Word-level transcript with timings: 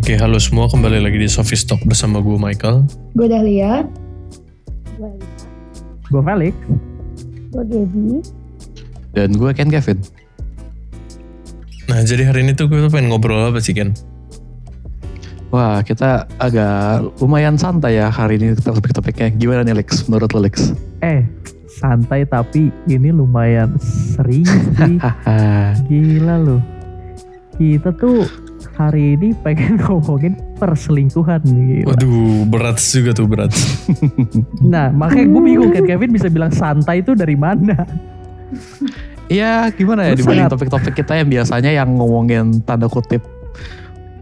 Oke, 0.00 0.16
halo 0.16 0.40
semua. 0.40 0.64
Kembali 0.64 0.96
lagi 0.96 1.20
di 1.20 1.28
Sofi 1.28 1.60
Stock 1.60 1.84
bersama 1.84 2.24
gue 2.24 2.32
Michael. 2.40 2.88
Gue 3.12 3.28
Dahlia. 3.28 3.84
Gue 6.08 6.22
Felix. 6.24 6.56
Gue 7.52 7.64
Gaby. 7.68 8.24
Dan 9.12 9.36
gue 9.36 9.52
Ken 9.52 9.68
Kevin. 9.68 10.00
Nah, 11.92 12.00
jadi 12.00 12.32
hari 12.32 12.48
ini 12.48 12.56
tuh 12.56 12.72
gue 12.72 12.80
pengen 12.88 13.12
ngobrol 13.12 13.52
apa 13.52 13.60
sih, 13.60 13.76
Ken? 13.76 13.92
Wah, 15.52 15.84
kita 15.84 16.24
agak 16.40 17.20
lumayan 17.20 17.60
santai 17.60 18.00
ya 18.00 18.08
hari 18.08 18.40
ini 18.40 18.56
topik-topiknya. 18.56 19.36
Gimana 19.36 19.68
nih 19.68 19.84
Lex, 19.84 20.08
menurut 20.08 20.32
lo 20.32 20.48
Lex? 20.48 20.72
Eh, 21.04 21.28
santai 21.68 22.24
tapi 22.24 22.72
ini 22.88 23.12
lumayan 23.12 23.76
serius 24.16 24.48
sih. 24.80 24.96
Gila 25.92 26.40
loh. 26.40 26.64
Kita 27.60 27.92
tuh 27.92 28.48
hari 28.80 29.20
ini 29.20 29.36
pengen 29.44 29.76
ngomongin 29.84 30.40
perselingkuhan 30.56 31.44
nih. 31.44 31.84
Waduh, 31.84 32.48
berat 32.48 32.80
juga 32.80 33.12
tuh, 33.12 33.28
berat. 33.28 33.52
Nah, 34.72 34.88
makanya 34.94 35.26
gue 35.28 35.42
bingung 35.42 35.72
kan 35.74 35.84
Kevin 35.84 36.10
bisa 36.14 36.32
bilang 36.32 36.52
santai 36.54 37.04
itu 37.04 37.12
dari 37.12 37.36
mana? 37.36 37.84
Iya, 39.30 39.70
gimana 39.74 40.10
ya 40.10 40.14
dibanding 40.18 40.50
topik-topik 40.50 40.94
kita 40.98 41.18
yang 41.22 41.28
biasanya 41.30 41.70
yang 41.70 41.88
ngomongin 41.94 42.62
tanda 42.66 42.90
kutip 42.90 43.22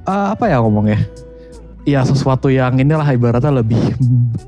eh, 0.05 0.27
apa 0.35 0.49
ya 0.49 0.61
ngomongnya? 0.61 1.01
Ya 1.89 2.05
sesuatu 2.05 2.53
yang 2.53 2.77
inilah 2.77 3.09
ibaratnya 3.09 3.65
lebih 3.65 3.81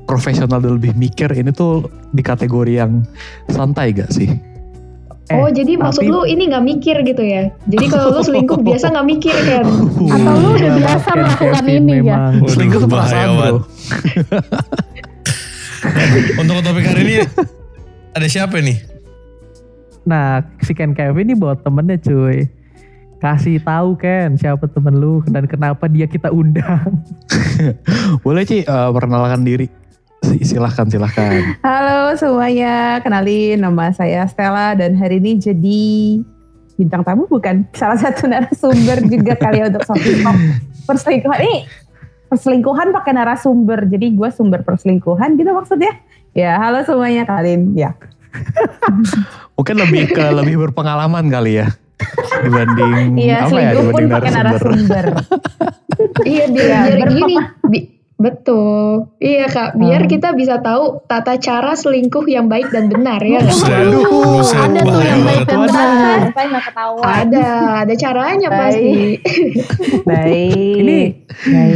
profesional 0.05 0.61
dan 0.61 0.77
lebih 0.77 0.93
mikir 0.93 1.33
ini 1.33 1.49
tuh 1.49 1.89
di 2.13 2.21
kategori 2.21 2.73
yang 2.77 3.01
santai 3.49 3.97
gak 3.97 4.13
sih? 4.13 4.50
Eh, 5.29 5.37
oh 5.37 5.47
jadi 5.47 5.77
maksud 5.77 6.01
tapi- 6.01 6.11
lu 6.11 6.25
ini 6.25 6.49
nggak 6.49 6.65
mikir 6.65 6.95
gitu 7.05 7.23
ya? 7.23 7.53
Jadi 7.69 7.85
kalau 7.87 8.17
lu 8.17 8.21
selingkuh 8.25 8.59
biasa 8.67 8.89
nggak 8.89 9.07
mikir 9.07 9.35
kan? 9.37 9.65
Atau 10.09 10.33
lu 10.35 10.47
udah 10.57 10.71
Gila, 10.71 10.79
biasa 10.81 11.09
melakukan 11.13 11.53
Kevin 11.61 11.83
ini 11.83 11.93
ya? 12.01 12.17
Selingkuh 12.49 12.79
tuh 12.81 12.89
bahaya 12.89 13.07
perasaan 13.07 13.29
bro. 13.37 13.57
Untuk 16.41 16.53
topik 16.61 16.85
hari 16.85 17.01
ini 17.01 17.15
ada 18.11 18.27
siapa 18.27 18.59
nih? 18.59 18.77
Nah, 20.01 20.41
si 20.65 20.73
Ken 20.73 20.97
Kevin 20.97 21.29
ini 21.29 21.35
buat 21.37 21.61
temennya 21.61 22.01
cuy. 22.01 22.49
Kasih 23.21 23.61
tahu 23.61 23.93
Ken 23.95 24.33
siapa 24.33 24.65
temen 24.65 24.97
lu 24.97 25.21
dan 25.29 25.45
kenapa 25.45 25.85
dia 25.85 26.09
kita 26.09 26.33
undang. 26.33 27.05
Boleh 28.25 28.41
Ci, 28.43 28.65
eh, 28.65 28.89
perkenalkan 28.89 29.45
diri. 29.45 29.69
Si- 30.21 30.45
Silahkan, 30.51 30.85
silahkan. 30.85 31.57
Halo 31.61 32.13
semuanya, 32.15 33.01
kenalin 33.01 33.57
nama 33.57 33.89
saya 33.89 34.25
Stella 34.25 34.73
dan 34.73 34.93
hari 34.93 35.17
ini 35.17 35.35
jadi 35.35 35.81
bintang 36.75 37.01
tamu 37.01 37.25
bukan 37.25 37.65
salah 37.71 37.93
satu 37.95 38.25
narasumber 38.25 39.01
juga 39.03 39.33
kali 39.35 39.59
ya 39.59 39.69
untuk 39.69 39.83
Sofi. 39.83 40.21
Perselingkuhan 40.83 41.39
ini 41.41 41.57
perselingkuhan 42.25 42.89
pakai 42.91 43.13
narasumber, 43.13 43.85
jadi 43.85 44.07
gue 44.09 44.29
sumber 44.31 44.61
perselingkuhan 44.61 45.35
gitu 45.35 45.51
maksudnya. 45.51 45.93
Ya 46.31 46.55
halo 46.55 46.81
semuanya 46.81 47.25
kalian 47.25 47.75
ya. 47.75 47.91
Mungkin 49.57 49.75
lebih 49.77 50.09
ke 50.09 50.25
lebih 50.31 50.55
berpengalaman 50.63 51.27
kali 51.27 51.59
ya 51.59 51.67
dibanding 52.45 53.13
Iya 53.15 53.35
apa 53.43 53.51
ya 53.51 53.69
selingkuh 53.75 53.83
pun 53.85 54.01
dibanding 54.01 54.11
pakai 54.15 54.31
narasumber. 54.31 55.05
narasumber. 55.11 56.23
iya 56.23 56.45
biar 56.47 56.65
biar 56.87 56.97
berpe- 57.03 57.29
gini. 57.67 57.79
Betul. 58.21 59.09
Iya 59.17 59.49
kak, 59.49 59.81
biar 59.81 60.05
Hmm. 60.05 60.11
kita 60.13 60.29
bisa 60.37 60.61
tahu 60.61 61.01
tata 61.09 61.41
cara 61.41 61.73
selingkuh 61.73 62.29
yang 62.29 62.45
baik 62.45 62.69
dan 62.69 62.85
benar 62.87 63.17
ya. 63.19 63.41
Waduh, 63.41 64.37
buset, 64.37 64.61
ada 64.61 64.79
tuh 64.85 65.01
yang 65.01 65.21
baik 65.25 65.43
dan 65.49 65.57
benar. 65.65 66.19
Saya 66.29 66.45
nggak 66.53 66.65
ketahuan. 66.69 67.05
Ada, 67.09 67.47
ada 67.81 67.93
caranya 67.97 68.47
Baik. 68.47 68.61
pasti. 68.61 68.91
Baik. 70.09 70.75
Ini 70.77 70.99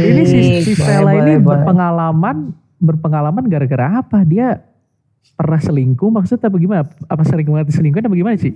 ini 0.06 0.22
si, 0.22 0.38
si 0.62 0.72
Stella 0.78 1.12
ini 1.18 1.42
berpengalaman 1.42 2.54
berpengalaman 2.78 3.44
gara-gara 3.50 3.98
apa? 4.00 4.22
Dia 4.22 4.62
pernah 5.34 5.58
selingkuh 5.58 6.14
maksudnya 6.14 6.46
apa 6.46 6.56
gimana? 6.56 6.82
Apa 7.10 7.22
sering 7.26 7.50
banget 7.50 7.74
diselingkuhin 7.74 8.06
apa 8.06 8.16
gimana 8.16 8.38
sih? 8.38 8.54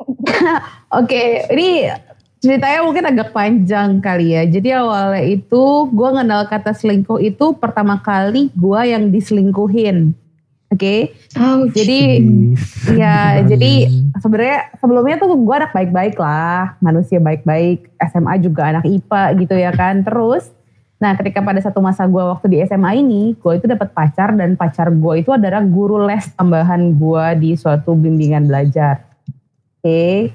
Oke, 0.98 1.44
ini 1.52 1.92
ceritanya 2.40 2.80
mungkin 2.82 3.04
agak 3.04 3.36
panjang 3.36 4.00
kali 4.00 4.32
ya. 4.32 4.42
Jadi 4.48 4.68
awalnya 4.72 5.22
itu 5.22 5.62
gue 5.92 6.08
kenal 6.08 6.48
kata 6.48 6.72
selingkuh 6.72 7.20
itu 7.20 7.52
pertama 7.60 8.00
kali 8.00 8.48
gue 8.56 8.80
yang 8.88 9.12
diselingkuhin. 9.12 10.16
Oke, 10.70 11.18
Ouch. 11.34 11.74
jadi 11.74 12.22
Is. 12.22 12.94
ya 12.94 13.42
jadi 13.42 13.90
sebenarnya 14.22 14.70
sebelumnya 14.78 15.18
tuh 15.18 15.34
gue 15.34 15.54
anak 15.58 15.74
baik-baik 15.74 16.14
lah, 16.14 16.78
manusia 16.78 17.18
baik-baik, 17.18 17.90
SMA 17.98 18.38
juga 18.38 18.70
anak 18.70 18.86
IPA 18.86 19.22
gitu 19.42 19.54
ya 19.58 19.74
kan. 19.74 20.06
Terus, 20.06 20.46
nah 21.02 21.18
ketika 21.18 21.42
pada 21.42 21.58
satu 21.58 21.82
masa 21.82 22.06
gue 22.06 22.22
waktu 22.22 22.46
di 22.54 22.62
SMA 22.70 23.02
ini, 23.02 23.34
gue 23.34 23.52
itu 23.58 23.66
dapat 23.66 23.90
pacar 23.90 24.30
dan 24.38 24.54
pacar 24.54 24.94
gue 24.94 25.14
itu 25.18 25.34
adalah 25.34 25.58
guru 25.66 26.06
les 26.06 26.22
tambahan 26.38 26.94
gue 26.94 27.26
di 27.42 27.58
suatu 27.58 27.98
bimbingan 27.98 28.46
belajar. 28.46 29.02
Oke, 29.82 30.30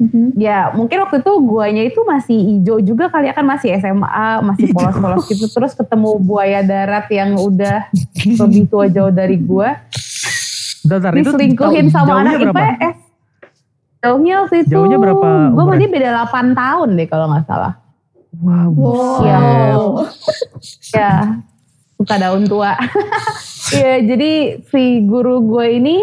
Mhm. 0.00 0.32
Ya 0.32 0.72
mungkin 0.72 1.04
waktu 1.04 1.20
itu 1.20 1.32
guanya 1.44 1.84
itu 1.84 2.00
masih 2.02 2.32
hijau 2.32 2.80
juga 2.80 3.12
kali 3.12 3.28
ya 3.28 3.36
kan 3.36 3.44
masih 3.44 3.76
SMA, 3.76 4.40
masih 4.40 4.72
polos-polos 4.72 5.28
gitu. 5.28 5.44
Terus 5.46 5.76
ketemu 5.76 6.16
buaya 6.16 6.64
darat 6.64 7.04
yang 7.12 7.36
udah 7.36 7.92
lebih 8.16 8.64
tua 8.66 8.88
jauh 8.88 9.12
dari 9.12 9.36
gua. 9.36 9.76
Bentar, 10.80 11.12
itu 11.12 11.28
Diselingkuhin 11.28 11.86
jauh- 11.86 11.94
sama 11.94 12.24
anak 12.24 12.40
berapa? 12.40 12.56
IPS. 12.56 12.96
Jauhnya 14.00 14.34
waktu 14.40 14.64
itu 14.64 14.72
Jauhnya 14.72 14.96
berapa 14.96 15.28
Gue 15.52 15.60
sama 15.60 15.76
dia 15.76 15.90
beda 15.92 16.08
8 16.24 16.56
tahun 16.56 16.88
deh 16.96 17.04
kalau 17.04 17.26
nggak 17.28 17.44
salah. 17.44 17.76
Wah, 18.40 18.64
buset. 18.72 19.28
Iya. 19.28 19.38
Ya 20.96 21.10
suka 21.94 22.14
daun 22.16 22.48
tua. 22.48 22.72
Iya 23.70 24.02
jadi 24.02 24.30
si 24.66 24.82
guru 25.06 25.46
gue 25.46 25.78
ini 25.78 26.02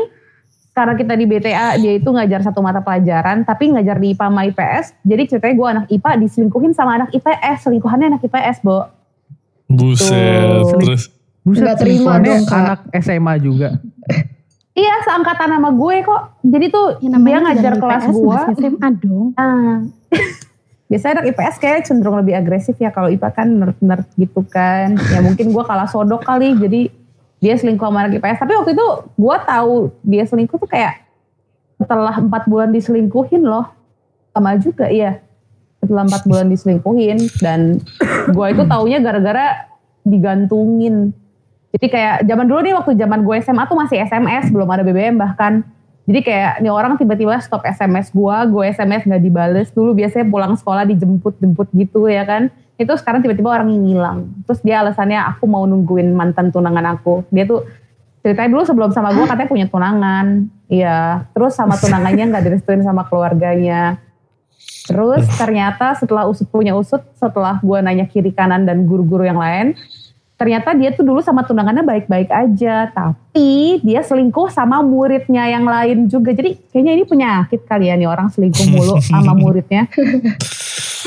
karena 0.78 0.94
kita 0.94 1.18
di 1.18 1.26
BTA 1.26 1.82
dia 1.82 1.98
itu 1.98 2.06
ngajar 2.06 2.46
satu 2.46 2.62
mata 2.62 2.86
pelajaran 2.86 3.42
tapi 3.42 3.74
ngajar 3.74 3.98
di 3.98 4.14
IPA 4.14 4.26
sama 4.30 4.42
IPS 4.46 4.86
jadi 5.02 5.22
ceritanya 5.26 5.56
gue 5.58 5.68
anak 5.74 5.86
IPA 5.90 6.12
diselingkuhin 6.22 6.72
sama 6.78 7.02
anak 7.02 7.10
IPS 7.18 7.66
selingkuhannya 7.66 8.14
anak 8.14 8.22
IPS 8.22 8.62
Bo 8.62 8.86
Buset, 9.68 10.08
Tuh. 10.64 10.80
terus 10.80 11.12
Buset, 11.44 11.64
Nggak 11.64 11.78
terima 11.80 12.20
dong, 12.20 12.44
Kak. 12.44 12.56
anak 12.60 12.80
SMA 13.04 13.34
juga. 13.40 13.70
iya 14.80 14.94
seangkatan 15.04 15.60
sama 15.60 15.70
gue 15.74 15.96
kok 16.06 16.22
jadi 16.46 16.66
tuh 16.72 16.88
Ya, 17.02 17.18
dia 17.18 17.40
ngajar 17.42 17.74
kelas 17.82 18.04
gue 18.14 18.38
SMA 18.62 18.88
dong. 19.02 19.34
Ah. 19.36 19.82
biasanya 20.88 21.20
anak 21.20 21.36
IPS 21.36 21.56
kayak 21.60 21.80
cenderung 21.84 22.16
lebih 22.16 22.40
agresif 22.40 22.80
ya 22.80 22.96
kalau 22.96 23.12
IPA 23.12 23.30
kan 23.36 23.48
nerd-nerd 23.60 24.08
gitu 24.16 24.40
kan 24.48 24.96
ya 24.96 25.20
mungkin 25.20 25.52
gue 25.52 25.64
kalah 25.68 25.92
sodok 25.92 26.24
kali 26.24 26.56
jadi 26.56 26.88
dia 27.38 27.54
selingkuh 27.54 27.86
sama 27.86 28.06
anak 28.06 28.18
IPS 28.18 28.42
tapi 28.42 28.54
waktu 28.58 28.72
itu 28.74 28.88
gue 29.14 29.36
tahu 29.46 29.74
dia 30.02 30.24
selingkuh 30.26 30.58
tuh 30.58 30.70
kayak 30.70 31.08
setelah 31.78 32.16
empat 32.18 32.50
bulan 32.50 32.74
diselingkuhin 32.74 33.46
loh. 33.46 33.70
Sama 34.34 34.58
juga 34.58 34.90
iya. 34.90 35.22
Setelah 35.82 36.10
empat 36.10 36.26
bulan 36.26 36.50
diselingkuhin 36.50 37.18
dan 37.38 37.82
gue 38.34 38.48
itu 38.50 38.64
taunya 38.66 38.98
gara-gara 38.98 39.70
digantungin. 40.02 41.14
Jadi 41.78 41.88
kayak 41.94 42.26
zaman 42.26 42.46
dulu 42.50 42.60
nih 42.66 42.74
waktu 42.74 42.92
zaman 42.98 43.22
gue 43.22 43.36
SMA 43.46 43.64
tuh 43.70 43.78
masih 43.78 43.98
SMS 44.02 44.50
belum 44.50 44.70
ada 44.74 44.82
BBM 44.82 45.22
bahkan. 45.22 45.62
Jadi 46.08 46.24
kayak 46.24 46.64
nih 46.64 46.72
orang 46.72 46.96
tiba-tiba 46.96 47.36
stop 47.44 47.68
SMS 47.68 48.16
gua, 48.16 48.48
gue 48.48 48.64
SMS 48.72 49.04
nggak 49.04 49.22
dibales. 49.22 49.68
Dulu 49.76 49.92
biasanya 49.92 50.26
pulang 50.32 50.56
sekolah 50.56 50.88
dijemput-jemput 50.88 51.68
gitu 51.76 52.08
ya 52.08 52.24
kan. 52.24 52.48
Itu 52.78 52.94
sekarang 52.94 53.26
tiba-tiba 53.26 53.50
orang 53.50 53.74
yang 53.74 53.84
ngilang. 53.84 54.20
Terus 54.46 54.62
dia 54.62 54.86
alasannya 54.86 55.18
aku 55.18 55.50
mau 55.50 55.66
nungguin 55.66 56.14
mantan 56.14 56.54
tunangan 56.54 56.98
aku. 56.98 57.26
Dia 57.34 57.50
tuh 57.50 57.66
ceritanya 58.22 58.50
dulu 58.54 58.64
sebelum 58.70 58.92
sama 58.94 59.14
gua 59.18 59.26
katanya 59.26 59.50
punya 59.50 59.68
tunangan. 59.68 60.26
Iya, 60.70 61.26
terus 61.34 61.58
sama 61.58 61.74
tunangannya 61.80 62.30
nggak 62.30 62.44
direstuin 62.46 62.86
sama 62.86 63.10
keluarganya. 63.10 63.98
Terus 64.88 65.26
ternyata 65.36 65.98
setelah 65.98 66.30
usut 66.30 66.48
punya 66.48 66.78
usut, 66.78 67.02
setelah 67.18 67.58
gua 67.66 67.82
nanya 67.82 68.06
kiri 68.06 68.30
kanan 68.30 68.64
dan 68.70 68.86
guru-guru 68.86 69.26
yang 69.26 69.42
lain, 69.42 69.74
ternyata 70.38 70.78
dia 70.78 70.94
tuh 70.94 71.02
dulu 71.02 71.20
sama 71.20 71.44
tunangannya 71.44 71.82
baik-baik 71.82 72.30
aja, 72.30 72.94
tapi 72.94 73.82
dia 73.82 74.06
selingkuh 74.06 74.54
sama 74.54 74.86
muridnya 74.86 75.50
yang 75.50 75.66
lain 75.66 76.06
juga. 76.06 76.30
Jadi 76.30 76.62
kayaknya 76.70 76.94
ini 76.94 77.04
penyakit 77.10 77.66
kali 77.66 77.90
ya 77.90 77.98
nih 77.98 78.06
orang 78.06 78.30
selingkuh 78.30 78.70
mulu 78.70 79.02
sama 79.02 79.34
muridnya. 79.42 79.90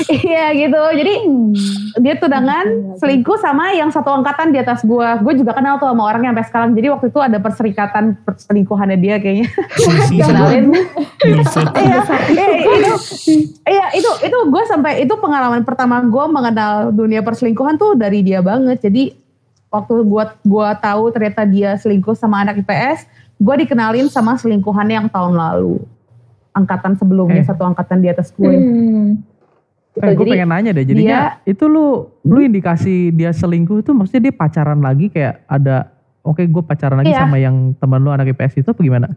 Iya 0.07 0.45
gitu. 0.55 0.81
Jadi 0.97 1.13
dia 1.99 2.15
tunangan 2.15 2.95
selingkuh 2.97 3.37
sama 3.41 3.75
yang 3.75 3.91
satu 3.91 4.09
angkatan 4.11 4.55
di 4.55 4.59
atas 4.61 4.81
gua. 4.87 5.19
Gue 5.19 5.35
juga 5.35 5.51
kenal 5.51 5.77
tuh 5.77 5.91
sama 5.91 6.07
orangnya 6.07 6.31
sampai 6.31 6.45
sekarang. 6.47 6.69
Jadi 6.77 6.87
waktu 6.87 7.05
itu 7.11 7.19
ada 7.19 7.37
perserikatan 7.41 8.03
perselingkuhannya 8.23 8.97
dia 8.97 9.15
kayaknya. 9.19 9.47
Dikenalin. 10.11 10.65
Iya, 11.21 11.37
iya, 11.77 12.47
itu, 12.57 12.93
iya 13.69 13.85
itu 13.93 14.09
itu 14.25 14.37
gue 14.49 14.63
sampai 14.65 15.05
itu 15.05 15.13
pengalaman 15.21 15.61
pertama 15.61 16.01
gue 16.01 16.25
mengenal 16.29 16.89
dunia 16.89 17.21
perselingkuhan 17.21 17.77
tuh 17.77 17.93
dari 17.93 18.25
dia 18.25 18.41
banget. 18.41 18.81
Jadi 18.81 19.13
waktu 19.71 20.03
gue 20.03 20.23
gua 20.43 20.75
tahu 20.75 21.13
ternyata 21.15 21.47
dia 21.47 21.77
selingkuh 21.79 22.17
sama 22.17 22.43
anak 22.43 22.59
IPS, 22.65 23.07
gue 23.39 23.55
dikenalin 23.65 24.11
sama 24.11 24.35
selingkuhannya 24.35 25.05
yang 25.05 25.09
tahun 25.09 25.33
lalu, 25.37 25.79
angkatan 26.51 26.99
sebelumnya 26.99 27.41
Eh. 27.41 27.47
satu 27.47 27.63
angkatan 27.63 28.03
di 28.03 28.07
atas 28.11 28.35
gue. 28.35 28.51
Hmm. 28.51 29.23
Gitu. 30.01 30.11
Eh, 30.11 30.17
gue 30.17 30.25
pengen 30.25 30.49
nanya 30.49 30.71
deh, 30.73 30.83
jadinya 30.83 31.17
itu 31.45 31.63
lu 31.65 32.09
lu 32.25 32.39
indikasi 32.41 33.13
dia 33.13 33.29
selingkuh 33.29 33.85
itu 33.85 33.93
maksudnya 33.93 34.29
dia 34.29 34.33
pacaran 34.33 34.81
lagi 34.81 35.07
kayak 35.07 35.45
ada 35.45 35.93
oke 36.21 36.41
gue 36.41 36.63
pacaran 36.65 37.01
lagi 37.01 37.13
Iya. 37.13 37.21
sama 37.23 37.37
yang 37.37 37.77
teman 37.77 38.01
lu 38.01 38.09
anak 38.09 38.33
IPS 38.33 38.65
itu 38.65 38.69
apa 38.73 38.81
gimana? 38.81 39.07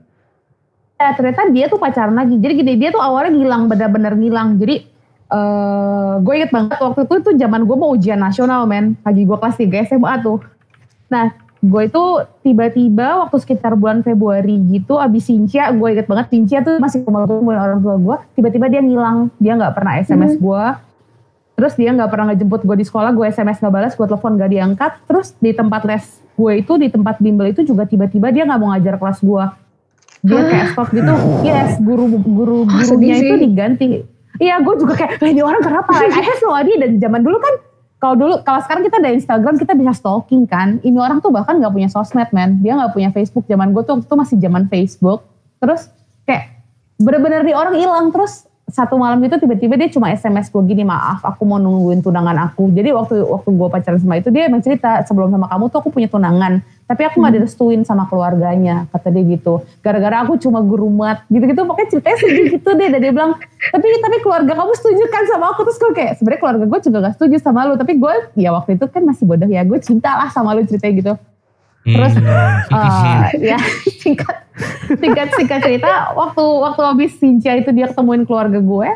Ya, 0.94 1.10
ternyata 1.12 1.50
dia 1.50 1.66
tuh 1.66 1.76
pacaran 1.76 2.14
lagi. 2.14 2.38
Jadi 2.38 2.52
gini, 2.54 2.72
dia 2.78 2.88
tuh 2.88 3.02
awalnya 3.02 3.34
ngilang, 3.34 3.66
bener-bener 3.66 4.14
ngilang. 4.14 4.56
Jadi 4.56 4.86
eh 5.24 6.14
gue 6.20 6.32
inget 6.36 6.52
banget 6.52 6.78
waktu 6.78 7.00
itu 7.08 7.14
itu 7.18 7.30
zaman 7.40 7.64
gue 7.64 7.76
mau 7.76 7.90
ujian 7.92 8.20
nasional 8.20 8.68
men. 8.68 8.94
Lagi 9.02 9.24
gue 9.24 9.36
kelas 9.36 9.56
3 9.58 9.88
SMA 9.90 10.12
tuh. 10.22 10.38
Nah, 11.10 11.34
gue 11.64 11.82
itu 11.88 12.04
tiba-tiba 12.44 13.24
waktu 13.24 13.36
sekitar 13.40 13.72
bulan 13.72 14.04
Februari 14.04 14.60
gitu 14.68 15.00
abis 15.00 15.32
Cincia, 15.32 15.72
gue 15.72 15.88
inget 15.96 16.04
banget 16.04 16.26
Cincia 16.28 16.60
tuh 16.60 16.76
masih 16.76 17.00
rumah 17.08 17.24
gue 17.24 17.40
sama 17.40 17.52
orang 17.56 17.80
tua 17.80 17.96
gue. 17.96 18.16
Tiba-tiba 18.36 18.66
dia 18.68 18.84
ngilang, 18.84 19.32
dia 19.40 19.56
nggak 19.56 19.72
pernah 19.72 19.92
SMS 19.96 20.36
gue. 20.36 20.64
Terus 21.54 21.72
dia 21.78 21.90
nggak 21.94 22.10
pernah 22.10 22.26
ngejemput 22.34 22.60
gue 22.68 22.76
di 22.76 22.86
sekolah, 22.86 23.16
gue 23.16 23.24
SMS 23.32 23.64
nggak 23.64 23.72
balas, 23.72 23.92
gue 23.96 24.04
telepon 24.04 24.36
gak 24.36 24.50
diangkat. 24.52 24.92
Terus 25.08 25.26
di 25.40 25.50
tempat 25.56 25.82
les 25.88 26.04
gue 26.34 26.52
itu, 26.60 26.72
di 26.76 26.88
tempat 26.92 27.16
bimbel 27.22 27.54
itu 27.54 27.64
juga 27.64 27.88
tiba-tiba 27.88 28.28
dia 28.28 28.44
nggak 28.44 28.60
mau 28.60 28.68
ngajar 28.76 29.00
kelas 29.00 29.18
gue. 29.24 29.44
Dia 30.24 30.40
kayak 30.44 30.66
stop 30.76 30.88
gitu, 30.92 31.12
yes 31.44 31.80
guru 31.80 32.10
guru 32.20 32.68
gurunya 32.68 33.16
itu 33.20 33.34
diganti. 33.40 33.88
Iya, 34.34 34.58
gue 34.66 34.74
juga 34.82 34.98
kayak, 34.98 35.22
"Lah, 35.22 35.30
ini 35.30 35.42
orang 35.46 35.62
kenapa? 35.62 35.94
I 35.94 36.10
have 36.10 36.42
no 36.42 36.50
idea. 36.58 36.76
Dan 36.82 36.98
zaman 36.98 37.22
dulu 37.22 37.38
kan, 37.38 37.54
kalau 38.04 38.20
dulu, 38.20 38.34
kalau 38.44 38.60
sekarang 38.60 38.84
kita 38.84 39.00
ada 39.00 39.16
Instagram, 39.16 39.56
kita 39.56 39.72
bisa 39.72 39.96
stalking 39.96 40.44
kan. 40.44 40.76
Ini 40.84 40.92
orang 41.00 41.24
tuh 41.24 41.32
bahkan 41.32 41.56
nggak 41.56 41.72
punya 41.72 41.88
sosmed, 41.88 42.28
man. 42.36 42.60
Dia 42.60 42.76
nggak 42.76 42.92
punya 42.92 43.08
Facebook. 43.08 43.48
Zaman 43.48 43.72
gue 43.72 43.80
tuh 43.80 43.96
waktu 43.96 44.04
itu 44.04 44.16
masih 44.20 44.36
zaman 44.44 44.68
Facebook. 44.68 45.24
Terus 45.56 45.88
kayak 46.28 46.60
bener-bener 47.00 47.40
nih 47.48 47.56
orang 47.56 47.72
hilang. 47.80 48.12
Terus 48.12 48.44
satu 48.74 48.98
malam 48.98 49.22
itu 49.22 49.38
tiba-tiba 49.38 49.78
dia 49.78 49.86
cuma 49.86 50.10
SMS 50.10 50.50
gue 50.50 50.58
gini, 50.66 50.82
maaf, 50.82 51.22
aku 51.22 51.46
mau 51.46 51.62
nungguin 51.62 52.02
tunangan 52.02 52.34
aku. 52.50 52.74
Jadi 52.74 52.90
waktu 52.90 53.22
waktu 53.22 53.54
gue 53.54 53.68
pacaran 53.70 54.02
sama 54.02 54.18
itu 54.18 54.34
dia 54.34 54.50
emang 54.50 54.66
cerita 54.66 54.98
sebelum 55.06 55.30
sama 55.30 55.46
kamu 55.46 55.70
tuh 55.70 55.78
aku 55.78 55.94
punya 55.94 56.10
tunangan, 56.10 56.58
tapi 56.90 57.06
aku 57.06 57.22
nggak 57.22 57.38
direstuin 57.38 57.86
sama 57.86 58.10
keluarganya, 58.10 58.90
kata 58.90 59.14
dia 59.14 59.38
gitu. 59.38 59.62
Gara-gara 59.78 60.26
aku 60.26 60.42
cuma 60.42 60.58
guru 60.58 60.90
mat, 60.90 61.22
gitu-gitu. 61.30 61.62
Pokoknya 61.62 61.88
ceritanya 61.94 62.18
sedih 62.18 62.46
gitu 62.58 62.70
deh. 62.74 62.88
Dan 62.90 62.98
dia 62.98 63.12
bilang, 63.14 63.38
tapi 63.70 63.86
tapi 64.02 64.16
keluarga 64.26 64.52
kamu 64.58 64.72
setuju 64.74 65.02
kan 65.06 65.22
sama 65.30 65.54
aku 65.54 65.60
terus 65.70 65.78
gue 65.78 65.92
kayak 65.94 66.12
sebenarnya 66.18 66.40
keluarga 66.42 66.64
gue 66.66 66.80
juga 66.82 66.98
gak 67.06 67.14
setuju 67.14 67.36
sama 67.38 67.60
lu, 67.70 67.78
tapi 67.78 67.94
gue 67.94 68.14
ya 68.34 68.50
waktu 68.50 68.74
itu 68.74 68.90
kan 68.90 69.06
masih 69.06 69.22
bodoh 69.22 69.46
ya, 69.46 69.62
gue 69.62 69.78
cinta 69.78 70.18
lah 70.18 70.34
sama 70.34 70.50
lu 70.50 70.66
ceritanya 70.66 70.94
gitu. 70.98 71.14
Terus 71.84 72.12
eh, 72.16 73.20
ya 73.52 73.58
singkat 73.94 74.36
singkat 74.96 75.28
singkat 75.34 75.60
cerita 75.60 76.12
waktu 76.12 76.40
waktu 76.40 76.80
habis 76.80 77.12
Sincia 77.14 77.52
itu 77.52 77.68
dia 77.70 77.86
ketemuin 77.86 78.24
keluarga 78.24 78.56
gue 78.56 78.88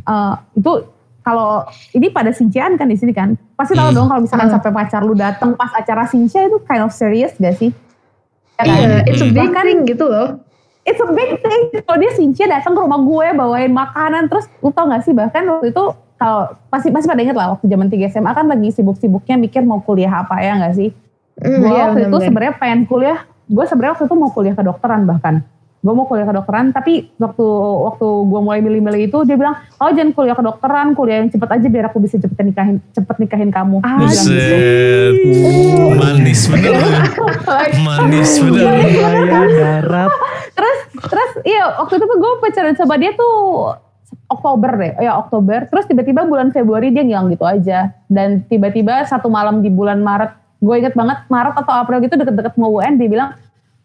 eh, 0.00 0.34
itu 0.54 0.72
kalau 1.20 1.62
ini 1.92 2.08
pada 2.08 2.32
Sincian 2.32 2.74
kan 2.74 2.88
di 2.88 2.96
sini 2.96 3.12
kan 3.12 3.36
pasti 3.54 3.76
tahu 3.76 3.92
Hmm. 3.92 3.96
dong 3.96 4.06
kalau 4.08 4.20
misalkan 4.24 4.48
Ah. 4.48 4.56
sampai 4.56 4.72
pacar 4.72 5.04
lu 5.04 5.12
datang 5.12 5.52
pas 5.52 5.68
acara 5.70 6.08
Sincia 6.08 6.40
itu 6.42 6.56
kind 6.62 6.80
of 6.80 6.90
serious 6.90 7.36
gak 7.36 7.54
sih? 7.54 7.70
Ya 8.56 8.62
kan? 8.62 8.72
Iya, 8.72 8.88
it's 9.04 9.20
a 9.20 9.28
big 9.28 9.36
Bahkan- 9.46 9.60
thing 9.62 9.78
gitu 9.84 10.04
loh. 10.04 10.40
it's 10.82 10.96
a 10.96 11.06
big 11.06 11.36
thing. 11.38 11.62
Kalau 11.78 11.98
dia 11.98 12.08
Sincia 12.10 12.48
datang 12.48 12.72
ke 12.72 12.80
rumah 12.80 12.96
gue 12.98 13.26
bawain 13.36 13.68
makanan 13.68 14.26
terus 14.26 14.48
lu 14.58 14.68
tau 14.70 14.88
gak 14.88 15.04
sih 15.04 15.12
bahkan 15.12 15.44
waktu 15.44 15.70
itu 15.70 15.84
kalau 16.16 16.42
pasti 16.68 16.88
pasti 16.88 17.04
pada 17.04 17.20
inget 17.20 17.36
lah 17.36 17.52
waktu 17.52 17.68
zaman 17.68 17.86
3 17.86 18.08
SMA 18.08 18.30
kan 18.30 18.44
lagi 18.44 18.68
sibuk-sibuknya 18.70 19.36
mikir 19.36 19.60
mau 19.60 19.78
kuliah 19.78 20.10
apa 20.16 20.40
ya 20.40 20.56
gak 20.58 20.72
sih? 20.74 20.88
Hmm, 21.40 21.58
gue 21.60 21.70
iya, 21.72 21.82
waktu 21.88 21.98
itu 22.04 22.06
bener-bener. 22.06 22.26
sebenarnya 22.28 22.54
pengen 22.60 22.80
kuliah 22.84 23.18
gue 23.50 23.64
sebenarnya 23.66 23.92
waktu 23.96 24.04
itu 24.06 24.16
mau 24.16 24.30
kuliah 24.30 24.54
kedokteran 24.54 25.02
bahkan 25.08 25.34
gue 25.80 25.92
mau 25.96 26.04
kuliah 26.04 26.28
kedokteran 26.28 26.76
tapi 26.76 27.08
waktu 27.16 27.46
waktu 27.88 28.04
gue 28.04 28.40
mulai 28.44 28.60
milih-milih 28.60 29.08
itu 29.08 29.18
dia 29.24 29.40
bilang 29.40 29.56
oh 29.80 29.88
jangan 29.88 30.12
kuliah 30.12 30.36
kedokteran 30.36 30.92
kuliah 30.92 31.24
yang 31.24 31.32
cepet 31.32 31.48
aja 31.48 31.66
biar 31.72 31.84
aku 31.88 31.98
bisa 32.04 32.20
cepet 32.20 32.36
nikahin 32.44 32.76
cepet 32.92 33.16
nikahin 33.16 33.48
kamu 33.48 33.80
Dia 33.80 33.96
bilang 33.96 34.26
gitu. 34.28 34.56
Buset. 35.24 35.96
Manis 35.96 36.40
bener. 36.52 36.72
Manis 37.88 38.32
bener. 38.44 38.76
Darat. 39.56 40.12
terus 40.52 40.78
terus 41.08 41.30
iya 41.48 41.80
waktu 41.80 41.96
itu 41.96 42.04
tuh 42.04 42.18
gue 42.20 42.32
pacaran 42.44 42.76
sama 42.76 43.00
dia 43.00 43.16
tuh 43.16 43.32
Oktober 44.30 44.70
deh, 44.78 44.94
ya 45.02 45.18
Oktober. 45.18 45.66
Terus 45.66 45.90
tiba-tiba 45.90 46.22
bulan 46.22 46.54
Februari 46.54 46.94
dia 46.94 47.02
ngilang 47.02 47.34
gitu 47.34 47.42
aja. 47.42 47.90
Dan 48.06 48.46
tiba-tiba 48.46 49.02
satu 49.02 49.26
malam 49.26 49.58
di 49.58 49.74
bulan 49.74 49.98
Maret, 50.06 50.39
gue 50.60 50.74
inget 50.76 50.92
banget 50.92 51.24
Maret 51.32 51.56
atau 51.56 51.72
April 51.72 52.04
gitu 52.04 52.20
deket-deket 52.20 52.54
mau 52.60 52.68
UN 52.76 53.00
dia 53.00 53.08
bilang, 53.08 53.30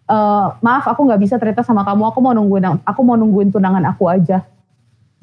e, 0.06 0.18
maaf 0.60 0.86
aku 0.92 1.08
nggak 1.08 1.22
bisa 1.24 1.36
cerita 1.40 1.64
sama 1.64 1.88
kamu, 1.88 2.12
aku 2.12 2.20
mau 2.20 2.36
nungguin 2.36 2.84
aku 2.84 3.02
mau 3.02 3.16
nungguin 3.16 3.50
tunangan 3.56 3.96
aku 3.96 4.12
aja. 4.12 4.44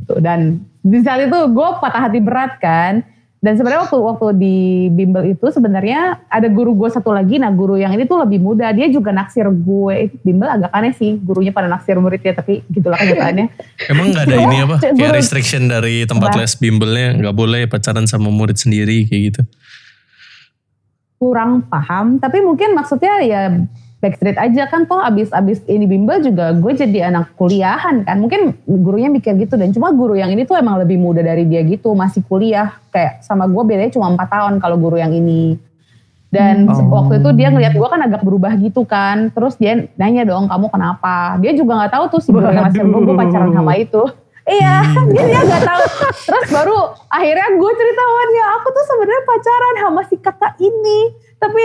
Gitu. 0.00 0.16
Dan 0.18 0.64
di 0.82 0.98
saat 1.04 1.28
itu 1.28 1.38
gue 1.52 1.68
patah 1.78 2.08
hati 2.08 2.18
berat 2.18 2.58
kan. 2.58 3.04
Dan 3.42 3.58
sebenarnya 3.58 3.90
waktu 3.90 3.98
waktu 3.98 4.26
di 4.38 4.56
bimbel 4.94 5.34
itu 5.34 5.50
sebenarnya 5.50 6.30
ada 6.30 6.46
guru 6.46 6.78
gue 6.78 6.86
satu 6.94 7.10
lagi. 7.10 7.42
Nah 7.42 7.50
guru 7.50 7.74
yang 7.74 7.90
ini 7.90 8.06
tuh 8.06 8.22
lebih 8.22 8.38
muda. 8.38 8.70
Dia 8.70 8.86
juga 8.86 9.10
naksir 9.10 9.50
gue. 9.50 10.14
Bimbel 10.22 10.46
agak 10.46 10.70
aneh 10.70 10.94
sih. 10.94 11.18
Gurunya 11.18 11.50
pada 11.50 11.66
naksir 11.66 11.98
muridnya. 11.98 12.38
Tapi 12.38 12.62
gitulah 12.70 12.94
kenyataannya. 13.02 13.46
Emang 13.90 14.14
nggak 14.14 14.30
ada 14.30 14.36
ini 14.46 14.56
apa? 14.62 14.76
Kayak 14.78 14.94
guru- 14.94 15.16
restriction 15.18 15.66
dari 15.66 16.06
tempat 16.06 16.38
Apa? 16.38 16.38
les 16.38 16.54
bimbelnya 16.54 17.18
nggak 17.18 17.34
boleh 17.34 17.62
pacaran 17.66 18.06
sama 18.06 18.30
murid 18.30 18.62
sendiri 18.62 19.10
kayak 19.10 19.22
gitu. 19.34 19.42
Kurang 21.22 21.62
paham. 21.70 22.18
Tapi 22.18 22.42
mungkin 22.42 22.74
maksudnya 22.74 23.22
ya 23.22 23.54
backstreet 24.02 24.34
aja 24.34 24.66
kan 24.66 24.82
toh 24.82 24.98
abis-abis 24.98 25.62
ini 25.70 25.86
bimbel 25.86 26.18
juga 26.18 26.50
gue 26.50 26.74
jadi 26.74 27.06
anak 27.06 27.38
kuliahan 27.38 28.02
kan. 28.02 28.18
Mungkin 28.18 28.58
gurunya 28.66 29.06
mikir 29.06 29.38
gitu. 29.38 29.54
Dan 29.54 29.70
cuma 29.70 29.94
guru 29.94 30.18
yang 30.18 30.34
ini 30.34 30.42
tuh 30.42 30.58
emang 30.58 30.82
lebih 30.82 30.98
muda 30.98 31.22
dari 31.22 31.46
dia 31.46 31.62
gitu. 31.62 31.94
Masih 31.94 32.26
kuliah. 32.26 32.74
Kayak 32.90 33.22
sama 33.22 33.46
gue 33.46 33.62
bedanya 33.62 33.94
cuma 33.94 34.10
4 34.10 34.26
tahun 34.26 34.54
kalau 34.58 34.74
guru 34.74 34.98
yang 34.98 35.14
ini. 35.14 35.54
Dan 36.26 36.66
Hmm. 36.66 36.74
se- 36.74 36.88
waktu 36.88 37.20
itu 37.20 37.28
dia 37.36 37.52
ngeliat 37.52 37.76
gue 37.76 37.84
kan 37.86 38.00
agak 38.02 38.24
berubah 38.24 38.50
gitu 38.58 38.82
kan. 38.82 39.30
Terus 39.30 39.54
dia 39.54 39.86
nanya 39.94 40.26
dong 40.26 40.50
kamu 40.50 40.66
kenapa. 40.66 41.38
Dia 41.38 41.54
juga 41.54 41.86
gak 41.86 41.92
tahu 41.94 42.04
tuh 42.08 42.20
si 42.24 42.34
guru 42.34 42.50
yang 42.50 42.66
gue, 42.72 43.00
gue 43.04 43.14
pacaran 43.14 43.52
sama 43.54 43.72
itu. 43.78 44.02
Iya, 44.42 44.74
dia 45.06 45.24
dia 45.30 45.40
gak 45.46 45.62
tahu. 45.62 45.84
Terus 46.26 46.46
baru 46.50 46.78
akhirnya 47.06 47.48
gue 47.54 47.72
cerita 47.78 48.02
dia, 48.32 48.46
aku 48.58 48.68
tuh 48.74 48.84
sebenarnya 48.90 49.22
pacaran 49.22 49.74
sama 49.78 50.02
si 50.10 50.16
kakak 50.18 50.54
ini. 50.58 51.00
Tapi 51.38 51.58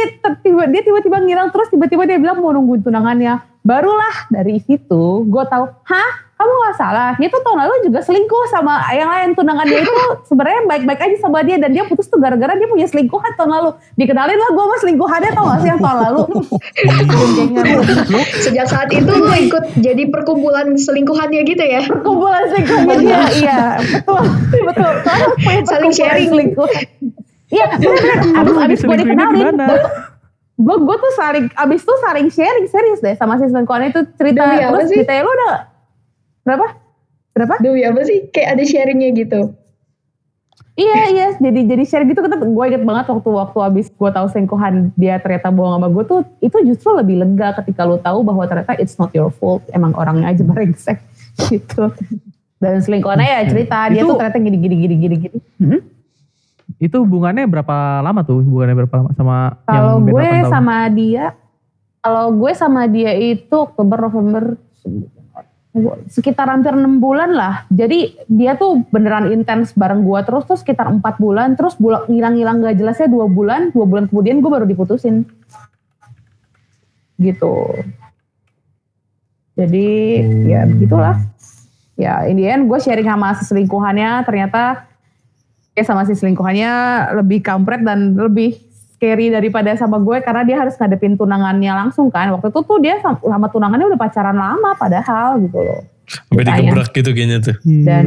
tiba, 0.46 0.64
dia 0.70 0.82
tiba-tiba 0.86 1.18
ngilang 1.22 1.50
terus 1.54 1.70
tiba-tiba 1.74 2.06
dia 2.06 2.18
bilang 2.22 2.38
mau 2.42 2.54
nungguin 2.54 2.86
tunangannya. 2.86 3.42
Barulah 3.66 4.30
dari 4.30 4.62
situ 4.62 5.26
gue 5.26 5.44
tahu, 5.50 5.66
hah 5.70 6.12
kamu 6.38 6.54
gak 6.54 6.76
salah. 6.78 7.12
Dia 7.18 7.34
tuh 7.34 7.42
tahun 7.42 7.58
lalu 7.66 7.90
juga 7.90 8.00
selingkuh 8.06 8.46
sama 8.54 8.78
yang 8.94 9.10
lain. 9.10 9.34
Tunangannya 9.34 9.82
itu 9.82 9.94
sebenarnya 10.30 10.70
baik-baik 10.70 11.02
aja 11.02 11.18
sama 11.18 11.42
dia. 11.42 11.58
Dan 11.58 11.74
dia 11.74 11.82
putus 11.90 12.06
tuh 12.06 12.22
gara-gara 12.22 12.54
dia 12.54 12.70
punya 12.70 12.86
selingkuhan 12.86 13.34
tahun 13.34 13.58
lalu. 13.58 13.70
Dikenalin 13.98 14.38
lah 14.38 14.50
gue 14.54 14.64
sama 14.70 14.78
selingkuhannya 14.86 15.32
tau 15.34 15.46
gak 15.50 15.60
sih 15.66 15.70
yang 15.74 15.82
tahun 15.82 16.00
lalu. 16.06 16.24
Sejak 18.46 18.70
saat 18.70 18.90
itu 18.94 19.10
lo 19.10 19.34
ikut 19.34 19.82
jadi 19.82 20.04
perkumpulan 20.14 20.78
selingkuhannya 20.78 21.42
gitu 21.42 21.64
ya. 21.66 21.82
Perkumpulan 21.90 22.46
selingkuhnya 22.54 22.96
dia. 23.02 23.20
Iya 23.34 23.60
betul. 23.82 24.24
Betul. 24.62 24.92
Soalnya 25.02 25.66
Saling 25.66 25.94
sharing. 25.94 26.30
selingkuhan. 26.30 26.86
Iya 27.50 27.66
bener-bener. 27.82 28.18
Kamu 28.22 28.52
Abis, 28.62 28.62
abis 28.62 28.80
gue 28.86 28.98
dikenalin. 29.02 29.46
Gue 30.58 30.76
gue 30.82 30.98
tuh 30.98 31.12
saling, 31.14 31.46
abis 31.54 31.82
tuh 31.86 31.98
saling 32.02 32.30
sharing 32.34 32.66
serius 32.70 33.02
deh 33.02 33.14
sama 33.18 33.42
si 33.42 33.50
selingkuhan 33.50 33.90
itu 33.90 34.06
cerita. 34.18 34.42
Terus 34.58 34.90
ceritanya 34.90 35.22
lu 35.26 35.32
udah, 35.34 35.77
berapa? 36.48 36.66
Berapa? 37.36 37.54
Demi 37.60 37.84
apa 37.84 38.00
sih? 38.08 38.32
Kayak 38.32 38.56
ada 38.56 38.64
sharingnya 38.64 39.10
gitu. 39.12 39.52
Iya 40.78 41.10
iya 41.10 41.28
jadi 41.42 41.66
jadi 41.74 41.84
share 41.90 42.06
gitu 42.06 42.22
kita 42.22 42.38
gue 42.38 42.66
inget 42.70 42.86
banget 42.86 43.10
waktu 43.10 43.30
waktu 43.34 43.58
abis 43.66 43.90
gue 43.90 44.10
tahu 44.14 44.30
selingkuhan 44.30 44.94
dia 44.94 45.18
ternyata 45.18 45.50
bohong 45.50 45.82
sama 45.82 45.90
gue 45.90 46.04
tuh 46.06 46.22
itu 46.38 46.54
justru 46.70 46.94
lebih 46.94 47.18
lega 47.18 47.58
ketika 47.58 47.82
lu 47.82 47.98
tahu 47.98 48.22
bahwa 48.22 48.46
ternyata 48.46 48.78
it's 48.78 48.94
not 49.02 49.10
your 49.10 49.34
fault 49.34 49.66
emang 49.74 49.90
orangnya 49.98 50.30
aja 50.30 50.46
brengsek 50.46 51.02
gitu 51.50 51.90
dan 52.62 52.78
selingkuhannya 52.78 53.26
ya 53.26 53.42
cerita 53.50 53.90
dia 53.90 54.06
Itu- 54.06 54.14
tuh 54.14 54.22
ternyata 54.22 54.38
gini 54.38 54.58
gini 54.62 54.76
gini 54.78 54.96
gini 55.02 55.16
gini 55.18 55.38
Hmm? 55.58 55.82
Itu 56.78 57.02
hubungannya 57.02 57.50
berapa 57.50 58.06
lama 58.06 58.22
tuh? 58.22 58.46
Hubungannya 58.46 58.78
berapa 58.86 58.96
lama 59.02 59.10
sama 59.18 59.58
kalau 59.66 59.98
yang 59.98 60.06
beda 60.06 60.14
gue 60.14 60.22
8 60.22 60.30
tahun? 60.30 60.54
sama 60.54 60.78
dia 60.94 61.26
kalau 62.06 62.26
gue 62.38 62.52
sama 62.54 62.82
dia 62.86 63.12
itu 63.18 63.56
Oktober 63.58 63.98
November 64.06 64.44
sekitar 66.12 66.48
hampir 66.52 66.76
enam 66.76 67.00
bulan 67.02 67.34
lah. 67.34 67.66
Jadi 67.72 68.14
dia 68.30 68.54
tuh 68.60 68.86
beneran 68.92 69.32
intens 69.32 69.72
bareng 69.74 70.04
gue 70.04 70.20
terus 70.28 70.44
tuh 70.46 70.60
sekitar 70.60 70.92
empat 70.92 71.18
bulan. 71.18 71.56
Terus 71.56 71.80
ngilang-ngilang 71.82 72.62
gak 72.62 72.78
jelasnya 72.78 73.08
dua 73.10 73.26
bulan. 73.26 73.72
Dua 73.72 73.86
bulan 73.88 74.12
kemudian 74.12 74.44
gue 74.44 74.52
baru 74.52 74.66
diputusin. 74.68 75.24
Gitu. 77.18 77.56
Jadi 79.58 79.88
ya 80.46 80.70
begitulah. 80.70 81.18
Ya 81.98 82.30
in 82.30 82.38
the 82.38 82.46
end 82.46 82.70
gue 82.70 82.78
sharing 82.78 83.10
sama 83.10 83.34
si 83.42 83.44
selingkuhannya 83.50 84.22
ternyata 84.22 84.86
ya 85.74 85.82
sama 85.82 86.06
si 86.06 86.14
selingkuhannya 86.14 86.74
lebih 87.18 87.42
kampret 87.42 87.82
dan 87.82 88.14
lebih 88.14 88.67
scary 88.98 89.30
daripada 89.30 89.70
sama 89.78 90.02
gue 90.02 90.18
karena 90.26 90.42
dia 90.42 90.58
harus 90.58 90.74
ngadepin 90.74 91.14
tunangannya 91.14 91.70
langsung 91.86 92.10
kan. 92.10 92.34
Waktu 92.34 92.50
itu 92.50 92.60
tuh 92.66 92.78
dia 92.82 92.98
sama, 92.98 93.22
sama 93.22 93.48
tunangannya 93.48 93.94
udah 93.94 94.00
pacaran 94.02 94.34
lama 94.34 94.74
padahal 94.74 95.38
gitu 95.46 95.58
loh. 95.62 95.82
Sampai 96.10 96.42
Ditanya. 96.42 96.58
digebrak 96.66 96.90
gitu 96.98 97.10
kayaknya 97.14 97.38
tuh. 97.46 97.56
Dan 97.64 98.06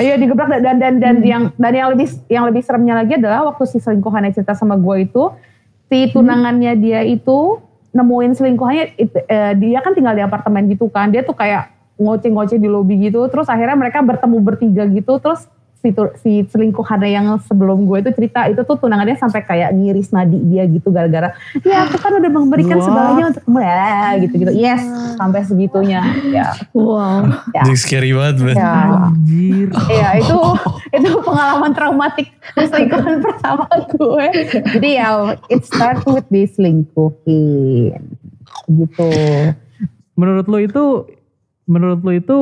Iya 0.00 0.16
digebrak 0.16 0.48
dan 0.48 0.62
dan 0.64 0.76
dan, 0.80 0.94
dan 0.98 1.16
yang 1.20 1.42
dan 1.60 1.72
yang 1.76 1.88
lebih 1.92 2.08
yang 2.32 2.44
lebih 2.48 2.64
seremnya 2.64 2.96
lagi 2.96 3.20
adalah 3.20 3.52
waktu 3.52 3.68
si 3.68 3.76
selingkuhannya 3.76 4.32
cerita 4.32 4.56
sama 4.56 4.80
gue 4.80 5.04
itu 5.04 5.28
si 5.92 6.08
tunangannya 6.08 6.72
dia 6.80 7.04
itu 7.04 7.60
nemuin 7.92 8.32
selingkuhannya 8.32 8.96
it- 8.96 9.26
eh, 9.28 9.52
dia 9.52 9.78
kan 9.84 9.92
tinggal 9.92 10.16
di 10.16 10.24
apartemen 10.24 10.64
gitu 10.72 10.88
kan 10.88 11.12
dia 11.12 11.20
tuh 11.20 11.36
kayak 11.36 11.68
ngoceh-ngoceh 12.00 12.56
di 12.56 12.72
lobi 12.72 13.04
gitu 13.04 13.20
terus 13.28 13.52
akhirnya 13.52 13.76
mereka 13.76 14.00
bertemu 14.00 14.36
bertiga 14.40 14.88
gitu 14.88 15.20
terus 15.20 15.44
si, 15.82 15.90
si 16.22 16.32
selingkuhannya 16.46 17.10
yang 17.10 17.26
sebelum 17.42 17.84
gue 17.84 18.06
itu 18.06 18.10
cerita 18.14 18.46
itu 18.46 18.62
tuh 18.62 18.78
tunangannya 18.78 19.18
sampai 19.18 19.42
kayak 19.42 19.74
ngiris 19.74 20.14
nadi 20.14 20.38
dia 20.46 20.62
gitu 20.64 20.88
gara-gara 20.88 21.34
ya 21.66 21.84
aku 21.84 21.98
kan 21.98 22.14
udah 22.16 22.30
memberikan 22.30 22.78
What? 22.78 22.86
segalanya 22.86 23.24
untuk 23.34 23.42
kamu 23.42 23.58
ya 23.60 23.90
gitu-gitu 24.22 24.52
yes 24.54 24.82
sampai 25.18 25.40
segitunya 25.42 26.00
ya 26.30 26.54
Wow. 26.70 27.26
ya 27.50 27.66
Jadi 27.66 27.76
scary 27.76 28.10
banget, 28.14 28.36
man. 28.42 28.56
ya 28.56 28.72
Anjir. 29.10 29.68
Iya 29.90 30.08
itu 30.22 30.38
itu 30.92 31.10
pengalaman 31.20 31.72
traumatik 31.74 32.30
perselingkuhan 32.54 33.18
pertama 33.26 33.66
gue. 33.90 34.26
Jadi 34.78 34.88
ya 34.96 35.34
it 35.50 35.66
start 35.66 36.06
with 36.06 36.24
diselingkuhin 36.30 38.02
gitu. 38.68 39.10
Menurut 40.14 40.46
lo 40.46 40.58
itu 40.60 40.84
menurut 41.66 42.00
lo 42.02 42.12
itu 42.12 42.38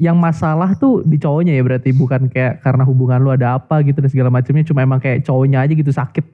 yang 0.00 0.16
masalah 0.16 0.72
tuh 0.76 1.04
di 1.04 1.20
cowoknya 1.20 1.52
ya 1.52 1.62
berarti 1.64 1.90
bukan 1.92 2.32
kayak 2.32 2.64
karena 2.64 2.82
hubungan 2.88 3.20
lu 3.20 3.30
ada 3.32 3.60
apa 3.60 3.84
gitu 3.84 4.00
dan 4.00 4.10
segala 4.10 4.30
macamnya 4.32 4.64
cuma 4.64 4.80
emang 4.80 5.00
kayak 5.00 5.24
cowoknya 5.24 5.64
aja 5.64 5.72
gitu 5.72 5.92
sakit. 5.92 6.24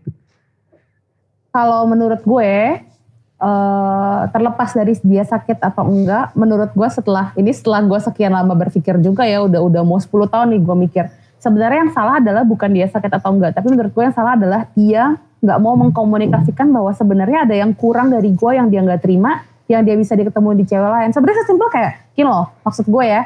Kalau 1.50 1.82
menurut 1.90 2.22
gue 2.22 2.54
eh, 3.38 4.20
terlepas 4.30 4.70
dari 4.74 4.94
dia 5.02 5.24
sakit 5.26 5.58
atau 5.58 5.84
enggak, 5.90 6.36
menurut 6.38 6.70
gue 6.70 6.88
setelah 6.90 7.34
ini 7.34 7.50
setelah 7.50 7.82
gue 7.82 7.98
sekian 7.98 8.30
lama 8.30 8.54
berpikir 8.54 8.94
juga 9.02 9.26
ya 9.26 9.42
udah 9.42 9.58
udah 9.58 9.82
mau 9.82 9.98
10 9.98 10.10
tahun 10.30 10.46
nih 10.54 10.60
gue 10.62 10.76
mikir 10.88 11.04
sebenarnya 11.38 11.86
yang 11.86 11.92
salah 11.94 12.18
adalah 12.18 12.42
bukan 12.42 12.70
dia 12.74 12.86
sakit 12.90 13.10
atau 13.10 13.30
enggak, 13.34 13.54
tapi 13.54 13.70
menurut 13.70 13.94
gue 13.94 14.04
yang 14.04 14.14
salah 14.14 14.34
adalah 14.34 14.66
dia 14.74 15.16
nggak 15.38 15.58
mau 15.62 15.78
mengkomunikasikan 15.78 16.66
bahwa 16.74 16.90
sebenarnya 16.90 17.46
ada 17.46 17.54
yang 17.54 17.70
kurang 17.78 18.10
dari 18.10 18.34
gue 18.34 18.50
yang 18.58 18.66
dia 18.68 18.82
nggak 18.82 19.02
terima, 19.06 19.46
yang 19.70 19.86
dia 19.86 19.94
bisa 19.94 20.18
diketemu 20.18 20.50
di 20.58 20.64
cewek 20.66 20.90
lain. 20.90 21.10
Sebenarnya 21.14 21.38
sesimpel 21.46 21.68
kayak 21.70 21.92
gini 22.18 22.26
loh, 22.26 22.50
maksud 22.66 22.90
gue 22.90 23.04
ya, 23.06 23.22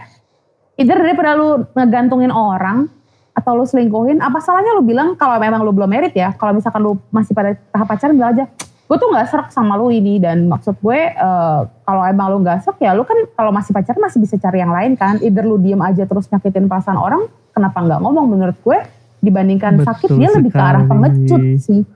either 0.80 0.96
daripada 0.96 1.36
lu 1.36 1.68
ngegantungin 1.76 2.32
orang 2.32 2.88
atau 3.32 3.56
lu 3.56 3.64
selingkuhin, 3.64 4.20
apa 4.20 4.44
salahnya 4.44 4.76
lu 4.76 4.84
bilang 4.84 5.16
kalau 5.16 5.40
memang 5.40 5.64
lu 5.64 5.72
belum 5.72 5.88
merit 5.88 6.12
ya, 6.12 6.36
kalau 6.36 6.52
misalkan 6.52 6.84
lu 6.84 7.00
masih 7.08 7.32
pada 7.32 7.56
tahap 7.72 7.88
pacaran 7.88 8.12
bilang 8.12 8.36
aja, 8.36 8.44
gue 8.60 8.96
tuh 9.00 9.08
nggak 9.08 9.26
serak 9.32 9.48
sama 9.48 9.80
lu 9.80 9.88
ini. 9.88 10.20
Dan 10.20 10.52
maksud 10.52 10.76
gue 10.84 11.00
eh, 11.16 11.60
kalau 11.88 12.02
emang 12.04 12.28
lu 12.28 12.44
nggak 12.44 12.60
serak 12.60 12.78
ya 12.84 12.92
lu 12.92 13.08
kan 13.08 13.16
kalau 13.32 13.48
masih 13.48 13.72
pacaran 13.72 14.00
masih 14.04 14.20
bisa 14.20 14.36
cari 14.36 14.60
yang 14.60 14.72
lain 14.72 14.92
kan, 15.00 15.16
either 15.24 15.48
lu 15.48 15.56
diem 15.56 15.80
aja 15.80 16.04
terus 16.04 16.28
nyakitin 16.28 16.68
perasaan 16.68 17.00
orang, 17.00 17.24
kenapa 17.56 17.78
nggak 17.80 18.00
ngomong 18.04 18.26
menurut 18.28 18.58
gue? 18.60 18.78
Dibandingkan 19.22 19.80
Betul 19.80 19.86
sakit 19.86 20.08
dia 20.18 20.28
lebih 20.34 20.50
ke 20.50 20.60
arah 20.60 20.84
pengecut 20.84 21.42
sih, 21.62 21.86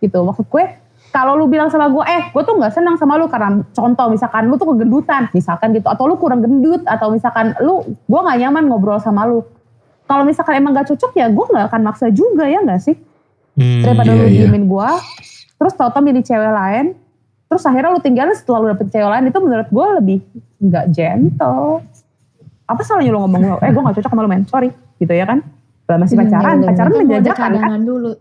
gitu. 0.00 0.18
Maksud 0.22 0.46
gue 0.48 0.64
kalau 1.12 1.36
lu 1.36 1.48
bilang 1.48 1.72
sama 1.72 1.88
gue, 1.88 2.04
eh 2.04 2.28
gue 2.28 2.42
tuh 2.44 2.54
nggak 2.56 2.72
senang 2.76 2.96
sama 3.00 3.16
lu 3.16 3.26
karena 3.26 3.64
contoh 3.72 4.06
misalkan 4.12 4.46
lu 4.46 4.60
tuh 4.60 4.72
kegendutan, 4.76 5.28
misalkan 5.32 5.72
gitu, 5.72 5.88
atau 5.88 6.04
lu 6.04 6.20
kurang 6.20 6.44
gendut, 6.44 6.84
atau 6.84 7.08
misalkan 7.08 7.56
lu, 7.60 7.82
gue 7.86 8.20
nggak 8.20 8.38
nyaman 8.46 8.68
ngobrol 8.68 9.00
sama 9.00 9.24
lu. 9.24 9.40
Kalau 10.06 10.22
misalkan 10.22 10.62
emang 10.62 10.70
gak 10.70 10.86
cocok 10.94 11.18
ya 11.18 11.26
gue 11.26 11.44
nggak 11.50 11.66
akan 11.66 11.80
maksa 11.82 12.06
juga 12.14 12.46
ya 12.46 12.62
nggak 12.62 12.78
sih? 12.78 12.94
Hmm, 13.58 13.82
Daripada 13.82 14.12
iya, 14.14 14.20
lu 14.20 14.26
iya. 14.28 14.34
diemin 14.46 14.64
gue, 14.68 14.88
terus 15.56 15.72
tau-tau 15.74 16.04
milih 16.04 16.22
cewek 16.22 16.52
lain, 16.52 16.94
terus 17.48 17.62
akhirnya 17.66 17.90
lu 17.90 18.00
tinggalin 18.04 18.36
setelah 18.36 18.58
lu 18.62 18.66
dapet 18.70 18.86
cewek 18.92 19.08
lain 19.08 19.24
itu 19.26 19.38
menurut 19.40 19.68
gue 19.72 19.86
lebih 19.98 20.18
nggak 20.62 20.84
gentle. 20.92 21.80
Apa 22.66 22.82
salahnya 22.82 23.14
lu 23.14 23.22
ngomong, 23.24 23.62
eh 23.62 23.70
gue 23.70 23.82
gak 23.82 23.96
cocok 23.98 24.10
sama 24.10 24.22
lu 24.26 24.30
men, 24.30 24.42
sorry, 24.46 24.68
gitu 24.98 25.10
ya 25.10 25.24
kan? 25.24 25.42
Lah 25.86 25.96
masih 26.02 26.18
Hmm, 26.18 26.26
pacaran, 26.26 26.56
iya, 26.58 26.66
pacaran 26.66 26.90
menjajakan 26.98 27.50
kan? 27.56 27.80
dulu. 27.86 28.12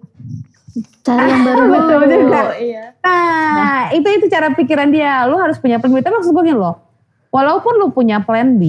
Cari 1.05 1.24
yang 1.32 1.44
baru 1.48 1.62
Betul 1.74 2.00
dulu. 2.03 2.13
juga. 2.27 2.41
Iya. 2.60 2.84
Nah, 3.55 3.82
itu 3.96 4.08
itu 4.12 4.25
cara 4.27 4.51
pikiran 4.51 4.89
dia. 4.91 5.24
Lu 5.25 5.39
harus 5.39 5.55
punya 5.55 5.79
plan 5.79 5.91
B. 5.91 6.03
Tapi 6.03 6.15
maksud 6.20 6.32
gue 6.36 6.44
gini 6.44 6.58
loh. 6.58 6.75
Walaupun 7.32 7.79
lu 7.79 7.91
punya 7.91 8.20
plan 8.24 8.55
B, 8.55 8.63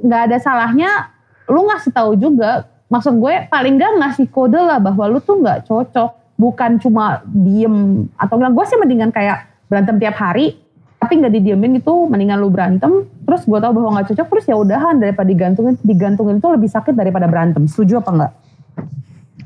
nggak 0.00 0.22
ada 0.28 0.36
salahnya 0.40 1.12
lu 1.48 1.68
ngasih 1.68 1.92
tahu 1.92 2.16
juga. 2.16 2.68
Maksud 2.88 3.16
gue 3.16 3.48
paling 3.48 3.76
nggak 3.76 3.92
ngasih 4.00 4.26
kode 4.28 4.58
lah 4.58 4.80
bahwa 4.80 5.04
lu 5.08 5.18
tuh 5.20 5.40
nggak 5.40 5.68
cocok. 5.68 6.16
Bukan 6.40 6.80
cuma 6.80 7.20
diem 7.28 8.08
atau 8.16 8.40
bilang 8.40 8.56
gue 8.56 8.64
sih 8.64 8.80
mendingan 8.80 9.12
kayak 9.12 9.44
berantem 9.68 10.00
tiap 10.00 10.16
hari 10.16 10.56
tapi 11.00 11.16
nggak 11.16 11.32
didiemin 11.32 11.80
gitu 11.80 12.08
mendingan 12.08 12.36
lu 12.36 12.52
berantem 12.52 13.08
terus 13.24 13.48
gue 13.48 13.56
tahu 13.56 13.72
bahwa 13.72 13.88
nggak 13.96 14.12
cocok 14.12 14.26
terus 14.28 14.44
ya 14.48 14.56
udahan 14.56 15.00
daripada 15.00 15.24
digantungin 15.24 15.74
digantungin 15.80 16.36
itu 16.36 16.48
lebih 16.52 16.68
sakit 16.68 16.92
daripada 16.92 17.24
berantem 17.24 17.64
setuju 17.64 18.04
apa 18.04 18.10
enggak 18.12 18.32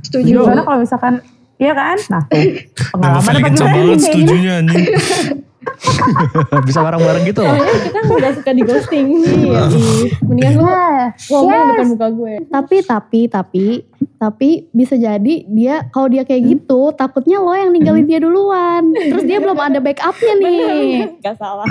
Setuju. 0.04 0.44
Karena 0.44 0.62
kalau 0.62 0.78
misalkan 0.84 1.24
Iya 1.58 1.72
kan? 1.74 1.96
Nah 2.10 2.22
tuh 2.26 2.42
pengalaman 2.94 3.22
apa 3.22 3.48
gimana 3.50 3.74
banget 3.78 4.00
setujunya 4.02 4.52
anjing. 4.62 4.86
Bisa 6.68 6.80
bareng-bareng 6.84 7.24
gitu 7.24 7.40
loh. 7.40 7.56
Kita 7.56 7.98
udah 8.04 8.32
suka 8.36 8.50
di 8.52 8.62
ghosting 8.68 9.06
nih. 9.16 9.48
ya, 9.54 9.62
ih. 9.72 10.10
Mendingan 10.20 10.54
lu 10.60 10.64
ngomong 11.32 11.50
yes. 11.50 11.68
depan 11.72 11.86
muka 11.88 12.08
gue. 12.12 12.34
Tapi 12.52 12.76
tapi 12.84 13.20
tapi 13.32 13.66
tapi 14.20 14.50
bisa 14.72 14.94
jadi 14.96 15.34
dia 15.48 15.88
kalau 15.88 16.08
dia 16.12 16.24
kayak 16.24 16.42
gitu 16.44 16.92
takutnya 16.92 17.40
lo 17.40 17.56
yang 17.56 17.72
ninggalin 17.72 18.04
dia 18.04 18.20
duluan. 18.20 18.92
Terus 18.92 19.24
dia 19.24 19.40
belum 19.40 19.56
ada 19.56 19.78
backupnya 19.80 20.34
nih. 20.36 21.22
Gak 21.24 21.36
salah. 21.40 21.66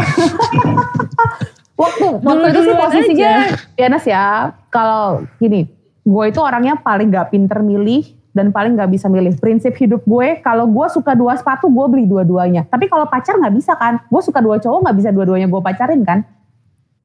Waktu 1.77 2.05
waktu 2.21 2.45
itu 2.49 2.59
sih 2.65 2.75
posisinya 2.75 3.31
Dianas 3.77 4.05
ya. 4.09 4.57
Kalau 4.73 5.21
gini, 5.37 5.69
gue 6.01 6.25
itu 6.25 6.39
orangnya 6.41 6.81
paling 6.81 7.13
gak 7.13 7.29
pinter 7.29 7.61
milih 7.61 8.22
dan 8.33 8.49
paling 8.49 8.73
gak 8.73 8.89
bisa 8.89 9.05
milih. 9.05 9.37
Prinsip 9.37 9.77
hidup 9.77 10.01
gue, 10.03 10.41
kalau 10.41 10.65
gue 10.65 10.87
suka 10.89 11.13
dua 11.13 11.37
sepatu, 11.37 11.69
gue 11.69 11.85
beli 11.87 12.05
dua-duanya. 12.09 12.65
Tapi 12.65 12.89
kalau 12.89 13.05
pacar 13.05 13.37
gak 13.37 13.53
bisa 13.53 13.77
kan. 13.77 14.01
Gue 14.09 14.21
suka 14.25 14.41
dua 14.41 14.57
cowok 14.57 14.89
gak 14.89 14.97
bisa 14.97 15.09
dua-duanya 15.13 15.45
gue 15.45 15.61
pacarin 15.61 16.01
kan. 16.01 16.25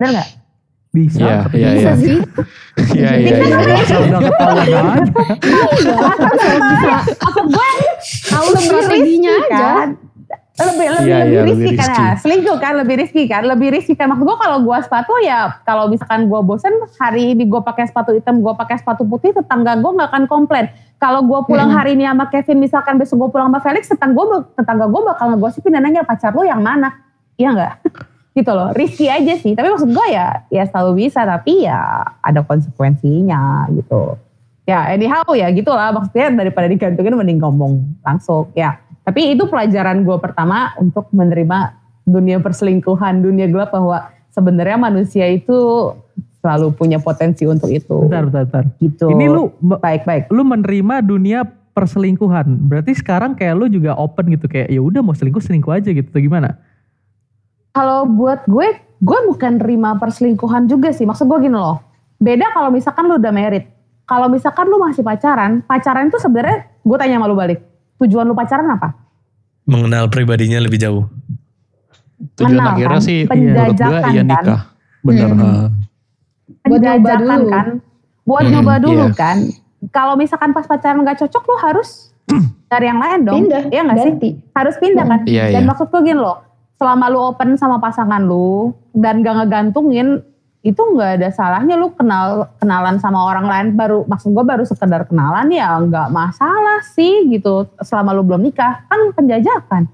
Bener 0.00 0.24
gak? 0.24 0.28
Bisa. 0.88 1.20
Iya, 1.20 1.36
tapi 1.44 1.56
iya, 1.60 1.68
bisa 1.70 1.90
iya. 1.92 1.94
sih. 2.00 2.16
Iya, 2.78 3.10
iya, 3.20 3.34
iya. 3.42 3.56
Udah 4.08 4.20
ketahuan 4.22 4.56
aja. 4.62 4.80
bisa 6.64 6.94
Maksud 7.18 7.46
gue 7.50 7.68
tahu 8.24 8.46
lebih 8.54 8.68
strateginya 8.70 9.32
risky 9.34 9.52
aja. 9.52 9.58
kan. 9.60 9.88
Lebih 10.58 10.86
lebih, 10.90 11.06
Iya, 11.06 11.18
lebih 11.18 11.30
iya, 11.30 11.40
risky 11.44 11.60
lebih 11.68 11.76
kan 11.76 11.86
risky. 11.86 12.02
ya. 12.02 12.12
Selingkuh 12.18 12.56
kan 12.58 12.72
lebih 12.78 12.94
risky 12.96 13.22
kan. 13.28 13.42
Lebih 13.44 13.68
risky 13.74 13.94
kan. 13.94 14.06
Maksud 14.08 14.24
gue 14.24 14.38
kalau 14.40 14.58
gue 14.64 14.78
sepatu 14.80 15.12
ya 15.20 15.38
kalau 15.62 15.84
misalkan 15.86 16.26
gue 16.26 16.40
bosen 16.40 16.72
hari 16.96 17.36
ini 17.36 17.44
gue 17.44 17.60
pakai 17.60 17.84
sepatu 17.84 18.10
hitam, 18.10 18.40
gue 18.40 18.54
pakai 18.56 18.80
sepatu 18.80 19.04
putih, 19.04 19.36
tetangga 19.36 19.76
gue 19.76 19.90
nggak 19.92 20.08
akan 20.08 20.24
komplain. 20.24 20.66
Kalau 20.98 21.22
gue 21.22 21.40
pulang 21.46 21.70
hari 21.70 21.94
ini 21.94 22.10
sama 22.10 22.26
Kevin, 22.26 22.58
misalkan 22.58 22.98
besok 22.98 23.16
gue 23.22 23.28
pulang 23.38 23.54
sama 23.54 23.62
Felix, 23.62 23.86
tetangga 23.86 24.18
gue 24.18 24.38
tetangga 24.58 24.90
gue 24.90 25.02
bakal 25.06 25.26
ngegosipin 25.34 25.78
dan 25.78 25.86
nanya 25.86 26.02
pacar 26.02 26.34
lu 26.34 26.42
yang 26.42 26.58
mana. 26.58 26.90
Iya 27.38 27.54
nggak? 27.54 27.74
gitu 28.38 28.50
loh. 28.50 28.74
Risky 28.74 29.06
aja 29.06 29.38
sih. 29.38 29.54
Tapi 29.54 29.70
maksud 29.70 29.94
gue 29.94 30.06
ya 30.10 30.42
ya 30.50 30.66
selalu 30.66 31.06
bisa 31.06 31.22
tapi 31.22 31.70
ya 31.70 32.02
ada 32.18 32.42
konsekuensinya 32.42 33.70
gitu 33.78 34.18
ya 34.68 34.84
anyhow 34.92 35.24
ya 35.32 35.48
gitulah 35.48 35.88
maksudnya 35.96 36.44
daripada 36.44 36.68
digantungin 36.68 37.16
mending 37.16 37.40
ngomong 37.40 37.80
langsung 38.04 38.52
ya 38.52 38.76
tapi 39.00 39.32
itu 39.32 39.48
pelajaran 39.48 40.04
gue 40.04 40.16
pertama 40.20 40.76
untuk 40.76 41.08
menerima 41.08 41.72
dunia 42.04 42.36
perselingkuhan 42.44 43.24
dunia 43.24 43.48
gelap 43.48 43.72
bahwa 43.72 44.12
sebenarnya 44.28 44.76
manusia 44.76 45.24
itu 45.24 45.56
selalu 46.38 46.70
punya 46.74 46.98
potensi 47.02 47.44
untuk 47.46 47.68
itu 47.70 48.06
Bentar, 48.06 48.26
bentar, 48.30 48.44
bentar. 48.46 48.64
gitu 48.78 49.10
Ini 49.10 49.26
lu 49.26 49.50
baik 49.58 50.06
baik 50.06 50.30
lu 50.30 50.42
menerima 50.46 51.02
dunia 51.02 51.42
perselingkuhan. 51.74 52.66
Berarti 52.66 52.90
sekarang 52.98 53.38
kayak 53.38 53.54
lu 53.54 53.70
juga 53.70 53.94
open 53.94 54.34
gitu 54.34 54.50
kayak 54.50 54.66
ya 54.66 54.82
udah 54.82 54.98
mau 54.98 55.14
selingkuh 55.14 55.38
selingkuh 55.38 55.70
aja 55.70 55.94
gitu 55.94 56.10
atau 56.10 56.18
gimana? 56.18 56.58
kalau 57.70 58.02
buat 58.10 58.42
gue 58.50 58.66
gue 58.98 59.18
bukan 59.30 59.62
terima 59.62 59.94
perselingkuhan 59.94 60.66
juga 60.66 60.90
sih 60.90 61.06
maksud 61.06 61.30
gue 61.30 61.46
gini 61.46 61.54
loh 61.54 61.78
beda 62.18 62.50
kalau 62.50 62.74
misalkan 62.74 63.06
lu 63.06 63.14
udah 63.22 63.30
merit 63.30 63.70
kalau 64.02 64.26
misalkan 64.26 64.66
lu 64.66 64.82
masih 64.82 65.06
pacaran 65.06 65.62
pacaran 65.62 66.10
itu 66.10 66.18
sebenarnya 66.18 66.66
gue 66.82 66.96
tanya 66.98 67.22
sama 67.22 67.30
lu 67.30 67.38
balik 67.38 67.62
tujuan 68.02 68.26
lu 68.26 68.34
pacaran 68.34 68.66
apa 68.74 69.06
Mengenal 69.68 70.08
pribadinya 70.08 70.64
lebih 70.64 70.80
jauh. 70.80 71.04
Tujuan 72.40 72.56
Kenal 72.56 72.72
akhirnya 72.72 72.98
kan? 72.98 73.04
sih 73.04 73.18
menurut 73.28 73.76
gue 73.76 73.98
iya 74.00 74.00
kan? 74.00 74.24
nikah. 74.24 74.60
Bener. 75.04 75.28
Hmm. 75.28 75.66
Buat 76.60 76.80
penjajakan 76.80 77.38
dulu. 77.38 77.50
kan? 77.50 77.66
Buat 78.22 78.42
Hmm, 78.44 78.52
nyoba 78.52 78.74
dulu 78.78 79.04
iya. 79.06 79.14
kan? 79.14 79.38
Kalau 79.88 80.14
misalkan 80.14 80.50
pas 80.50 80.66
pacaran 80.66 81.00
nggak 81.00 81.18
cocok 81.18 81.42
lu 81.44 81.56
harus 81.60 82.10
cari 82.70 82.86
yang 82.86 82.98
lain 82.98 83.20
dong. 83.22 83.36
Pindah, 83.42 83.62
iya 83.68 83.80
nggak 83.82 83.98
sih? 83.98 84.12
Harus 84.52 84.74
pindah 84.76 85.04
kan? 85.04 85.20
Iya, 85.24 85.54
dan 85.54 85.62
iya. 85.62 85.68
maksud 85.68 85.88
gue 85.88 86.02
gini 86.02 86.18
loh 86.18 86.44
selama 86.78 87.10
lu 87.10 87.18
open 87.24 87.58
sama 87.58 87.82
pasangan 87.82 88.22
lu 88.22 88.70
dan 88.94 89.18
gak 89.18 89.34
ngegantungin 89.34 90.22
itu 90.62 90.78
nggak 90.78 91.18
ada 91.18 91.30
salahnya 91.30 91.74
lu 91.74 91.90
kenal 91.90 92.46
kenalan 92.58 92.98
sama 92.98 93.22
orang 93.24 93.46
lain. 93.46 93.66
Baru 93.72 94.04
maksud 94.04 94.30
gue 94.30 94.44
baru 94.44 94.62
sekedar 94.62 95.06
kenalan 95.06 95.48
ya 95.48 95.78
nggak 95.78 96.10
masalah 96.10 96.82
sih 96.84 97.26
gitu. 97.30 97.66
Selama 97.80 98.12
lu 98.12 98.22
belum 98.22 98.42
nikah 98.42 98.84
kan 98.84 99.00
penjajakan. 99.10 99.86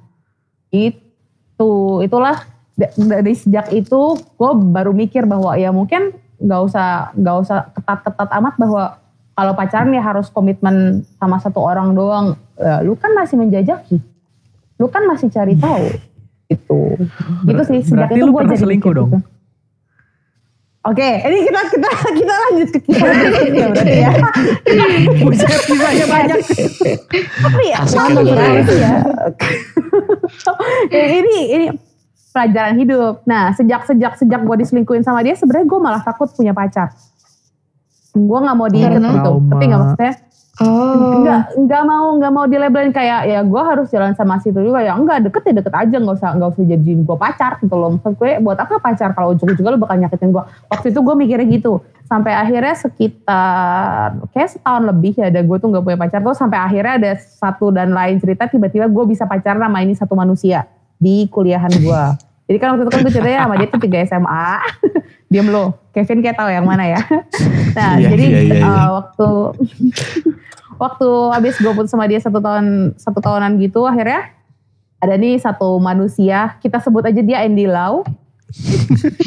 Itu 0.69 1.71
itulah. 2.01 2.41
Da- 2.75 2.91
dari 2.91 3.39
sejak 3.39 3.71
itu 3.71 4.01
gue 4.19 4.51
baru 4.67 4.91
mikir 4.91 5.23
bahwa 5.25 5.55
ya 5.55 5.71
mungkin 5.71 6.11
nggak 6.41 6.61
usah 6.67 7.15
nggak 7.15 7.37
usah 7.43 7.59
ketat-ketat 7.75 8.29
amat 8.43 8.55
bahwa 8.59 8.85
kalau 9.35 9.53
pacaran 9.59 9.91
ya 9.91 10.03
harus 10.03 10.31
komitmen 10.31 11.03
sama 11.19 11.43
satu 11.43 11.59
orang 11.59 11.91
doang. 11.95 12.39
Ya, 12.55 12.87
lu 12.87 12.95
kan 12.95 13.11
masih 13.19 13.35
menjajaki, 13.35 13.99
lu 14.79 14.87
kan 14.87 15.03
masih 15.11 15.27
cari 15.31 15.59
tahu 15.59 15.91
itu. 16.47 16.81
Gitu 17.43 17.63
sih 17.67 17.79
sejak 17.83 18.11
berarti 18.11 18.19
itu 18.19 18.27
lu 18.27 18.31
gue 18.31 18.43
jadi 18.47 18.63
selingkuh 18.63 18.93
dong? 18.95 19.11
gitu. 19.11 19.35
Oke, 20.85 21.09
ini 21.25 21.49
kita 21.49 21.61
kita 21.73 21.89
kita 22.13 22.35
lanjut 22.45 22.69
ke 22.77 22.79
kisah 22.85 23.09
berikutnya 23.09 23.67
berarti 23.73 23.97
ya. 24.05 24.13
Buset, 25.25 25.61
kisahnya 25.65 26.07
banyak. 26.13 26.39
Tapi 27.41 27.65
ya, 27.73 27.79
berarti 27.89 28.75
ya. 28.77 28.95
Ya, 30.93 31.05
ini 31.25 31.39
ini 31.57 31.67
pelajaran 32.35 32.75
hidup. 32.83 33.23
Nah, 33.23 33.55
sejak 33.55 33.87
sejak 33.87 34.19
sejak 34.19 34.43
gue 34.43 34.57
diselingkuhin 34.67 35.07
sama 35.07 35.23
dia, 35.23 35.39
sebenarnya 35.39 35.71
gue 35.71 35.81
malah 35.81 36.03
takut 36.03 36.27
punya 36.35 36.51
pacar. 36.51 36.91
Gue 38.11 38.39
nggak 38.43 38.57
mau 38.59 38.67
Karena? 38.67 39.11
gitu, 39.15 39.33
tapi 39.47 39.65
nggak 39.71 39.81
maksudnya 39.81 40.15
Oh. 40.63 41.19
nggak 41.27 41.67
nggak 41.67 41.83
mau 41.83 42.15
nggak 42.15 42.31
mau 42.31 42.47
dilabelin 42.47 42.95
kayak 42.95 43.27
ya 43.27 43.43
gue 43.43 43.59
harus 43.59 43.91
jalan 43.91 44.15
sama 44.15 44.39
situ 44.39 44.55
juga. 44.63 44.87
Ya 44.87 44.95
enggak 44.95 45.27
deket 45.27 45.51
ya 45.51 45.53
deket 45.59 45.75
aja. 45.75 45.97
Nggak 45.99 46.15
usah 46.23 46.31
nggak 46.39 46.49
usah 46.55 46.63
jadiin 46.63 47.03
gue 47.03 47.17
pacar 47.19 47.59
gitu 47.59 47.75
loh. 47.75 47.99
Maksud 47.99 48.15
gue 48.15 48.39
buat 48.39 48.55
apa 48.63 48.79
pacar? 48.79 49.19
Kalau 49.19 49.35
ujung-ujungnya 49.35 49.75
lu 49.75 49.83
bakal 49.83 49.99
nyakitin 49.99 50.31
gue 50.31 50.43
waktu 50.71 50.87
itu 50.95 51.01
gue 51.03 51.15
mikirnya 51.19 51.47
gitu. 51.59 51.83
Sampai 52.07 52.39
akhirnya 52.39 52.71
sekitar 52.79 54.31
kayak 54.31 54.49
setahun 54.55 54.83
lebih 54.95 55.19
ya 55.19 55.27
ada 55.27 55.43
gue 55.43 55.57
tuh 55.59 55.69
nggak 55.75 55.83
punya 55.83 55.99
pacar. 55.99 56.23
Tuh 56.23 56.39
sampai 56.39 56.59
akhirnya 56.63 56.95
ada 57.03 57.11
satu 57.19 57.75
dan 57.75 57.91
lain 57.91 58.23
cerita 58.23 58.47
tiba-tiba 58.47 58.87
gue 58.87 59.05
bisa 59.11 59.27
pacaran 59.27 59.59
sama 59.59 59.83
ini 59.83 59.99
satu 59.99 60.15
manusia 60.15 60.71
di 61.05 61.29
kuliahan 61.29 61.69
gue 61.77 62.05
jadi 62.45 62.59
kan 62.61 62.77
waktu 62.77 62.83
itu 62.89 62.93
kan 62.93 63.01
gue 63.05 63.13
ceritanya 63.13 63.41
sama 63.45 63.55
dia 63.61 63.69
tuh 63.69 63.81
tiga 63.81 63.99
SMA 64.09 64.49
diem 65.33 65.49
lo 65.53 65.77
Kevin 65.95 66.21
kayak 66.21 66.37
tahu 66.37 66.51
yang 66.51 66.67
mana 66.67 66.85
ya? 66.91 67.01
Nah 67.79 68.03
Iya, 68.03 68.09
jadi 68.11 68.25
iya, 68.27 68.41
iya, 68.43 68.57
iya. 68.59 68.67
uh, 68.67 68.89
waktu 68.99 69.29
waktu 70.83 71.09
habis 71.31 71.55
gue 71.63 71.71
putus 71.71 71.95
sama 71.95 72.11
dia 72.11 72.19
satu 72.19 72.43
tahun 72.43 72.99
satu 72.99 73.23
tahunan 73.23 73.63
gitu 73.63 73.87
akhirnya 73.87 74.35
ada 74.99 75.15
nih 75.15 75.39
satu 75.39 75.79
manusia. 75.79 76.59
Kita 76.59 76.83
sebut 76.83 77.07
aja 77.07 77.23
dia 77.23 77.47
Andy 77.47 77.71
Lau 77.71 78.03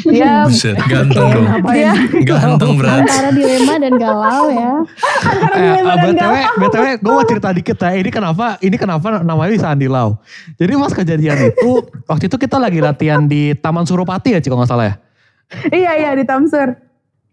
dia 0.08 0.48
Buset, 0.48 0.76
ganteng 0.88 1.28
dong. 1.28 1.46
dia 1.70 1.92
Ganteng 2.24 2.72
berat. 2.80 3.04
Antara 3.04 3.28
dilema 3.30 3.74
dan 3.76 3.94
galau 4.00 4.44
ya. 4.48 4.72
Eh, 5.52 5.84
ah, 5.84 5.96
BTW, 6.00 6.34
BTW 6.56 6.84
gue 7.04 7.12
mau 7.12 7.24
cerita 7.28 7.48
dikit 7.52 7.76
ya. 7.76 7.92
Ini 8.00 8.08
kenapa, 8.08 8.56
ini 8.64 8.76
kenapa 8.80 9.20
namanya 9.20 9.50
bisa 9.52 9.68
Andi 9.68 9.86
Lau. 9.86 10.16
Jadi 10.56 10.72
pas 10.80 10.92
kejadian 10.96 11.38
itu, 11.52 11.70
waktu 12.08 12.24
itu 12.32 12.36
kita 12.40 12.56
lagi 12.56 12.80
latihan 12.80 13.28
di 13.28 13.52
Taman 13.52 13.84
Suropati 13.84 14.32
ya, 14.32 14.40
Cik, 14.40 14.48
kalau 14.48 14.64
nggak 14.64 14.72
salah 14.72 14.86
ya. 14.88 14.94
iya 15.72 15.92
iya 15.96 16.10
di 16.12 16.24
Tamsur 16.28 16.87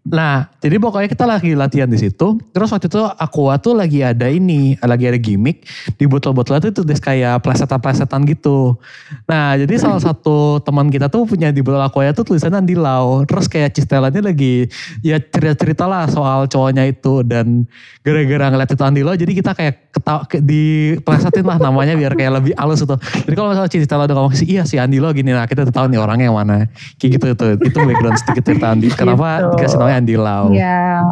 Nah, 0.06 0.46
jadi 0.62 0.78
pokoknya 0.78 1.08
kita 1.10 1.24
lagi 1.26 1.54
latihan 1.54 1.90
di 1.90 1.98
situ. 1.98 2.38
Terus 2.54 2.68
waktu 2.70 2.86
itu 2.86 3.02
Aqua 3.02 3.58
tuh 3.58 3.74
lagi 3.74 4.02
ada 4.02 4.30
ini, 4.30 4.78
lagi 4.78 5.04
ada 5.06 5.18
gimmick 5.18 5.66
di 5.98 6.06
botol-botolnya 6.06 6.70
tuh 6.70 6.82
tulis 6.82 7.00
kayak 7.02 7.42
plesetan-plesetan 7.42 8.22
gitu. 8.26 8.78
Nah, 9.26 9.58
jadi 9.58 9.74
salah 9.78 10.02
satu 10.02 10.62
teman 10.62 10.90
kita 10.90 11.10
tuh 11.10 11.26
punya 11.26 11.54
di 11.54 11.62
botol 11.62 11.82
Aqua 11.82 12.10
tuh 12.12 12.22
tulisannya 12.22 12.62
Andi 12.62 12.76
Lau. 12.78 13.26
Terus 13.26 13.46
kayak 13.50 13.74
cistelannya 13.74 14.22
lagi 14.22 14.70
ya 15.02 15.18
cerita-cerita 15.18 15.86
lah 15.90 16.06
soal 16.06 16.46
cowoknya 16.46 16.86
itu 16.86 17.26
dan 17.26 17.66
gara-gara 18.02 18.50
ngeliat 18.52 18.70
itu 18.70 18.82
Andi 18.86 19.02
Lau 19.02 19.14
jadi 19.18 19.32
kita 19.34 19.58
kayak 19.58 19.90
ketawa 19.90 20.22
ke, 20.28 20.38
di 20.38 20.94
plesetin 21.02 21.42
lah 21.42 21.58
namanya 21.58 21.98
biar 21.98 22.14
kayak 22.14 22.32
lebih 22.42 22.52
halus 22.54 22.82
itu. 22.82 22.94
Jadi 23.26 23.34
kalau 23.34 23.48
misalnya 23.50 23.70
Cistela 23.70 24.04
udah 24.06 24.16
ngomong 24.18 24.34
sih 24.38 24.46
iya 24.46 24.62
si 24.62 24.78
Andi 24.78 25.02
Lau 25.02 25.10
gini 25.10 25.34
nah 25.34 25.50
kita 25.50 25.66
tahu 25.66 25.90
nih 25.90 25.98
orangnya 25.98 26.30
yang 26.30 26.38
mana. 26.38 26.70
Kayak 27.00 27.10
gitu 27.18 27.26
itu. 27.34 27.46
Itu 27.70 27.78
background 27.82 28.16
sedikit 28.22 28.42
cerita 28.46 28.66
Andi. 28.70 28.88
Kenapa 28.94 29.26
Gitu. 29.36 29.52
dikasih 29.56 29.76
namanya 29.78 29.95
Andi 29.96 30.14
Lau. 30.16 30.52
Iya. 30.52 31.02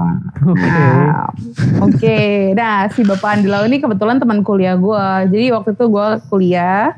Nah, 0.44 1.28
Oke, 1.80 2.52
nah 2.52 2.86
si 2.92 3.00
Bapak 3.02 3.40
Andi 3.40 3.48
Lau 3.48 3.64
ini 3.64 3.80
kebetulan 3.80 4.20
teman 4.20 4.44
kuliah 4.44 4.76
gue. 4.76 5.06
Jadi 5.32 5.46
waktu 5.50 5.70
itu 5.72 5.84
gue 5.88 6.08
kuliah, 6.28 6.94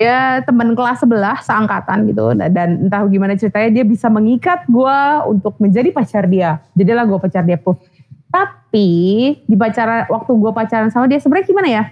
ya 0.00 0.40
teman 0.40 0.72
kelas 0.72 1.04
sebelah 1.04 1.38
seangkatan 1.44 2.08
gitu. 2.08 2.32
Dan 2.36 2.88
entah 2.88 3.04
gimana 3.04 3.36
ceritanya 3.36 3.68
dia 3.68 3.84
bisa 3.84 4.08
mengikat 4.08 4.64
gue 4.66 4.98
untuk 5.28 5.60
menjadi 5.60 5.92
pacar 5.92 6.24
dia. 6.24 6.64
Jadilah 6.72 7.04
gue 7.04 7.18
pacar 7.20 7.44
dia 7.44 7.60
puff. 7.60 7.76
Tapi 8.30 8.88
di 9.44 9.56
pacaran 9.58 10.06
waktu 10.06 10.32
gue 10.32 10.52
pacaran 10.54 10.88
sama 10.88 11.10
dia 11.10 11.18
sebenarnya 11.18 11.46
gimana 11.46 11.68
ya? 11.68 11.84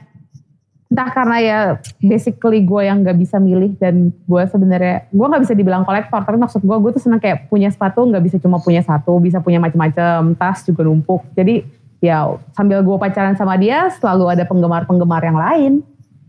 Entah 0.89 1.13
karena 1.13 1.37
ya 1.37 1.59
basically 2.01 2.65
gue 2.65 2.83
yang 2.89 3.05
gak 3.05 3.21
bisa 3.21 3.37
milih 3.37 3.77
dan 3.77 4.09
gue 4.09 4.43
sebenarnya 4.49 5.05
gue 5.13 5.27
nggak 5.29 5.43
bisa 5.45 5.53
dibilang 5.53 5.85
kolektor 5.85 6.25
tapi 6.25 6.41
maksud 6.41 6.65
gue 6.65 6.77
gue 6.81 6.91
tuh 6.97 7.03
seneng 7.05 7.21
kayak 7.21 7.53
punya 7.53 7.69
sepatu 7.69 8.09
nggak 8.09 8.25
bisa 8.25 8.37
cuma 8.41 8.57
punya 8.57 8.81
satu 8.81 9.21
bisa 9.21 9.45
punya 9.45 9.61
macam-macam 9.61 10.33
tas 10.33 10.65
juga 10.65 10.89
numpuk. 10.89 11.29
Jadi 11.37 11.61
ya 12.01 12.41
sambil 12.57 12.81
gue 12.81 12.97
pacaran 12.97 13.37
sama 13.37 13.61
dia 13.61 13.93
selalu 14.01 14.33
ada 14.33 14.49
penggemar-penggemar 14.49 15.21
yang 15.21 15.37
lain. 15.37 15.73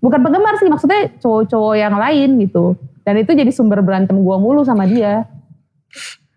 Bukan 0.04 0.20
penggemar 0.20 0.60
sih 0.60 0.68
maksudnya 0.68 1.08
cowok-cowok 1.24 1.76
yang 1.80 1.96
lain 1.96 2.30
gitu. 2.44 2.76
Dan 3.08 3.16
itu 3.24 3.32
jadi 3.32 3.52
sumber 3.56 3.80
berantem 3.80 4.20
gue 4.20 4.38
mulu 4.44 4.68
sama 4.68 4.84
dia. 4.84 5.24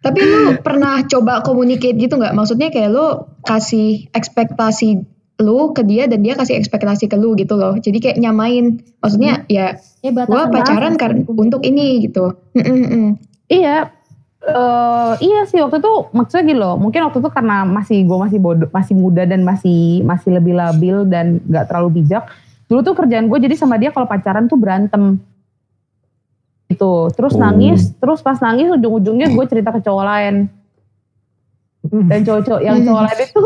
Tapi 0.03 0.19
lu 0.19 0.59
pernah 0.63 1.03
coba 1.07 1.43
communicate 1.47 1.95
gitu 1.95 2.19
nggak? 2.19 2.35
Maksudnya 2.35 2.75
kayak 2.75 2.91
lu 2.91 3.07
kasih 3.47 4.11
ekspektasi 4.11 4.99
lu 5.43 5.75
ke 5.75 5.83
dia 5.83 6.07
dan 6.07 6.23
dia 6.23 6.39
kasih 6.39 6.57
ekspektasi 6.57 7.11
ke 7.11 7.19
lu 7.19 7.35
gitu 7.35 7.59
loh. 7.59 7.75
Jadi 7.77 7.99
kayak 7.99 8.19
nyamain. 8.23 8.79
Maksudnya 9.03 9.45
ya 9.51 9.77
Ya 10.03 10.11
gua 10.11 10.51
batasan 10.51 10.51
pacaran 10.51 10.95
karena 10.99 11.23
untuk 11.31 11.63
ini 11.63 12.11
gitu. 12.11 12.35
Iya, 13.47 13.95
eh 14.43 15.13
iya 15.23 15.41
sih 15.47 15.63
waktu 15.63 15.79
itu 15.79 15.93
maksudnya 16.11 16.43
gini 16.43 16.59
loh. 16.59 16.75
Mungkin 16.75 17.07
waktu 17.07 17.23
itu 17.23 17.31
karena 17.31 17.63
masih 17.63 18.03
gue 18.03 18.19
masih 18.19 18.39
bodoh, 18.43 18.71
masih 18.75 18.95
muda 18.99 19.23
dan 19.23 19.47
masih 19.47 20.03
masih 20.03 20.35
lebih 20.35 20.59
labil 20.59 21.07
dan 21.07 21.39
nggak 21.47 21.71
terlalu 21.71 22.03
bijak. 22.03 22.27
Dulu 22.67 22.83
tuh 22.83 22.95
kerjaan 22.99 23.31
gue 23.31 23.39
jadi 23.47 23.55
sama 23.55 23.79
dia 23.79 23.95
kalau 23.95 24.11
pacaran 24.11 24.51
tuh 24.51 24.59
berantem. 24.59 25.23
Gitu. 26.67 26.93
Terus 27.15 27.37
Oh. 27.37 27.41
nangis, 27.45 27.95
terus 28.01 28.25
pas 28.25 28.41
nangis 28.43 28.73
ujung-ujungnya 28.75 29.31
gue 29.31 29.45
cerita 29.47 29.71
ke 29.71 29.85
cowok 29.85 30.05
lain. 30.09 30.51
Dan 31.87 32.21
cowok-cowok 32.27 32.63
yang 32.65 32.83
cowok 32.83 33.03
lain 33.07 33.19
itu 33.23 33.45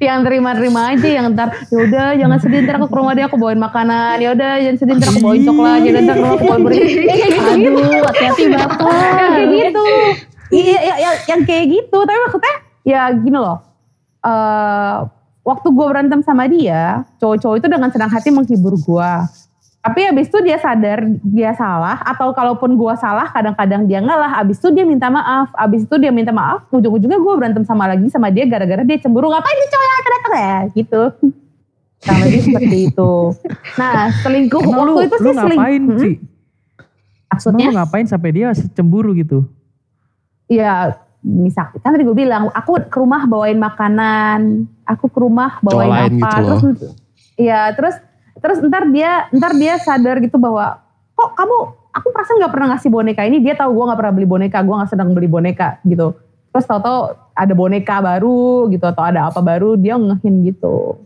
yang 0.00 0.24
terima-terima 0.24 0.96
aja 0.96 1.08
yang 1.08 1.36
ntar 1.36 1.52
yaudah 1.68 2.16
jangan 2.16 2.38
sedih 2.40 2.64
ntar 2.64 2.80
aku 2.80 2.88
ke 2.88 2.96
rumah 2.96 3.12
dia 3.12 3.26
aku 3.28 3.36
bawain 3.36 3.60
makanan. 3.60 4.16
Yaudah 4.20 4.52
jangan 4.60 4.78
sedih 4.80 4.94
ntar 4.96 5.08
aku 5.12 5.20
bawain 5.20 5.42
coklat. 5.44 5.80
Yaudah 5.84 6.02
ntar 6.04 6.16
aku 6.16 6.44
bawain 6.44 6.62
beri 6.64 6.76
ya 6.80 6.86
kayak 6.86 7.28
gitu. 7.28 7.40
Gitu 7.60 7.78
Aduh, 7.80 8.02
hati-hati 8.08 8.42
yang 8.42 8.52
bapak. 8.56 8.92
kayak 9.36 9.48
gitu. 9.52 9.84
iya 10.50 10.78
ya, 10.82 10.94
ya, 10.96 11.10
yang 11.30 11.40
kayak 11.44 11.64
gitu. 11.68 11.98
Tapi 12.02 12.18
maksudnya 12.24 12.54
ya 12.82 13.02
gini 13.12 13.38
loh. 13.38 13.58
Eh 14.24 14.96
waktu 15.40 15.68
gue 15.72 15.86
berantem 15.88 16.20
sama 16.20 16.44
dia 16.46 17.02
cowok-cowok 17.18 17.56
itu 17.64 17.66
dengan 17.68 17.88
senang 17.88 18.10
hati 18.12 18.28
menghibur 18.28 18.76
gue 18.76 19.12
tapi 19.80 20.04
abis 20.04 20.28
itu 20.28 20.38
dia 20.40 20.56
sadar 20.56 21.00
dia 21.20 21.52
salah 21.52 21.96
atau 22.02 22.30
kalaupun 22.30 22.74
gue 22.74 22.94
salah 22.94 23.26
kadang-kadang 23.26 23.84
dia 23.84 23.98
ngalah. 23.98 24.36
Abis 24.38 24.56
itu 24.56 24.68
dia 24.70 24.84
minta 24.84 25.08
maaf. 25.08 25.48
Abis 25.54 25.82
itu 25.82 25.96
dia 25.96 26.08
minta 26.08 26.30
maaf 26.30 26.68
ujung-ujungnya 26.68 27.16
gue 27.16 27.34
berantem 27.34 27.64
sama 27.64 27.84
lagi 27.86 28.04
sama 28.06 28.28
dia 28.28 28.44
gara-gara 28.44 28.80
dia 28.80 28.96
cemburu. 28.96 29.26
Ngapain 29.26 29.56
sih 29.56 29.68
cowok 29.68 29.84
yang 29.86 30.00
datang 30.04 30.34
ya 30.34 30.56
gitu. 30.74 31.02
Sama 31.98 32.24
dia 32.24 32.40
seperti 32.40 32.76
itu. 32.86 33.12
Nah 33.74 33.92
selingkuh 34.20 34.60
Emang 34.62 34.80
lu, 34.82 34.92
waktu 34.94 35.04
itu 35.06 35.16
lu 35.16 35.22
sih 35.22 35.34
seling- 35.34 35.56
ngapain 35.56 35.82
Hmm, 35.82 35.98
sih? 35.98 36.14
Emang 36.16 37.28
maksudnya 37.30 37.66
lu 37.66 37.72
ngapain 37.74 38.06
sampai 38.06 38.30
dia 38.30 38.46
cemburu 38.70 39.10
gitu? 39.12 39.48
ya 40.46 40.98
misal 41.22 41.70
kan 41.78 41.94
tadi 41.94 42.02
gue 42.02 42.16
bilang 42.16 42.50
aku 42.50 42.82
ke 42.84 42.98
rumah 42.98 43.22
bawain 43.22 43.54
makanan 43.54 44.66
aku 44.82 45.06
ke 45.06 45.14
rumah 45.16 45.62
bawain 45.62 45.86
Cowok 45.86 45.94
lain 45.94 46.10
apa 46.10 46.26
gitu 46.26 46.26
loh. 46.26 46.58
terus 46.58 46.78
ya 47.38 47.60
terus 47.70 47.94
terus 48.38 48.62
ntar 48.62 48.86
dia 48.92 49.26
ntar 49.34 49.52
dia 49.58 49.74
sadar 49.82 50.22
gitu 50.22 50.38
bahwa 50.38 50.78
kok 51.18 51.34
kamu 51.34 51.56
aku 51.90 52.08
perasaan 52.14 52.38
nggak 52.38 52.52
pernah 52.54 52.68
ngasih 52.76 52.90
boneka 52.90 53.22
ini 53.26 53.42
dia 53.42 53.58
tahu 53.58 53.74
gue 53.74 53.84
nggak 53.90 53.98
pernah 53.98 54.14
beli 54.14 54.28
boneka 54.30 54.58
gue 54.62 54.74
nggak 54.78 54.90
sedang 54.90 55.10
beli 55.10 55.26
boneka 55.26 55.82
gitu 55.82 56.14
terus 56.50 56.66
tahu-tahu 56.66 57.14
ada 57.34 57.52
boneka 57.54 58.02
baru 58.02 58.70
gitu 58.70 58.84
atau 58.86 59.02
ada 59.06 59.30
apa 59.30 59.40
baru 59.42 59.78
dia 59.78 59.94
ngehin 59.98 60.46
gitu 60.50 60.98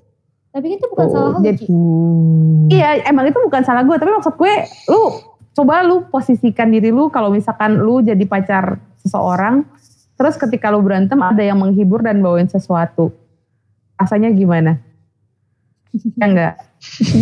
Tapi 0.54 0.78
itu 0.78 0.87
bukan 0.87 1.06
Tuh, 1.10 1.14
salah 1.18 1.30
lu, 1.34 1.42
jadi-. 1.42 1.66
Uh. 1.66 2.70
Iya, 2.70 3.10
emang 3.10 3.26
itu 3.26 3.42
bukan 3.42 3.66
salah 3.66 3.82
gue, 3.82 3.98
tapi 3.98 4.14
maksud 4.14 4.38
gue, 4.38 4.54
lu 4.87 5.02
coba 5.50 5.82
lu 5.82 6.06
posisikan 6.06 6.70
diri 6.70 6.94
lu 6.94 7.10
kalau 7.10 7.34
misalkan 7.34 7.74
lu 7.74 7.98
jadi 8.06 8.22
pacar 8.22 8.78
seseorang, 9.02 9.66
terus 10.14 10.38
ketika 10.38 10.70
lu 10.70 10.78
berantem 10.78 11.18
ada 11.18 11.42
yang 11.42 11.58
menghibur 11.58 12.06
dan 12.06 12.22
bawain 12.22 12.46
sesuatu, 12.46 13.10
rasanya 13.98 14.30
gimana? 14.30 14.78
Ya 16.14 16.26
enggak? 16.26 16.54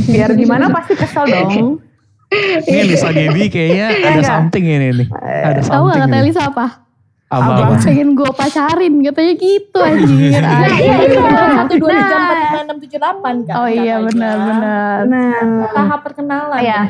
Biar 0.08 0.30
gimana 0.32 0.68
pasti 0.68 0.92
kesel 0.94 1.24
dong. 1.26 1.78
Ini 2.64 2.88
Lisa 2.88 3.12
Gaby 3.12 3.46
kayaknya 3.46 3.86
ada 3.92 4.08
enggak? 4.16 4.24
something 4.26 4.64
ini 4.64 4.88
nih. 4.94 5.08
Ada 5.12 5.60
Tahu 5.62 5.84
gak 5.84 5.96
something 5.98 6.08
kata. 6.08 6.16
Elisa 6.18 6.42
apa? 6.48 6.66
Apa, 7.32 7.48
Abang. 7.48 7.72
apa? 7.72 7.80
pengen 7.80 8.12
gue 8.12 8.28
pacarin 8.28 8.92
katanya 9.00 9.32
gitu 9.34 9.78
anjir. 9.80 10.36
Nah, 10.36 10.52
anjir. 10.52 10.84
iya 10.84 10.94
itu 11.00 11.16
satu 11.32 11.72
dua 11.80 11.90
tiga 11.90 12.04
Nah. 12.04 12.20
empat 12.20 12.36
lima 12.36 12.60
enam 12.60 12.76
tujuh 12.76 12.98
delapan 13.00 13.34
kan. 13.42 13.54
Oh 13.56 13.68
iya 13.68 13.94
katanya. 13.96 14.04
benar-benar. 14.04 14.96
Nah, 15.08 15.40
Tahap 15.72 16.00
perkenalan. 16.04 16.60
Iya. 16.60 16.80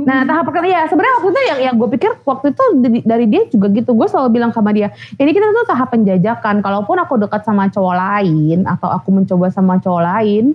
Nah 0.00 0.18
tahap 0.22 0.42
perkenalan 0.46 0.70
ya 0.70 0.82
sebenarnya 0.86 1.14
waktu 1.18 1.28
itu 1.28 1.40
yang 1.50 1.58
yang 1.66 1.74
gue 1.74 1.88
pikir 1.90 2.10
waktu 2.22 2.46
itu 2.54 2.64
dari, 2.78 2.98
dari 3.02 3.26
dia 3.26 3.42
juga 3.50 3.66
gitu 3.70 3.90
gue 3.90 4.06
selalu 4.06 4.28
bilang 4.30 4.50
sama 4.54 4.70
dia 4.70 4.88
ini 5.18 5.30
kita 5.30 5.50
tuh 5.50 5.66
tahap 5.66 5.88
penjajakan 5.90 6.62
kalaupun 6.62 6.96
aku 7.02 7.18
dekat 7.18 7.42
sama 7.42 7.66
cowok 7.66 7.94
lain 7.98 8.70
atau 8.70 8.86
aku 8.86 9.08
mencoba 9.10 9.50
sama 9.50 9.82
cowok 9.82 10.02
lain 10.04 10.54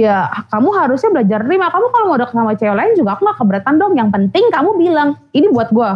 ya 0.00 0.28
kamu 0.48 0.68
harusnya 0.72 1.10
belajar 1.12 1.44
terima. 1.44 1.68
Kamu 1.68 1.86
kalau 1.92 2.06
mau 2.08 2.16
dekat 2.16 2.34
sama 2.36 2.52
cewek 2.56 2.76
lain 2.76 2.92
juga 2.96 3.10
aku 3.16 3.22
gak 3.28 3.38
keberatan 3.38 3.74
dong. 3.76 3.92
Yang 3.94 4.08
penting 4.16 4.44
kamu 4.48 4.70
bilang 4.80 5.08
ini 5.36 5.46
buat 5.52 5.68
gue 5.68 5.90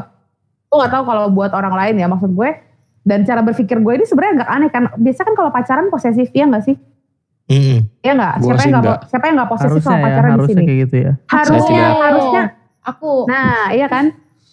gue 0.74 0.76
gak 0.82 0.90
tahu 0.90 1.04
kalau 1.06 1.30
buat 1.30 1.54
orang 1.54 1.74
lain 1.74 1.94
ya 2.02 2.06
maksud 2.10 2.30
gue. 2.34 2.50
Dan 3.04 3.24
cara 3.28 3.44
berpikir 3.44 3.80
gue 3.84 3.92
ini 4.00 4.04
sebenarnya 4.08 4.32
agak 4.42 4.48
aneh 4.48 4.70
kan. 4.72 4.82
Biasa 4.96 5.20
kan 5.28 5.34
kalau 5.36 5.50
pacaran 5.52 5.86
posesif 5.88 6.28
ya 6.32 6.44
gak 6.48 6.64
sih? 6.64 6.76
Mm-mm. 7.44 7.84
ya 8.00 8.16
nggak? 8.16 8.34
Gua 8.40 8.56
siapa 8.56 8.62
yang 8.64 8.72
nggak 8.72 8.84
nggak. 8.88 9.00
siapa 9.04 9.24
yang 9.28 9.36
nggak 9.36 9.50
posesif 9.52 9.68
Harusnya 9.68 9.84
sama 9.84 9.96
ya, 10.00 10.04
pacaran 10.08 10.24
di 10.24 10.32
harusnya 10.32 10.54
sini? 10.56 10.64
kayak 10.64 10.80
gitu 10.80 10.96
ya. 10.96 11.12
harusnya 11.28 11.84
harusnya. 12.00 12.42
Aku. 12.84 13.12
Nah, 13.28 13.64
iya 13.72 13.86
kan? 13.88 14.04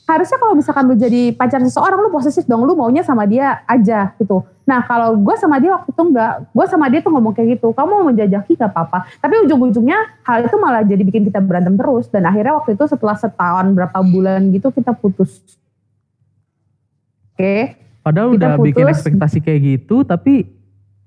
Harusnya 0.08 0.38
kalau 0.44 0.54
misalkan 0.60 0.84
lu 0.92 0.96
jadi 1.00 1.22
pacar 1.32 1.60
seseorang, 1.64 2.00
lu 2.04 2.12
posesif 2.12 2.44
dong, 2.44 2.68
lu 2.68 2.76
maunya 2.76 3.00
sama 3.00 3.24
dia 3.24 3.64
aja 3.64 4.12
gitu. 4.20 4.44
Nah, 4.62 4.86
kalau 4.86 5.18
gue 5.18 5.36
sama 5.36 5.58
dia 5.58 5.74
waktu 5.74 5.90
itu 5.90 6.04
enggak, 6.06 6.34
gue 6.48 6.66
sama 6.70 6.86
dia 6.88 7.02
tuh 7.02 7.10
ngomong 7.10 7.34
kayak 7.34 7.58
gitu, 7.58 7.74
kamu 7.74 7.90
mau 7.92 8.06
menjajaki 8.08 8.54
gak 8.54 8.70
apa-apa. 8.70 9.10
Tapi 9.18 9.42
ujung-ujungnya 9.44 9.98
hal 10.22 10.46
itu 10.46 10.56
malah 10.56 10.82
jadi 10.82 11.02
bikin 11.02 11.26
kita 11.26 11.42
berantem 11.42 11.74
terus. 11.76 12.06
Dan 12.08 12.24
akhirnya 12.24 12.56
waktu 12.56 12.78
itu 12.78 12.86
setelah 12.86 13.18
setahun 13.18 13.66
berapa 13.74 14.00
bulan 14.02 14.54
gitu 14.54 14.70
kita 14.70 14.94
putus. 14.94 15.42
Oke, 17.34 17.76
Padahal 18.02 18.34
Kita 18.34 18.38
udah 18.38 18.54
bikin 18.60 18.86
putus. 18.86 18.94
ekspektasi 18.98 19.38
kayak 19.40 19.62
gitu 19.62 20.02
tapi 20.02 20.50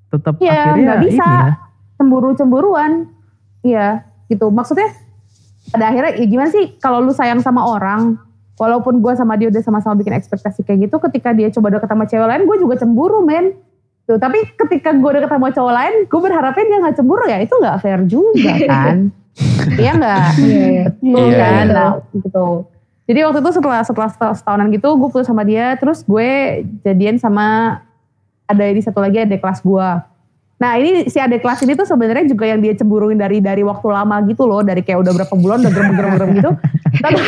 tetap 0.08 0.38
Iya, 0.38 0.54
akhirnya 0.70 0.84
nggak 0.84 1.02
bisa. 1.02 1.26
ini 1.26 1.34
ya. 1.34 1.52
cemburu-cemburuan. 1.94 2.92
Iya, 3.62 3.88
gitu. 4.28 4.46
Maksudnya 4.48 4.94
pada 5.70 5.90
akhirnya 5.90 6.12
ya 6.14 6.26
gimana 6.28 6.50
sih 6.50 6.78
kalau 6.78 7.02
lu 7.02 7.10
sayang 7.10 7.38
sama 7.38 7.66
orang, 7.66 8.14
walaupun 8.54 8.98
gue 8.98 9.12
sama 9.14 9.34
dia 9.34 9.48
udah 9.48 9.60
sama-sama 9.60 9.94
bikin 9.94 10.12
ekspektasi 10.12 10.62
kayak 10.62 10.86
gitu, 10.86 10.96
ketika 11.02 11.30
dia 11.30 11.50
coba 11.50 11.72
deket 11.72 11.88
sama 11.88 12.04
cewek 12.04 12.26
lain, 12.26 12.42
gue 12.44 12.56
juga 12.58 12.74
cemburu, 12.76 13.20
men. 13.20 13.54
Tuh, 14.04 14.16
tapi 14.16 14.44
ketika 14.54 14.92
gue 14.92 15.10
deket 15.12 15.28
sama 15.28 15.48
cowok 15.48 15.72
lain, 15.72 15.94
gue 16.04 16.20
berharapnya 16.20 16.64
dia 16.64 16.78
nggak 16.78 16.94
cemburu 16.94 17.24
ya, 17.24 17.38
itu 17.40 17.54
nggak 17.54 17.76
fair 17.80 18.00
juga 18.04 18.52
kan? 18.70 18.96
iya 19.74 19.92
nggak? 19.92 20.28
Iya, 20.38 20.64
iya. 20.70 20.84
Betul 20.92 21.26
Iya, 21.26 21.38
kan? 21.40 21.64
iya. 21.66 21.74
Nah, 21.74 21.92
gitu. 22.12 22.46
Jadi 23.04 23.18
waktu 23.20 23.38
itu 23.40 23.50
setelah 23.52 23.80
setelah 23.82 24.08
setahun- 24.08 24.36
setahunan 24.40 24.68
gitu, 24.70 24.88
gue 24.94 25.08
putus 25.08 25.26
sama 25.26 25.42
dia, 25.42 25.74
terus 25.76 26.00
gue 26.00 26.30
jadian 26.80 27.16
sama 27.16 27.80
ada 28.44 28.64
ini 28.64 28.80
satu 28.80 29.00
lagi 29.00 29.18
adik 29.18 29.40
kelas 29.40 29.60
gue. 29.60 29.88
Nah 30.64 30.80
ini 30.80 31.12
si 31.12 31.20
adik 31.20 31.44
kelas 31.44 31.60
ini 31.60 31.76
tuh 31.76 31.84
sebenarnya 31.84 32.24
juga 32.24 32.48
yang 32.48 32.64
dia 32.64 32.72
cemburuin 32.72 33.20
dari 33.20 33.36
dari 33.44 33.60
waktu 33.60 33.84
lama 33.84 34.16
gitu 34.24 34.48
loh, 34.48 34.64
dari 34.64 34.80
kayak 34.80 35.04
udah 35.04 35.12
berapa 35.12 35.34
bulan 35.36 35.60
udah 35.60 35.72
gerem-gerem 35.76 36.30
gitu. 36.40 36.50
Tapi 37.04 37.20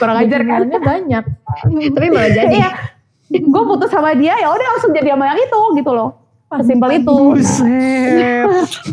kurang 0.00 0.16
ajar 0.24 0.40
kan? 0.40 0.64
Banyak. 0.72 1.24
Tapi 1.68 2.06
malah 2.08 2.32
jadi. 2.32 2.48
Iya, 2.48 2.70
gue 3.28 3.62
putus 3.68 3.92
sama 3.92 4.16
dia 4.16 4.40
ya 4.40 4.48
udah 4.48 4.66
langsung 4.72 4.96
jadi 4.96 5.12
sama 5.12 5.36
yang 5.36 5.40
itu 5.44 5.60
gitu 5.76 5.90
loh. 5.92 6.16
Sesimpel 6.48 7.04
itu. 7.04 7.12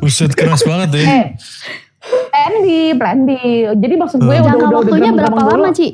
Buset 0.03 0.35
keras 0.35 0.67
banget 0.67 0.91
ya. 0.91 1.05
Eh, 1.07 1.25
plan 2.35 2.53
B, 2.59 2.67
plan 2.99 3.19
B. 3.23 3.29
Jadi 3.79 3.95
maksud 3.95 4.19
gue 4.19 4.27
Hmm. 4.27 4.43
udah 4.43 4.51
Jangka 4.51 4.59
udah 4.59 4.67
udah 4.67 4.79
waktunya 4.83 5.11
gerem-gerem 5.15 5.23
berapa 5.23 5.55
lama 5.55 5.69
Ci? 5.71 5.87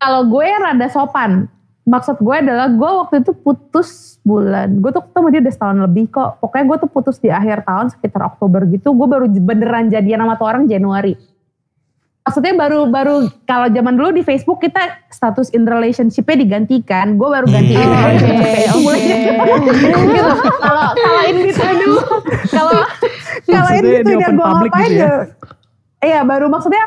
Kalau 0.00 0.20
gue 0.32 0.46
rada 0.48 0.88
sopan. 0.88 1.51
Maksud 1.82 2.22
gue 2.22 2.36
adalah 2.38 2.70
gue 2.70 2.90
waktu 3.02 3.26
itu 3.26 3.34
putus 3.34 4.22
bulan. 4.22 4.78
Gue 4.78 4.94
tuh 4.94 5.02
ketemu 5.02 5.26
dia 5.34 5.40
udah 5.42 5.54
setahun 5.54 5.78
lebih 5.82 6.04
kok. 6.14 6.38
Pokoknya 6.38 6.64
gue 6.70 6.76
tuh 6.86 6.90
putus 6.94 7.16
di 7.18 7.26
akhir 7.26 7.66
tahun 7.66 7.90
sekitar 7.90 8.22
Oktober 8.22 8.62
gitu. 8.70 8.94
Gue 8.94 9.10
baru 9.10 9.26
beneran 9.26 9.90
jadian 9.90 10.22
sama 10.22 10.38
tuh 10.38 10.46
orang 10.46 10.70
Januari. 10.70 11.18
Maksudnya 12.22 12.54
baru 12.54 12.86
baru 12.86 13.26
kalau 13.50 13.66
zaman 13.66 13.98
dulu 13.98 14.14
di 14.14 14.22
Facebook 14.22 14.62
kita 14.62 14.78
status 15.10 15.50
in 15.50 15.66
relationship-nya 15.66 16.46
digantikan. 16.46 17.18
Gue 17.18 17.28
baru 17.34 17.50
ganti 17.50 17.74
in 17.74 17.82
Hmm. 17.82 17.98
relationship 17.98 18.38
mulai 18.78 19.00
gitu. 19.10 20.32
Kalau 20.62 20.86
kalau 20.94 21.20
in 21.26 21.36
between 21.42 21.78
kalau 22.46 22.78
kalau 23.42 23.70
in 23.74 23.82
Maksudnya 23.82 23.90
di 23.90 24.02
between 24.06 24.22
open 24.22 24.34
gue 24.38 24.46
ngapain 24.46 24.90
ya? 24.94 25.02
ya? 25.02 25.14
Iya 25.98 26.20
baru 26.22 26.46
maksudnya 26.46 26.84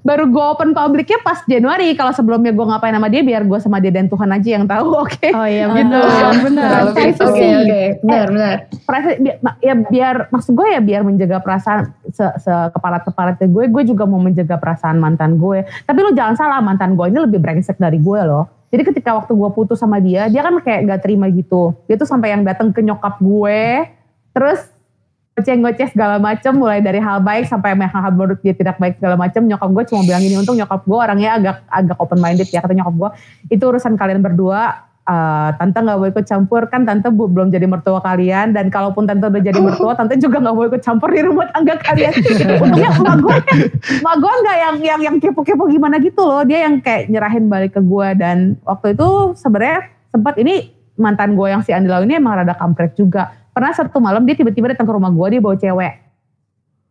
baru 0.00 0.24
gue 0.26 0.40
open 0.42 0.72
publiknya 0.72 1.20
pas 1.20 1.44
Januari. 1.44 1.92
Kalau 1.92 2.10
sebelumnya 2.10 2.50
gue 2.50 2.62
ngapain 2.62 2.90
sama 2.90 3.06
dia 3.06 3.20
biar 3.20 3.42
gue 3.42 3.58
sama 3.58 3.76
dia 3.76 3.90
dan 3.90 4.06
Tuhan 4.06 4.30
aja 4.30 4.48
yang 4.50 4.64
tahu. 4.64 4.88
Oke. 5.04 5.28
Oh 5.30 5.44
iya 5.44 5.68
Gitu. 5.68 5.84
benar, 5.84 6.32
benar. 6.40 6.70
Oke, 6.86 6.96
Privacy. 7.12 7.24
oke, 7.44 7.46
oke. 7.60 7.82
Benar, 8.00 8.26
benar. 8.28 8.56
Privacy, 8.82 9.16
bi- 9.18 9.36
ya 9.60 9.74
biar 9.76 10.16
maksud 10.28 10.52
gue 10.52 10.66
ya 10.68 10.80
biar 10.80 11.02
menjaga 11.02 11.38
perasaan 11.38 11.80
se, 12.08 12.24
sekeparat 12.38 13.04
keparatnya 13.04 13.46
gue 13.46 13.64
gue 13.68 13.82
juga 13.84 14.04
mau 14.04 14.16
menjaga 14.18 14.56
perasaan 14.56 14.96
mantan 14.96 15.36
gue 15.36 15.60
tapi 15.82 15.98
lu 16.00 16.10
jangan 16.10 16.34
salah 16.34 16.58
mantan 16.58 16.94
gue 16.94 17.04
ini 17.04 17.20
lebih 17.20 17.36
brengsek 17.36 17.76
dari 17.76 17.98
gue 17.98 18.20
loh 18.22 18.48
jadi 18.68 18.82
ketika 18.82 19.12
waktu 19.14 19.32
gue 19.32 19.50
putus 19.50 19.76
sama 19.76 19.98
dia 19.98 20.26
dia 20.26 20.40
kan 20.40 20.56
kayak 20.58 20.88
gak 20.88 21.00
terima 21.02 21.28
gitu 21.28 21.76
dia 21.84 21.94
tuh 21.94 22.04
sampai 22.04 22.32
yang 22.32 22.42
datang 22.42 22.70
ke 22.70 22.80
nyokap 22.80 23.18
gue 23.18 23.84
terus 24.30 24.60
goceng-goceh 25.38 25.94
segala 25.94 26.18
macem 26.18 26.50
mulai 26.58 26.82
dari 26.82 26.98
hal 26.98 27.22
baik 27.22 27.46
sampai 27.46 27.78
hal-hal 27.78 28.10
menurut 28.10 28.42
dia 28.42 28.50
tidak 28.50 28.74
baik 28.82 28.98
segala 28.98 29.14
macem. 29.14 29.46
Nyokap 29.46 29.70
gue 29.70 29.84
cuma 29.94 30.02
bilang 30.02 30.20
gini 30.26 30.34
untung 30.34 30.58
nyokap 30.58 30.82
gue 30.82 30.98
orangnya 30.98 31.30
agak 31.38 31.56
agak 31.70 31.96
open 32.02 32.18
minded 32.18 32.50
ya 32.50 32.58
kata 32.58 32.74
nyokap 32.74 32.94
gue 32.98 33.10
itu 33.54 33.62
urusan 33.62 33.94
kalian 33.94 34.18
berdua. 34.18 34.90
Eh, 35.08 35.50
tante 35.56 35.80
nggak 35.80 35.96
mau 35.96 36.04
ikut 36.04 36.26
campur. 36.28 36.68
Kan 36.68 36.84
tante 36.84 37.08
bu- 37.08 37.32
belum 37.32 37.48
jadi 37.48 37.64
mertua 37.64 37.96
kalian. 38.04 38.52
Dan 38.52 38.68
kalaupun 38.68 39.08
tante 39.08 39.24
udah 39.24 39.40
jadi 39.40 39.56
mertua 39.56 39.96
tante 39.96 40.20
juga 40.20 40.36
nggak 40.36 40.52
mau 40.52 40.68
ikut 40.68 40.84
campur 40.84 41.08
di 41.08 41.24
rumah 41.24 41.48
tangga 41.48 41.80
kalian. 41.80 42.12
Untungnya 42.66 42.92
emak 42.92 43.16
gue 43.24 43.36
emak 44.04 44.16
gue 44.20 44.32
nggak 44.44 44.56
yang 44.60 44.76
yang 44.84 45.00
yang 45.08 45.16
kepo-kepo 45.16 45.64
gimana 45.72 45.96
gitu 45.96 46.20
loh. 46.20 46.44
Dia 46.44 46.68
yang 46.68 46.84
kayak 46.84 47.08
nyerahin 47.08 47.48
balik 47.48 47.72
ke 47.72 47.80
gue 47.80 48.08
dan 48.20 48.60
waktu 48.68 48.92
itu 48.92 49.32
sebenarnya 49.40 49.88
sempat 50.12 50.36
ini 50.36 50.76
mantan 50.98 51.38
gue 51.38 51.46
yang 51.46 51.62
si 51.64 51.70
Andilau 51.72 52.02
ini 52.04 52.18
emang 52.18 52.42
rada 52.42 52.52
kampret 52.58 52.92
juga 52.98 53.32
pernah 53.58 53.74
satu 53.74 53.98
malam 53.98 54.22
dia 54.22 54.38
tiba-tiba 54.38 54.70
datang 54.70 54.86
ke 54.86 54.94
rumah 54.94 55.10
gue 55.10 55.26
dia 55.34 55.40
bawa 55.42 55.58
cewek. 55.58 55.94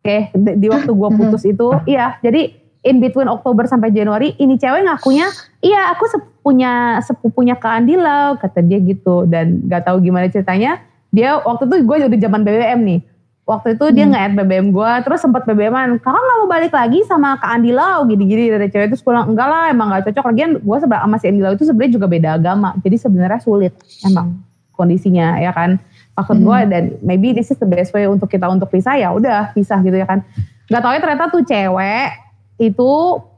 Oke 0.04 0.18
di, 0.36 0.52
di 0.60 0.68
waktu 0.68 0.92
gue 0.92 1.10
putus 1.16 1.48
itu 1.48 1.72
iya. 1.88 2.20
Jadi 2.20 2.52
in 2.84 3.00
between 3.00 3.32
Oktober 3.32 3.64
sampai 3.64 3.96
Januari 3.96 4.36
ini 4.36 4.60
cewek 4.60 4.84
ngakunya 4.84 5.32
iya 5.64 5.96
aku 5.96 6.12
sepupunya 6.12 7.00
sepupunya 7.00 7.56
ke 7.56 7.68
Andilau 7.72 8.36
kata 8.36 8.60
dia 8.68 8.84
gitu. 8.84 9.24
Dan 9.24 9.64
gak 9.72 9.88
tahu 9.88 10.04
gimana 10.04 10.28
ceritanya 10.28 10.84
dia 11.16 11.40
waktu 11.40 11.72
itu 11.72 11.88
gue 11.88 11.96
udah 12.04 12.20
zaman 12.20 12.44
BBM 12.44 12.82
nih. 12.84 13.02
Waktu 13.48 13.80
itu 13.80 13.96
dia 13.96 14.04
nge-add 14.04 14.36
BBM 14.36 14.76
gue 14.76 14.92
terus 15.08 15.24
sempat 15.24 15.48
BBM-an 15.48 16.04
kakak 16.04 16.20
gak 16.20 16.38
mau 16.44 16.52
balik 16.52 16.76
lagi 16.76 17.00
sama 17.08 17.40
Kak 17.40 17.48
Andilau 17.48 18.04
gini-gini 18.04 18.52
dari 18.52 18.68
cewek. 18.68 18.92
Itu 18.92 19.00
pulang 19.08 19.32
enggak 19.32 19.48
lah 19.48 19.72
emang 19.72 19.88
gak 19.96 20.12
cocok. 20.12 20.36
Lagian 20.36 20.60
gue 20.60 20.78
sebenarnya 20.84 21.08
sama 21.08 21.16
si 21.16 21.26
Andilau 21.32 21.56
itu 21.56 21.64
sebenarnya 21.64 21.94
juga 21.96 22.08
beda 22.12 22.30
agama 22.36 22.76
jadi 22.84 23.00
sebenarnya 23.00 23.40
sulit 23.40 23.72
emang 24.04 24.44
kondisinya 24.78 25.42
ya 25.42 25.50
kan 25.50 25.82
maksud 26.18 26.38
gue 26.42 26.60
dan 26.66 26.84
maybe 27.06 27.30
this 27.30 27.54
is 27.54 27.62
the 27.62 27.70
best 27.70 27.94
way 27.94 28.10
untuk 28.10 28.26
kita 28.26 28.50
untuk 28.50 28.74
pisah 28.74 28.98
ya 28.98 29.14
udah 29.14 29.54
pisah 29.54 29.78
gitu 29.86 29.94
ya 29.94 30.10
kan. 30.10 30.26
Nggak 30.66 30.82
tahu 30.82 30.92
ya 30.98 31.00
ternyata 31.00 31.24
tuh 31.30 31.44
cewek 31.46 32.10
itu 32.58 32.92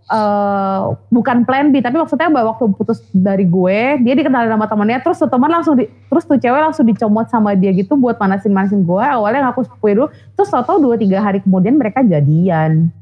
eh, 0.07 0.81
bukan 1.11 1.43
plan 1.43 1.75
B 1.75 1.83
tapi 1.83 1.99
maksudnya 1.99 2.31
bahwa 2.31 2.55
waktu 2.55 2.71
putus 2.71 3.03
dari 3.11 3.43
gue 3.43 3.99
dia 3.99 4.13
dikenalin 4.15 4.47
sama 4.55 4.65
temannya 4.71 5.03
terus 5.03 5.19
tuh 5.19 5.27
teman 5.27 5.51
langsung 5.51 5.75
di, 5.75 5.91
terus 6.07 6.23
tuh 6.23 6.39
cewek 6.39 6.61
langsung 6.63 6.87
dicomot 6.87 7.27
sama 7.27 7.51
dia 7.51 7.75
gitu 7.75 7.99
buat 7.99 8.15
manasin 8.15 8.55
manasin 8.55 8.87
gue 8.87 9.03
awalnya 9.03 9.51
ngaku 9.51 9.67
sepupu 9.67 9.91
dulu 9.91 10.07
terus 10.39 10.47
tau 10.47 10.79
dua 10.79 10.95
tiga 10.95 11.19
hari 11.19 11.43
kemudian 11.43 11.75
mereka 11.75 11.99
jadian. 11.99 12.95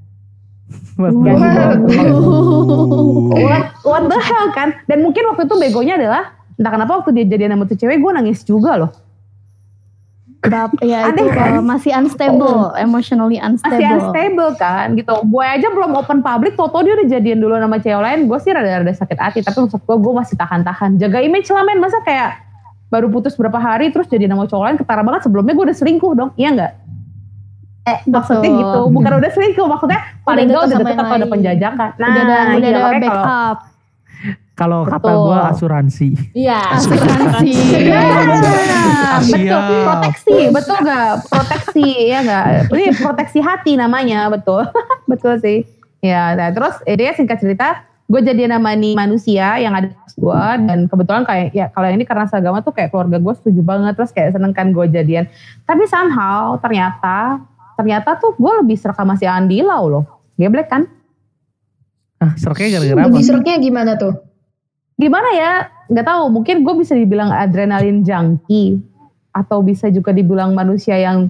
What 0.99 1.13
fuck? 1.15 1.79
gitu. 1.87 2.11
what, 3.39 3.63
what 3.87 4.03
the 4.09 4.19
hell 4.19 4.51
kan? 4.51 4.75
Dan 4.83 4.99
mungkin 4.99 5.23
waktu 5.31 5.47
itu 5.47 5.55
begonya 5.55 5.95
adalah 5.95 6.35
entah 6.57 6.73
kenapa 6.73 6.91
waktu 6.99 7.13
dia 7.13 7.25
jadian 7.37 7.53
sama 7.53 7.69
tuh 7.69 7.77
cewek 7.77 8.01
gue 8.01 8.11
nangis 8.11 8.41
juga 8.41 8.75
loh 8.75 9.06
Berapa, 10.47 10.73
ya 10.81 11.11
Aneh 11.11 11.27
itu 11.27 11.35
kan? 11.35 11.59
uh, 11.59 11.63
masih 11.63 11.91
unstable, 11.91 12.71
emotionally 12.79 13.37
masih 13.37 13.59
unstable. 13.59 13.91
unstable 13.99 14.51
kan 14.55 14.95
gitu. 14.95 15.13
Gue 15.27 15.45
aja 15.45 15.67
belum 15.67 15.91
open 15.93 16.23
public, 16.23 16.55
Toto 16.55 16.79
dia 16.81 16.95
udah 16.95 17.07
jadian 17.07 17.43
dulu 17.43 17.59
sama 17.59 17.77
cewek 17.77 17.99
lain. 17.99 18.19
Gue 18.25 18.39
sih 18.39 18.51
rada-rada 18.55 18.93
sakit 18.95 19.17
hati, 19.19 19.39
tapi 19.43 19.57
maksud 19.61 19.83
gue 19.83 19.97
gue 19.99 20.13
masih 20.15 20.35
tahan-tahan. 20.39 20.95
Jaga 20.95 21.19
image 21.19 21.51
lah 21.51 21.67
men, 21.67 21.77
masa 21.77 21.99
kayak 22.01 22.39
baru 22.87 23.11
putus 23.11 23.35
berapa 23.35 23.59
hari 23.59 23.91
terus 23.91 24.07
jadi 24.07 24.31
nama 24.31 24.47
cowok 24.47 24.63
lain 24.63 24.77
ketara 24.79 25.03
banget 25.03 25.27
sebelumnya 25.27 25.51
gue 25.51 25.65
udah 25.67 25.77
selingkuh 25.77 26.11
dong, 26.15 26.31
iya 26.39 26.49
nggak? 26.55 26.73
Eh, 27.87 27.99
maksudnya 28.07 28.47
Betul. 28.51 28.59
gitu, 28.59 28.79
bukan 28.91 29.11
udah 29.15 29.31
selingkuh, 29.31 29.65
maksudnya 29.67 29.99
paling 30.23 30.47
Udah 30.51 30.55
gak 30.55 30.67
udah 30.67 30.77
deket 30.83 30.95
atau 30.99 31.15
ada 31.15 31.27
penjajakan. 31.27 31.89
Nah, 31.95 32.07
udah 32.07 32.23
ada, 32.23 32.35
udah 32.35 32.35
iya, 32.35 32.43
ada 32.43 32.79
makanya 32.79 32.79
kalau- 32.79 32.95
backup. 33.03 33.57
Kalau 34.57 34.89
kata 34.89 35.13
gue 35.13 35.37
asuransi. 35.53 36.07
Iya. 36.33 36.81
Asuransi. 36.81 37.53
Nah, 37.93 39.21
betul, 39.21 39.45
Siap. 39.45 39.85
proteksi, 39.85 40.37
betul 40.49 40.77
gak? 40.81 41.11
Proteksi, 41.29 41.89
ya 42.09 42.19
gak? 42.25 42.45
Ini 42.73 42.85
proteksi 42.97 43.39
hati 43.39 43.77
namanya, 43.77 44.25
betul. 44.33 44.65
betul 45.11 45.37
sih. 45.37 45.61
Ya, 46.01 46.33
nah 46.33 46.49
terus 46.49 46.73
dia 46.89 47.13
singkat 47.13 47.37
cerita, 47.37 47.85
gue 48.09 48.21
jadian 48.25 48.57
sama 48.57 48.73
nih 48.73 48.97
manusia 48.97 49.61
yang 49.61 49.77
ada 49.77 49.93
di 49.93 49.95
gue 50.17 50.43
dan 50.65 50.89
kebetulan 50.89 51.23
kayak 51.29 51.53
ya 51.53 51.69
kalau 51.69 51.85
yang 51.85 52.01
ini 52.01 52.05
karena 52.09 52.25
seagama 52.25 52.65
tuh 52.65 52.73
kayak 52.73 52.89
keluarga 52.89 53.21
gue 53.21 53.33
setuju 53.37 53.61
banget 53.61 53.93
terus 53.93 54.09
kayak 54.09 54.33
seneng 54.33 54.49
kan 54.49 54.73
gue 54.73 54.89
jadian 54.89 55.29
tapi 55.61 55.85
somehow 55.85 56.57
ternyata 56.57 57.37
ternyata 57.77 58.17
tuh 58.17 58.33
gue 58.33 58.53
lebih 58.65 58.73
serak 58.81 58.97
sama 58.97 59.13
si 59.13 59.29
Andi 59.29 59.61
Lau 59.61 59.85
loh 59.93 60.05
geblek 60.33 60.73
kan 60.73 60.89
Ah, 62.17 62.33
seraknya 62.33 62.81
gara-gara 62.81 62.97
apa? 62.97 63.07
Lebih 63.13 63.23
seraknya 63.23 63.55
gimana 63.61 63.91
tuh? 63.93 64.13
Gimana 64.97 65.29
ya? 65.31 65.51
Nggak 65.87 66.05
tahu. 66.05 66.23
Mungkin 66.33 66.65
gue 66.65 66.73
bisa 66.81 66.93
dibilang 66.97 67.31
adrenalin 67.31 68.03
junkie 68.03 68.81
atau 69.31 69.61
bisa 69.61 69.87
juga 69.93 70.11
dibilang 70.11 70.51
manusia 70.51 70.97
yang 70.97 71.29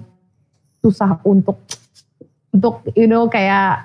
susah 0.80 1.20
untuk 1.22 1.60
untuk 2.48 2.80
you 2.96 3.04
know 3.04 3.28
kayak 3.28 3.84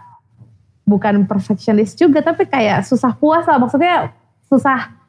bukan 0.88 1.28
perfectionist 1.28 2.00
juga 2.00 2.24
tapi 2.24 2.48
kayak 2.48 2.88
susah 2.88 3.14
puas 3.14 3.44
lah. 3.46 3.60
Maksudnya 3.60 4.16
susah 4.48 5.04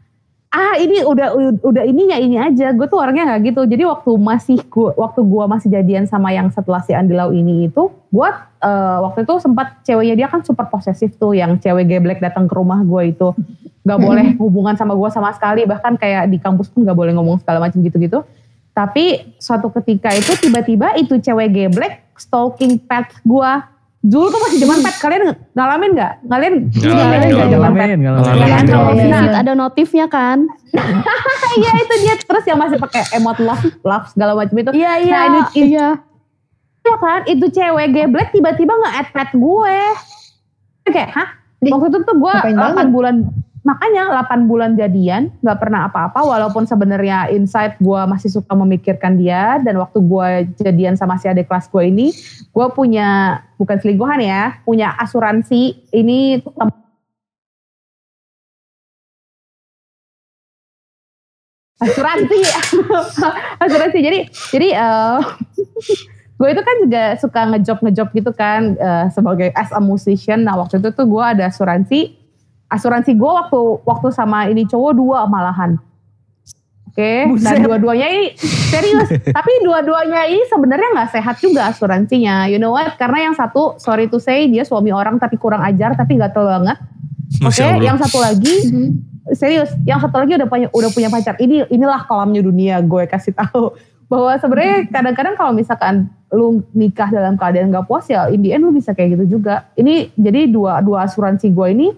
ah 0.54 0.78
ini 0.78 1.02
udah 1.02 1.34
udah 1.62 1.82
ininya 1.86 2.18
ini 2.18 2.38
aja. 2.38 2.70
Gue 2.74 2.86
tuh 2.86 3.02
orangnya 3.02 3.34
nggak 3.34 3.54
gitu. 3.54 3.62
Jadi 3.66 3.82
waktu 3.86 4.10
masih 4.18 4.58
gua, 4.70 4.94
waktu 4.94 5.20
gue 5.22 5.44
masih 5.50 5.68
jadian 5.70 6.06
sama 6.06 6.30
yang 6.30 6.50
setelah 6.54 6.82
si 6.82 6.94
Andilau 6.94 7.34
ini 7.34 7.66
itu 7.70 7.90
gue 8.14 8.28
eh, 8.62 8.98
waktu 9.02 9.26
itu 9.26 9.34
sempat 9.42 9.82
ceweknya 9.82 10.14
dia 10.14 10.28
kan 10.30 10.46
super 10.46 10.70
posesif 10.70 11.18
tuh 11.18 11.34
yang 11.34 11.58
cewek 11.58 11.90
geblek 11.90 12.22
datang 12.22 12.46
ke 12.46 12.54
rumah 12.54 12.78
gue 12.86 13.10
itu 13.10 13.34
nggak 13.82 13.98
boleh 13.98 14.26
hubungan 14.42 14.78
sama 14.78 14.94
gue 14.94 15.10
sama 15.10 15.34
sekali 15.34 15.66
bahkan 15.66 15.98
kayak 15.98 16.30
di 16.30 16.38
kampus 16.38 16.70
pun 16.70 16.86
nggak 16.86 16.94
boleh 16.94 17.10
ngomong 17.10 17.42
segala 17.42 17.58
macam 17.58 17.82
gitu-gitu 17.82 18.22
tapi 18.70 19.34
suatu 19.38 19.66
ketika 19.74 20.14
itu 20.14 20.34
tiba-tiba 20.38 20.94
itu 20.94 21.18
cewek 21.18 21.50
geblek 21.50 22.06
stalking 22.14 22.78
pet 22.78 23.10
gue 23.26 23.50
dulu 24.04 24.28
tuh 24.28 24.40
masih 24.44 24.58
zaman 24.62 24.78
pet 24.78 24.96
kalian 25.00 25.22
ngalamin 25.56 25.90
nggak 25.96 26.12
kalian 26.28 26.54
Ngalamin, 26.68 26.92
ngalamin 26.92 27.28
nggak 27.34 27.50
zaman 27.50 27.70
pet 27.72 27.86
Ngalamin, 27.88 27.98
ngalamin. 27.98 28.24
Ngalamin. 28.24 28.44
Iya? 28.44 28.58
Kalau 28.68 28.92
Iya. 28.94 29.00
visit 29.02 29.34
ada 29.34 29.52
notifnya 29.54 30.06
kan. 30.06 30.38
Iya 31.54 31.70
itu 31.78 31.94
dia 32.02 32.14
terus 32.18 32.44
yang 32.50 32.58
masih 32.58 32.82
pakai 32.82 33.06
emot 33.14 33.38
love 33.38 33.62
love 33.86 34.10
segala 34.10 34.34
macam 34.34 34.58
itu. 34.58 34.70
Iya 34.74 34.92
iya. 35.06 35.20
Nah, 35.30 35.46
iya. 35.54 35.88
Iya 36.84 36.96
kan, 37.00 37.20
itu 37.24 37.46
cewek 37.48 37.88
geblek 37.96 38.28
tiba-tiba 38.36 38.76
nge-add 38.76 39.08
pet 39.16 39.30
gue. 39.32 39.78
Kayak, 40.84 41.10
hah? 41.16 41.28
Waktu 41.64 41.86
itu 41.88 41.98
tuh 42.04 42.16
gue 42.20 42.28
ngapain 42.28 42.52
8 42.52 42.60
banget? 42.60 42.86
bulan, 42.92 43.14
makanya 43.64 44.02
8 44.20 44.44
bulan 44.44 44.70
jadian, 44.76 45.32
gak 45.40 45.64
pernah 45.64 45.88
apa-apa 45.88 46.20
walaupun 46.20 46.68
sebenarnya 46.68 47.32
inside 47.32 47.80
gue 47.80 48.00
masih 48.04 48.28
suka 48.28 48.52
memikirkan 48.52 49.16
dia 49.16 49.56
dan 49.64 49.80
waktu 49.80 49.96
gue 50.04 50.28
jadian 50.60 51.00
sama 51.00 51.16
si 51.16 51.24
adik 51.24 51.48
kelas 51.48 51.72
gue 51.72 51.88
ini, 51.88 52.12
gue 52.52 52.66
punya, 52.76 53.40
bukan 53.56 53.80
selingkuhan 53.80 54.20
ya, 54.20 54.60
punya 54.68 54.92
asuransi, 55.00 55.88
ini 55.88 56.44
asuransi 61.84 62.38
asuransi 63.64 63.98
jadi 64.00 64.18
jadi 64.54 64.68
eh, 64.72 65.20
gue 66.44 66.52
itu 66.52 66.60
kan 66.60 66.76
juga 66.84 67.04
suka 67.16 67.40
ngejob 67.48 67.78
ngejob 67.80 68.08
gitu 68.12 68.30
kan 68.36 68.76
eh, 68.76 69.08
sebagai 69.08 69.48
as 69.56 69.72
a 69.72 69.80
musician. 69.80 70.44
Nah 70.44 70.60
waktu 70.60 70.76
itu 70.76 70.92
tuh 70.92 71.08
gue 71.08 71.24
ada 71.24 71.48
asuransi 71.48 72.12
asuransi 72.68 73.16
gue 73.16 73.32
waktu 73.32 73.60
waktu 73.88 74.12
sama 74.12 74.44
ini 74.52 74.68
cowok 74.68 74.92
dua 74.92 75.24
malahan. 75.24 75.80
Oke 76.92 77.26
dan 77.40 77.58
Buset. 77.58 77.64
dua-duanya 77.64 78.06
ini 78.06 78.26
serius. 78.70 79.08
Tapi 79.40 79.52
dua-duanya 79.64 80.28
ini 80.28 80.44
sebenarnya 80.44 80.92
nggak 80.92 81.10
sehat 81.16 81.40
juga 81.40 81.72
asuransinya. 81.72 82.44
You 82.52 82.60
know 82.60 82.76
what? 82.76 82.92
Karena 83.00 83.32
yang 83.32 83.34
satu 83.34 83.80
sorry 83.80 84.06
to 84.06 84.20
say 84.20 84.44
dia 84.46 84.68
suami 84.68 84.92
orang 84.92 85.16
tapi 85.16 85.40
kurang 85.40 85.64
ajar 85.64 85.96
tapi 85.96 86.20
gatel 86.20 86.44
banget. 86.44 86.76
Oke 87.40 87.64
Allah. 87.64 87.80
yang 87.80 87.96
satu 87.96 88.20
lagi 88.20 88.54
Mhm. 88.68 88.88
serius 89.32 89.72
yang 89.88 89.96
satu 89.96 90.20
lagi 90.20 90.36
udah 90.36 90.46
punya 90.46 90.68
udah 90.70 90.90
punya 90.92 91.08
pacar. 91.08 91.34
Ini 91.40 91.72
inilah 91.72 92.04
kolamnya 92.04 92.44
dunia 92.44 92.78
gue 92.84 93.08
kasih 93.08 93.32
tahu 93.32 93.72
bahwa 94.06 94.36
sebenarnya 94.36 94.76
kadang-kadang 94.88 95.34
kalau 95.34 95.52
misalkan 95.52 95.94
lu 96.30 96.60
nikah 96.72 97.08
dalam 97.08 97.34
keadaan 97.34 97.70
gak 97.70 97.86
puas 97.86 98.04
ya 98.06 98.26
in 98.28 98.42
the 98.42 98.50
end 98.50 98.62
lu 98.62 98.70
bisa 98.70 98.90
kayak 98.90 99.16
gitu 99.16 99.38
juga. 99.38 99.70
Ini 99.74 100.12
jadi 100.14 100.46
dua 100.46 100.82
dua 100.82 101.06
asuransi 101.06 101.50
gue 101.50 101.66
ini 101.70 101.88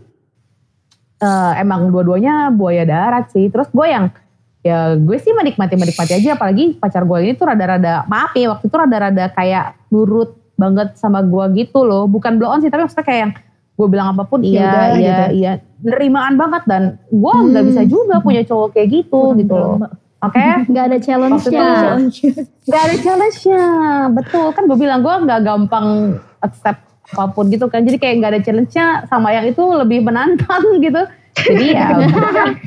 eh, 1.19 1.53
emang 1.59 1.89
dua-duanya 1.89 2.53
buaya 2.53 2.85
darat 2.85 3.33
sih. 3.33 3.49
Terus 3.49 3.69
gue 3.71 3.87
yang 3.87 4.13
ya 4.61 4.99
gue 4.99 5.17
sih 5.17 5.33
menikmati 5.33 5.75
menikmati 5.75 6.13
aja. 6.15 6.37
Apalagi 6.37 6.77
pacar 6.77 7.03
gue 7.03 7.19
ini 7.23 7.33
tuh 7.35 7.47
rada-rada 7.49 8.05
maaf 8.07 8.37
ya 8.37 8.53
waktu 8.57 8.65
itu 8.69 8.77
rada-rada 8.77 9.25
kayak 9.33 9.67
nurut 9.89 10.37
banget 10.57 10.97
sama 10.97 11.21
gue 11.21 11.65
gitu 11.65 11.83
loh. 11.83 12.05
Bukan 12.07 12.37
blow 12.37 12.53
on 12.53 12.61
sih 12.61 12.69
tapi 12.69 12.85
maksudnya 12.85 13.07
kayak 13.07 13.21
yang 13.29 13.33
gue 13.77 13.87
bilang 13.89 14.09
apa 14.13 14.25
pun 14.25 14.41
Ya 14.41 14.49
iya 14.49 14.65
iya 14.65 14.93
gitu. 14.97 15.25
iya. 15.37 15.53
Nerimaan 15.85 16.37
banget 16.37 16.65
dan 16.65 16.83
gue 17.09 17.33
nggak 17.33 17.63
Hmm. 17.63 17.71
bisa 17.73 17.83
juga 17.85 18.21
punya 18.21 18.41
cowok 18.41 18.73
kayak 18.73 18.89
gitu 18.91 19.37
gitu 19.37 19.53
loh 19.53 19.77
oke. 20.27 20.47
Gak 20.75 20.85
ada 20.91 20.99
challenge-nya. 20.99 21.69
Gak 22.67 22.83
ada 22.83 22.97
challenge-nya, 22.99 23.65
betul 24.11 24.51
kan 24.51 24.67
gue 24.67 24.79
bilang 24.79 25.01
gue 25.07 25.15
nggak 25.15 25.41
gampang 25.47 26.19
accept 26.43 26.83
apa 27.15 27.31
pun 27.31 27.47
gitu 27.47 27.71
kan, 27.71 27.87
jadi 27.87 28.03
kayak 28.03 28.15
nggak 28.19 28.33
ada 28.35 28.41
challenge-nya 28.43 28.87
sama 29.07 29.31
yang 29.31 29.47
itu 29.47 29.63
lebih 29.63 30.03
menantang 30.03 30.67
gitu, 30.87 31.07
jadi 31.39 31.67
ya, 31.71 31.89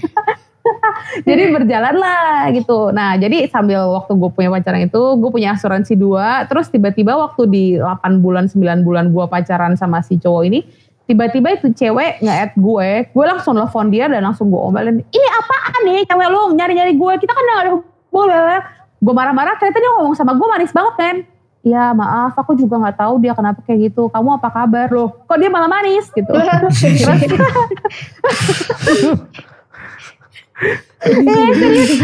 jadi 1.28 1.52
berjalan 1.52 1.96
lah 2.00 2.48
gitu. 2.56 2.96
Nah 2.96 3.20
jadi 3.20 3.52
sambil 3.52 3.84
waktu 3.92 4.16
gue 4.16 4.32
punya 4.32 4.48
pacaran 4.48 4.88
itu, 4.88 5.02
gue 5.20 5.30
punya 5.30 5.60
asuransi 5.60 6.00
dua, 6.00 6.48
terus 6.48 6.72
tiba-tiba 6.72 7.20
waktu 7.20 7.52
di 7.52 7.66
8 7.76 8.24
bulan 8.24 8.48
9 8.48 8.88
bulan 8.88 9.12
gue 9.12 9.26
pacaran 9.28 9.76
sama 9.76 10.00
si 10.00 10.16
cowok 10.16 10.44
ini, 10.48 10.64
tiba-tiba 11.10 11.58
itu 11.58 11.74
cewek 11.74 12.22
nge-add 12.22 12.54
gue, 12.54 13.10
gue 13.10 13.26
langsung 13.26 13.58
telepon 13.58 13.90
dia 13.90 14.06
dan 14.06 14.22
langsung 14.22 14.54
gue 14.54 14.62
omelin, 14.62 15.02
ini 15.02 15.28
apaan 15.42 15.82
nih 15.90 16.06
cewek 16.06 16.30
lu 16.30 16.54
nyari-nyari 16.54 16.94
gue, 16.94 17.14
kita 17.18 17.34
kan 17.34 17.42
gak 17.42 17.66
ada 17.66 17.72
hubungan. 17.74 18.62
Gue 19.00 19.16
marah-marah, 19.16 19.56
ternyata 19.58 19.80
dia 19.80 19.92
ngomong 19.96 20.14
sama 20.14 20.36
gue 20.38 20.46
manis 20.46 20.76
banget 20.76 20.96
kan. 21.00 21.24
Ya 21.60 21.92
maaf, 21.92 22.32
aku 22.36 22.56
juga 22.56 22.80
gak 22.84 23.00
tahu 23.00 23.20
dia 23.20 23.36
kenapa 23.36 23.60
kayak 23.64 23.92
gitu. 23.92 24.08
Kamu 24.12 24.40
apa 24.40 24.50
kabar? 24.52 24.92
Loh, 24.92 25.12
kok 25.24 25.40
dia 25.40 25.50
malah 25.52 25.72
manis 25.72 26.12
gitu. 26.12 26.32
Eh 26.36 26.44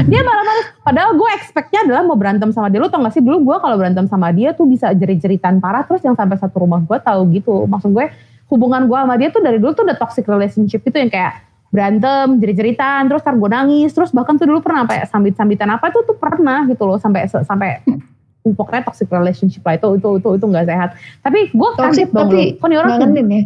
dia 0.07 0.21
malah 0.23 0.43
manis. 0.43 0.67
Padahal 0.83 1.15
gue 1.19 1.29
expectnya 1.35 1.83
adalah 1.83 2.03
mau 2.07 2.15
berantem 2.15 2.51
sama 2.55 2.71
dia. 2.71 2.79
Lu 2.79 2.87
tau 2.87 3.03
gak 3.03 3.13
sih 3.15 3.23
dulu 3.23 3.43
gue 3.43 3.57
kalau 3.59 3.75
berantem 3.75 4.07
sama 4.07 4.31
dia 4.31 4.55
tuh 4.55 4.63
bisa 4.67 4.91
jerit-jeritan 4.95 5.59
parah. 5.59 5.83
Terus 5.83 6.03
yang 6.03 6.15
sampai 6.15 6.39
satu 6.39 6.63
rumah 6.63 6.79
gue 6.79 6.97
tahu 6.99 7.27
gitu. 7.35 7.67
Maksud 7.67 7.91
gue 7.91 8.07
hubungan 8.49 8.85
gue 8.85 8.97
sama 8.97 9.15
dia 9.17 9.29
tuh 9.33 9.41
dari 9.41 9.57
dulu 9.57 9.73
tuh 9.73 9.83
udah 9.85 9.97
toxic 9.97 10.25
relationship 10.29 10.81
itu 10.85 10.97
yang 10.97 11.09
kayak 11.09 11.45
berantem, 11.73 12.39
jerit-jeritan, 12.39 13.11
terus 13.11 13.19
ntar 13.25 13.35
gue 13.35 13.49
nangis, 13.51 13.91
terus 13.91 14.15
bahkan 14.15 14.39
tuh 14.39 14.47
dulu 14.47 14.63
pernah 14.63 14.87
sampai 14.87 14.97
sambit-sambitan 15.11 15.69
apa 15.75 15.91
tuh 15.91 16.07
tuh 16.07 16.15
pernah 16.15 16.63
gitu 16.71 16.87
loh 16.87 16.95
sampai 16.95 17.27
sampai 17.27 17.83
pokoknya 18.53 18.85
toxic 18.85 19.09
relationship 19.09 19.65
lah 19.65 19.75
itu 19.75 19.87
itu 19.97 20.09
itu 20.21 20.29
itu 20.37 20.45
nggak 20.45 20.65
sehat. 20.69 20.89
Tapi 21.25 21.49
gue 21.51 21.69
kaget 21.75 22.09
dong 22.13 22.29
tapi 22.29 22.55
lu. 22.55 22.59
Kok 22.61 22.67
nih 22.69 22.77
orang 22.77 22.91
ngangenin 23.01 23.27
ya. 23.27 23.41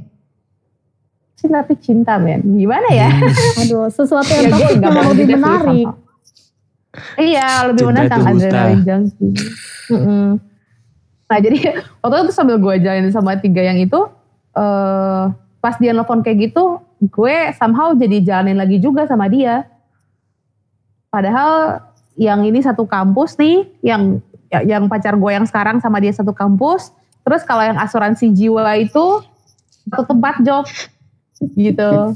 toxic 1.34 1.50
tapi 1.56 1.74
cinta 1.80 2.14
men. 2.20 2.44
Gimana 2.44 2.90
ya? 2.92 3.08
Aduh, 3.64 3.88
sesuatu 3.88 4.28
yang 4.28 4.46
Ya, 4.46 4.52
toxic 4.52 4.76
nggak 4.78 4.92
malah 4.92 5.06
mau 5.08 5.14
lebih 5.16 5.28
menarik. 5.40 5.88
Iya 7.16 7.48
lebih 7.70 7.84
Cinta 7.86 7.92
menantang 7.96 8.20
itu 8.20 8.28
buta. 8.28 8.34
adrenalin 8.44 8.80
junkie. 8.84 9.32
Mm-mm. 9.94 10.26
Nah 11.30 11.38
jadi 11.38 11.58
waktu 12.04 12.16
itu 12.26 12.34
sambil 12.34 12.56
gue 12.60 12.74
jalanin 12.82 13.14
sama 13.14 13.38
tiga 13.40 13.62
yang 13.62 13.80
itu, 13.80 14.00
eh 14.60 15.24
pas 15.60 15.76
dia 15.76 15.92
nelfon 15.92 16.20
kayak 16.20 16.52
gitu, 16.52 16.80
gue 17.02 17.36
somehow 17.56 17.92
jadi 17.92 18.20
jalanin 18.20 18.56
lagi 18.56 18.80
juga 18.80 19.04
sama 19.04 19.28
dia. 19.28 19.68
Padahal 21.10 21.84
yang 22.16 22.44
ini 22.44 22.60
satu 22.60 22.84
kampus 22.84 23.36
nih, 23.36 23.68
yang 23.82 24.20
ya- 24.48 24.64
yang 24.64 24.88
pacar 24.88 25.16
gue 25.16 25.32
yang 25.32 25.44
sekarang 25.44 25.80
sama 25.80 26.00
dia 26.00 26.12
satu 26.12 26.32
kampus. 26.32 26.92
Terus 27.24 27.44
kalau 27.44 27.62
yang 27.62 27.76
asuransi 27.76 28.32
jiwa 28.32 28.64
itu 28.76 29.20
satu 29.88 30.04
tempat 30.06 30.40
job 30.44 30.66
gitu. 31.56 32.16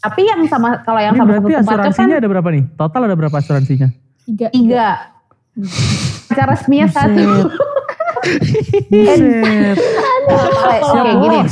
Tapi 0.00 0.20
yang 0.24 0.40
sama 0.48 0.80
kalau 0.80 0.96
yang 0.96 1.12
Ini 1.12 1.20
sama 1.20 1.30
satu 1.30 1.40
berarti 1.44 1.52
tempat 1.60 1.60
job 1.60 1.68
kan 1.68 1.84
asuransinya 1.92 2.16
ada 2.16 2.28
berapa 2.28 2.48
nih? 2.48 2.64
Total 2.72 3.00
ada 3.04 3.16
berapa 3.16 3.36
asuransinya? 3.36 3.88
Tiga. 4.24 4.46
tiga. 4.48 4.86
Pacar 6.24 6.46
resminya 6.48 6.88
satu. 6.88 7.26
Buset. 8.88 9.76
Oke 10.30 11.10
gini. 11.18 11.40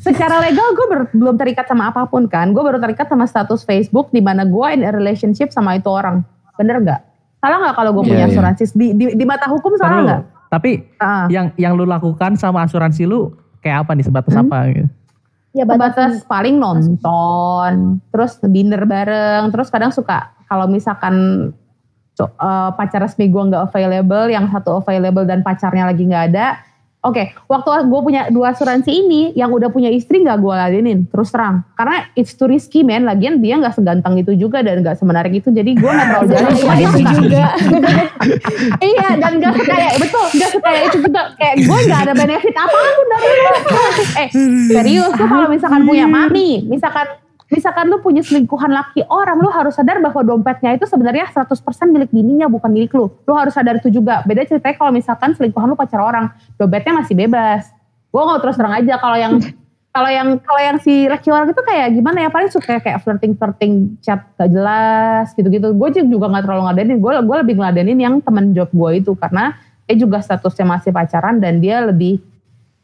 Secara 0.00 0.40
legal 0.40 0.68
gue 0.72 0.86
ber- 0.88 1.10
belum 1.12 1.36
terikat 1.36 1.66
sama 1.66 1.90
apa 1.90 2.04
pun 2.04 2.26
kan. 2.26 2.50
Gue 2.50 2.62
baru 2.62 2.78
terikat 2.78 3.06
sama 3.06 3.24
status 3.24 3.62
Facebook 3.62 4.10
di 4.10 4.18
mana 4.18 4.42
gue 4.42 4.66
in 4.70 4.82
a 4.82 4.90
relationship 4.90 5.50
sama 5.50 5.76
itu 5.76 5.86
orang. 5.86 6.22
Bener 6.56 6.78
nggak? 6.78 7.00
Salah 7.38 7.58
nggak 7.60 7.74
kalau 7.76 7.90
gue 7.94 8.02
Iya, 8.02 8.10
punya 8.10 8.24
iya. 8.24 8.32
asuransi? 8.32 8.62
Di, 8.74 8.86
di, 8.92 9.04
di 9.14 9.24
mata 9.24 9.46
hukum 9.46 9.74
salah 9.76 9.98
nggak? 10.02 10.22
Tapi 10.48 10.70
Ah. 10.98 11.28
yang 11.28 11.52
yang 11.54 11.76
lu 11.76 11.84
lakukan 11.84 12.34
sama 12.34 12.64
asuransi 12.64 13.04
lu 13.04 13.30
kayak 13.60 13.86
apa 13.86 13.92
nih 13.94 14.04
sebatas 14.04 14.32
Hmm? 14.32 14.48
apa 14.48 14.58
gitu? 14.68 14.90
Ya 15.52 15.64
Sebatas 15.64 16.22
paling 16.24 16.60
nonton, 16.60 17.72
terus 18.10 18.36
dinner 18.44 18.84
bareng, 18.84 19.48
terus 19.48 19.68
kadang 19.68 19.90
suka 19.90 20.30
kalau 20.44 20.66
misalkan 20.66 21.48
eh, 22.18 22.26
pacar 22.74 23.00
resmi 23.00 23.26
gue 23.26 23.42
nggak 23.44 23.62
available, 23.64 24.26
yang 24.26 24.50
satu 24.50 24.78
available 24.78 25.22
dan 25.22 25.40
pacarnya 25.40 25.86
lagi 25.86 26.02
nggak 26.02 26.24
ada, 26.28 26.58
Oke, 26.98 27.30
waktu 27.46 27.86
gue 27.86 28.00
punya 28.02 28.26
dua 28.26 28.50
asuransi 28.50 28.90
ini, 28.90 29.30
yang 29.38 29.54
udah 29.54 29.70
punya 29.70 29.86
istri 29.86 30.18
nggak 30.18 30.42
gue 30.42 30.50
ladenin, 30.50 31.06
terus 31.06 31.30
terang. 31.30 31.62
Karena 31.78 32.10
it's 32.18 32.34
too 32.34 32.50
risky 32.50 32.82
man, 32.82 33.06
lagian 33.06 33.38
dia 33.38 33.54
nggak 33.54 33.78
seganteng 33.78 34.18
itu 34.18 34.34
juga 34.34 34.66
dan 34.66 34.82
nggak 34.82 34.98
semenarik 34.98 35.30
itu, 35.30 35.54
jadi 35.54 35.78
gue 35.78 35.86
nggak 35.86 36.08
terlalu 36.10 36.26
jalan 36.34 36.52
cuma 36.58 36.74
dia 36.74 36.88
Itu 36.90 37.14
juga. 37.22 37.44
iya, 38.82 39.08
dan 39.14 39.32
nggak 39.38 39.54
sekaya, 39.62 39.88
betul, 39.94 40.26
nggak 40.26 40.50
sekaya 40.58 40.80
itu 40.90 40.98
juga. 41.06 41.22
Kayak 41.38 41.56
gue 41.62 41.78
nggak 41.86 42.00
ada 42.02 42.12
benefit 42.18 42.54
apa 42.58 42.78
pun 42.82 43.06
dari 43.06 43.28
lu. 43.30 43.50
Eh, 44.18 44.28
serius, 44.66 45.12
lu 45.14 45.26
kalau 45.30 45.46
misalkan 45.46 45.82
punya 45.86 46.06
mami, 46.10 46.66
misalkan 46.66 47.06
misalkan 47.48 47.88
lu 47.88 47.98
punya 48.04 48.20
selingkuhan 48.20 48.68
laki 48.68 49.04
orang, 49.08 49.40
lu 49.40 49.48
harus 49.48 49.76
sadar 49.76 49.98
bahwa 50.04 50.20
dompetnya 50.20 50.76
itu 50.76 50.84
sebenarnya 50.84 51.32
100% 51.32 51.56
milik 51.88 52.12
bininya 52.12 52.46
bukan 52.46 52.68
milik 52.68 52.92
lu. 52.92 53.08
Lu 53.24 53.32
harus 53.34 53.56
sadar 53.56 53.80
itu 53.80 53.88
juga. 53.88 54.20
Beda 54.28 54.44
ceritanya 54.44 54.76
kalau 54.76 54.92
misalkan 54.92 55.32
selingkuhan 55.32 55.72
lu 55.72 55.76
pacar 55.76 56.00
orang, 56.00 56.28
dompetnya 56.60 56.92
masih 56.92 57.16
bebas. 57.16 57.72
Gue 58.12 58.22
nggak 58.24 58.40
terus 58.44 58.56
terang 58.56 58.74
aja 58.76 58.94
kalau 59.00 59.16
yang 59.16 59.34
kalau 59.96 60.10
yang 60.12 60.28
kalau 60.44 60.60
yang 60.60 60.76
si 60.78 61.08
laki 61.08 61.32
orang 61.32 61.48
itu 61.50 61.62
kayak 61.64 61.88
gimana 61.96 62.18
ya 62.22 62.30
paling 62.30 62.52
suka 62.52 62.78
kayak 62.78 63.02
flirting 63.02 63.34
flirting 63.34 63.98
chat 64.04 64.20
gak 64.36 64.52
jelas 64.52 65.32
gitu-gitu. 65.32 65.72
Gue 65.72 65.88
juga 65.90 66.28
nggak 66.28 66.44
terlalu 66.44 66.62
ngeladenin. 66.68 66.96
Gue 67.00 67.12
gue 67.16 67.36
lebih 67.40 67.54
ngeladenin 67.56 67.98
yang 67.98 68.14
temen 68.20 68.52
job 68.52 68.68
gue 68.70 68.90
itu 69.00 69.16
karena 69.16 69.56
dia 69.88 69.96
juga 69.96 70.20
statusnya 70.20 70.68
masih 70.68 70.92
pacaran 70.92 71.40
dan 71.40 71.64
dia 71.64 71.80
lebih 71.80 72.20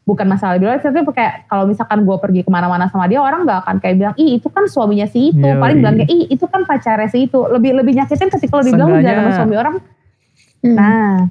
bukan 0.05 0.25
masalah 0.25 0.55
lebih 0.55 0.69
tapi 0.77 1.01
kayak 1.11 1.49
kalau 1.49 1.65
misalkan 1.65 2.05
gue 2.05 2.13
pergi 2.15 2.41
ke 2.41 2.49
mana-mana 2.49 2.85
sama 2.87 3.09
dia 3.09 3.17
orang 3.17 3.41
nggak 3.41 3.65
akan 3.65 3.75
kayak 3.79 3.95
bilang 3.97 4.15
ih 4.15 4.37
itu 4.37 4.47
kan 4.47 4.63
suaminya 4.65 5.05
si 5.05 5.33
itu 5.33 5.41
Iya, 5.41 5.57
paling 5.57 5.77
bilang 5.81 5.95
kayak 5.97 6.09
ih 6.09 6.23
itu 6.29 6.45
kan 6.45 6.61
pacarnya 6.61 7.09
si 7.09 7.25
itu 7.25 7.39
lebih 7.43 7.73
lebih 7.73 7.93
nyakitin 7.95 8.29
ketika 8.29 8.53
lo 8.53 8.61
dibilang 8.61 8.87
lu 8.87 8.99
jalan 8.99 9.21
sama 9.23 9.33
suami 9.35 9.55
orang 9.55 9.75
Hmm. 10.61 10.73
nah 10.73 11.29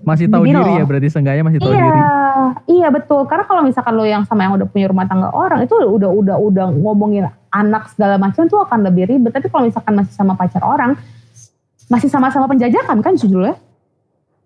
Masih 0.00 0.24
tahu 0.26 0.46
diri 0.46 0.54
loh. 0.54 0.78
ya 0.78 0.86
berarti 0.86 1.08
seenggaknya 1.08 1.42
masih 1.42 1.58
tahu 1.58 1.68
iya 1.68 1.82
diri. 1.82 2.00
iya 2.70 2.88
betul 2.88 3.26
karena 3.26 3.44
kalau 3.44 3.60
misalkan 3.60 3.92
lo 3.92 4.04
yang 4.04 4.22
sama 4.22 4.40
yang 4.42 4.54
udah 4.54 4.64
punya 4.64 4.86
rumah 4.86 5.04
tangga 5.04 5.28
orang 5.28 5.60
itu 5.60 5.74
udah 5.74 6.08
udah 6.08 6.36
udah 6.38 6.66
ngomongin 6.70 7.26
anak 7.50 7.90
segala 7.90 8.16
macam 8.16 8.46
tuh 8.46 8.62
akan 8.62 8.80
lebih 8.82 9.08
ribet 9.08 9.28
tapi 9.30 9.48
kalau 9.48 9.64
misalkan 9.64 9.92
masih 9.94 10.12
sama 10.12 10.32
pacar 10.32 10.62
orang 10.62 10.96
masih 11.86 12.06
sama-sama 12.06 12.46
penjajakan 12.46 13.00
kan 13.00 13.12
judulnya 13.14 13.56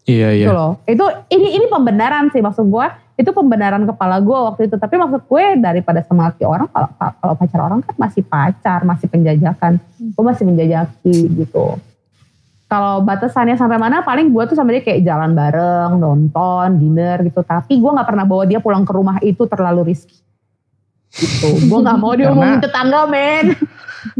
Iya 0.02 0.28
iya. 0.32 0.46
gitu 0.46 0.54
loh. 0.54 0.78
Itu 0.82 1.02
ini 1.28 1.48
ini 1.52 1.66
pembenaran 1.66 2.30
sih 2.30 2.38
maksud 2.38 2.62
gue. 2.64 2.86
Itu 3.16 3.32
pembenaran 3.32 3.88
kepala 3.88 4.20
gue 4.20 4.36
waktu 4.36 4.68
itu. 4.68 4.76
Tapi 4.76 4.94
maksud 5.00 5.24
gue 5.24 5.44
daripada 5.56 6.04
sama 6.04 6.28
laki 6.28 6.44
orang 6.44 6.68
kalau 6.68 6.88
kalau 6.96 7.34
pacar 7.34 7.60
orang 7.64 7.80
kan 7.80 7.96
masih 7.96 8.22
pacar, 8.22 8.84
masih 8.84 9.08
penjajakan. 9.08 9.80
Gue 9.96 10.24
masih 10.24 10.44
menjajaki 10.44 11.16
gitu. 11.32 11.80
Kalau 12.66 13.00
batasannya 13.00 13.56
sampai 13.56 13.78
mana 13.78 14.02
paling 14.02 14.28
gue 14.28 14.42
tuh 14.50 14.58
sama 14.58 14.74
dia 14.74 14.82
kayak 14.82 15.00
jalan 15.06 15.32
bareng, 15.32 15.96
nonton, 15.96 16.76
dinner 16.76 17.24
gitu. 17.24 17.40
Tapi 17.40 17.80
gue 17.80 17.90
nggak 17.90 18.08
pernah 18.08 18.28
bawa 18.28 18.44
dia 18.44 18.60
pulang 18.60 18.84
ke 18.84 18.92
rumah 18.92 19.16
itu 19.24 19.48
terlalu 19.48 19.96
risky. 19.96 20.20
Gitu. 21.16 21.72
Gue 21.72 21.78
nggak 21.80 21.96
mau 21.96 22.12
diomongin 22.20 22.60
tetangga 22.60 23.08
men. 23.08 23.56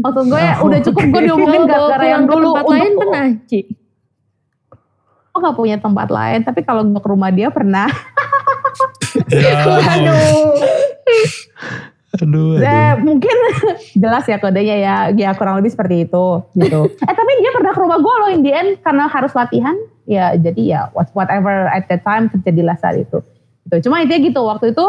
Maksud 0.01 0.23
gue 0.27 0.41
ya 0.41 0.55
udah 0.59 0.79
cukup 0.89 1.03
gue 1.11 1.21
diomongin 1.29 1.63
gara-gara 1.69 2.05
yang 2.17 2.25
dulu. 2.25 2.55
tempat 2.55 2.65
lain 2.65 2.91
pernah, 2.97 3.25
Ci? 3.45 3.59
Gue 5.37 5.39
gak 5.45 5.53
punya 5.53 5.77
tempat 5.77 6.07
lain. 6.09 6.39
Tapi 6.41 6.65
kalau 6.65 6.81
ke 6.81 7.07
rumah 7.07 7.29
dia 7.29 7.53
pernah. 7.53 7.85
Ya, 9.27 9.59
Aduh. 9.97 10.53
Aduh, 12.17 12.57
Eh, 12.57 12.93
mungkin 12.97 13.35
jelas 14.01 14.25
ya 14.25 14.37
kodenya 14.37 14.75
ya, 14.75 14.95
ya 15.11 15.29
kurang 15.35 15.59
lebih 15.59 15.69
seperti 15.69 16.07
itu 16.07 16.25
gitu. 16.55 16.81
eh 16.89 17.13
tapi 17.13 17.31
dia 17.37 17.51
pernah 17.51 17.75
ke 17.75 17.79
rumah 17.79 17.99
gue 17.99 18.13
loh 18.15 18.29
in 18.31 18.41
the 18.41 18.49
end 18.49 18.79
karena 18.79 19.05
harus 19.05 19.29
latihan, 19.31 19.75
ya 20.03 20.33
jadi 20.33 20.61
ya 20.63 20.81
what- 20.91 21.11
whatever 21.11 21.67
at 21.67 21.85
that 21.85 22.01
time 22.01 22.25
terjadilah 22.27 22.73
saat 22.75 22.97
itu. 22.97 23.21
Gitu. 23.65 23.85
Cuma 23.85 24.01
intinya 24.01 24.23
gitu 24.23 24.41
waktu 24.41 24.71
itu 24.71 24.85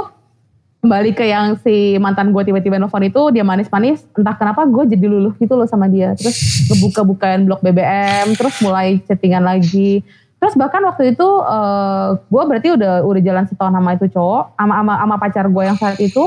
kembali 0.78 1.10
ke 1.10 1.26
yang 1.26 1.58
si 1.58 1.98
mantan 1.98 2.30
gue 2.30 2.38
tiba-tiba 2.44 2.78
nelfon 2.78 3.02
itu 3.02 3.34
dia 3.34 3.42
manis-manis 3.42 4.06
entah 4.14 4.38
kenapa 4.38 4.62
gue 4.62 4.86
jadi 4.86 5.04
luluh 5.04 5.34
gitu 5.34 5.58
loh 5.58 5.66
sama 5.66 5.90
dia 5.90 6.14
terus 6.14 6.38
ngebuka-bukain 6.70 7.42
blog 7.44 7.58
BBM 7.60 8.38
terus 8.38 8.62
mulai 8.62 9.02
chattingan 9.02 9.42
lagi 9.42 10.06
terus 10.38 10.54
bahkan 10.54 10.82
waktu 10.86 11.14
itu 11.14 11.28
eh, 11.42 12.08
gue 12.18 12.42
berarti 12.46 12.68
udah 12.78 13.02
udah 13.02 13.22
jalan 13.22 13.44
setahun 13.50 13.74
sama 13.74 13.90
itu 13.98 14.06
cowok 14.10 14.54
sama 14.54 14.74
sama 14.78 14.94
sama 15.02 15.16
pacar 15.18 15.44
gue 15.50 15.62
yang 15.66 15.78
saat 15.78 15.98
itu. 15.98 16.24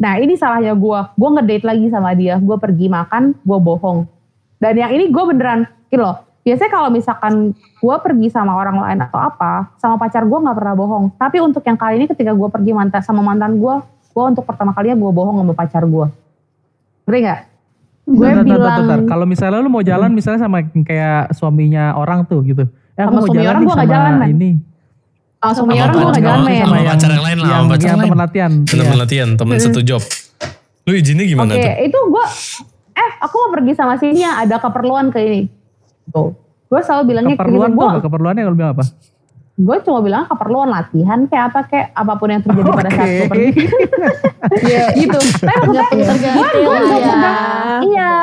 Nah 0.00 0.16
ini 0.16 0.32
salahnya 0.34 0.72
gue 0.72 1.00
gue 1.16 1.28
ngedate 1.36 1.64
lagi 1.68 1.86
sama 1.92 2.16
dia. 2.16 2.40
Gue 2.40 2.56
pergi 2.56 2.88
makan 2.88 3.36
gue 3.36 3.58
bohong. 3.60 4.08
Dan 4.60 4.76
yang 4.76 4.92
ini 4.92 5.12
gue 5.12 5.24
beneran 5.24 5.68
gitu 5.92 6.00
loh. 6.00 6.24
Biasanya 6.40 6.72
kalau 6.72 6.88
misalkan 6.88 7.52
gue 7.56 7.96
pergi 8.00 8.32
sama 8.32 8.56
orang 8.56 8.80
lain 8.80 8.98
atau 9.04 9.20
apa 9.20 9.76
sama 9.76 10.00
pacar 10.00 10.24
gue 10.24 10.38
nggak 10.40 10.56
pernah 10.56 10.74
bohong. 10.74 11.04
Tapi 11.20 11.36
untuk 11.44 11.60
yang 11.68 11.76
kali 11.76 12.00
ini 12.00 12.06
ketika 12.08 12.32
gue 12.32 12.48
pergi 12.48 12.72
mantan 12.72 13.04
sama 13.04 13.20
mantan 13.20 13.60
gue 13.60 13.74
gue 14.10 14.24
untuk 14.24 14.42
pertama 14.42 14.72
kalinya 14.72 14.98
gue 14.98 15.12
bohong 15.12 15.36
sama 15.44 15.54
pacar 15.54 15.84
gue 15.84 16.08
ngerti 17.10 17.18
nggak? 17.26 17.40
Gue 18.10 18.28
bilang. 18.46 19.06
Kalau 19.10 19.26
misalnya 19.26 19.58
lu 19.58 19.70
mau 19.70 19.82
jalan 19.82 20.10
misalnya 20.14 20.46
sama 20.46 20.62
kayak 20.62 21.34
suaminya 21.34 21.98
orang 21.98 22.22
tuh 22.26 22.42
gitu. 22.46 22.64
Eh, 23.00 23.06
Sama 23.06 23.20
suami 23.22 23.40
orang 23.42 23.62
gua 23.62 23.74
nggak 23.74 23.90
jalan, 23.90 24.12
Man. 24.14 24.28
ini. 24.30 24.50
oh, 25.40 25.52
suami 25.52 25.72
Sama 25.72 25.80
orang 25.80 25.90
gue 25.90 26.04
gak 26.04 26.20
jalan 26.20 26.40
men 26.42 26.60
sama 26.60 26.76
pacar 26.84 27.10
yang 27.10 27.24
lain 27.24 27.38
lah, 27.38 27.48
yang, 27.48 27.56
sama 27.56 27.70
pacar 27.70 27.80
yang 27.80 27.96
lain. 27.96 28.04
teman 28.04 28.20
latihan. 28.20 28.52
teman 28.62 28.84
Iya. 28.84 28.96
latihan, 28.98 29.28
teman 29.34 29.54
satu 29.58 29.80
job. 29.80 30.02
Lu 30.82 30.92
izinnya 30.92 31.24
gimana 31.24 31.50
Oke, 31.50 31.62
tuh? 31.62 31.74
itu 31.82 31.98
gue, 32.10 32.24
eh 32.92 33.10
aku 33.18 33.34
mau 33.38 33.50
pergi 33.50 33.72
sama 33.72 33.94
sini 33.96 34.20
ya, 34.20 34.32
ada 34.38 34.56
keperluan 34.56 35.08
ke 35.08 35.18
ini. 35.18 35.40
Tuh. 36.06 36.36
Gue 36.66 36.80
selalu 36.80 37.02
bilangnya 37.08 37.34
Keperluan 37.34 37.70
gue? 37.72 37.88
Keperluannya 38.00 38.42
kalau 38.42 38.54
bilang 38.54 38.72
apa? 38.72 38.84
Gue 39.60 39.76
cuma 39.84 40.00
bilang 40.00 40.24
keperluan 40.24 40.72
latihan 40.72 41.28
kayak 41.28 41.52
apa 41.52 41.60
kayak 41.68 41.86
apa 41.92 42.12
pun 42.16 42.28
yang 42.32 42.40
terjadi 42.40 42.70
pada 42.72 42.90
saat 42.96 43.08
gue 43.12 43.28
pergi. 43.28 43.48
gitu. 45.04 45.18
Tapi 45.44 45.66
maksudnya, 45.68 46.32
gue 46.32 46.48
gue 46.64 46.76
nggak 46.80 47.00
ya. 47.00 47.08
pernah, 47.12 47.36
iya, 47.84 48.14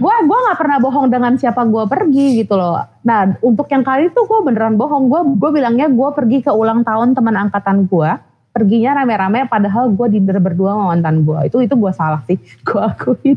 gue 0.00 0.14
gue 0.24 0.38
nggak 0.48 0.58
pernah 0.58 0.78
bohong 0.80 1.06
dengan 1.12 1.32
siapa 1.36 1.68
gue 1.68 1.84
pergi 1.84 2.26
gitu 2.40 2.56
loh. 2.56 2.80
Nah 3.04 3.36
untuk 3.44 3.68
yang 3.68 3.84
kali 3.84 4.08
itu 4.08 4.20
gue 4.24 4.38
beneran 4.40 4.80
bohong. 4.80 5.12
Gue 5.12 5.20
gue 5.36 5.50
bilangnya 5.52 5.92
gue 5.92 6.08
pergi 6.16 6.40
ke 6.40 6.50
ulang 6.50 6.80
tahun 6.88 7.12
teman 7.12 7.36
angkatan 7.36 7.84
gue. 7.84 8.10
Perginya 8.52 9.00
rame-rame 9.00 9.48
padahal 9.48 9.92
gue 9.92 10.06
dinner 10.08 10.40
berdua 10.40 10.76
sama 10.76 10.96
mantan 10.96 11.20
gue. 11.24 11.52
Itu 11.52 11.60
itu 11.60 11.76
gue 11.76 11.92
salah 11.92 12.20
sih. 12.24 12.40
Gue 12.68 12.80
akuin. 12.80 13.36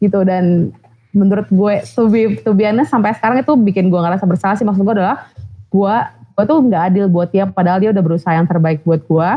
Gitu 0.00 0.18
dan 0.28 0.72
menurut 1.16 1.48
gue 1.48 1.74
to 1.96 2.12
be, 2.12 2.36
to 2.44 2.52
be 2.52 2.68
honest, 2.68 2.92
sampai 2.92 3.16
sekarang 3.16 3.40
itu 3.40 3.52
bikin 3.56 3.88
gue 3.88 4.00
ngerasa 4.00 4.28
bersalah 4.28 4.56
sih. 4.56 4.64
Maksud 4.68 4.84
gue 4.84 4.94
adalah 5.00 5.28
gue 5.72 5.96
gue 6.36 6.44
tuh 6.44 6.58
nggak 6.60 6.82
adil 6.92 7.08
buat 7.08 7.32
dia 7.32 7.48
padahal 7.48 7.80
dia 7.80 7.90
udah 7.90 8.04
berusaha 8.04 8.32
yang 8.32 8.44
terbaik 8.44 8.84
buat 8.84 9.00
gue. 9.02 9.30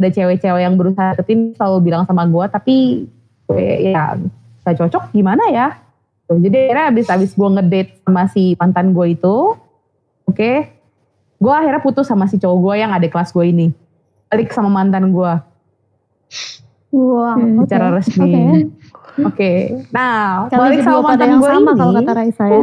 Ada 0.00 0.08
cewek-cewek 0.10 0.60
yang 0.60 0.74
berusaha 0.74 1.14
deketin 1.14 1.54
selalu 1.54 1.78
bilang 1.86 2.02
sama 2.04 2.26
gue 2.26 2.44
tapi 2.50 2.74
gue 3.46 3.62
ya 3.86 4.18
gak 4.64 4.74
cocok 4.76 5.12
gimana 5.12 5.46
ya. 5.48 5.78
Tuh, 6.24 6.38
jadi 6.38 6.70
akhirnya 6.70 6.86
abis-abis 6.90 7.30
gue 7.32 7.48
ngedate 7.48 7.90
sama 8.02 8.22
si 8.26 8.54
mantan 8.54 8.94
gue 8.94 9.06
itu, 9.12 9.36
oke, 10.24 10.50
gue 11.36 11.52
akhirnya 11.52 11.82
putus 11.82 12.06
sama 12.06 12.26
si 12.26 12.38
cowok 12.38 12.58
gue 12.62 12.74
yang 12.78 12.90
ada 12.90 13.02
kelas 13.04 13.30
gue 13.30 13.44
ini. 13.44 13.66
Balik 14.26 14.50
sama 14.50 14.70
mantan 14.70 15.10
gue 15.10 15.32
Wah, 16.90 17.34
Hmm, 17.34 17.62
secara 17.62 17.94
resmi. 17.94 18.30
Oke. 18.30 18.42
Oke, 19.20 19.52
nah 19.90 20.46
Kalian 20.46 20.58
balik 20.62 20.80
sama 20.80 21.00
mantan 21.04 21.30
gue 21.36 21.50
sama 21.50 21.70
ini. 21.70 21.78
kalau 21.78 21.92
kata 21.98 22.12
Raisa 22.14 22.44
ya. 22.46 22.60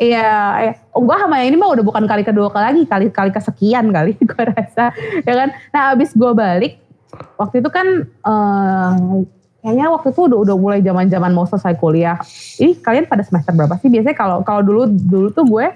Iya, 0.00 0.28
iya. 0.64 0.72
gue 0.88 1.16
sama 1.20 1.44
yang 1.44 1.52
ini 1.52 1.56
mah 1.60 1.76
udah 1.76 1.84
bukan 1.84 2.04
kali 2.08 2.24
kedua 2.24 2.48
kali 2.48 2.64
lagi, 2.64 2.82
kali 2.88 3.06
kali 3.12 3.30
kesekian 3.32 3.92
kali 3.92 4.16
gue 4.30 4.44
rasa, 4.48 4.94
ya 5.24 5.34
kan. 5.36 5.48
Nah 5.68 5.82
abis 5.92 6.16
gue 6.16 6.32
balik, 6.32 6.80
waktu 7.36 7.60
itu 7.60 7.68
kan 7.68 7.86
eh, 8.08 8.90
kayaknya 9.60 9.86
waktu 9.92 10.08
itu 10.16 10.20
udah 10.32 10.38
udah 10.48 10.56
mulai 10.56 10.80
zaman 10.80 11.06
zaman 11.12 11.30
mau 11.36 11.44
selesai 11.44 11.76
kuliah. 11.76 12.16
Ini 12.56 12.80
kalian 12.80 13.04
pada 13.04 13.20
semester 13.20 13.52
berapa 13.52 13.76
sih? 13.78 13.92
Biasanya 13.92 14.16
kalau 14.16 14.40
kalau 14.40 14.64
dulu 14.64 14.88
dulu 14.88 15.28
tuh 15.28 15.44
gue 15.44 15.66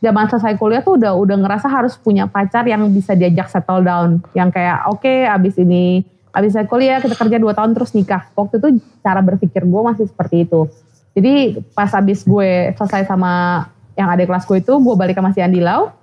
zaman 0.00 0.30
selesai 0.30 0.54
kuliah 0.54 0.80
tuh 0.84 0.94
udah 1.00 1.12
udah 1.18 1.36
ngerasa 1.42 1.66
harus 1.66 1.98
punya 1.98 2.30
pacar 2.30 2.62
yang 2.64 2.86
bisa 2.94 3.18
diajak 3.18 3.50
settle 3.50 3.82
down, 3.82 4.22
yang 4.38 4.54
kayak 4.54 4.86
oke 4.86 5.10
abis 5.28 5.58
ini 5.58 6.06
abis 6.34 6.54
selesai 6.54 6.70
kuliah 6.70 6.98
kita 6.98 7.14
kerja 7.14 7.36
2 7.42 7.52
tahun 7.58 7.70
terus 7.74 7.90
nikah. 7.90 8.30
Waktu 8.38 8.62
itu 8.62 8.68
cara 9.02 9.18
berpikir 9.18 9.66
gue 9.66 9.82
masih 9.82 10.06
seperti 10.06 10.46
itu. 10.46 10.70
Jadi 11.14 11.62
pas 11.72 11.90
abis 11.94 12.26
gue 12.26 12.74
selesai 12.74 13.06
sama 13.06 13.64
yang 13.94 14.10
adik 14.10 14.26
kelas 14.26 14.44
gue 14.44 14.58
itu, 14.58 14.74
gue 14.74 14.94
balik 14.98 15.14
sama 15.14 15.30
si 15.30 15.38
Andi 15.38 15.62
Lau, 15.62 15.94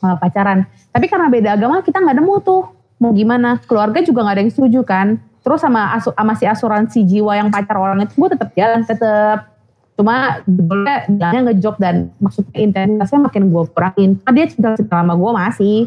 uh, 0.00 0.16
pacaran. 0.16 0.62
Tapi 0.94 1.06
karena 1.10 1.26
beda 1.26 1.50
agama 1.58 1.82
kita 1.82 1.98
nggak 1.98 2.16
nemu 2.16 2.34
tuh. 2.40 2.62
Mau 2.96 3.12
gimana? 3.12 3.58
Keluarga 3.66 4.00
juga 4.00 4.22
nggak 4.22 4.34
ada 4.38 4.42
yang 4.46 4.54
setuju 4.54 4.80
kan. 4.86 5.18
Terus 5.42 5.60
sama, 5.60 5.94
asu, 5.94 6.10
sama 6.14 6.32
si 6.34 6.46
asuransi 6.46 7.02
jiwa 7.04 7.34
yang 7.34 7.50
pacar 7.50 7.76
orang 7.76 8.02
itu 8.02 8.14
gue 8.14 8.30
tetap 8.34 8.50
jalan, 8.54 8.82
tetap. 8.82 9.52
Cuma 9.96 10.44
boleh 10.44 11.08
bilangnya 11.08 11.40
ngejok 11.50 11.76
dan 11.80 12.12
maksudnya 12.20 12.56
intensitasnya 12.60 13.18
makin 13.26 13.42
gue 13.50 13.62
kurangin. 13.72 14.10
Karena 14.22 14.32
dia 14.34 14.46
cinta-cinta 14.46 14.96
sama 15.02 15.14
gue 15.14 15.30
masih. 15.34 15.78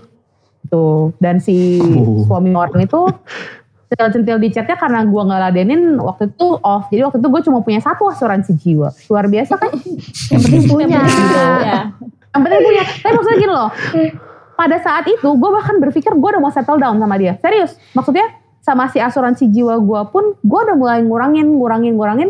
Gitu. 0.60 0.86
Dan 1.18 1.40
si 1.40 1.80
Oh. 1.80 2.28
suami 2.28 2.52
orang 2.52 2.84
itu 2.84 3.00
centil-centil 3.90 4.38
di 4.38 4.54
chatnya 4.54 4.78
karena 4.78 5.02
gue 5.02 5.22
nggak 5.26 5.42
ladenin 5.50 5.98
waktu 5.98 6.30
itu 6.30 6.48
off. 6.62 6.86
Jadi 6.94 7.02
waktu 7.10 7.18
itu 7.18 7.28
gue 7.28 7.42
cuma 7.50 7.60
punya 7.66 7.82
satu 7.82 8.06
asuransi 8.06 8.54
jiwa. 8.54 8.94
Luar 9.10 9.26
biasa 9.26 9.58
kan? 9.58 9.74
Yang 10.32 10.42
penting 10.46 10.64
punya. 10.70 11.02
Ya. 11.66 11.80
Yang 12.30 12.42
penting 12.46 12.62
punya. 12.62 12.84
Tapi 12.86 13.14
maksudnya 13.18 13.38
gini 13.42 13.54
loh. 13.54 13.70
pada 14.60 14.76
saat 14.84 15.08
itu 15.08 15.24
gue 15.24 15.50
bahkan 15.56 15.80
berpikir 15.80 16.12
gue 16.12 16.30
udah 16.36 16.44
mau 16.44 16.52
settle 16.52 16.78
down 16.78 17.00
sama 17.00 17.16
dia. 17.16 17.40
Serius, 17.40 17.80
maksudnya 17.96 18.28
sama 18.60 18.92
si 18.92 19.00
asuransi 19.00 19.48
jiwa 19.48 19.80
gue 19.80 20.02
pun 20.12 20.36
gue 20.36 20.60
udah 20.60 20.76
mulai 20.76 21.00
ngurangin, 21.00 21.48
ngurangin, 21.48 21.96
ngurangin. 21.96 22.30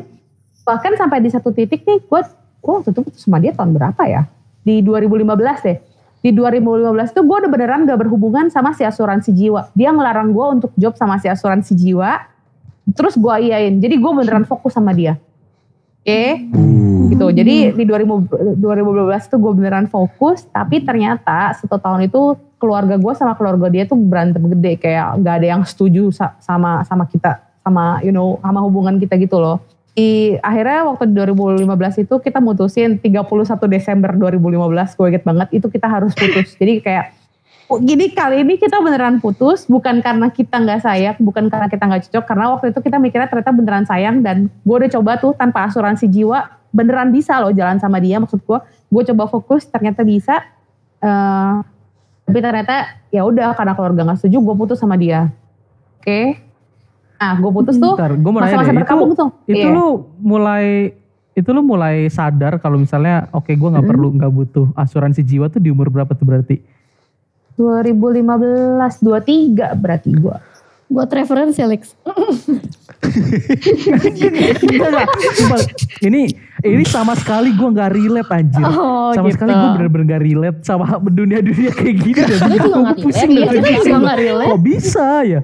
Bahkan 0.61 0.93
sampai 0.93 1.25
di 1.25 1.33
satu 1.33 1.49
titik 1.49 1.83
nih 1.89 2.05
gue, 2.05 2.21
gue 2.61 2.71
waktu 2.71 2.93
itu 2.93 3.01
sama 3.17 3.41
dia 3.41 3.49
tahun 3.51 3.73
berapa 3.73 4.03
ya? 4.05 4.29
Di 4.61 4.85
2015 4.85 5.65
deh. 5.65 5.77
Di 6.19 6.35
2015 6.35 7.15
tuh 7.15 7.23
gue 7.23 7.37
udah 7.45 7.51
beneran 7.51 7.87
gak 7.87 7.99
berhubungan 7.99 8.51
sama 8.51 8.75
si 8.75 8.83
asuransi 8.83 9.31
jiwa. 9.31 9.71
Dia 9.71 9.95
ngelarang 9.95 10.35
gue 10.35 10.45
untuk 10.59 10.71
job 10.75 10.93
sama 10.99 11.15
si 11.17 11.31
asuransi 11.31 11.71
jiwa. 11.75 12.19
Terus 12.91 13.15
gue 13.15 13.33
iyain. 13.47 13.79
Jadi 13.79 13.95
gue 13.95 14.11
beneran 14.11 14.43
fokus 14.43 14.75
sama 14.75 14.91
dia. 14.91 15.15
Oke 16.03 16.49
gitu. 17.19 17.27
Jadi 17.35 17.55
di 17.75 17.83
2000, 17.83 18.61
2012 18.61 19.31
tuh 19.31 19.39
gue 19.43 19.51
beneran 19.51 19.87
fokus, 19.91 20.47
tapi 20.47 20.79
ternyata 20.85 21.51
satu 21.59 21.75
tahun 21.75 22.07
itu 22.07 22.39
keluarga 22.55 22.95
gue 22.95 23.13
sama 23.17 23.35
keluarga 23.35 23.67
dia 23.67 23.83
tuh 23.83 23.99
berantem 23.99 24.39
gede 24.55 24.79
kayak 24.79 25.19
nggak 25.19 25.35
ada 25.43 25.47
yang 25.47 25.61
setuju 25.67 26.11
sa- 26.15 26.39
sama 26.39 26.87
sama 26.87 27.03
kita, 27.11 27.43
sama 27.59 27.99
you 28.05 28.15
know 28.15 28.39
sama 28.39 28.63
hubungan 28.63 28.95
kita 28.95 29.19
gitu 29.19 29.35
loh. 29.35 29.59
Akhirnya 30.39 30.87
waktu 30.87 31.11
di 31.11 31.15
2015 31.17 32.03
itu 32.05 32.15
kita 32.21 32.39
mutusin 32.39 33.01
31 33.01 33.25
Desember 33.67 34.11
2015, 34.15 34.97
gue 34.97 35.07
inget 35.11 35.23
banget 35.25 35.49
itu 35.55 35.67
kita 35.67 35.87
harus 35.87 36.11
putus. 36.15 36.55
Jadi 36.59 36.79
kayak 36.83 37.15
gini 37.85 38.09
kali 38.09 38.41
ini 38.41 38.57
kita 38.57 38.81
beneran 38.81 39.21
putus 39.21 39.69
bukan 39.69 40.01
karena 40.01 40.33
kita 40.33 40.57
nggak 40.57 40.81
sayang, 40.81 41.17
bukan 41.21 41.53
karena 41.53 41.69
kita 41.69 41.83
nggak 41.85 42.01
cocok, 42.09 42.23
karena 42.25 42.45
waktu 42.57 42.65
itu 42.73 42.79
kita 42.81 42.97
mikirnya 42.97 43.29
ternyata 43.29 43.53
beneran 43.53 43.85
sayang 43.85 44.25
dan 44.25 44.49
gue 44.65 44.75
udah 44.75 44.89
coba 44.89 45.21
tuh 45.21 45.37
tanpa 45.37 45.69
asuransi 45.69 46.09
jiwa 46.09 46.49
beneran 46.73 47.13
bisa 47.13 47.37
loh 47.41 47.53
jalan 47.53 47.77
sama 47.77 48.01
dia 48.01 48.17
maksud 48.17 48.41
gue, 48.41 48.59
gue 48.89 49.03
coba 49.13 49.29
fokus 49.29 49.69
ternyata 49.69 50.01
bisa, 50.01 50.41
Eh, 50.99 51.55
tapi 52.27 52.39
ternyata 52.43 52.99
ya 53.09 53.23
udah 53.23 53.55
karena 53.55 53.73
keluarga 53.73 54.01
nggak 54.05 54.19
setuju 54.19 54.37
gue 54.43 54.55
putus 54.59 54.77
sama 54.83 54.99
dia, 54.99 55.31
oke? 55.99 56.48
Nah 57.19 57.35
gue 57.35 57.51
putus 57.51 57.75
tuh 57.75 57.99
Bentar, 57.99 58.15
gue 58.15 58.31
mau 58.31 58.39
nanya 58.39 58.55
masa-masa 58.55 58.71
deh, 58.71 58.73
itu, 58.73 58.79
berkabung 58.81 59.11
tuh. 59.11 59.29
itu 59.45 59.67
Iya. 59.67 59.75
lu 59.75 59.87
mulai 60.23 60.95
itu 61.35 61.49
lu 61.51 61.61
mulai 61.63 62.07
sadar 62.07 62.59
kalau 62.59 62.79
misalnya 62.79 63.27
oke 63.31 63.51
gue 63.51 63.69
nggak 63.69 63.87
perlu 63.87 64.07
nggak 64.15 64.31
butuh 64.31 64.67
asuransi 64.75 65.23
jiwa 65.23 65.47
tuh 65.51 65.59
di 65.59 65.69
umur 65.71 65.91
berapa 65.91 66.11
tuh 66.15 66.25
berarti? 66.25 66.59
2015 67.59 69.03
23 69.03 69.75
berarti 69.75 70.09
gue. 70.15 70.35
Buat 70.89 71.13
referensi 71.13 71.61
Alex. 71.61 71.93
Sumpah, 75.37 75.59
ini 76.07 76.33
ini 76.59 76.83
sama 76.83 77.13
sekali 77.13 77.53
gue 77.53 77.69
nggak 77.69 77.91
relate 77.93 78.29
anjir. 78.29 78.59
Oh, 78.59 79.13
sama 79.13 79.29
gitu. 79.29 79.35
sekali 79.37 79.51
gue 79.53 79.69
bener-bener 79.77 80.05
gak 80.07 80.21
relate 80.21 80.59
sama 80.61 80.85
dunia-dunia 80.99 81.71
kayak 81.71 81.95
gini. 81.95 82.19
Dan 82.19 82.39
Gue 82.43 82.57
juga 82.59 82.77
nggak 82.83 82.97
pusing 82.99 83.31
relate, 83.31 83.53
iya, 83.53 83.61
gue 83.61 83.73
juga 83.79 83.99
nggak 84.01 84.17
relate. 84.19 84.49
Kok 84.49 84.61
bisa 84.61 85.07
ya? 85.23 85.39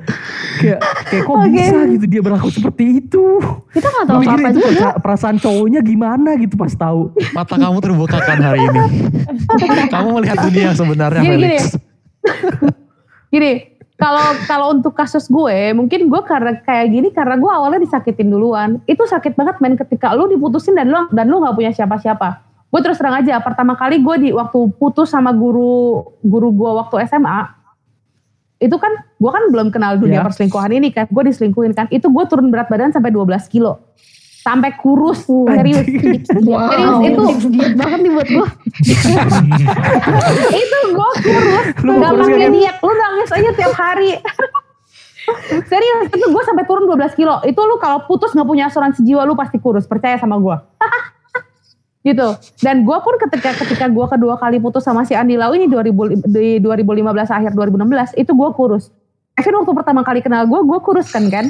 Kayak 0.55 0.79
kayak 1.05 1.23
kok 1.23 1.35
Oke. 1.35 1.47
bisa 1.47 1.77
gitu 1.87 2.05
dia 2.05 2.21
berlaku 2.21 2.49
seperti 2.49 2.83
itu. 2.99 3.25
Kita 3.69 3.87
gak 3.87 4.01
Gue 4.01 4.09
tahu 4.09 4.19
apa-apa 4.19 4.47
itu 4.47 4.59
juga. 4.59 4.67
perasa- 4.67 4.97
perasaan 4.99 5.37
cowoknya 5.37 5.79
gimana 5.81 6.29
gitu 6.35 6.55
pas 6.55 6.73
tahu. 6.73 7.01
Mata 7.31 7.55
kamu 7.55 7.77
terbukakan 7.79 8.37
hari 8.41 8.59
ini. 8.61 8.81
kamu 9.93 10.07
melihat 10.11 10.37
dunia 10.43 10.69
sebenarnya 10.73 11.21
Gini, 11.21 11.31
gini. 11.31 11.45
Felix. 11.45 11.63
Gini, 13.27 13.51
kalau 13.95 14.25
kalau 14.43 14.67
untuk 14.75 14.91
kasus 14.91 15.31
gue, 15.31 15.71
mungkin 15.71 16.11
gue 16.11 16.21
karena 16.27 16.59
kayak 16.59 16.87
gini 16.91 17.09
karena 17.15 17.39
gue 17.39 17.47
awalnya 17.47 17.79
disakitin 17.79 18.27
duluan. 18.27 18.83
Itu 18.91 19.07
sakit 19.07 19.39
banget 19.39 19.63
men 19.63 19.79
ketika 19.79 20.11
lu 20.11 20.27
diputusin 20.27 20.75
dan 20.75 20.91
lu 20.91 21.07
dan 21.15 21.31
lu 21.31 21.39
nggak 21.39 21.55
punya 21.55 21.71
siapa-siapa. 21.71 22.43
Gue 22.67 22.83
terus 22.83 22.99
terang 22.99 23.15
aja, 23.15 23.39
pertama 23.39 23.79
kali 23.79 24.03
gue 24.03 24.15
di 24.19 24.29
waktu 24.35 24.67
putus 24.75 25.15
sama 25.15 25.31
guru 25.31 26.03
guru 26.27 26.51
gue 26.51 26.71
waktu 26.75 27.07
SMA, 27.07 27.47
itu 28.59 28.75
kan 28.75 28.91
gue 29.15 29.31
kan 29.31 29.43
belum 29.47 29.71
kenal 29.71 29.95
dunia 29.95 30.19
Ya. 30.19 30.27
perselingkuhan 30.27 30.71
ini 30.75 30.91
kan, 30.91 31.07
gue 31.07 31.23
diselingkuhin 31.31 31.71
kan. 31.71 31.87
Itu 31.87 32.11
gue 32.11 32.23
turun 32.27 32.51
berat 32.51 32.67
badan 32.67 32.91
sampai 32.91 33.15
12 33.15 33.47
kilo, 33.47 33.79
sampai 34.45 34.77
kurus, 34.77 35.25
serius. 35.25 35.85
Wow. 36.45 36.69
Serius 37.01 37.01
itu 37.01 37.49
banget 37.73 37.99
nih 38.05 38.11
buat 38.13 38.27
gue. 38.29 38.47
itu 40.53 40.77
gue 40.93 41.09
kurus. 41.25 41.65
Lu 41.81 41.91
gak 41.97 42.13
pakai 42.13 42.49
diet. 42.53 42.75
Lu 42.85 42.93
nangis 42.93 43.29
aja 43.33 43.49
tiap 43.57 43.73
hari. 43.73 44.21
Serius 45.65 46.13
itu 46.13 46.25
gue 46.29 46.43
sampai 46.45 46.61
turun 46.69 46.85
12 46.85 47.17
kilo. 47.17 47.41
Itu 47.41 47.57
lu 47.65 47.81
kalau 47.81 48.05
putus 48.05 48.37
nggak 48.37 48.45
punya 48.45 48.69
asuransi 48.69 49.01
jiwa 49.01 49.25
lu 49.25 49.33
pasti 49.33 49.57
kurus. 49.57 49.89
Percaya 49.89 50.21
sama 50.21 50.37
gue 50.37 50.57
gitu. 52.13 52.37
Dan 52.61 52.85
gue 52.85 52.97
pun 53.01 53.17
ketika 53.17 53.57
ketika 53.65 53.89
gue 53.89 54.05
kedua 54.05 54.37
kali 54.37 54.61
putus 54.61 54.85
sama 54.85 55.09
si 55.09 55.17
Andi 55.17 55.41
Lau 55.41 55.57
ini 55.57 55.65
2000, 55.65 56.21
di 56.29 56.61
2015 56.61 57.01
akhir 57.33 57.51
2016 57.57 58.21
itu 58.21 58.29
gue 58.29 58.49
kurus. 58.53 58.93
Kevin 59.33 59.65
waktu 59.65 59.73
pertama 59.73 60.05
kali 60.05 60.21
kenal 60.21 60.45
gue 60.45 60.61
gue 60.61 60.79
kurus 60.85 61.09
kan 61.09 61.25
kan 61.33 61.49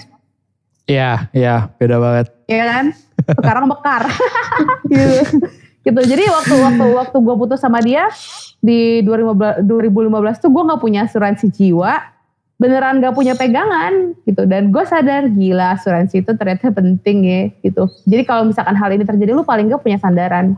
Iya, 0.85 1.33
iya, 1.33 1.69
beda 1.81 1.97
banget. 1.97 2.27
ya 2.45 2.63
kan? 2.69 2.85
Sekarang 3.25 3.65
bekar. 3.69 4.05
Gitu. 4.89 5.41
Gitu. 5.85 6.01
Jadi 6.01 6.23
waktu 6.29 6.53
waktu 6.57 6.85
waktu 6.97 7.17
gue 7.21 7.35
putus 7.37 7.61
sama 7.61 7.77
dia 7.81 8.09
di 8.57 9.05
2015 9.05 9.65
2015 9.65 10.41
tuh 10.41 10.49
gue 10.49 10.63
nggak 10.65 10.81
punya 10.81 11.05
asuransi 11.05 11.49
jiwa. 11.53 12.13
Beneran 12.55 13.03
gak 13.03 13.11
punya 13.11 13.35
pegangan 13.35 14.15
gitu. 14.23 14.47
Dan 14.47 14.71
gue 14.71 14.79
sadar 14.87 15.27
gila 15.27 15.75
asuransi 15.75 16.23
itu 16.23 16.31
ternyata 16.39 16.71
penting 16.71 17.17
ya 17.27 17.41
gitu. 17.59 17.91
Jadi 18.07 18.23
kalau 18.23 18.47
misalkan 18.47 18.79
hal 18.79 18.95
ini 18.95 19.03
terjadi 19.03 19.35
lu 19.35 19.43
paling 19.43 19.67
gak 19.67 19.83
punya 19.83 19.99
sandaran. 19.99 20.55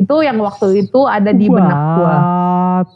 Itu 0.00 0.24
yang 0.24 0.40
waktu 0.40 0.88
itu 0.88 1.04
ada 1.04 1.36
di 1.36 1.46
benak 1.52 1.78
gue? 2.00 2.16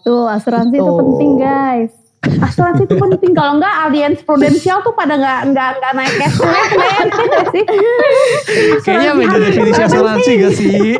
Tuh 0.00 0.24
asuransi 0.32 0.80
itu 0.80 0.92
penting 0.96 1.30
guys. 1.36 1.92
Asuransi 2.36 2.84
itu 2.84 2.94
penting 2.98 3.32
kalau 3.32 3.56
enggak 3.56 3.74
Allianz 3.88 4.20
Prudential 4.22 4.84
tuh 4.84 4.92
pada 4.92 5.16
nggak 5.16 5.40
nggak 5.54 5.70
nggak 5.80 5.92
naik 5.96 6.14
cash 6.20 6.38
men 6.44 7.06
Iya 7.08 7.42
sih 7.52 7.64
Kayaknya 8.84 9.12
beda 9.16 9.36
definisi 9.40 9.80
asuransi 9.82 10.30
gak 10.40 10.52
sih? 10.56 10.96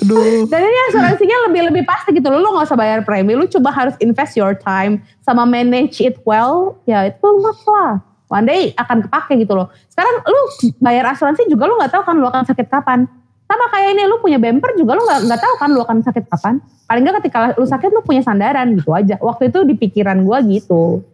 Aduh. 0.00 0.48
Dan 0.48 0.60
ini 0.64 0.78
asuransinya 0.92 1.36
lebih 1.50 1.62
lebih 1.68 1.82
pasti 1.84 2.16
gitu 2.16 2.28
loh. 2.32 2.40
Lu 2.40 2.48
gak 2.56 2.72
usah 2.72 2.78
bayar 2.78 3.04
premi. 3.04 3.36
Lu 3.36 3.44
coba 3.44 3.68
harus 3.72 3.94
invest 4.00 4.36
your 4.36 4.56
time 4.56 5.04
sama 5.20 5.44
manage 5.44 6.00
it 6.00 6.16
well. 6.24 6.80
Ya 6.88 7.08
itu 7.08 7.26
mas 7.40 7.60
lah. 7.68 8.00
One 8.32 8.48
day 8.48 8.72
akan 8.80 9.04
kepake 9.04 9.44
gitu 9.44 9.52
loh. 9.52 9.68
Sekarang 9.92 10.24
lu 10.24 10.40
bayar 10.80 11.12
asuransi 11.12 11.44
juga 11.52 11.68
lu 11.68 11.76
gak 11.76 11.92
tahu 11.92 12.02
kan 12.04 12.16
lu 12.16 12.26
akan 12.28 12.48
sakit 12.48 12.66
kapan. 12.72 13.04
Sama 13.52 13.68
kayak 13.68 13.88
ini 13.92 14.02
lu 14.08 14.16
punya 14.16 14.40
bumper 14.40 14.72
juga 14.80 14.96
lu 14.96 15.04
gak, 15.04 15.28
nggak 15.28 15.40
tahu 15.44 15.54
kan 15.60 15.68
lu 15.76 15.84
akan 15.84 16.00
sakit 16.00 16.24
kapan. 16.24 16.56
Paling 16.88 17.04
gak 17.04 17.16
ketika 17.20 17.52
lu 17.60 17.68
sakit 17.68 17.92
lu 17.92 18.00
punya 18.00 18.24
sandaran 18.24 18.72
gitu 18.72 18.96
aja. 18.96 19.20
Waktu 19.20 19.52
itu 19.52 19.60
di 19.68 19.74
pikiran 19.76 20.24
gua 20.24 20.40
gitu. 20.40 21.04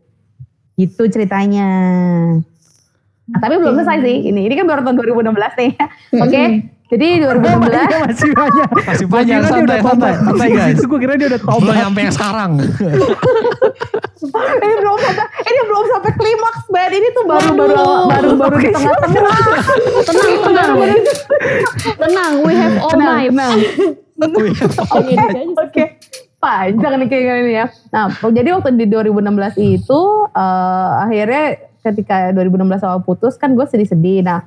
Gitu 0.78 1.02
ceritanya. 1.10 1.66
Nah, 3.26 3.38
tapi 3.42 3.58
belum 3.58 3.74
selesai 3.74 4.06
sih. 4.06 4.30
Ini 4.30 4.46
ini 4.46 4.54
kan 4.54 4.70
baru 4.70 4.86
tahun 4.86 5.02
2016 5.02 5.34
nih. 5.34 5.70
Oke. 6.24 6.42
Jadi 6.88 7.20
2016 7.20 7.68
Dia 7.68 8.00
masih 8.08 8.32
banyak. 8.32 8.68
Masih 8.80 9.06
dia 9.28 9.38
santai, 9.44 9.60
udah 9.60 9.78
santai, 9.84 10.12
santai, 10.16 10.48
guys. 10.48 10.76
Itu 10.80 10.88
gue 10.88 10.98
kira 11.04 11.14
dia 11.20 11.28
udah 11.28 11.40
Belum 11.44 11.60
tobat. 11.60 11.76
nyampe 11.76 12.00
yang 12.00 12.14
sekarang. 12.16 12.50
ini 14.58 14.74
belum 14.82 14.96
sampai 14.98 15.26
ini 15.46 15.60
belum 15.68 15.84
sampai 15.94 16.10
klimaks 16.18 16.62
Ben 16.68 16.90
ini 16.90 17.08
tuh 17.14 17.24
baru 17.24 17.50
baru 17.54 17.76
baru 18.08 18.30
baru 18.34 18.56
di 18.58 18.70
tengah-tengah. 18.72 19.36
Tenang, 20.08 20.32
tenang. 20.42 20.72
tenang, 21.96 22.32
we 22.42 22.52
have 22.52 22.74
all 22.82 22.92
tenang 22.92 23.30
night. 23.30 23.30
tenang. 23.30 23.58
Oke 24.98 25.14
oke. 25.54 25.84
Panjang 26.38 26.92
nih 26.98 27.06
kayak 27.06 27.22
gini 27.22 27.52
ya. 27.54 27.66
Nah 27.94 28.10
jadi 28.10 28.48
waktu 28.58 28.74
di 28.74 28.86
2016 28.90 29.54
itu 29.58 30.00
eh, 30.34 30.90
akhirnya 30.98 31.44
ketika 31.82 32.34
2016 32.34 32.82
awal 32.82 33.00
putus 33.06 33.38
kan 33.38 33.54
gue 33.54 33.62
sedih-sedih. 33.62 34.26
Nah 34.26 34.42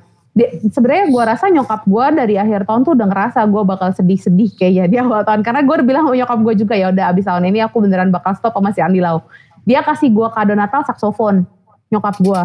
sebenarnya 0.72 1.12
gue 1.12 1.22
rasa 1.28 1.52
nyokap 1.52 1.84
gue 1.84 2.06
dari 2.16 2.34
akhir 2.40 2.64
tahun 2.64 2.80
tuh 2.88 2.92
udah 2.96 3.08
ngerasa 3.12 3.40
gue 3.44 3.62
bakal 3.68 3.88
sedih-sedih 3.92 4.50
kayaknya 4.56 4.84
di 4.88 4.96
awal 5.02 5.22
tahun. 5.24 5.44
Karena 5.44 5.60
gue 5.60 5.74
udah 5.76 5.86
bilang 5.86 6.02
sama 6.08 6.16
nyokap 6.16 6.38
gue 6.40 6.54
juga 6.64 6.74
ya 6.76 6.88
udah 6.88 7.04
abis 7.12 7.24
tahun 7.28 7.44
ini 7.52 7.60
aku 7.60 7.84
beneran 7.84 8.08
bakal 8.08 8.32
stop 8.36 8.56
sama 8.56 8.72
si 8.72 8.80
Andi 8.80 9.00
Lau. 9.04 9.20
Dia 9.68 9.84
kasih 9.84 10.08
gue 10.10 10.26
kado 10.32 10.56
Natal 10.56 10.82
saksofon 10.88 11.44
nyokap 11.92 12.16
gue 12.24 12.42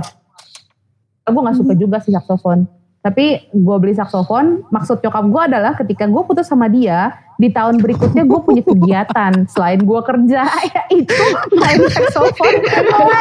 gue 1.27 1.41
nggak 1.43 1.57
suka 1.59 1.73
juga 1.75 1.97
sih 2.03 2.11
saksofon. 2.15 2.67
Tapi 3.03 3.51
gue 3.55 3.75
beli 3.79 3.95
saksofon. 3.95 4.67
Maksud 4.67 4.99
nyokap 5.03 5.25
gue 5.27 5.41
adalah 5.47 5.73
ketika 5.75 6.07
gue 6.07 6.21
putus 6.27 6.47
sama 6.47 6.67
dia 6.67 7.15
di 7.37 7.49
tahun 7.53 7.77
berikutnya 7.81 8.25
gue 8.25 8.39
punya 8.41 8.61
kegiatan 8.65 9.45
selain 9.45 9.81
gue 9.85 9.99
kerja 10.01 10.41
ya 10.73 10.83
itu 10.89 11.23
main 11.53 11.81
saksofon 11.89 12.53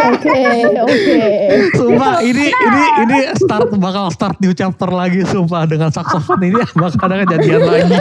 Oke, 0.07 0.43
oke. 0.81 1.23
Sumpah 1.77 2.25
ini 2.25 2.49
ini 2.49 2.83
ini 3.05 3.19
start 3.37 3.69
bakal 3.77 4.09
start 4.09 4.37
new 4.41 4.57
chapter 4.57 4.89
lagi 4.89 5.23
sumpah 5.29 5.69
dengan 5.69 5.93
saksofon 5.93 6.41
ini 6.41 6.59
bakal 6.81 7.07
ada 7.09 7.25
kejadian 7.29 7.63
lagi. 7.63 7.97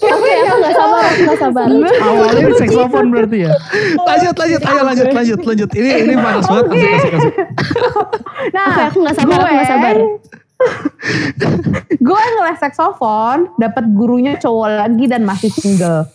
Oke, 0.00 0.32
aku 0.32 0.56
gak 0.64 0.74
sabar, 0.76 1.02
aku 1.04 1.20
gak 1.28 1.38
sabar. 1.40 1.66
Awalnya 1.68 2.42
di 2.44 2.54
saxophone 2.56 3.08
berarti 3.12 3.38
ya. 3.44 3.50
Lanjut 4.00 4.34
lanjut 4.36 4.62
ayo 4.64 4.80
lanjut 4.84 5.08
lanjut 5.12 5.40
lanjut. 5.44 5.70
Ini 5.76 5.90
ini 6.08 6.14
panas 6.16 6.44
banget 6.48 6.66
asik 6.72 6.90
asik 6.96 7.12
asik. 7.16 7.34
nah 8.56 8.64
Oke, 8.68 8.82
aku 8.88 8.98
gak 9.04 9.16
sabar, 9.16 9.38
aku 9.40 9.54
gak 9.56 9.68
sabar. 9.68 9.96
gue 11.96 12.22
ngeles 12.36 12.58
saksofon 12.60 13.48
dapat 13.56 13.84
gurunya 13.96 14.36
cowok 14.36 14.89
lagi 14.90 15.04
dan 15.06 15.22
masih 15.22 15.50
single. 15.54 16.10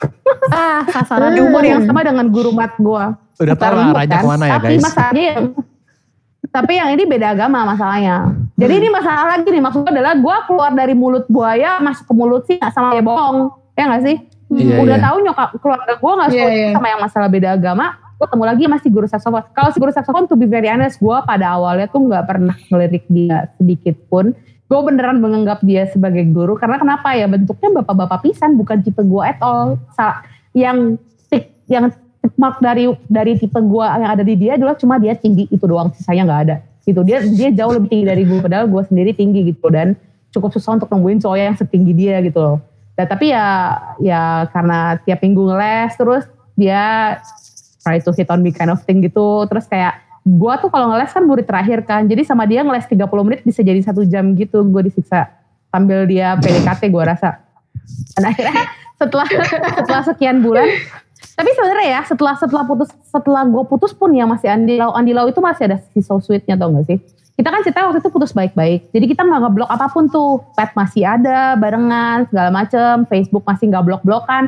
Ah 0.52 0.84
Kasaran. 0.84 1.32
di 1.32 1.40
umur 1.40 1.64
yang 1.64 1.80
sama 1.88 2.04
dengan 2.04 2.28
guru 2.28 2.52
mat 2.52 2.76
gue 2.76 3.04
Udah 3.40 3.56
lah 3.56 3.96
arahnya 3.96 4.20
ke 4.20 4.26
mana 4.28 4.44
ya 4.44 4.52
tapi 4.60 4.76
guys. 4.76 4.82
masalahnya 4.84 5.24
yang 5.24 5.44
tapi 6.52 6.72
yang 6.76 6.88
ini 6.94 7.02
beda 7.08 7.26
agama 7.34 7.58
masalahnya. 7.66 8.30
Jadi 8.54 8.72
ini 8.78 8.88
masalah 8.92 9.24
lagi 9.34 9.48
nih. 9.48 9.62
Maksudnya 9.64 9.90
adalah 9.90 10.14
gue 10.14 10.36
keluar 10.46 10.70
dari 10.70 10.94
mulut 10.94 11.24
buaya 11.26 11.80
masuk 11.80 12.04
ke 12.06 12.14
mulut 12.14 12.42
sih 12.46 12.60
nggak 12.60 12.70
sama 12.70 12.94
ya 12.94 13.02
bohong 13.02 13.50
ya 13.74 13.82
nggak 13.90 14.02
sih? 14.06 14.16
Iya, 14.54 14.76
udah 14.86 14.98
iya. 15.00 15.04
tahu 15.08 15.16
nyokap 15.24 15.48
keluarga 15.58 15.92
gue 15.96 16.12
nggak 16.14 16.28
Iya, 16.30 16.36
suka 16.44 16.50
iya. 16.52 16.70
sama 16.76 16.86
yang 16.92 17.00
masalah 17.00 17.28
beda 17.32 17.48
agama 17.56 17.86
gue 18.14 18.26
ketemu 18.30 18.44
lagi 18.46 18.64
masih 18.70 18.88
guru 18.94 19.06
saksofon. 19.10 19.42
Kalau 19.50 19.68
si 19.74 19.78
guru 19.82 19.90
saksofon 19.90 20.24
to 20.30 20.36
be 20.38 20.46
very 20.46 20.70
honest 20.70 21.02
gue 21.02 21.16
pada 21.26 21.58
awalnya 21.58 21.90
tuh 21.90 22.04
nggak 22.06 22.24
pernah 22.28 22.54
ngelirik 22.70 23.04
dia 23.10 23.50
sedikit 23.58 23.96
pun 24.06 24.30
gue 24.64 24.80
beneran 24.80 25.20
menganggap 25.20 25.60
dia 25.60 25.84
sebagai 25.92 26.24
guru 26.32 26.56
karena 26.56 26.80
kenapa 26.80 27.12
ya? 27.12 27.28
Bentuknya 27.28 27.82
bapak-bapak 27.82 28.24
pisan 28.24 28.56
bukan 28.56 28.80
tipe 28.80 29.00
gue 29.04 29.22
at 29.22 29.38
all. 29.44 29.76
Sa- 29.92 30.24
yang 30.56 30.96
tik 31.28 31.52
yang 31.68 31.92
mark 32.40 32.62
dari 32.64 32.88
dari 33.10 33.36
tipe 33.36 33.58
gue 33.60 33.84
yang 33.84 34.10
ada 34.10 34.24
di 34.24 34.34
dia 34.38 34.56
adalah 34.56 34.78
cuma 34.78 34.96
dia 34.96 35.12
tinggi 35.12 35.50
itu 35.52 35.64
doang. 35.68 35.92
Sisanya 35.92 36.24
nggak 36.24 36.42
ada. 36.48 36.56
Gitu. 36.84 37.00
Dia 37.04 37.20
dia 37.24 37.48
jauh 37.52 37.72
lebih 37.76 37.92
tinggi 37.92 38.06
dari 38.08 38.22
gue 38.24 38.38
padahal 38.40 38.70
gue 38.70 38.82
sendiri 38.88 39.12
tinggi 39.12 39.52
gitu 39.52 39.68
dan 39.68 39.98
cukup 40.32 40.50
susah 40.56 40.80
untuk 40.80 40.88
nemuin 40.90 41.20
cowok 41.20 41.38
yang 41.38 41.56
setinggi 41.56 41.92
dia 41.92 42.16
gitu 42.24 42.40
loh. 42.40 42.58
Dan 42.94 43.06
tapi 43.10 43.34
ya 43.34 43.76
ya 44.00 44.48
karena 44.54 44.96
tiap 45.02 45.20
minggu 45.20 45.42
ngeles 45.50 45.92
terus 45.98 46.24
dia 46.54 47.18
try 47.84 48.00
to 48.00 48.14
hit 48.16 48.30
on 48.32 48.40
me 48.40 48.54
kind 48.54 48.72
of 48.72 48.80
thing 48.86 49.04
gitu. 49.04 49.44
Terus 49.50 49.68
kayak 49.68 50.03
gue 50.24 50.54
tuh 50.56 50.72
kalau 50.72 50.88
ngeles 50.88 51.12
kan 51.12 51.22
murid 51.28 51.44
terakhir 51.44 51.84
kan 51.84 52.08
jadi 52.08 52.24
sama 52.24 52.48
dia 52.48 52.64
ngeles 52.64 52.88
30 52.88 53.04
menit 53.28 53.44
bisa 53.44 53.60
jadi 53.60 53.80
satu 53.84 54.08
jam 54.08 54.32
gitu. 54.32 54.64
Gue 54.64 54.88
disiksa 54.88 55.28
sambil 55.68 56.08
dia 56.08 56.34
PDKT 56.40 56.88
gue 56.88 57.04
rasa. 57.04 57.44
Dan 58.16 58.32
akhirnya 58.32 58.64
setelah 58.96 59.28
setelah 59.76 60.02
sekian 60.08 60.40
bulan 60.40 60.64
tapi 61.34 61.50
sebenarnya 61.50 61.88
ya 61.98 62.00
setelah 62.06 62.34
setelah 62.38 62.64
putus 62.64 62.88
setelah 63.10 63.42
gue 63.44 63.62
putus 63.66 63.90
pun 63.92 64.14
ya 64.14 64.24
masih 64.24 64.48
Andi 64.48 64.78
Lau 64.78 64.94
Andi 64.94 65.12
Lau 65.12 65.26
itu 65.26 65.42
masih 65.42 65.66
ada 65.68 65.76
si 65.92 66.00
so 66.00 66.16
sweetnya 66.22 66.54
tau 66.56 66.72
gak 66.72 66.86
sih? 66.88 66.98
Kita 67.34 67.50
kan 67.50 67.66
cerita 67.66 67.82
waktu 67.82 67.98
itu 67.98 68.14
putus 68.14 68.30
baik-baik. 68.30 68.94
Jadi 68.94 69.10
kita 69.10 69.26
nggak 69.26 69.40
ngeblok 69.42 69.66
apa 69.66 69.90
pun 69.90 70.06
tuh. 70.06 70.38
Pet 70.54 70.70
masih 70.78 71.02
ada 71.02 71.58
barengan 71.58 72.30
segala 72.30 72.54
macem. 72.54 73.02
Facebook 73.10 73.42
masih 73.42 73.74
nggak 73.74 73.82
blok-blokan 73.82 74.46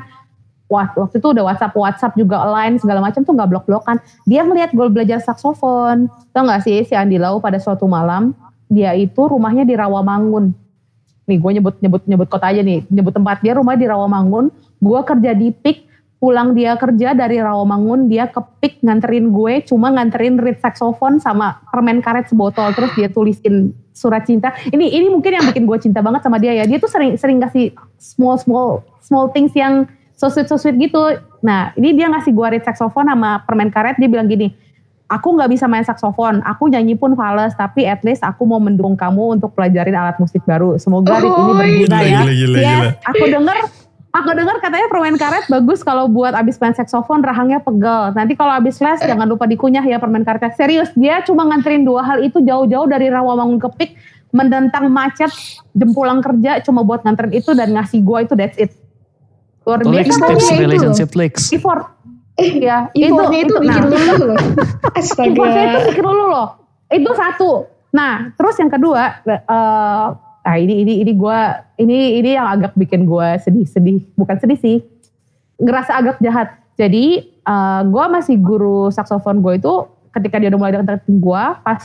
waktu 0.71 1.23
itu 1.23 1.29
udah 1.31 1.45
WhatsApp, 1.47 1.73
WhatsApp 1.79 2.19
juga 2.19 2.43
line 2.43 2.79
segala 2.83 2.99
macam 2.99 3.23
tuh 3.23 3.33
nggak 3.35 3.51
blok-blokan. 3.51 4.03
Dia 4.27 4.43
melihat 4.43 4.75
gue 4.75 4.87
belajar 4.91 5.23
saksofon. 5.23 6.11
Tau 6.35 6.43
gak 6.43 6.67
sih 6.67 6.83
si 6.83 6.95
Andi 6.99 7.17
Lau 7.23 7.39
pada 7.39 7.62
suatu 7.62 7.87
malam 7.87 8.35
dia 8.67 8.95
itu 8.99 9.19
rumahnya 9.19 9.62
di 9.62 9.75
Rawamangun. 9.79 10.51
Nih 11.27 11.39
gue 11.43 11.53
nyebut 11.59 11.75
nyebut 11.83 12.03
nyebut 12.07 12.29
kota 12.31 12.51
aja 12.51 12.62
nih, 12.62 12.87
nyebut 12.87 13.14
tempat 13.14 13.43
dia 13.43 13.59
rumah 13.59 13.75
di 13.75 13.87
Rawamangun. 13.87 14.51
Gue 14.79 15.01
kerja 15.03 15.35
di 15.35 15.51
PIK, 15.51 15.87
pulang 16.23 16.55
dia 16.55 16.79
kerja 16.79 17.14
dari 17.19 17.43
Rawamangun, 17.43 18.07
dia 18.07 18.31
ke 18.31 18.39
PIK 18.62 18.87
nganterin 18.87 19.35
gue, 19.35 19.67
cuma 19.67 19.91
nganterin 19.91 20.39
reed 20.39 20.62
saksofon 20.62 21.19
sama 21.19 21.59
permen 21.75 21.99
karet 21.99 22.31
sebotol, 22.31 22.71
terus 22.75 22.95
dia 22.95 23.11
tulisin 23.11 23.75
surat 23.91 24.23
cinta. 24.23 24.55
Ini 24.71 25.03
ini 25.03 25.07
mungkin 25.11 25.35
yang 25.35 25.47
bikin 25.51 25.67
gue 25.67 25.79
cinta 25.83 25.99
banget 25.99 26.23
sama 26.23 26.39
dia 26.39 26.55
ya. 26.55 26.64
Dia 26.69 26.79
tuh 26.79 26.91
sering 26.91 27.19
sering 27.19 27.43
kasih 27.43 27.75
small 27.99 28.39
small 28.39 28.87
small 29.03 29.27
things 29.35 29.51
yang 29.55 29.91
so 30.17 30.33
sweet 30.33 30.49
so 30.49 30.57
sweet 30.57 30.81
gitu. 30.81 31.21
Nah 31.45 31.77
ini 31.77 31.93
dia 31.93 32.09
ngasih 32.09 32.33
gue 32.33 32.47
reed 32.57 32.64
saksofon 32.64 33.07
sama 33.07 33.45
permen 33.45 33.69
karet, 33.69 34.01
dia 34.01 34.09
bilang 34.09 34.27
gini, 34.27 34.51
aku 35.07 35.37
nggak 35.37 35.53
bisa 35.53 35.69
main 35.71 35.85
saksofon, 35.85 36.43
aku 36.43 36.73
nyanyi 36.73 36.97
pun 36.99 37.14
fals, 37.14 37.55
tapi 37.55 37.87
at 37.87 38.03
least 38.03 38.25
aku 38.25 38.43
mau 38.43 38.59
mendukung 38.59 38.97
kamu 38.97 39.39
untuk 39.39 39.55
pelajarin 39.55 39.95
alat 39.95 40.17
musik 40.19 40.43
baru. 40.43 40.81
Semoga 40.81 41.21
Reed 41.21 41.29
ini 41.29 41.37
Oh, 41.37 41.55
berguna 41.55 41.97
gila, 42.01 42.01
ya. 42.03 42.21
gila, 42.25 42.33
gila, 42.35 42.59
Yes, 42.59 42.67
gila. 42.67 42.91
aku 43.07 43.25
denger 43.29 43.59
Aku 44.17 44.33
dengar 44.33 44.57
katanya 44.64 44.89
permen 44.89 45.21
karet 45.21 45.45
bagus 45.45 45.85
kalau 45.85 46.09
buat 46.09 46.33
abis 46.33 46.57
main 46.57 46.73
saksofon 46.73 47.21
rahangnya 47.21 47.61
pegel. 47.61 48.17
Nanti 48.17 48.33
kalau 48.33 48.57
abis 48.57 48.81
les 48.81 48.97
jangan 49.05 49.29
lupa 49.29 49.45
dikunyah 49.45 49.85
ya 49.85 50.01
permen 50.01 50.25
karetnya. 50.25 50.57
Serius 50.57 50.89
dia 50.97 51.21
cuma 51.21 51.45
nganterin 51.45 51.85
dua 51.85 52.01
hal 52.01 52.25
itu 52.25 52.41
jauh-jauh 52.41 52.89
dari 52.89 53.12
Rawamangun 53.12 53.61
ke 53.61 53.69
Pik 53.77 53.91
mendentang 54.33 54.89
macet 54.89 55.29
jam 55.77 55.93
pulang 55.93 56.25
kerja 56.25 56.64
cuma 56.64 56.81
buat 56.81 57.05
nganterin 57.05 57.37
itu 57.37 57.53
dan 57.53 57.77
ngasih 57.77 58.01
gua 58.01 58.25
itu 58.25 58.33
that's 58.33 58.57
it. 58.57 58.73
Luar 59.67 59.83
biasa. 59.83 60.25
Tips 60.31 60.47
itu 60.47 60.62
relationship 60.62 61.11
Lex. 61.19 61.35
Effort. 61.51 61.91
Eh, 62.37 62.61
Ya, 62.61 62.93
itu, 62.93 63.17
mikir 63.17 63.49
nah, 63.64 63.81
dulu 63.89 64.25
loh. 64.29 64.41
Importnya 65.25 65.62
itu 65.67 65.79
Astaga. 65.81 65.89
pikir 65.89 66.05
dulu 66.05 66.25
loh. 66.29 66.49
Itu 66.93 67.11
satu. 67.17 67.51
Nah, 67.97 68.31
terus 68.37 68.55
yang 68.61 68.69
kedua, 68.69 69.25
eh 69.25 69.41
nah 70.47 70.55
ini 70.55 70.87
ini 70.87 71.03
ini 71.03 71.12
gue 71.17 71.39
ini 71.83 72.23
ini 72.23 72.31
yang 72.39 72.47
agak 72.47 72.77
bikin 72.79 73.09
gue 73.09 73.29
sedih-sedih, 73.43 74.05
bukan 74.14 74.37
sedih 74.39 74.61
sih, 74.61 74.77
ngerasa 75.59 75.97
agak 75.97 76.17
jahat. 76.21 76.61
Jadi 76.77 77.35
eh 77.41 77.81
gue 77.89 78.05
masih 78.12 78.37
guru 78.37 78.93
saksofon 78.93 79.41
gue 79.41 79.57
itu 79.59 79.73
ketika 80.12 80.37
dia 80.37 80.53
udah 80.53 80.61
mulai 80.61 80.73
deketin 80.77 81.19
gue 81.19 81.45
pas 81.64 81.83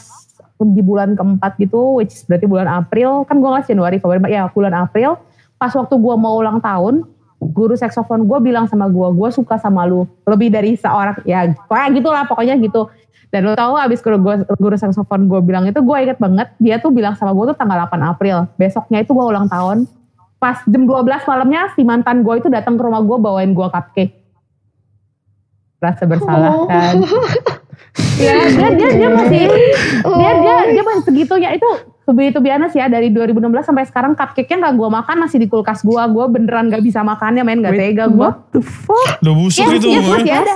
di 0.62 0.84
bulan 0.84 1.16
keempat 1.18 1.58
gitu, 1.58 1.98
which 1.98 2.14
is 2.14 2.22
berarti 2.28 2.46
bulan 2.46 2.70
April, 2.70 3.26
kan 3.26 3.42
gue 3.42 3.50
ngasih 3.50 3.74
Januari, 3.74 3.98
Februari, 3.98 4.30
ya 4.30 4.46
bulan 4.52 4.76
April, 4.78 5.18
pas 5.58 5.74
waktu 5.74 5.96
gue 5.98 6.16
mau 6.22 6.38
ulang 6.38 6.62
tahun, 6.62 7.08
guru 7.42 7.74
saksofon 7.74 8.30
gue 8.30 8.40
bilang 8.40 8.70
sama 8.70 8.86
gue, 8.86 9.08
gue 9.18 9.30
suka 9.34 9.58
sama 9.58 9.90
lu, 9.90 10.06
lebih 10.30 10.54
dari 10.54 10.78
seorang, 10.78 11.18
ya 11.26 11.50
kayak 11.66 11.98
gitu 11.98 12.10
lah 12.14 12.30
pokoknya 12.30 12.62
gitu. 12.62 12.86
Dan 13.34 13.48
lo 13.48 13.56
tau 13.58 13.80
abis 13.80 14.04
guru, 14.06 14.22
gua, 14.22 14.36
guru 14.62 14.78
saksofon 14.78 15.26
gue 15.26 15.42
bilang 15.42 15.66
itu, 15.66 15.82
gue 15.82 15.98
inget 15.98 16.22
banget, 16.22 16.54
dia 16.62 16.78
tuh 16.78 16.94
bilang 16.94 17.18
sama 17.18 17.34
gue 17.34 17.50
tuh 17.50 17.58
tanggal 17.58 17.90
8 17.90 17.98
April, 18.14 18.46
besoknya 18.62 19.02
itu 19.02 19.12
gue 19.18 19.26
ulang 19.26 19.50
tahun, 19.50 19.90
pas 20.38 20.62
jam 20.70 20.84
12 20.86 21.02
malamnya 21.26 21.74
si 21.74 21.82
mantan 21.82 22.22
gue 22.22 22.34
itu 22.38 22.48
datang 22.54 22.78
ke 22.78 22.82
rumah 22.86 23.02
gue 23.02 23.18
bawain 23.18 23.52
gue 23.58 23.68
cupcake. 23.68 24.14
Rasa 25.82 26.06
bersalah 26.06 26.62
Oh. 26.62 26.70
kan. 26.70 27.02
ya 28.22 28.34
dia 28.48 28.70
dia 28.78 28.90
dia 28.96 29.10
masih 29.12 29.44
dia 30.06 30.32
dia 30.40 30.56
dia 30.72 30.84
masih 30.86 31.04
segitunya 31.04 31.50
itu 31.60 31.70
begitu 32.12 32.40
biasa 32.40 32.72
ya 32.72 32.88
dari 32.88 33.10
2016 33.10 33.42
sampai 33.64 33.84
sekarang 33.84 34.12
cupcake-nya 34.14 34.58
nggak 34.62 34.76
gue 34.76 34.90
makan 34.92 35.16
masih 35.22 35.38
di 35.38 35.48
kulkas 35.48 35.82
gue 35.82 35.98
gue 35.98 36.26
beneran 36.28 36.68
nggak 36.68 36.82
bisa 36.82 37.02
makannya 37.02 37.42
main 37.42 37.60
nggak 37.60 37.74
tega 37.74 38.06
gue 38.08 38.20
What 38.22 38.52
the 38.52 38.62
fuck? 38.62 39.20
Udah 39.20 39.34
busuk 39.34 39.64
Yes, 39.64 39.80
itu. 39.80 39.88
yes, 39.90 40.06
masih 40.06 40.34
ada. 40.34 40.54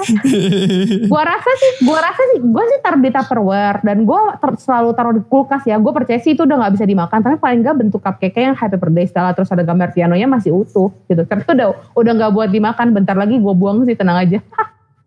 Gua 1.11 1.21
rasa 1.23 1.49
sih, 1.55 1.71
gua 1.81 1.99
rasa 2.01 2.21
sih, 2.29 2.39
gua 2.43 2.63
sih 2.65 2.77
taruh 2.79 2.99
di 2.99 3.09
tupperware 3.09 3.79
dan 3.81 4.03
gua 4.03 4.35
ter- 4.35 4.59
selalu 4.59 4.89
taruh 4.91 5.13
di 5.13 5.21
kulkas 5.23 5.63
ya. 5.63 5.77
Gua 5.77 5.91
percaya 5.91 6.19
sih 6.19 6.33
itu 6.33 6.43
udah 6.43 6.55
nggak 6.59 6.73
bisa 6.75 6.85
dimakan, 6.85 7.19
tapi 7.19 7.35
paling 7.37 7.59
nggak 7.61 7.75
bentuk 7.77 7.99
cupcake 7.99 8.35
yang 8.35 8.53
happy 8.53 8.75
birthday 8.75 9.05
style 9.05 9.31
terus 9.31 9.49
ada 9.49 9.61
gambar 9.61 9.91
pianonya 9.91 10.27
masih 10.27 10.51
utuh 10.53 10.91
gitu. 11.07 11.23
Tapi 11.23 11.41
itu 11.41 11.51
udah 11.53 11.67
udah 11.93 12.11
nggak 12.15 12.31
buat 12.31 12.49
dimakan. 12.49 12.87
Bentar 12.91 13.15
lagi 13.15 13.39
gua 13.39 13.53
buang 13.53 13.83
sih, 13.83 13.95
tenang 13.95 14.17
aja. 14.19 14.39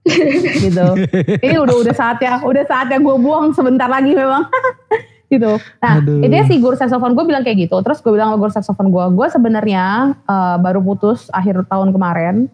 gitu. 0.64 0.86
Ini 1.44 1.56
udah 1.58 1.76
udah 1.78 1.94
saatnya, 1.94 2.40
udah 2.40 2.64
saatnya 2.64 2.98
gua 2.98 3.16
buang 3.18 3.52
sebentar 3.52 3.86
lagi 3.86 4.16
memang. 4.16 4.48
Gitu. 5.28 5.60
Nah, 5.80 6.00
Aduh. 6.00 6.24
ini 6.24 6.44
si 6.48 6.56
guru 6.56 6.74
saksofon 6.74 7.12
gue 7.12 7.24
bilang 7.28 7.44
kayak 7.44 7.68
gitu. 7.68 7.76
Terus 7.84 8.00
gue 8.00 8.12
bilang 8.12 8.32
sama 8.32 8.38
guru 8.40 8.52
saksofon 8.52 8.88
gue, 8.88 9.04
gue 9.12 9.26
sebenarnya 9.28 9.84
eh, 10.24 10.56
baru 10.60 10.80
putus 10.80 11.28
akhir 11.30 11.68
tahun 11.68 11.92
kemarin 11.92 12.48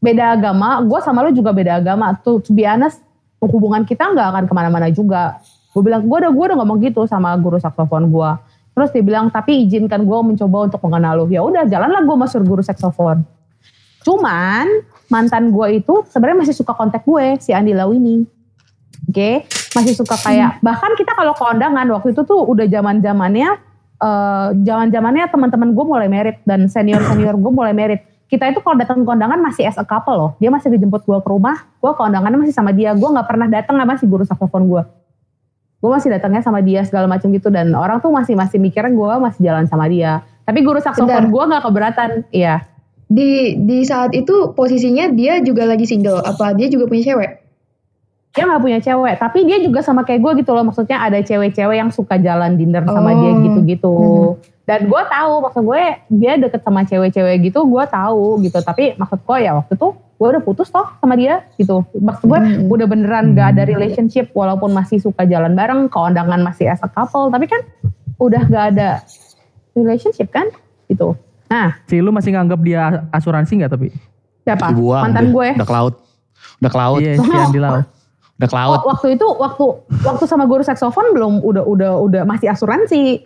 beda 0.00 0.38
agama, 0.38 0.80
gue 0.84 0.98
sama 1.02 1.24
lu 1.24 1.32
juga 1.32 1.52
beda 1.52 1.80
agama. 1.80 2.16
Tuh, 2.20 2.40
to 2.40 2.52
be 2.52 2.64
honest, 2.64 3.00
hubungan 3.40 3.84
kita 3.84 4.08
nggak 4.12 4.26
akan 4.32 4.44
ke 4.48 4.52
mana-mana 4.56 4.88
juga. 4.92 5.40
Gue 5.72 5.84
bilang, 5.84 6.04
gue 6.08 6.16
udah 6.16 6.32
gue 6.32 6.44
udah 6.52 6.56
ngomong 6.56 6.78
gitu 6.80 7.04
sama 7.04 7.36
guru 7.36 7.60
saksofon 7.60 8.08
gue. 8.08 8.30
Terus 8.76 8.92
dia 8.92 9.04
bilang, 9.04 9.32
tapi 9.32 9.64
izinkan 9.64 10.04
gue 10.04 10.18
mencoba 10.20 10.68
untuk 10.68 10.80
mengenal 10.84 11.24
lu. 11.24 11.32
Ya 11.32 11.40
udah, 11.40 11.64
jalanlah 11.64 12.04
gue 12.04 12.16
masuk 12.16 12.44
guru 12.44 12.60
saksofon. 12.60 13.24
Cuman 14.04 14.68
mantan 15.10 15.50
gue 15.50 15.82
itu 15.82 16.04
sebenarnya 16.12 16.46
masih 16.46 16.54
suka 16.54 16.76
kontak 16.76 17.02
gue 17.02 17.40
si 17.40 17.50
Andi 17.56 17.72
Lau 17.72 17.90
ini. 17.90 18.22
Oke, 19.10 19.48
masih 19.76 19.94
suka 19.94 20.16
kayak 20.16 20.58
bahkan 20.64 20.90
kita 20.96 21.12
kalau 21.12 21.36
ke 21.36 21.44
undangan 21.44 21.86
waktu 21.92 22.16
itu 22.16 22.22
tuh 22.24 22.40
udah 22.48 22.66
zaman 22.66 23.04
zamannya 23.04 23.60
eh 23.96 24.48
zaman 24.60 24.92
zamannya 24.92 25.24
teman-teman 25.32 25.72
gue 25.72 25.84
mulai 25.84 26.08
merit 26.08 26.36
dan 26.44 26.68
senior 26.68 27.00
senior 27.08 27.36
gue 27.36 27.52
mulai 27.52 27.72
merit. 27.72 28.04
Kita 28.26 28.42
itu 28.50 28.58
kalau 28.58 28.74
datang 28.74 29.06
ke 29.06 29.08
undangan 29.08 29.38
masih 29.38 29.70
as 29.70 29.78
a 29.78 29.86
couple 29.86 30.18
loh. 30.18 30.30
Dia 30.42 30.50
masih 30.50 30.66
dijemput 30.74 31.06
gue 31.06 31.18
ke 31.22 31.28
rumah, 31.30 31.62
gue 31.78 31.92
ke 31.94 32.02
undangannya 32.02 32.42
masih 32.42 32.52
sama 32.52 32.74
dia. 32.74 32.90
Gue 32.92 33.06
nggak 33.06 33.22
pernah 33.22 33.46
datang 33.46 33.78
sama 33.78 33.94
si 33.96 34.04
guru 34.10 34.26
saksofon 34.26 34.66
gue. 34.66 34.82
Gue 35.78 35.90
masih 35.94 36.10
datangnya 36.10 36.42
sama 36.42 36.58
dia 36.58 36.82
segala 36.82 37.06
macam 37.06 37.30
gitu 37.30 37.54
dan 37.54 37.70
orang 37.72 38.02
tuh 38.02 38.10
masih 38.10 38.34
masih 38.34 38.58
mikirnya 38.58 38.90
gue 38.90 39.12
masih 39.22 39.40
jalan 39.46 39.64
sama 39.70 39.86
dia. 39.86 40.26
Tapi 40.42 40.58
guru 40.66 40.82
saksofon 40.82 41.30
gue 41.30 41.42
nggak 41.46 41.62
keberatan, 41.62 42.10
iya. 42.34 42.66
Di 43.06 43.54
di 43.62 43.86
saat 43.86 44.10
itu 44.10 44.50
posisinya 44.58 45.14
dia 45.14 45.38
juga 45.38 45.62
lagi 45.62 45.86
single. 45.86 46.18
Apa 46.26 46.58
dia 46.58 46.66
juga 46.66 46.90
punya 46.90 47.14
cewek? 47.14 47.45
Dia 48.36 48.44
nggak 48.44 48.60
punya 48.60 48.78
cewek 48.78 49.14
tapi 49.16 49.38
dia 49.42 49.58
juga 49.58 49.80
sama 49.80 50.04
kayak 50.04 50.20
gue 50.20 50.32
gitu 50.38 50.52
loh 50.52 50.62
maksudnya 50.62 51.00
ada 51.00 51.16
cewek-cewek 51.18 51.72
yang 51.74 51.88
suka 51.88 52.14
jalan 52.16 52.54
dinner 52.54 52.84
sama 52.84 53.08
Oh. 53.08 53.16
dia 53.16 53.32
gitu-gitu 53.40 53.94
Mhm. 53.96 54.30
dan 54.62 54.80
gue 54.84 55.02
tahu 55.06 55.32
maksud 55.40 55.62
gue 55.64 55.82
dia 56.12 56.32
deket 56.36 56.60
sama 56.60 56.80
cewek-cewek 56.82 57.36
gitu 57.42 57.64
gue 57.64 57.84
tahu 57.86 58.24
gitu 58.40 58.58
tapi 58.60 58.92
maksud 58.94 59.18
gue 59.18 59.36
ya 59.40 59.56
waktu 59.56 59.72
itu 59.72 59.88
gue 59.90 60.28
udah 60.30 60.42
putus 60.42 60.68
toh 60.68 60.84
sama 60.96 61.12
dia 61.12 61.48
gitu 61.56 61.80
maksud 61.92 62.24
gue 62.24 62.38
Mhm. 62.38 62.68
udah 62.68 62.86
beneran 62.86 63.24
gak 63.32 63.48
ada 63.50 63.62
relationship 63.64 64.28
walaupun 64.30 64.70
masih 64.70 64.98
suka 64.98 65.24
jalan 65.24 65.52
bareng 65.52 65.88
keundangan 65.88 66.40
masih 66.42 66.68
as 66.68 66.80
a 66.80 66.88
couple 66.88 67.26
tapi 67.26 67.44
kan 67.44 67.64
udah 68.16 68.42
gak 68.44 68.64
ada 68.70 69.00
relationship 69.72 70.28
kan 70.28 70.48
gitu 70.86 71.16
nah 71.46 71.78
Si 71.84 71.96
lu 71.96 72.10
masih 72.10 72.32
nganggap 72.32 72.60
dia 72.60 72.82
asuransi 73.08 73.54
nggak 73.56 73.70
tapi? 73.70 73.88
Siapa? 74.42 74.66
Dibuang. 74.68 75.02
Mantan 75.04 75.24
deh. 75.24 75.32
gue. 75.32 75.48
Udah 75.54 75.62
ke 75.64 75.74
laut. 75.74 75.94
Udah 76.58 76.70
ke 76.70 76.78
laut. 76.80 76.98
Iya, 77.00 77.12
si 77.16 77.30
Andi 77.32 77.58
Lau. 77.58 77.74
Udah 78.36 78.48
ke 78.48 78.56
laut. 78.56 78.80
Oh, 78.84 78.92
waktu 78.92 79.16
itu 79.16 79.26
waktu 79.26 79.64
waktu 80.04 80.24
sama 80.28 80.44
guru 80.44 80.60
saksofon 80.60 81.16
belum 81.16 81.40
udah 81.40 81.64
udah 81.64 81.92
udah 82.04 82.22
masih 82.28 82.52
asuransi. 82.52 83.24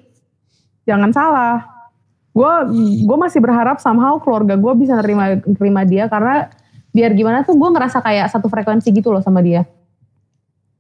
Jangan 0.87 1.11
salah. 1.11 1.67
Gue 2.31 2.53
gue 3.03 3.19
masih 3.19 3.43
berharap 3.43 3.83
somehow 3.83 4.23
keluarga 4.23 4.55
gue 4.55 4.73
bisa 4.79 4.95
nerima 5.03 5.35
nerima 5.43 5.83
dia 5.83 6.07
karena 6.07 6.47
biar 6.95 7.11
gimana 7.19 7.43
tuh 7.43 7.59
gue 7.59 7.69
ngerasa 7.75 7.99
kayak 8.03 8.31
satu 8.31 8.47
frekuensi 8.47 8.95
gitu 8.95 9.11
loh 9.11 9.19
sama 9.19 9.43
dia. 9.43 9.67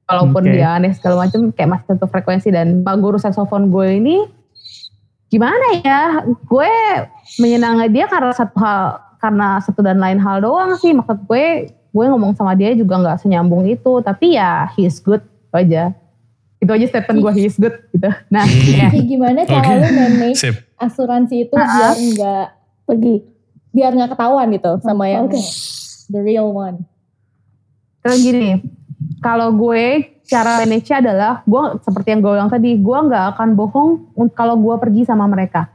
Walaupun 0.06 0.42
Oke. 0.46 0.54
dia 0.54 0.78
aneh 0.78 0.94
segala 0.94 1.26
macam 1.26 1.50
kayak 1.50 1.70
masih 1.70 1.86
satu 1.94 2.06
frekuensi 2.06 2.48
dan 2.54 2.86
pak 2.86 2.98
guru 3.02 3.18
saksofon 3.18 3.70
gue 3.74 3.98
ini 3.98 4.16
gimana 5.26 5.82
ya? 5.82 6.22
Gue 6.46 6.70
menyenangi 7.42 7.90
dia 7.90 8.06
karena 8.06 8.30
satu 8.30 8.54
hal 8.62 9.02
karena 9.18 9.58
satu 9.58 9.82
dan 9.82 9.98
lain 9.98 10.22
hal 10.22 10.38
doang 10.38 10.78
sih 10.78 10.94
maksud 10.94 11.26
gue 11.26 11.68
gue 11.91 12.05
ngomong 12.07 12.32
sama 12.38 12.55
dia 12.55 12.70
juga 12.78 13.03
nggak 13.03 13.26
senyambung 13.26 13.66
itu 13.66 13.99
tapi 14.07 14.38
ya 14.38 14.70
he's 14.78 15.03
good 15.03 15.22
itu 15.22 15.57
aja 15.59 15.82
itu 16.61 16.70
aja 16.70 16.86
statement 16.86 17.18
gue 17.18 17.32
he's 17.34 17.57
good 17.59 17.74
gitu 17.91 18.11
nah 18.30 18.47
ya. 18.78 18.88
Jadi 18.91 19.01
gimana 19.11 19.43
cara 19.43 19.66
Oke. 19.66 19.74
lu 19.82 19.88
manage 19.97 20.38
Sip. 20.38 20.57
asuransi 20.78 21.51
itu 21.51 21.55
biar 21.59 21.97
enggak 21.99 22.47
pergi, 22.86 23.14
biar 23.70 23.91
nggak 23.95 24.11
ketahuan 24.14 24.47
gitu 24.55 24.72
sama 24.82 25.07
yang 25.07 25.30
the 26.11 26.20
real 26.22 26.51
one. 26.51 26.82
terus 28.03 28.18
gini 28.22 28.64
kalau 29.20 29.53
gue 29.53 30.09
cara 30.30 30.62
manage 30.62 30.91
adalah 30.95 31.43
gue 31.45 31.62
seperti 31.82 32.09
yang 32.14 32.20
gue 32.22 32.32
bilang 32.32 32.51
tadi 32.51 32.70
gue 32.78 32.99
nggak 33.11 33.24
akan 33.36 33.49
bohong 33.59 33.91
kalau 34.32 34.55
gue 34.57 34.74
pergi 34.78 35.03
sama 35.05 35.26
mereka 35.26 35.66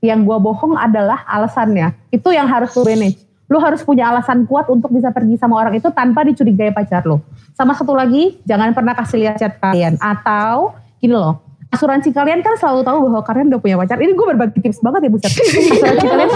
yang 0.00 0.24
gue 0.24 0.38
bohong 0.40 0.78
adalah 0.78 1.26
alasannya 1.28 1.92
itu 2.08 2.28
yang 2.32 2.48
harus 2.48 2.72
lu 2.72 2.86
manage 2.86 3.29
lu 3.50 3.58
harus 3.58 3.82
punya 3.82 4.14
alasan 4.14 4.46
kuat 4.46 4.70
untuk 4.70 4.94
bisa 4.94 5.10
pergi 5.10 5.34
sama 5.34 5.58
orang 5.58 5.74
itu 5.74 5.90
tanpa 5.90 6.22
dicurigai 6.22 6.70
pacar 6.70 7.02
lo 7.02 7.18
sama 7.58 7.74
satu 7.74 7.92
lagi 7.92 8.38
jangan 8.46 8.70
pernah 8.72 8.94
kasih 8.94 9.26
lihat 9.26 9.36
chat 9.36 9.58
kalian. 9.60 9.98
Atau 9.98 10.72
gini 11.02 11.12
loh 11.12 11.50
asuransi 11.70 12.10
kalian 12.10 12.42
kan 12.42 12.58
selalu 12.58 12.82
tahu 12.82 12.98
bahwa 13.06 13.22
kalian 13.22 13.46
udah 13.54 13.60
punya 13.62 13.76
pacar. 13.78 13.96
Ini 14.02 14.12
gue 14.18 14.26
berbagi 14.34 14.58
tips 14.58 14.82
banget 14.82 15.06
ya 15.06 15.10
buset. 15.10 15.32
Asuransi 15.38 16.06
kalian 16.06 16.30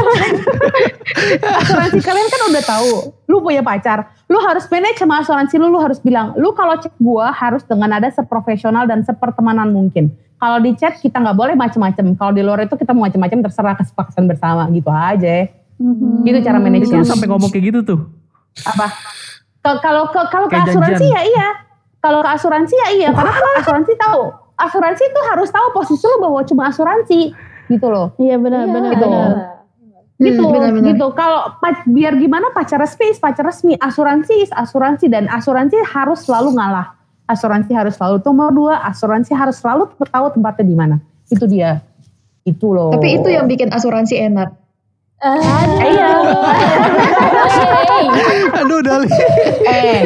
asuransi 1.42 2.00
kalian 2.00 2.26
kan 2.30 2.40
udah 2.54 2.62
tahu 2.62 2.92
lu 3.26 3.36
punya 3.42 3.62
pacar. 3.66 4.14
Lu 4.30 4.38
harus 4.38 4.64
manage 4.70 5.02
sama 5.02 5.20
asuransi 5.20 5.58
lu 5.58 5.74
lu 5.74 5.82
harus 5.82 5.98
bilang 5.98 6.38
lu 6.38 6.54
kalau 6.54 6.78
chat 6.78 6.94
gua 7.02 7.34
harus 7.34 7.66
dengan 7.66 7.98
ada 7.98 8.08
seprofesional 8.14 8.86
dan 8.86 9.02
sepertemanan 9.02 9.74
mungkin. 9.74 10.14
Kalau 10.38 10.58
di 10.62 10.76
chat 10.78 11.02
kita 11.02 11.18
nggak 11.18 11.36
boleh 11.36 11.54
macem-macem. 11.58 12.14
Kalau 12.14 12.32
di 12.36 12.42
luar 12.44 12.68
itu 12.68 12.76
kita 12.78 12.94
mau 12.94 13.08
macem-macem 13.08 13.42
terserah 13.42 13.74
kesepakatan 13.74 14.30
bersama. 14.30 14.68
Gitu 14.70 14.90
aja 14.92 15.50
gitu 16.22 16.38
cara 16.40 16.58
manage 16.58 16.86
Itu 16.86 17.02
sampai 17.02 17.26
ngomong 17.26 17.50
kayak 17.50 17.64
gitu 17.68 17.80
tuh. 17.84 18.00
apa 18.62 18.86
kalau 19.80 20.06
ke 20.08 20.20
kalau 20.28 20.46
ke 20.46 20.54
asuransi 20.54 21.02
janjian. 21.02 21.10
ya 21.10 21.22
iya 21.24 21.48
kalau 21.98 22.20
ke 22.20 22.30
asuransi 22.30 22.74
ya 22.76 22.88
iya 22.94 23.08
karena 23.10 23.32
asuransi 23.58 23.92
tahu 23.96 24.22
asuransi 24.54 25.02
itu 25.02 25.20
harus 25.26 25.48
tahu 25.48 25.66
posisi 25.72 26.04
lu 26.04 26.16
bahwa 26.20 26.40
cuma 26.42 26.68
asuransi 26.68 27.34
gitu 27.66 27.86
loh 27.88 28.14
Iya 28.16 28.36
benar 28.36 28.68
benar 28.68 28.92
gitu. 28.92 29.04
benar. 29.04 29.30
gitu 30.14 30.38
Hmm, 30.38 30.52
benar-benar. 30.52 30.86
gitu 30.94 31.06
kalau 31.10 31.40
biar 31.88 32.14
gimana 32.14 32.46
pacar 32.50 32.78
resmi 32.78 33.10
is 33.10 33.18
pacar 33.18 33.42
resmi 33.42 33.74
asuransi 33.74 34.34
is 34.38 34.52
asuransi 34.52 35.10
dan 35.10 35.26
asuransi 35.26 35.74
harus 35.82 36.22
selalu 36.22 36.54
ngalah 36.54 36.94
asuransi 37.26 37.74
harus 37.74 37.96
selalu 37.96 38.22
nomor 38.22 38.52
dua 38.52 38.74
asuransi 38.86 39.34
harus 39.34 39.58
selalu 39.58 39.90
tahu 40.04 40.26
tempatnya 40.30 40.64
di 40.64 40.76
mana 40.76 40.96
itu 41.26 41.44
dia 41.48 41.82
itu 42.44 42.68
loh 42.68 42.92
Tapi 42.92 43.16
itu 43.16 43.26
yang 43.26 43.48
bikin 43.48 43.72
asuransi 43.72 44.20
enak. 44.22 44.52
Iya. 45.80 46.10
Aduh 48.60 48.80
Dali. 48.80 49.08
eh 49.64 50.04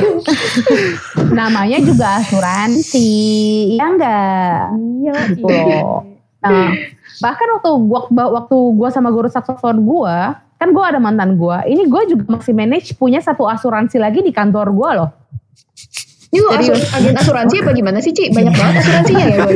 namanya 1.30 1.78
juga 1.82 2.22
asuransi. 2.22 3.10
Ya 3.74 3.86
enggak 3.86 4.62
Iya. 4.98 5.12
gitu 5.34 5.44
loh. 5.46 6.06
Nah 6.38 6.70
bahkan 7.18 7.48
waktu 7.58 7.70
gua 7.82 8.00
waktu 8.30 8.56
gua 8.78 8.88
sama 8.88 9.10
guru 9.10 9.26
saksofon 9.26 9.82
gua 9.82 10.38
kan 10.54 10.70
gua 10.70 10.94
ada 10.94 11.02
mantan 11.02 11.34
gua 11.34 11.66
ini 11.66 11.86
gua 11.86 12.06
juga 12.06 12.38
masih 12.38 12.54
manage 12.54 12.94
punya 12.94 13.18
satu 13.18 13.42
asuransi 13.44 13.98
lagi 13.98 14.22
di 14.22 14.30
kantor 14.30 14.70
gua 14.70 14.90
loh. 14.94 15.10
Ini 16.28 16.44
asur, 16.60 16.76
agen 16.76 17.16
asuransi 17.16 17.64
apa 17.64 17.72
gimana 17.72 18.04
sih, 18.04 18.12
Ci? 18.12 18.28
Banyak 18.28 18.52
banget 18.52 18.84
asuransinya 18.84 19.24
ya 19.32 19.36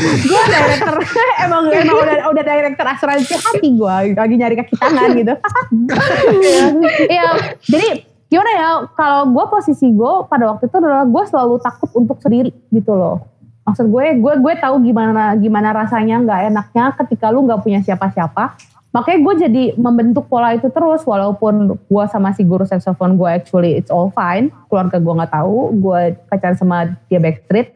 gue 0.00 0.42
director 0.50 0.96
emang 1.44 1.70
emang 1.70 1.96
udah 2.02 2.16
udah 2.34 2.44
director 2.44 2.86
asuransi 2.86 3.34
hati 3.38 3.68
gue 3.74 3.96
lagi 4.14 4.34
nyari 4.34 4.54
kaki 4.58 4.74
tangan 4.78 5.10
gitu. 5.14 5.34
Iya. 7.10 7.30
Jadi 7.64 7.88
gimana 8.28 8.50
ya 8.50 8.68
kalau 8.98 9.30
gue 9.30 9.44
posisi 9.46 9.86
gue 9.92 10.12
pada 10.26 10.50
waktu 10.50 10.66
itu 10.66 10.76
adalah 10.80 11.06
gue 11.06 11.24
selalu 11.28 11.54
takut 11.62 11.90
untuk 11.94 12.18
sendiri 12.18 12.50
gitu 12.72 12.92
loh. 12.94 13.22
Maksud 13.64 13.88
gue 13.88 14.04
gue 14.20 14.34
gue 14.42 14.54
tahu 14.60 14.82
gimana 14.84 15.38
gimana 15.38 15.70
rasanya 15.72 16.20
nggak 16.20 16.40
enaknya 16.52 16.84
ketika 17.04 17.30
lu 17.30 17.46
nggak 17.46 17.62
punya 17.62 17.80
siapa-siapa. 17.80 18.58
Makanya 18.94 19.18
gue 19.26 19.34
jadi 19.46 19.64
membentuk 19.74 20.30
pola 20.30 20.54
itu 20.54 20.70
terus 20.70 21.02
walaupun 21.02 21.74
gue 21.74 22.04
sama 22.06 22.30
si 22.30 22.46
guru 22.46 22.62
saxophone 22.62 23.18
gue 23.18 23.26
actually 23.26 23.74
it's 23.74 23.90
all 23.90 24.14
fine 24.14 24.54
keluarga 24.70 25.02
gue 25.02 25.14
nggak 25.18 25.34
tahu 25.34 25.74
gue 25.82 26.00
pacaran 26.30 26.54
sama 26.54 26.94
dia 27.10 27.18
backstreet 27.18 27.74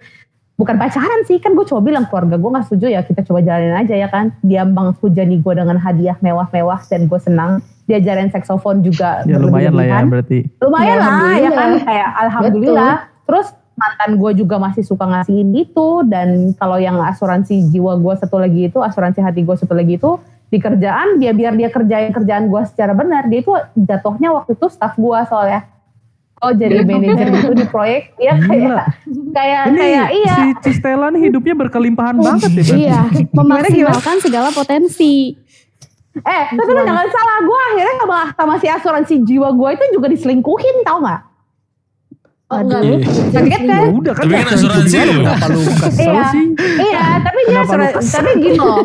bukan 0.59 0.75
pacaran 0.75 1.23
sih 1.25 1.39
kan 1.39 1.55
gue 1.55 1.63
coba 1.63 1.81
bilang 1.81 2.05
keluarga 2.11 2.35
gue 2.35 2.51
nggak 2.51 2.67
setuju 2.67 2.87
ya 2.91 3.01
kita 3.07 3.23
coba 3.23 3.41
jalanin 3.41 3.79
aja 3.79 3.95
ya 3.95 4.11
kan. 4.11 4.35
Dia 4.43 4.67
menghujani 4.67 5.39
gue 5.39 5.53
dengan 5.55 5.79
hadiah 5.79 6.19
mewah-mewah 6.19 6.83
dan 6.91 7.07
gue 7.07 7.21
senang. 7.23 7.63
Diajarin 7.89 8.29
saksofon 8.29 8.85
juga 8.85 9.25
Ya 9.25 9.41
lumayan 9.41 9.73
lah 9.73 9.87
ya 9.87 10.05
berarti. 10.05 10.45
lumayan 10.61 10.99
Ya, 10.99 11.01
lah 11.01 11.09
ya 11.09 11.17
alhamdulillah. 11.17 11.57
kan? 11.57 11.71
Kayak 11.89 12.11
alhamdulillah. 12.21 12.95
Terus 13.25 13.47
mantan 13.79 14.11
gue 14.19 14.31
juga 14.35 14.57
masih 14.59 14.83
suka 14.83 15.07
ngasihin 15.07 15.55
itu 15.55 16.03
dan 16.11 16.53
kalau 16.59 16.77
yang 16.83 16.99
asuransi 16.99 17.71
jiwa 17.71 17.95
gue 17.97 18.15
satu 18.19 18.37
lagi 18.43 18.67
itu 18.69 18.83
asuransi 18.83 19.23
hati 19.23 19.47
gue 19.47 19.55
satu 19.55 19.71
lagi 19.73 19.97
itu 19.97 20.19
di 20.51 20.59
kerjaan 20.59 21.23
dia 21.23 21.31
biar 21.31 21.55
dia 21.55 21.71
kerjain 21.71 22.11
kerjaan 22.11 22.51
gue 22.51 22.63
secara 22.67 22.91
benar 22.93 23.31
dia 23.31 23.39
itu 23.41 23.55
jatuhnya 23.79 24.35
waktu 24.35 24.59
itu 24.59 24.67
staff 24.67 24.99
gue 24.99 25.19
soalnya 25.31 25.63
oh 26.39 26.53
jadi 26.53 26.81
manajer 26.81 27.27
gitu 27.31 27.51
di 27.53 27.67
proyek 27.67 28.15
ya 28.17 28.35
kayak 28.37 28.87
kayak 29.31 29.63
Ini 29.67 29.77
kayak 29.77 30.07
iya 30.13 30.35
si 30.35 30.45
Cistela 30.63 31.09
nih 31.09 31.23
hidupnya 31.25 31.55
berkelimpahan 31.57 32.17
banget 32.17 32.49
ya. 32.49 32.55
berarti. 32.57 32.79
Iya, 32.81 33.01
memaksimalkan 33.39 34.17
segala 34.19 34.49
potensi. 34.51 35.35
eh 36.19 36.45
tapi 36.49 36.67
lu 36.69 36.83
jangan 36.83 37.07
salah 37.07 37.39
gue 37.41 37.61
akhirnya 37.69 37.95
sama, 37.97 38.19
sama 38.33 38.55
si 38.57 38.67
asuransi 38.67 39.15
jiwa 39.23 39.49
gue 39.51 39.69
itu 39.73 39.85
juga 39.93 40.07
diselingkuhin 40.09 40.83
tau 40.83 40.99
nggak 40.99 41.21
Oh, 42.49 42.57
enggak. 42.59 42.81
Iya. 42.81 42.97
Kaget 43.29 43.63
kan? 43.63 43.77
Ya 43.79 43.93
udah 43.93 44.13
kan. 44.17 44.23
Tapi 44.25 44.33
kan 44.35 44.49
asuransi 44.49 44.97
lu. 44.97 45.13
Kenapa 45.21 45.47
lu 45.47 45.61
kesel 45.69 46.09
Iya. 46.09 46.25
sih? 46.33 46.45
Iya, 46.81 47.05
tapi 47.21 47.39
dia 47.45 47.61
lu 47.61 47.67
kesel? 47.93 48.15
tapi 48.17 48.31
gini 48.41 48.57
loh. 48.57 48.85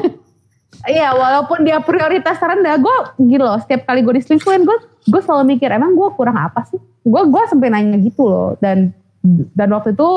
Iya, 0.84 1.08
walaupun 1.16 1.58
dia 1.64 1.80
prioritas 1.80 2.36
rendah, 2.36 2.76
gue 2.76 2.96
gini 3.24 3.40
loh. 3.40 3.56
Setiap 3.56 3.88
kali 3.88 4.04
gue 4.04 4.20
diselingkuhin, 4.20 4.68
gue 4.68 4.78
gue 5.08 5.22
selalu 5.24 5.56
mikir, 5.56 5.72
emang 5.72 5.96
gue 5.96 6.10
kurang 6.12 6.36
apa 6.36 6.68
sih? 6.68 6.76
Gue 7.04 7.22
gue 7.28 7.42
sampai 7.52 7.68
nanya 7.70 8.00
gitu 8.00 8.24
loh. 8.28 8.56
Dan 8.60 8.96
dan 9.56 9.70
waktu 9.72 9.96
itu 9.96 10.10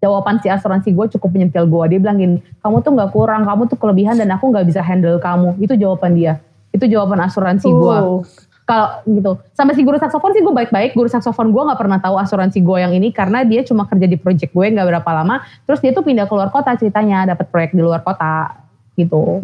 jawaban 0.00 0.40
si 0.40 0.48
asuransi 0.48 0.96
gue 0.96 1.06
cukup 1.18 1.30
menyentil 1.30 1.68
gue. 1.68 1.84
Dia 1.94 1.98
bilang 2.00 2.18
gini, 2.18 2.36
kamu 2.64 2.80
tuh 2.82 2.92
nggak 2.96 3.10
kurang, 3.12 3.44
kamu 3.44 3.62
tuh 3.68 3.78
kelebihan 3.78 4.16
dan 4.16 4.32
aku 4.32 4.48
nggak 4.48 4.66
bisa 4.66 4.80
handle 4.80 5.20
kamu. 5.20 5.54
Itu 5.60 5.76
jawaban 5.76 6.16
dia. 6.16 6.40
Itu 6.72 6.88
jawaban 6.88 7.20
asuransi 7.20 7.68
gue. 7.68 7.98
Oh. 8.00 8.22
Kalau 8.70 9.02
gitu, 9.02 9.34
sama 9.50 9.74
si 9.74 9.82
guru 9.82 9.98
saksofon 9.98 10.30
sih 10.30 10.46
gue 10.46 10.54
baik-baik. 10.54 10.94
Guru 10.94 11.10
saksofon 11.10 11.50
gue 11.50 11.62
nggak 11.62 11.78
pernah 11.78 11.98
tahu 11.98 12.14
asuransi 12.14 12.62
gue 12.62 12.78
yang 12.78 12.94
ini 12.94 13.10
karena 13.10 13.42
dia 13.42 13.66
cuma 13.66 13.82
kerja 13.90 14.06
di 14.06 14.14
project 14.14 14.54
gue 14.54 14.66
nggak 14.70 14.86
berapa 14.86 15.10
lama. 15.10 15.42
Terus 15.66 15.82
dia 15.82 15.90
tuh 15.90 16.06
pindah 16.06 16.30
ke 16.30 16.32
luar 16.32 16.54
kota 16.54 16.78
ceritanya, 16.78 17.34
dapat 17.34 17.50
proyek 17.50 17.74
di 17.74 17.82
luar 17.82 18.06
kota 18.06 18.54
gitu. 19.00 19.40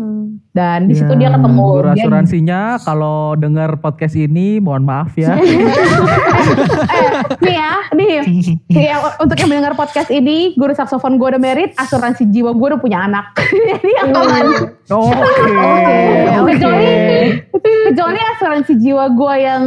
Dan 0.53 0.89
di 0.89 0.95
situ 0.97 1.13
Ya, 1.17 1.29
dia 1.29 1.31
ketemu 1.37 1.65
Guru 1.69 1.89
dia- 1.93 2.05
asuransinya 2.05 2.61
kalau 2.81 3.37
dengar 3.37 3.77
podcast 3.81 4.17
ini 4.17 4.61
mohon 4.61 4.85
maaf 4.85 5.13
ya. 5.17 5.37
eh, 5.41 7.11
nih 7.41 7.55
ya, 7.57 7.73
nih, 7.93 8.09
nih 8.69 8.85
ya, 8.89 8.97
untuk 9.21 9.37
yang 9.37 9.49
mendengar 9.53 9.73
podcast 9.77 10.09
ini, 10.09 10.53
guru 10.57 10.73
saksofon 10.73 11.17
gue 11.17 11.29
udah 11.37 11.41
merit, 11.41 11.73
asuransi 11.77 12.29
jiwa 12.29 12.53
gue 12.53 12.67
udah 12.73 12.81
punya 12.81 13.05
anak. 13.05 13.33
Jadi 13.71 13.91
yang. 13.97 14.09
Oke. 14.87 15.19
Oke. 16.37 16.53
Kecuali, 16.57 16.87
kecuali 17.91 18.21
asuransi 18.23 18.73
jiwa 18.79 19.11
gue 19.11 19.35
yang 19.43 19.63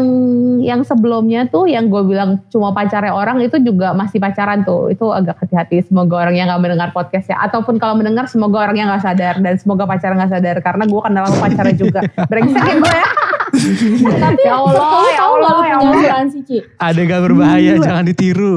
yang 0.64 0.82
sebelumnya 0.82 1.44
tuh, 1.46 1.68
yang 1.68 1.92
gue 1.92 2.00
bilang 2.08 2.40
cuma 2.48 2.72
pacarnya 2.72 3.12
orang 3.12 3.44
itu 3.44 3.60
juga 3.60 3.92
masih 3.92 4.24
pacaran 4.24 4.64
tuh. 4.64 4.88
Itu 4.88 5.12
agak 5.12 5.44
hati-hati. 5.44 5.84
Semoga 5.84 6.24
orang 6.24 6.36
yang 6.40 6.48
nggak 6.48 6.62
mendengar 6.64 6.90
podcast 6.96 7.28
ya, 7.28 7.38
ataupun 7.44 7.76
kalau 7.78 8.00
mendengar 8.00 8.32
semoga 8.32 8.64
orang 8.64 8.80
yang 8.80 8.88
nggak 8.88 9.04
sadar 9.04 9.36
dan 9.44 9.60
semoga 9.60 9.84
pacar 9.84 10.16
nggak 10.16 10.32
sadar 10.32 10.56
karena 10.64 10.84
gue 10.88 11.02
kenal 11.04 11.24
sama 11.28 11.40
pacarnya 11.44 11.76
juga. 11.76 12.00
Brengsek 12.32 12.64
ya 12.64 12.76
gue 12.80 12.96
ya. 12.96 13.08
Tapi 14.24 14.42
Ya 14.46 14.56
Allah, 14.56 15.04
ya 15.10 15.24
Allah, 15.26 15.52
lu 15.52 15.64
ya 15.66 15.76
punya 15.76 15.90
Allah. 15.90 16.00
asuransi? 16.00 16.58
Adegan 16.78 17.20
berbahaya 17.26 17.72
jangan 17.76 18.06
ditiru. 18.06 18.56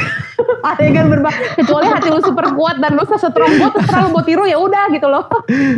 adegan 0.74 1.06
berbah 1.06 1.34
kecuali 1.54 1.86
hati 1.86 2.08
lu 2.10 2.20
super 2.22 2.50
kuat 2.54 2.82
dan 2.82 2.98
lu 2.98 3.04
sestrong 3.06 3.52
gue 3.56 3.70
terserah 3.78 4.06
lu 4.06 4.10
mau 4.12 4.22
tiru 4.22 4.44
ya 4.44 4.58
udah 4.58 4.90
gitu 4.90 5.06
loh 5.06 5.24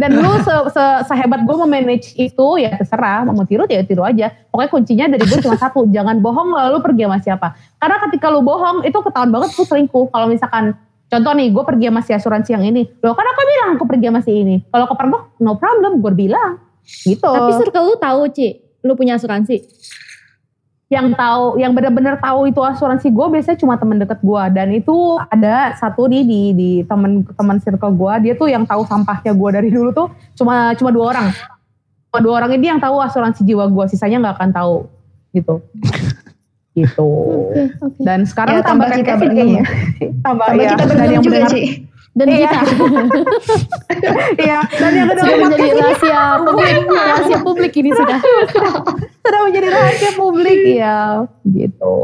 dan 0.01 0.11
lu 0.17 0.33
se, 0.41 0.55
se, 0.73 0.85
sehebat 1.09 1.45
gue 1.45 1.57
memanage 1.67 2.17
itu 2.17 2.47
ya 2.61 2.75
terserah 2.77 3.29
mau 3.29 3.45
tiru 3.45 3.69
ya 3.69 3.85
tiru 3.85 4.03
aja 4.05 4.33
pokoknya 4.49 4.71
kuncinya 4.71 5.05
dari 5.13 5.25
gue 5.25 5.39
cuma 5.45 5.57
satu 5.61 5.85
jangan 5.95 6.19
bohong 6.19 6.53
lalu 6.55 6.79
pergi 6.81 7.03
sama 7.07 7.19
siapa 7.21 7.49
karena 7.79 7.97
ketika 8.09 8.27
lu 8.33 8.41
bohong 8.41 8.85
itu 8.85 8.99
ketahuan 9.01 9.31
banget 9.31 9.51
tuh 9.55 9.67
selingkuh 9.67 10.09
kalau 10.11 10.27
misalkan 10.29 10.77
Contoh 11.09 11.33
nih, 11.33 11.49
gue 11.49 11.65
pergi 11.65 11.89
sama 11.89 12.01
si 12.05 12.13
asuransi 12.13 12.51
yang 12.53 12.65
ini. 12.69 12.85
Loh 13.01 13.17
kan 13.17 13.25
aku 13.25 13.41
bilang 13.49 13.69
aku 13.81 13.85
pergi 13.89 14.07
sama 14.13 14.21
si 14.21 14.33
ini. 14.45 14.61
Kalau 14.69 14.85
kepergok, 14.93 15.41
no 15.41 15.57
problem, 15.57 16.05
gue 16.05 16.13
bilang. 16.13 16.61
Gitu. 16.85 17.25
Tapi 17.25 17.53
circle 17.57 17.85
lu 17.89 17.97
tahu, 17.97 18.29
Ci, 18.29 18.61
lu 18.85 18.93
punya 18.93 19.17
asuransi. 19.17 19.57
Yang 20.89 21.13
tahu 21.13 21.61
yang 21.61 21.77
benar-benar 21.77 22.17
tahu 22.17 22.49
itu 22.49 22.65
asuransi 22.65 23.13
gue 23.13 23.27
biasanya 23.29 23.61
cuma 23.61 23.77
temen 23.77 24.01
deket 24.01 24.25
gue 24.25 24.43
dan 24.57 24.73
itu 24.73 25.21
ada 25.29 25.77
satu 25.77 26.09
nih 26.09 26.25
di 26.25 26.41
di 26.57 26.71
temen 26.89 27.29
teman 27.37 27.61
circle 27.61 27.93
gue 27.93 28.13
dia 28.25 28.33
tuh 28.33 28.49
yang 28.49 28.65
tahu 28.65 28.89
sampahnya 28.89 29.37
gue 29.37 29.51
dari 29.53 29.69
dulu 29.69 29.93
tuh 29.93 30.09
cuma 30.33 30.73
cuma 30.81 30.89
dua 30.89 31.05
orang. 31.13 31.29
Cuma 32.09 32.19
dua 32.25 32.35
orang 32.41 32.57
ini 32.57 32.73
yang 32.73 32.81
tahu 32.81 33.05
asuransi 33.05 33.45
jiwa 33.45 33.69
gue 33.69 33.85
sisanya 33.93 34.17
nggak 34.25 34.37
akan 34.41 34.51
tahu 34.57 34.77
gitu. 35.37 35.61
Gitu. 36.79 37.03
Oke, 37.03 37.75
oke. 37.83 37.99
dan 38.07 38.23
sekarang 38.23 38.55
Ya, 38.55 38.63
tambah 38.63 38.87
tambah 38.87 39.03
kayak 39.03 39.19
kita 39.19 39.27
kayaknya 39.35 39.63
tambah, 40.23 40.47
Sama 40.47 40.63
ya. 40.63 40.71
kita 40.71 40.85
dan 40.87 40.87
berdua 40.95 41.11
yang 41.11 41.25
juga 41.27 41.39
benar 41.43 41.51
sih. 41.51 41.67
Dan 42.17 42.27
Iya. 42.29 42.51
kita. 42.51 42.61
Iya 44.45 44.59
dan 44.79 44.91
yang 44.95 45.09
kedua 45.11 45.25
sudah 45.25 45.39
menjadi 45.49 45.69
rahasia 45.79 46.21
publik, 46.43 46.85
rahasia 46.89 47.39
publik 47.43 47.73
ini 47.79 47.91
sudah. 47.95 48.19
sudah 49.25 49.41
menjadi 49.45 49.69
rahasia 49.71 50.11
publik. 50.15 50.59
Ya 50.79 51.27
gitu. 51.45 51.97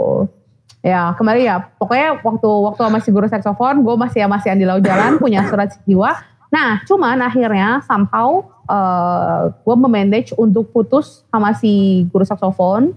Ya 0.85 1.17
kemarin 1.17 1.43
ya. 1.45 1.57
Pokoknya 1.81 2.21
waktu 2.21 2.51
waktu 2.51 2.81
masih 2.93 3.11
guru 3.15 3.27
saksofon 3.31 3.81
gue 3.81 3.95
masih 3.97 4.27
masih 4.29 4.49
Andi 4.53 4.67
Lau 4.69 4.79
Jalan 4.83 5.17
punya 5.17 5.43
asuransi 5.47 5.81
jiwa. 5.89 6.13
Nah 6.53 6.85
cuman 6.85 7.19
akhirnya 7.25 7.81
somehow 7.89 8.45
uh, 8.69 9.51
gue 9.51 9.77
memanage 9.77 10.31
untuk 10.37 10.71
putus 10.71 11.25
sama 11.33 11.57
si 11.57 12.05
guru 12.13 12.23
saksofon 12.23 12.93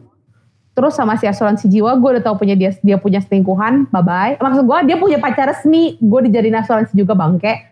terus 0.78 0.94
sama 0.94 1.18
si 1.18 1.26
asuransi 1.26 1.66
jiwa 1.66 1.98
gue 1.98 2.10
udah 2.22 2.24
tahu 2.30 2.46
punya 2.46 2.54
dia 2.54 2.70
dia 2.86 3.02
punya 3.02 3.18
selingkuhan 3.18 3.90
bye 3.90 4.06
bye 4.06 4.38
maksud 4.38 4.62
gue 4.62 4.78
dia 4.86 4.98
punya 5.02 5.18
pacar 5.18 5.50
resmi 5.50 5.98
gue 5.98 6.20
dijadiin 6.30 6.54
asuransi 6.62 6.94
juga 6.94 7.18
bangke 7.18 7.66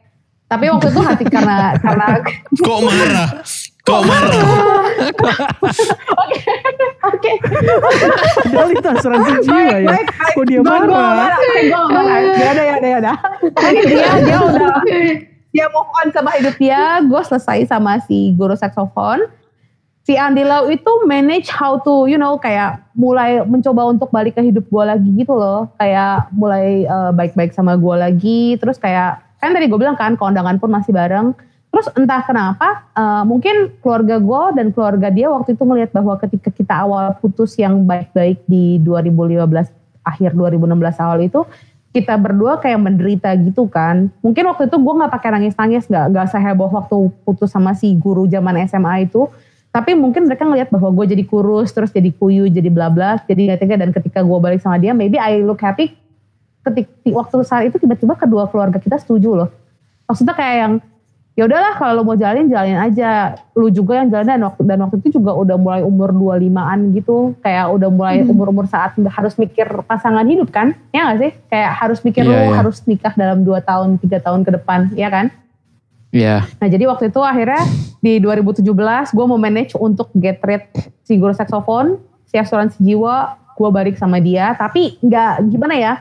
tapi 0.50 0.74
waktu 0.74 0.90
itu 0.90 1.02
hati 1.06 1.26
karena 1.30 1.74
karena 1.86 2.06
Kok 2.66 2.80
marah? 2.82 3.30
Kok 3.86 4.02
marah? 4.10 4.42
oke 7.06 7.32
Padahal 8.42 8.70
itu 8.74 8.88
asuransi 8.90 9.32
jiwa 9.46 9.62
ya. 9.62 9.78
baik, 9.86 10.10
baik. 10.18 10.34
Kok 10.34 10.46
dia 10.50 10.62
marah? 10.66 10.90
marah. 10.90 11.38
Oke, 11.38 11.62
gua 11.70 11.82
gak 11.86 11.92
marah. 11.94 12.18
Ya 12.18 12.50
udah, 12.50 12.66
ya 12.66 12.76
udah, 12.82 12.90
ya 12.90 12.98
udah. 13.06 13.16
Jadi 13.54 13.82
dia, 13.86 14.10
dia 14.26 14.38
udah, 14.42 14.76
dia 15.54 15.66
move 15.70 15.92
on 16.02 16.08
sama 16.10 16.30
hidup 16.42 16.56
dia. 16.58 16.82
Gue 17.06 17.22
selesai 17.22 17.70
sama 17.70 18.02
si 18.10 18.34
guru 18.34 18.58
saksofon. 18.58 19.30
Si 20.06 20.14
Andi 20.14 20.46
Lau 20.46 20.70
itu 20.70 21.02
manage 21.10 21.50
how 21.50 21.82
to, 21.82 22.06
you 22.06 22.22
know, 22.22 22.38
kayak 22.38 22.78
mulai 22.94 23.42
mencoba 23.42 23.90
untuk 23.90 24.14
balik 24.14 24.38
ke 24.38 24.46
hidup 24.46 24.70
gue 24.70 24.84
lagi 24.86 25.10
gitu 25.18 25.34
loh. 25.34 25.66
Kayak 25.82 26.30
mulai 26.30 26.86
eh, 26.86 27.12
baik-baik 27.18 27.58
sama 27.58 27.74
gue 27.74 27.96
lagi. 27.98 28.54
Terus 28.62 28.78
kayak, 28.78 29.26
kan 29.42 29.50
tadi 29.50 29.66
gue 29.66 29.80
bilang 29.82 29.98
kan, 29.98 30.14
kondangan 30.14 30.62
pun 30.62 30.70
masih 30.70 30.94
bareng. 30.94 31.34
Terus 31.74 31.90
entah 31.98 32.22
kenapa, 32.22 32.86
eh, 32.94 33.24
mungkin 33.26 33.82
keluarga 33.82 34.22
gue 34.22 34.42
dan 34.54 34.70
keluarga 34.78 35.10
dia 35.10 35.26
waktu 35.34 35.58
itu 35.58 35.66
melihat 35.66 35.90
bahwa 35.98 36.22
ketika 36.22 36.54
kita 36.54 36.86
awal 36.86 37.18
putus 37.18 37.58
yang 37.58 37.82
baik-baik 37.90 38.46
di 38.46 38.78
2015, 38.86 39.74
akhir 40.06 40.38
2016 40.38 41.02
awal 41.02 41.18
itu, 41.26 41.50
kita 41.98 42.14
berdua 42.22 42.62
kayak 42.62 42.78
menderita 42.78 43.34
gitu 43.42 43.66
kan. 43.66 44.14
Mungkin 44.22 44.54
waktu 44.54 44.70
itu 44.70 44.78
gue 44.78 44.94
nggak 45.02 45.14
pakai 45.18 45.34
nangis-nangis, 45.34 45.90
nggak 45.90 46.14
nggak 46.14 46.28
seheboh 46.30 46.70
waktu 46.70 47.10
putus 47.26 47.50
sama 47.50 47.74
si 47.74 47.90
guru 47.98 48.30
zaman 48.30 48.70
SMA 48.70 49.10
itu. 49.10 49.26
Tapi 49.76 49.92
mungkin 49.92 50.32
mereka 50.32 50.48
ngelihat 50.48 50.72
bahwa 50.72 50.88
gue 50.96 51.12
jadi 51.12 51.24
kurus, 51.28 51.76
terus 51.76 51.92
jadi 51.92 52.08
kuyu, 52.16 52.48
jadi 52.48 52.72
bla 52.72 52.88
bla, 52.88 53.20
jadi 53.28 53.60
tega. 53.60 53.76
Dan 53.76 53.92
ketika 53.92 54.24
gue 54.24 54.38
balik 54.40 54.64
sama 54.64 54.80
dia, 54.80 54.96
maybe 54.96 55.20
I 55.20 55.44
look 55.44 55.60
happy. 55.60 55.92
Ketik 56.64 56.88
waktu 57.12 57.44
saat 57.44 57.68
itu 57.68 57.76
tiba-tiba 57.76 58.16
kedua 58.16 58.48
keluarga 58.48 58.80
kita 58.80 58.96
setuju 58.96 59.44
loh. 59.44 59.50
Maksudnya 60.08 60.32
kayak 60.32 60.56
yang 60.56 60.74
ya 61.36 61.44
udahlah 61.52 61.76
kalau 61.76 62.00
lo 62.00 62.02
mau 62.08 62.16
jalanin 62.16 62.48
jalanin 62.48 62.80
aja 62.80 63.36
lu 63.60 63.68
juga 63.68 64.00
yang 64.00 64.08
jalan 64.08 64.24
dan 64.24 64.42
waktu 64.48 64.62
dan 64.64 64.80
waktu 64.88 64.96
itu 65.04 65.20
juga 65.20 65.36
udah 65.36 65.60
mulai 65.60 65.82
umur 65.84 66.16
25-an 66.16 66.96
gitu 66.96 67.36
kayak 67.44 67.76
udah 67.76 67.90
mulai 67.92 68.24
umur-umur 68.24 68.72
saat 68.72 68.96
harus 68.96 69.36
mikir 69.36 69.68
pasangan 69.84 70.24
hidup 70.24 70.48
kan 70.48 70.72
ya 70.96 71.12
gak 71.12 71.20
sih 71.20 71.32
kayak 71.52 71.72
harus 71.76 72.00
mikir 72.08 72.24
Iya, 72.24 72.32
lu 72.32 72.36
iya. 72.40 72.56
harus 72.56 72.80
nikah 72.88 73.12
dalam 73.20 73.44
2 73.44 73.52
tahun 73.68 74.00
tiga 74.00 74.24
tahun 74.24 74.48
ke 74.48 74.52
depan 74.56 74.96
ya 74.96 75.12
kan 75.12 75.28
Iya. 76.16 76.48
Nah 76.64 76.68
jadi 76.72 76.88
waktu 76.88 77.12
itu 77.12 77.20
akhirnya 77.20 77.60
di 78.00 78.24
2017 78.24 78.64
gue 79.12 79.26
mau 79.28 79.36
manage 79.36 79.76
untuk 79.76 80.08
get 80.16 80.40
rid 80.48 80.64
si 81.04 81.20
guru 81.20 81.36
saksofon, 81.36 82.00
si 82.24 82.40
asuransi 82.40 82.80
jiwa, 82.80 83.36
gue 83.60 83.70
balik 83.76 84.00
sama 84.00 84.24
dia. 84.24 84.56
Tapi 84.56 84.96
nggak 85.04 85.52
gimana 85.52 85.76
ya? 85.76 85.94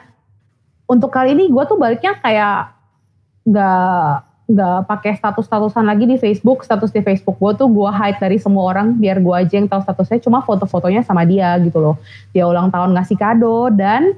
Untuk 0.86 1.10
kali 1.10 1.34
ini 1.34 1.50
gue 1.50 1.64
tuh 1.66 1.74
baliknya 1.74 2.14
kayak 2.22 2.70
nggak 3.42 4.06
nggak 4.44 4.78
pakai 4.86 5.12
status-statusan 5.18 5.82
lagi 5.82 6.06
di 6.06 6.14
Facebook. 6.14 6.62
Status 6.62 6.94
di 6.94 7.02
Facebook 7.02 7.34
gue 7.42 7.66
tuh 7.66 7.66
gue 7.66 7.90
hide 7.90 8.22
dari 8.22 8.38
semua 8.38 8.70
orang 8.70 8.94
biar 8.94 9.18
gue 9.18 9.34
aja 9.34 9.58
yang 9.58 9.66
tahu 9.66 9.82
statusnya. 9.82 10.22
Cuma 10.22 10.46
foto-fotonya 10.46 11.02
sama 11.02 11.26
dia 11.26 11.58
gitu 11.58 11.82
loh. 11.82 11.98
Dia 12.30 12.46
ulang 12.46 12.70
tahun 12.70 12.94
ngasih 12.94 13.18
kado 13.18 13.74
dan 13.74 14.14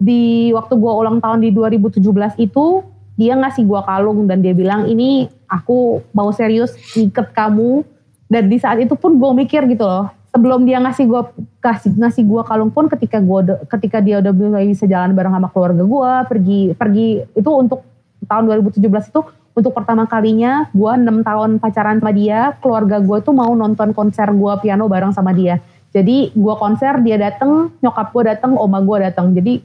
di 0.00 0.50
waktu 0.56 0.72
gue 0.72 0.92
ulang 0.96 1.20
tahun 1.20 1.44
di 1.44 1.52
2017 1.52 2.00
itu 2.40 2.91
dia 3.16 3.36
ngasih 3.36 3.64
gua 3.68 3.84
kalung 3.84 4.24
dan 4.24 4.40
dia 4.40 4.56
bilang 4.56 4.88
ini 4.88 5.28
aku 5.48 6.00
mau 6.16 6.32
serius 6.32 6.72
iket 6.96 7.32
kamu. 7.36 7.84
Dan 8.32 8.48
di 8.48 8.56
saat 8.56 8.80
itu 8.80 8.96
pun 8.96 9.20
gue 9.20 9.44
mikir 9.44 9.68
gitu 9.68 9.84
loh 9.84 10.08
sebelum 10.32 10.64
dia 10.64 10.80
ngasih 10.80 11.04
gua 11.04 11.28
kasih 11.60 11.92
ngasih 11.92 12.24
gua 12.24 12.42
kalung 12.48 12.72
pun 12.72 12.88
ketika 12.88 13.20
gua 13.20 13.44
ketika 13.68 14.00
dia 14.00 14.24
udah 14.24 14.32
mulai 14.32 14.64
bisa 14.64 14.88
jalan 14.88 15.12
bareng 15.12 15.36
sama 15.36 15.52
keluarga 15.52 15.84
gua 15.84 16.24
pergi 16.24 16.72
pergi 16.72 17.20
itu 17.36 17.50
untuk 17.52 17.84
tahun 18.24 18.48
2017 18.64 18.80
itu 18.80 19.20
untuk 19.52 19.72
pertama 19.76 20.08
kalinya 20.08 20.72
gua 20.72 20.96
enam 20.96 21.20
tahun 21.20 21.60
pacaran 21.60 22.00
sama 22.00 22.16
dia 22.16 22.56
keluarga 22.64 22.96
gua 23.04 23.20
tuh 23.20 23.36
mau 23.36 23.52
nonton 23.52 23.92
konser 23.92 24.32
gua 24.32 24.56
piano 24.56 24.88
bareng 24.88 25.12
sama 25.12 25.36
dia. 25.36 25.60
Jadi 25.92 26.32
gua 26.32 26.56
konser 26.56 27.04
dia 27.04 27.20
dateng 27.20 27.68
nyokap 27.84 28.16
gua 28.16 28.32
dateng 28.32 28.56
oma 28.56 28.80
gua 28.80 29.12
dateng. 29.12 29.36
Jadi 29.36 29.60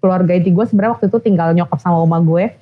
keluarga 0.00 0.32
inti 0.32 0.48
gue 0.48 0.64
sebenarnya 0.64 0.96
waktu 0.96 1.06
itu 1.12 1.18
tinggal 1.20 1.52
nyokap 1.52 1.76
sama 1.76 2.00
oma 2.00 2.18
gue. 2.24 2.56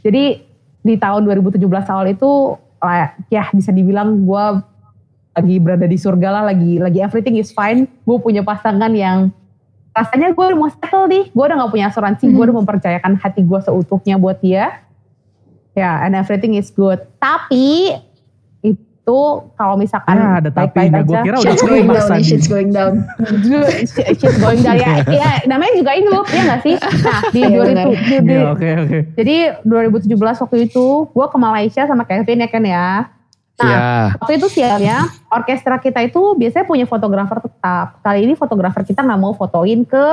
Jadi 0.00 0.42
di 0.80 0.94
tahun 0.96 1.28
2017 1.28 1.60
awal 1.68 2.06
itu 2.12 2.56
ya 3.28 3.44
bisa 3.52 3.68
dibilang 3.68 4.24
gue 4.24 4.44
lagi 5.30 5.56
berada 5.60 5.86
di 5.86 5.94
surga 6.00 6.28
lah, 6.40 6.42
lagi 6.50 6.80
lagi 6.80 6.98
everything 7.04 7.36
is 7.36 7.52
fine. 7.52 7.86
Gue 8.08 8.16
punya 8.18 8.40
pasangan 8.42 8.90
yang 8.90 9.30
rasanya 9.94 10.32
gue 10.32 10.44
udah 10.44 10.58
mau 10.58 10.70
settle 10.72 11.06
nih. 11.06 11.28
Gue 11.30 11.44
udah 11.46 11.56
gak 11.66 11.72
punya 11.72 11.86
asuransi, 11.92 12.24
gue 12.32 12.42
udah 12.42 12.56
mempercayakan 12.64 13.20
hati 13.20 13.44
gue 13.44 13.60
seutuhnya 13.62 14.16
buat 14.16 14.40
dia. 14.40 14.82
Ya, 15.78 16.02
and 16.02 16.18
everything 16.18 16.58
is 16.58 16.66
good. 16.74 16.98
Tapi 17.22 17.94
itu 18.66 18.89
kalau 19.02 19.74
misalkan 19.74 20.14
Ya 20.14 20.38
ada 20.38 20.48
baik-baik 20.48 20.88
tapinya. 20.88 21.02
Gue 21.02 21.18
kira 21.20 21.36
udah 21.36 21.50
Shit's 21.50 21.64
going 21.64 21.88
down, 21.88 22.10
nih, 22.10 22.22
shit's 22.22 22.46
going 22.46 22.70
down. 22.70 22.92
shit 24.14 24.34
going 24.38 24.60
down 24.60 24.76
ya, 24.76 24.90
ya 25.18 25.30
namanya 25.44 25.72
juga 25.74 25.90
hidup 25.92 26.24
ya 26.26 26.42
gak 26.46 26.60
sih? 26.60 26.74
Nah 26.76 27.20
di 27.28 27.40
Iya, 27.40 27.48
2000 27.50 27.66
benar. 27.66 27.86
di- 27.86 27.98
di- 27.98 28.30
Iya 28.30 28.40
oke 28.48 28.68
oke. 28.78 28.98
jadi 29.16 29.36
2017 29.62 30.14
waktu 30.40 30.56
itu 30.62 30.86
gue 31.06 31.26
ke 31.26 31.38
Malaysia 31.38 31.82
sama 31.84 32.04
Kevin 32.04 32.38
ya 32.38 32.48
kan 32.48 32.62
ya. 32.62 32.88
Nah 33.56 33.66
Iya. 33.66 33.80
waktu 34.16 34.32
itu 34.36 34.46
sialnya 34.48 34.96
orkestra 35.28 35.76
kita 35.76 36.00
itu 36.00 36.20
biasanya 36.34 36.64
punya 36.64 36.86
fotografer 36.86 37.38
tetap. 37.40 37.98
Kali 38.00 38.20
ini 38.22 38.34
fotografer 38.34 38.82
kita 38.82 39.00
nggak 39.00 39.18
mau 39.18 39.32
fotoin 39.32 39.82
ke 39.82 40.06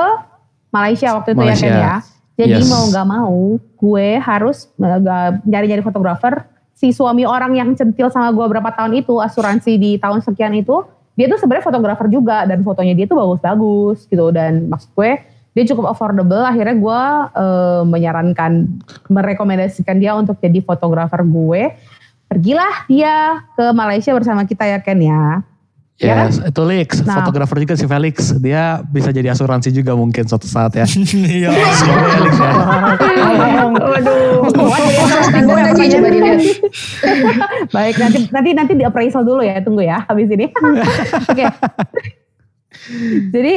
Malaysia 0.68 1.14
waktu 1.14 1.32
itu 1.32 1.40
Malaysia. 1.40 1.64
ya 1.64 1.70
kan 1.70 1.78
ya. 1.78 1.96
Jadi 2.36 2.54
Yes. 2.56 2.68
mau 2.68 2.82
nggak 2.84 3.06
mau 3.06 3.38
gue 3.58 4.08
harus 4.16 4.70
eh, 4.74 4.98
gak- 4.98 5.42
nyari-nyari 5.44 5.80
fotografer. 5.80 6.44
Si 6.78 6.94
suami 6.94 7.26
orang 7.26 7.58
yang 7.58 7.74
centil 7.74 8.06
sama 8.06 8.30
gue 8.30 8.46
berapa 8.46 8.70
tahun 8.70 9.02
itu 9.02 9.18
asuransi 9.18 9.74
di 9.82 9.90
tahun 9.98 10.22
sekian 10.22 10.54
itu 10.54 10.86
dia 11.18 11.26
tuh 11.26 11.42
sebenarnya 11.42 11.66
fotografer 11.66 12.06
juga 12.06 12.46
dan 12.46 12.62
fotonya 12.62 12.94
dia 12.94 13.10
tuh 13.10 13.18
bagus-bagus 13.18 14.06
gitu. 14.06 14.30
Dan 14.30 14.70
maksud 14.70 14.94
gue 14.94 15.18
dia 15.58 15.64
cukup 15.74 15.90
affordable. 15.90 16.46
Akhirnya 16.46 16.78
gue 16.78 17.02
eh, 17.34 17.82
menyarankan 17.82 18.52
merekomendasikan 19.10 19.98
dia 19.98 20.14
untuk 20.14 20.38
jadi 20.38 20.62
fotografer 20.62 21.26
gue. 21.26 21.74
Pergilah 22.30 22.86
dia 22.86 23.42
ke 23.58 23.74
Malaysia 23.74 24.14
bersama 24.14 24.46
kita 24.46 24.62
ya 24.62 24.78
Ken 24.78 25.02
ya 25.02 25.42
Ya 25.98 26.14
kan? 26.14 26.30
Yes, 26.30 26.38
itu 26.38 26.62
Lex, 26.62 26.88
Nah. 27.02 27.18
fotografer 27.18 27.58
juga 27.58 27.74
si 27.74 27.82
Felix. 27.82 28.30
Dia 28.38 28.78
bisa 28.86 29.10
jadi 29.10 29.34
asuransi 29.34 29.74
juga 29.74 29.98
mungkin 29.98 30.22
suatu 30.24 30.46
saat 30.46 30.70
ya. 30.72 30.86
Iya. 31.42 31.50
Semoga 31.50 32.06
ya 32.06 32.18
Lex 32.22 32.34
ya. 32.38 32.52
Waduh. 33.66 34.46
Pertanyaan. 34.46 35.74
coba 35.74 36.08
dilihat. 36.08 36.38
baik 37.68 37.94
nanti 37.98 38.18
nanti 38.30 38.50
nanti 38.54 38.72
di 38.74 38.84
appraisal 38.84 39.22
dulu 39.22 39.42
ya 39.42 39.58
tunggu 39.58 39.82
ya 39.82 40.06
habis 40.06 40.28
ini 40.28 40.46
oke 41.30 41.44
jadi 43.32 43.54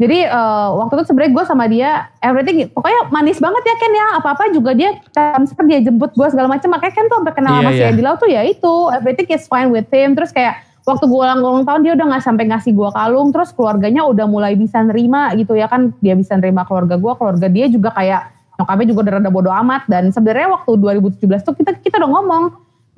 Jadi 0.00 0.18
eh, 0.26 0.68
waktu 0.82 0.98
itu 0.98 1.04
sebenarnya 1.06 1.30
gue 1.30 1.44
sama 1.46 1.64
dia 1.70 1.90
everything 2.18 2.66
pokoknya 2.74 3.06
manis 3.14 3.38
banget 3.38 3.62
ya 3.62 3.74
Ken 3.78 3.92
ya 3.94 4.06
apa-apa 4.18 4.50
juga 4.50 4.74
dia 4.74 4.90
transfer 5.14 5.62
dia 5.62 5.78
jemput 5.78 6.10
gue 6.10 6.26
segala 6.26 6.50
macam 6.50 6.74
makanya 6.74 6.90
Ken 6.90 7.06
tuh 7.06 7.22
sampai 7.22 7.34
kenal 7.38 7.52
Iya, 7.54 7.60
sama 7.62 7.70
si 7.70 7.78
iya. 7.78 7.88
Andy 7.94 8.02
Lau 8.02 8.14
tuh 8.18 8.26
ya 8.26 8.42
itu 8.42 8.72
everything 8.90 9.30
is 9.30 9.46
fine 9.46 9.70
with 9.70 9.86
him 9.94 10.18
terus 10.18 10.34
kayak 10.34 10.58
waktu 10.82 11.04
gue 11.06 11.18
ulang 11.18 11.40
ulang 11.40 11.66
tahun 11.66 11.80
dia 11.86 11.92
udah 11.94 12.06
nggak 12.10 12.24
sampai 12.24 12.44
ngasih 12.50 12.72
gue 12.74 12.90
kalung 12.90 13.30
terus 13.30 13.54
keluarganya 13.54 14.02
udah 14.06 14.26
mulai 14.26 14.58
bisa 14.58 14.82
nerima 14.82 15.30
gitu 15.38 15.54
ya 15.54 15.70
kan. 15.70 15.94
Dia 16.02 16.18
bisa 16.18 16.34
nerima 16.34 16.66
keluarga 16.66 16.98
gue 16.98 17.12
keluarga 17.14 17.46
dia 17.46 17.66
juga 17.70 17.94
kayak 17.94 18.34
nyokapnya 18.58 18.86
juga 18.90 19.00
udah 19.06 19.12
rada 19.18 19.30
bodo 19.30 19.50
amat. 19.50 19.82
Dan 19.86 20.10
sebenarnya 20.10 20.48
waktu 20.50 20.70
2017 20.74 21.46
tuh 21.46 21.54
kita 21.54 21.70
kita 21.78 22.02
udah 22.02 22.10
ngomong 22.10 22.44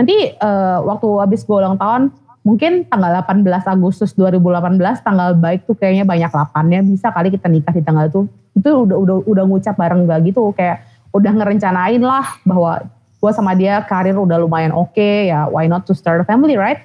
nanti 0.01 0.17
eh, 0.33 0.79
waktu 0.83 1.09
habis 1.21 1.45
gue 1.45 1.57
ulang 1.57 1.79
tahun 1.79 2.11
mungkin 2.45 2.85
tanggal 2.93 3.25
18 3.25 3.47
Agustus 3.73 4.13
2018 4.17 4.77
tanggal 5.01 5.33
baik 5.39 5.65
tuh 5.65 5.77
kayaknya 5.77 6.05
banyak 6.05 6.29
lapannya 6.29 6.81
bisa 6.85 7.09
kali 7.09 7.33
kita 7.33 7.49
nikah 7.53 7.73
di 7.73 7.83
tanggal 7.85 8.09
itu. 8.09 8.21
Itu 8.57 8.89
udah 8.89 8.97
udah 8.97 9.17
udah 9.29 9.45
ngucap 9.45 9.77
bareng 9.77 10.09
gak 10.09 10.25
gitu 10.29 10.53
kayak 10.57 10.85
udah 11.15 11.31
ngerencanain 11.31 12.03
lah 12.03 12.27
bahwa 12.43 12.83
gue 13.25 13.33
sama 13.33 13.57
dia 13.57 13.81
karir 13.89 14.21
udah 14.21 14.37
lumayan 14.37 14.69
oke 14.75 15.31
ya 15.33 15.49
why 15.49 15.65
not 15.65 15.89
to 15.89 15.97
start 15.97 16.21
a 16.21 16.27
family 16.29 16.61
right 16.61 16.85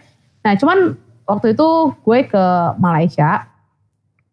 nah 0.49 0.57
cuman 0.57 0.97
waktu 1.29 1.53
itu 1.53 1.93
gue 2.01 2.19
ke 2.25 2.45
Malaysia 2.81 3.45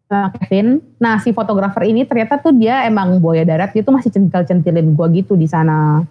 Kevin, 0.09 0.79
nah 0.97 1.19
si 1.19 1.35
fotografer 1.35 1.83
ini 1.83 2.07
ternyata 2.07 2.39
tuh 2.39 2.55
dia 2.55 2.87
emang 2.87 3.19
buaya 3.19 3.43
darat, 3.43 3.75
dia 3.75 3.83
tuh 3.83 3.91
masih 3.91 4.07
centil-centilin 4.07 4.95
gue 4.95 5.07
gitu 5.19 5.35
di 5.35 5.45
sana. 5.45 6.07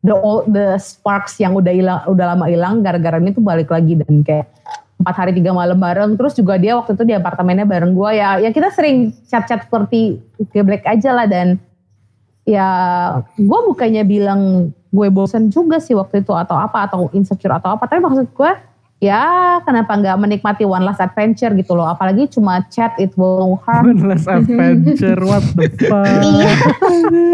The 0.00 0.16
old, 0.16 0.48
the 0.48 0.80
sparks 0.80 1.36
yang 1.36 1.52
udah 1.52 1.68
hilang, 1.68 2.00
udah 2.08 2.32
lama 2.32 2.48
hilang, 2.48 2.80
gara-gara 2.80 3.20
ini 3.20 3.36
tuh 3.36 3.44
balik 3.44 3.68
lagi 3.68 4.00
dan 4.00 4.24
kayak 4.24 4.48
empat 4.96 5.14
hari 5.20 5.32
tiga 5.36 5.52
malam 5.52 5.76
bareng. 5.76 6.16
Terus 6.16 6.32
juga 6.32 6.56
dia 6.56 6.80
waktu 6.80 6.96
itu 6.96 7.04
di 7.04 7.12
apartemennya 7.12 7.68
bareng 7.68 7.92
gue 7.92 8.10
ya, 8.16 8.40
ya 8.40 8.48
kita 8.48 8.72
sering 8.72 9.12
chat-chat 9.28 9.68
seperti 9.68 10.16
geblek 10.56 10.88
aja 10.88 11.12
lah 11.12 11.28
dan 11.28 11.60
ya 12.48 12.68
gue 13.36 13.60
bukannya 13.68 14.00
bilang 14.08 14.72
gue 14.72 15.08
bosen 15.12 15.52
juga 15.52 15.76
sih 15.76 15.92
waktu 15.92 16.24
itu 16.24 16.32
atau 16.32 16.56
apa 16.56 16.88
atau 16.88 17.12
insecure 17.12 17.52
atau 17.52 17.76
apa, 17.76 17.84
tapi 17.84 18.00
maksud 18.00 18.32
gue 18.32 18.50
ya 18.96 19.60
kenapa 19.60 19.92
nggak 19.92 20.16
menikmati 20.16 20.64
one 20.64 20.80
last 20.80 21.04
adventure 21.04 21.52
gitu 21.52 21.76
loh 21.76 21.84
apalagi 21.84 22.32
cuma 22.32 22.64
chat 22.72 22.96
it 22.96 23.12
will 23.20 23.36
no 23.44 23.60
harm 23.60 23.92
Endless 23.92 24.24
adventure, 24.24 25.20
what 25.20 25.44
the 25.52 25.68
fuck. 25.90 26.08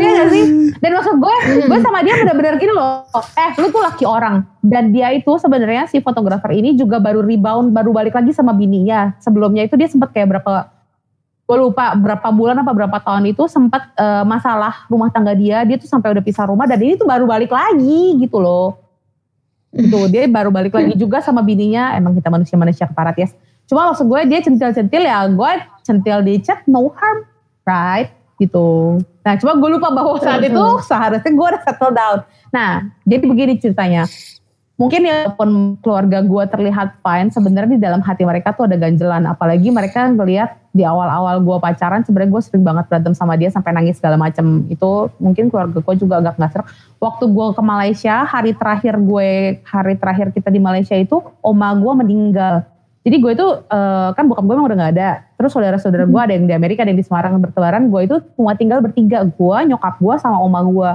Iya 0.03 0.11
gak 0.19 0.29
sih? 0.35 0.45
Dan 0.83 0.91
maksud 0.99 1.17
gue, 1.23 1.37
gue 1.69 1.79
sama 1.79 2.03
dia 2.03 2.19
bener-bener 2.19 2.59
gini 2.59 2.73
loh. 2.75 3.07
Eh, 3.39 3.51
lu 3.61 3.71
tuh 3.71 3.83
laki 3.83 4.05
orang. 4.05 4.43
Dan 4.63 4.91
dia 4.91 5.15
itu 5.15 5.31
sebenarnya 5.39 5.87
si 5.87 6.03
fotografer 6.03 6.55
ini 6.55 6.75
juga 6.75 6.99
baru 6.99 7.23
rebound, 7.23 7.71
baru 7.71 7.95
balik 7.95 8.19
lagi 8.19 8.35
sama 8.35 8.51
bininya. 8.55 9.15
Sebelumnya 9.23 9.67
itu 9.67 9.79
dia 9.79 9.87
sempat 9.87 10.11
kayak 10.11 10.39
berapa, 10.39 10.71
gue 11.47 11.57
lupa 11.59 11.95
berapa 11.95 12.29
bulan 12.35 12.63
apa 12.63 12.73
berapa 12.75 12.99
tahun 13.03 13.31
itu 13.31 13.47
sempat 13.47 13.95
eh, 13.95 14.25
masalah 14.27 14.87
rumah 14.91 15.11
tangga 15.13 15.35
dia. 15.37 15.63
Dia 15.63 15.79
tuh 15.79 15.89
sampai 15.91 16.13
udah 16.15 16.25
pisah 16.25 16.47
rumah 16.49 16.67
dan 16.67 16.79
ini 16.83 16.99
tuh 16.99 17.07
baru 17.07 17.25
balik 17.27 17.53
lagi 17.53 18.19
gitu 18.19 18.43
loh. 18.43 18.79
Gitu, 19.73 20.01
dia 20.13 20.29
baru 20.29 20.53
balik 20.53 20.77
lagi 20.77 20.93
juga 20.95 21.25
sama 21.25 21.41
bininya. 21.41 21.97
Emang 21.97 22.13
kita 22.13 22.29
manusia-manusia 22.29 22.85
keparat 22.85 23.17
ya. 23.17 23.29
Cuma 23.65 23.89
maksud 23.89 24.05
gue 24.05 24.21
dia 24.29 24.45
centil-centil 24.45 25.03
ya, 25.03 25.25
gue 25.25 25.53
centil 25.81 26.21
di 26.21 26.37
chat 26.45 26.61
no 26.69 26.93
harm, 26.93 27.25
right? 27.65 28.13
Gitu. 28.37 29.01
Nah 29.25 29.35
cuma 29.41 29.57
gue 29.57 29.71
lupa 29.73 29.89
bahwa 29.89 30.21
saat 30.21 30.45
itu 30.45 30.65
seharusnya 30.85 31.33
gue 31.33 31.47
udah 31.57 31.63
settle 31.65 31.95
down. 31.95 32.19
Nah 32.53 32.93
jadi 33.09 33.25
begini 33.25 33.57
ceritanya. 33.57 34.05
Mungkin 34.77 35.05
ya 35.07 35.31
walaupun 35.31 35.79
keluarga 35.81 36.19
gue 36.21 36.45
terlihat 36.53 37.01
fine, 37.01 37.29
sebenarnya 37.31 37.71
di 37.77 37.81
dalam 37.81 38.03
hati 38.05 38.27
mereka 38.27 38.53
tuh 38.53 38.67
ada 38.67 38.77
ganjelan. 38.77 39.25
Apalagi 39.25 39.73
mereka 39.73 40.11
ngelihat 40.11 40.59
di 40.73 40.89
awal-awal 40.89 41.45
gue 41.45 41.57
pacaran, 41.61 42.01
sebenarnya 42.01 42.33
gue 42.33 42.43
sering 42.43 42.65
banget 42.65 42.89
berantem 42.89 43.13
sama 43.13 43.37
dia 43.37 43.53
sampai 43.53 43.77
nangis 43.77 44.01
segala 44.01 44.17
macem. 44.17 44.65
Itu 44.73 45.13
mungkin 45.21 45.53
keluarga 45.53 45.85
gue 45.85 45.95
juga 46.01 46.25
agak 46.25 46.41
nggak 46.41 46.51
serak. 46.57 46.67
Waktu 46.97 47.25
gue 47.29 47.47
ke 47.53 47.63
Malaysia, 47.63 48.17
hari 48.25 48.57
terakhir 48.57 48.97
gue, 48.97 49.61
hari 49.69 49.95
terakhir 50.01 50.33
kita 50.33 50.49
di 50.49 50.59
Malaysia 50.59 50.97
itu, 50.97 51.21
oma 51.45 51.77
gue 51.77 51.93
meninggal. 51.93 52.65
Jadi 53.05 53.17
gue 53.19 53.33
itu 53.35 53.49
eh, 53.69 54.09
kan 54.17 54.25
bokap 54.25 54.45
gue 54.49 54.55
emang 54.57 54.67
udah 54.71 54.79
gak 54.79 54.93
ada. 54.97 55.11
Terus 55.37 55.51
saudara-saudara 55.53 56.07
gue 56.07 56.21
ada 56.23 56.33
yang 56.39 56.47
di 56.47 56.55
Amerika, 56.55 56.87
ada 56.87 56.95
yang 56.95 57.01
di 57.03 57.07
Semarang 57.07 57.37
bertebaran. 57.43 57.91
Gue 57.93 58.09
itu 58.09 58.17
cuma 58.39 58.57
tinggal 58.57 58.81
bertiga. 58.81 59.27
Gue, 59.27 59.59
nyokap 59.69 60.01
gue 60.01 60.15
sama 60.23 60.39
oma 60.41 60.63
gue 60.65 60.91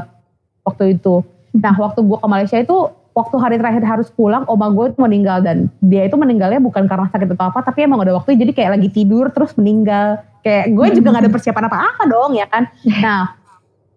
waktu 0.66 0.98
itu. 0.98 1.22
Nah 1.54 1.76
waktu 1.76 2.02
gue 2.02 2.18
ke 2.18 2.28
Malaysia 2.32 2.58
itu, 2.58 2.78
waktu 3.18 3.36
hari 3.42 3.56
terakhir 3.58 3.82
harus 3.82 4.14
pulang, 4.14 4.46
oma 4.46 4.70
gue 4.70 4.94
itu 4.94 5.00
meninggal. 5.02 5.42
Dan 5.42 5.74
dia 5.82 6.06
itu 6.06 6.14
meninggalnya 6.14 6.62
bukan 6.62 6.86
karena 6.86 7.10
sakit 7.10 7.34
atau 7.34 7.50
apa, 7.50 7.66
tapi 7.66 7.90
emang 7.90 8.06
ada 8.06 8.14
waktu 8.14 8.38
jadi 8.38 8.54
kayak 8.54 8.72
lagi 8.78 8.90
tidur 8.94 9.34
terus 9.34 9.58
meninggal. 9.58 10.22
Kayak 10.46 10.78
gue 10.78 10.88
juga 11.02 11.18
gak 11.18 11.24
ada 11.26 11.34
persiapan 11.34 11.66
apa-apa 11.66 12.04
dong 12.06 12.38
ya 12.38 12.46
kan. 12.46 12.70
Nah 13.02 13.34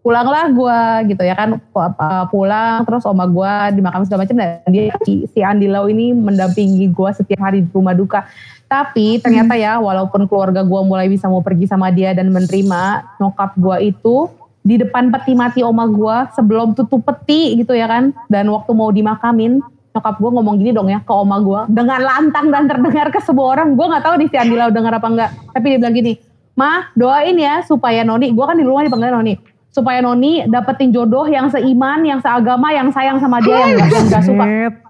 pulanglah 0.00 0.48
gue 0.48 0.78
gitu 1.12 1.22
ya 1.24 1.36
kan 1.36 1.60
Pu- 1.60 1.96
pulang 2.32 2.88
terus 2.88 3.04
oma 3.04 3.28
gue 3.28 3.76
di 3.76 3.80
makam 3.84 4.04
segala 4.08 4.24
macam 4.24 4.40
dan 4.40 4.64
dia 4.72 4.96
si 5.04 5.40
Andi 5.44 5.68
Lau 5.68 5.92
ini 5.92 6.16
mendampingi 6.16 6.88
gue 6.88 7.10
setiap 7.12 7.44
hari 7.44 7.64
di 7.64 7.70
rumah 7.70 7.92
duka 7.92 8.24
tapi 8.64 9.20
ternyata 9.20 9.58
ya 9.60 9.76
walaupun 9.76 10.24
keluarga 10.24 10.64
gue 10.64 10.80
mulai 10.86 11.10
bisa 11.10 11.28
mau 11.28 11.44
pergi 11.44 11.68
sama 11.68 11.92
dia 11.92 12.16
dan 12.16 12.32
menerima 12.32 13.12
nyokap 13.20 13.52
gue 13.60 13.92
itu 13.92 14.30
di 14.60 14.76
depan 14.76 15.08
peti 15.08 15.32
mati 15.32 15.60
oma 15.64 15.88
gue 15.88 16.16
sebelum 16.36 16.76
tutup 16.76 17.00
peti 17.04 17.56
gitu 17.56 17.72
ya 17.72 17.88
kan 17.88 18.12
dan 18.28 18.48
waktu 18.52 18.70
mau 18.76 18.92
dimakamin 18.92 19.64
nyokap 19.90 20.16
gue 20.20 20.30
ngomong 20.30 20.54
gini 20.60 20.70
dong 20.70 20.92
ya 20.92 21.00
ke 21.00 21.12
oma 21.12 21.40
gue 21.40 21.60
dengan 21.72 21.98
lantang 21.98 22.52
dan 22.52 22.68
terdengar 22.68 23.08
ke 23.08 23.18
semua 23.24 23.56
orang 23.56 23.74
gue 23.74 23.86
nggak 23.88 24.04
tahu 24.04 24.14
nih 24.20 24.28
si 24.28 24.36
Andi 24.36 24.56
Lau 24.56 24.70
dengar 24.70 24.92
apa 24.94 25.08
enggak 25.08 25.30
tapi 25.56 25.66
dia 25.74 25.78
bilang 25.80 25.96
gini 25.96 26.12
mah 26.54 26.92
doain 26.92 27.34
ya 27.40 27.64
supaya 27.64 28.04
Noni 28.04 28.30
gue 28.36 28.44
kan 28.44 28.54
di 28.54 28.62
rumah 28.62 28.84
dipanggil 28.84 29.10
Noni 29.10 29.34
supaya 29.70 30.02
Noni 30.02 30.44
dapetin 30.50 30.90
jodoh 30.90 31.24
yang 31.30 31.46
seiman, 31.46 32.02
yang 32.02 32.18
seagama, 32.18 32.74
yang 32.74 32.90
sayang 32.90 33.22
sama 33.22 33.38
dia, 33.38 33.54
yang 33.54 33.78
gak, 33.78 33.88
yang 33.94 34.06
gak 34.10 34.24
suka. 34.26 34.44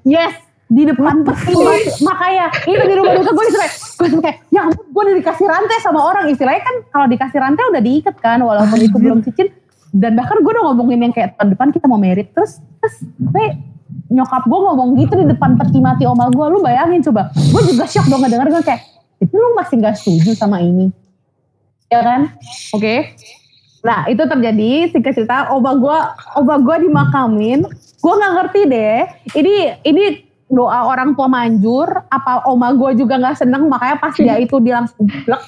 Yes, 0.08 0.34
di 0.72 0.88
depan 0.88 1.20
peti 1.20 1.52
mati. 1.52 1.90
Makanya 2.00 2.46
itu 2.64 2.84
di 2.88 2.94
rumah 2.96 3.12
duka 3.20 3.30
gue 3.36 3.44
disuruh 3.52 4.08
gue 4.08 4.22
kayak, 4.24 4.38
ya 4.48 4.62
gue 4.72 5.02
udah 5.04 5.16
dikasih 5.20 5.46
rantai 5.46 5.78
sama 5.84 6.00
orang. 6.00 6.24
Istilahnya 6.32 6.62
kan 6.64 6.74
kalau 6.88 7.06
dikasih 7.12 7.38
rantai 7.38 7.64
udah 7.68 7.82
diikat 7.84 8.16
kan, 8.24 8.40
walaupun 8.40 8.78
itu 8.80 8.96
belum 8.96 9.20
cincin. 9.20 9.52
Dan 9.90 10.14
bahkan 10.14 10.38
gue 10.40 10.50
udah 10.54 10.64
ngomongin 10.70 11.10
yang 11.10 11.14
kayak 11.14 11.34
tahun 11.38 11.54
depan 11.54 11.68
kita 11.74 11.86
mau 11.90 11.98
merit. 11.98 12.30
Terus, 12.32 12.62
terus 12.82 12.96
gue 13.18 13.46
nyokap 14.10 14.46
gue 14.46 14.58
ngomong 14.58 14.88
gitu 14.98 15.14
di 15.18 15.26
depan 15.30 15.58
peti 15.58 15.78
mati 15.82 16.04
oma 16.06 16.30
gue. 16.30 16.46
Lu 16.50 16.62
bayangin 16.62 17.02
coba. 17.04 17.30
Gue 17.34 17.62
juga 17.66 17.84
shock 17.90 18.06
dong 18.06 18.22
ngedenger 18.22 18.48
gue 18.50 18.62
kayak, 18.62 18.82
itu 19.18 19.34
lu 19.34 19.54
masih 19.58 19.74
gak 19.82 19.96
setuju 19.98 20.30
sama 20.38 20.62
ini. 20.62 20.94
Ya 21.90 22.00
kan? 22.06 22.38
Oke. 22.70 23.18
Nah 23.80 24.06
itu 24.06 24.22
terjadi 24.22 24.92
singkat 24.92 25.16
cerita 25.16 25.50
oba 25.50 25.74
gue 25.74 25.98
oba 26.36 26.54
gue 26.60 26.76
dimakamin 26.86 27.64
gue 28.00 28.12
nggak 28.16 28.32
ngerti 28.32 28.60
deh 28.68 29.00
ini 29.36 29.54
ini 29.84 30.04
doa 30.50 30.88
orang 30.88 31.14
tua 31.14 31.28
manjur 31.30 31.86
apa 32.10 32.48
oma 32.48 32.72
gue 32.74 32.98
juga 32.98 33.20
nggak 33.20 33.44
seneng 33.44 33.68
makanya 33.68 33.96
pas 34.00 34.14
dia 34.16 34.34
itu 34.44 34.56
dia 34.64 34.82
langsung 34.82 35.04
blek 35.06 35.42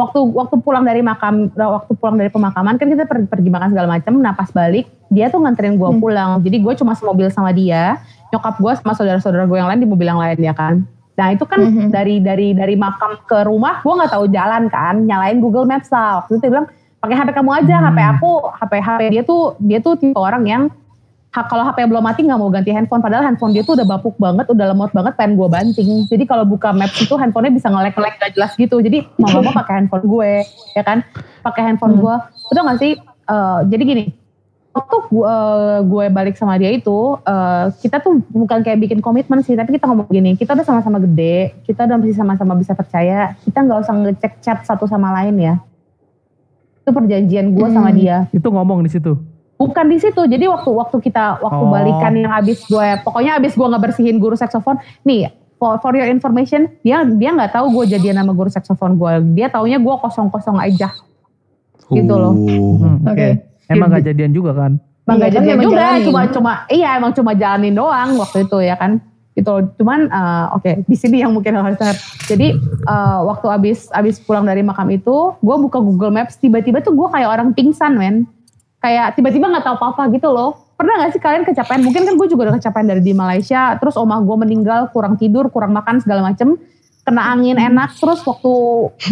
waktu 0.00 0.20
waktu 0.32 0.56
pulang 0.64 0.82
dari 0.82 1.04
makam 1.04 1.52
waktu 1.52 1.92
pulang 2.00 2.16
dari 2.16 2.32
pemakaman 2.32 2.80
kan 2.80 2.88
kita 2.88 3.04
pergi, 3.04 3.28
pergi 3.28 3.50
makan 3.52 3.68
segala 3.70 3.88
macam 3.92 4.12
nah 4.16 4.32
pas 4.32 4.48
balik 4.48 4.88
dia 5.12 5.28
tuh 5.28 5.44
nganterin 5.44 5.76
gue 5.76 5.90
pulang. 6.00 6.40
Jadi 6.40 6.56
gue 6.58 6.72
cuma 6.80 6.96
semobil 6.96 7.28
sama 7.28 7.52
dia 7.52 8.00
nyokap 8.32 8.56
gue 8.56 8.72
sama 8.78 8.94
saudara-saudara 8.94 9.44
gue 9.44 9.58
yang 9.58 9.68
lain 9.68 9.80
di 9.82 9.88
mobil 9.90 10.06
yang 10.08 10.20
lain 10.22 10.38
ya 10.40 10.54
kan? 10.56 10.86
Nah 11.18 11.34
itu 11.34 11.44
kan 11.44 11.60
Mhm. 11.60 11.90
dari 11.92 12.16
dari 12.22 12.48
dari 12.56 12.74
makam 12.78 13.20
ke 13.26 13.44
rumah 13.44 13.84
gue 13.84 13.92
nggak 13.92 14.12
tahu 14.14 14.24
jalan 14.32 14.70
kan? 14.72 15.04
Nyalain 15.04 15.36
Google 15.42 15.66
Maps 15.68 15.92
lah. 15.92 16.24
Waktu 16.24 16.38
itu 16.38 16.42
dia 16.46 16.50
bilang 16.56 16.66
pakai 17.00 17.16
HP 17.16 17.28
kamu 17.32 17.50
aja 17.64 17.74
HP 17.90 17.98
aku 18.16 18.30
HP 18.54 18.72
HP 18.78 19.00
dia 19.10 19.22
tuh 19.26 19.42
dia 19.58 19.78
tuh 19.80 19.94
tipe 19.96 20.16
orang 20.16 20.44
yang 20.46 20.62
ha- 21.30 21.46
kalau 21.46 21.62
HP 21.62 21.78
belum 21.84 22.00
mati 22.00 22.20
nggak 22.22 22.36
mau 22.36 22.48
ganti 22.48 22.70
handphone. 22.70 22.98
Padahal 22.98 23.22
handphone 23.24 23.50
dia 23.50 23.62
tuh 23.62 23.72
udah 23.72 23.86
bapuk 23.88 24.14
banget 24.16 24.46
udah 24.46 24.66
lemot 24.68 24.90
banget 24.90 25.14
pengen 25.14 25.34
gue 25.34 25.48
banting. 25.48 25.90
Jadi 26.04 26.24
kalau 26.24 26.42
buka 26.44 26.70
maps 26.70 26.98
itu 26.98 27.14
handphonenya 27.14 27.54
bisa 27.54 27.68
ngelek 27.68 27.94
ngelek 27.94 28.14
gak 28.16 28.32
jelas 28.34 28.52
gitu. 28.54 28.76
Jadi 28.78 29.06
mau 29.16 29.30
gak 29.30 29.42
mau 29.42 29.54
pakai 29.54 29.74
handphone 29.76 30.04
gue 30.04 30.30
ya 30.72 30.82
kan? 30.82 30.98
Pakai 31.40 31.62
handphone 31.64 31.96
gue 31.96 32.14
udah 32.50 32.62
gak 32.64 32.78
sih? 32.78 32.92
Eh, 33.00 33.60
jadi 33.66 33.84
gini 33.84 34.04
waktu 34.70 34.96
gue, 35.04 35.34
gue 35.84 36.04
balik 36.08 36.34
sama 36.34 36.54
dia 36.54 36.70
itu 36.70 36.98
eh, 37.20 37.64
kita 37.76 37.98
tuh 37.98 38.22
bukan 38.28 38.60
kayak 38.60 38.78
bikin 38.80 38.98
komitmen 38.98 39.38
sih. 39.40 39.54
Tapi 39.54 39.70
kita 39.72 39.86
ngomong 39.86 40.06
gini 40.08 40.34
kita 40.34 40.52
udah 40.52 40.62
sama-sama 40.62 40.98
gede 41.00 41.54
kita 41.62 41.86
udah 41.86 41.96
masih 41.96 42.14
sama-sama 42.14 42.54
bisa 42.54 42.72
percaya 42.72 43.38
kita 43.40 43.58
nggak 43.60 43.78
usah 43.80 43.94
ngecek 43.96 44.32
chat 44.40 44.58
satu 44.62 44.84
sama 44.84 45.10
lain 45.12 45.38
ya. 45.38 45.54
Itu 46.80 46.90
perjanjian 46.90 47.50
gue 47.50 47.66
sama 47.68 47.88
Hmm. 47.88 47.96
dia. 47.96 48.16
Itu 48.30 48.48
ngomong 48.48 48.82
di 48.82 48.90
situ. 48.90 49.14
Bukan 49.60 49.84
di 49.86 50.00
situ 50.00 50.24
jadi 50.24 50.48
waktu 50.48 50.72
waktu 50.72 50.96
kita 50.98 51.36
waktu 51.38 51.60
Oh. 51.60 51.68
balikan 51.68 52.16
yang 52.16 52.32
abis 52.32 52.64
gue 52.64 52.88
pokoknya 53.04 53.36
abis 53.36 53.52
gue 53.52 53.68
ngebersihin 53.68 54.16
guru 54.16 54.32
saksofon 54.32 54.80
nih 55.04 55.28
for, 55.60 55.76
for 55.78 55.92
your 55.92 56.08
information 56.08 56.72
dia 56.80 57.04
dia 57.04 57.30
nggak 57.30 57.52
tahu 57.52 57.68
gue 57.76 57.92
jadian 57.92 58.16
sama 58.16 58.32
guru 58.32 58.48
saksofon 58.48 58.96
gue 58.96 59.12
dia 59.36 59.52
taunya 59.52 59.76
gue 59.76 59.94
kosong 60.00 60.32
kosong 60.32 60.56
aja 60.56 60.88
Gitu 61.90 62.14
loh. 62.14 62.32
Uh. 62.38 62.78
Hmm, 62.78 62.96
Oke. 63.02 63.10
Oke. 63.10 63.28
Emang 63.66 63.90
gak 63.90 64.06
jadian 64.06 64.30
juga 64.30 64.54
kan? 64.54 64.78
Emang 64.78 65.18
Iya, 65.18 65.18
gak 65.18 65.30
kan 65.30 65.34
jadian 65.42 65.58
juga 65.58 65.74
jalanin. 65.82 66.06
cuma 66.06 66.20
cuma 66.30 66.52
iya 66.70 66.88
emang 66.94 67.12
cuma 67.14 67.30
jalanin 67.34 67.74
doang 67.74 68.10
waktu 68.14 68.46
itu 68.46 68.58
ya 68.62 68.78
kan 68.78 69.02
gitu 69.30 69.50
loh. 69.50 69.62
cuman 69.74 70.06
eh, 70.06 70.46
oke 70.54 70.70
di 70.86 70.94
sini 70.94 71.22
yang 71.22 71.34
mungkin 71.34 71.54
harus 71.54 71.78
jadi 72.26 72.54
eh, 72.86 73.18
waktu 73.26 73.46
abis 73.48 73.90
abis 73.90 74.22
pulang 74.22 74.46
dari 74.46 74.62
makam 74.62 74.86
itu 74.86 75.34
gue 75.34 75.56
buka 75.58 75.78
Google 75.78 76.14
Maps 76.14 76.38
tiba-tiba 76.38 76.78
tuh 76.78 76.94
gue 76.94 77.08
kayak 77.10 77.26
orang 77.26 77.50
pingsan 77.50 77.98
men 77.98 78.22
kayak 78.80 79.14
tiba-tiba 79.14 79.46
nggak 79.46 79.64
tahu 79.64 79.76
apa-apa 79.76 80.08
gitu 80.16 80.32
loh. 80.32 80.72
Pernah 80.74 81.04
gak 81.04 81.12
sih 81.12 81.20
kalian 81.20 81.44
kecapean? 81.44 81.84
Mungkin 81.84 82.08
kan 82.08 82.14
gue 82.16 82.28
juga 82.32 82.48
udah 82.48 82.56
kecapean 82.56 82.88
dari 82.88 83.04
di 83.04 83.12
Malaysia 83.12 83.76
terus 83.76 84.00
omah 84.00 84.24
gue 84.24 84.36
meninggal 84.40 84.88
kurang 84.96 85.20
tidur 85.20 85.52
kurang 85.52 85.76
makan 85.76 86.00
segala 86.00 86.24
macem. 86.24 86.56
Kena 87.04 87.36
angin 87.36 87.60
enak 87.60 88.00
terus 88.00 88.24
waktu 88.24 88.52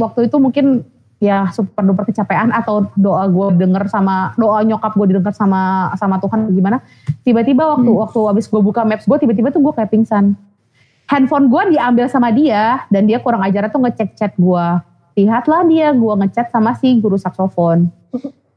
waktu 0.01 0.33
itu 0.33 0.37
mungkin 0.41 0.89
ya 1.21 1.51
super 1.53 1.85
duper 1.85 2.09
kecapean 2.09 2.55
atau 2.55 2.89
doa 2.97 3.29
gue 3.29 3.47
denger 3.61 3.91
sama 3.91 4.33
doa 4.41 4.64
nyokap 4.64 4.97
gue 4.97 5.12
didengar 5.12 5.37
sama 5.37 5.93
sama 6.01 6.16
Tuhan 6.25 6.49
gimana. 6.57 6.81
Tiba-tiba 7.21 7.77
waktu 7.77 7.93
waktu 7.93 8.21
abis 8.33 8.49
gue 8.49 8.61
buka 8.64 8.89
maps 8.89 9.05
gue 9.05 9.21
tiba-tiba 9.21 9.53
tuh 9.53 9.61
gue 9.61 9.73
kayak 9.77 9.93
pingsan. 9.93 10.33
Handphone 11.09 11.53
gue 11.53 11.77
diambil 11.77 12.09
sama 12.09 12.33
dia 12.33 12.85
dan 12.89 13.05
dia 13.05 13.21
kurang 13.21 13.45
ajar 13.45 13.69
tuh 13.69 13.85
ngecek 13.85 14.16
chat 14.16 14.33
gue. 14.41 14.66
Lihatlah 15.21 15.69
dia 15.69 15.93
gue 15.93 16.14
ngechat 16.25 16.49
sama 16.49 16.73
si 16.81 16.97
guru 16.97 17.21
saksofon 17.21 17.93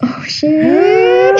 Oh 0.00 0.22
shit. 0.24 1.36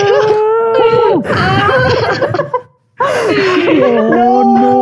Oh 3.01 4.41
no. 4.45 4.75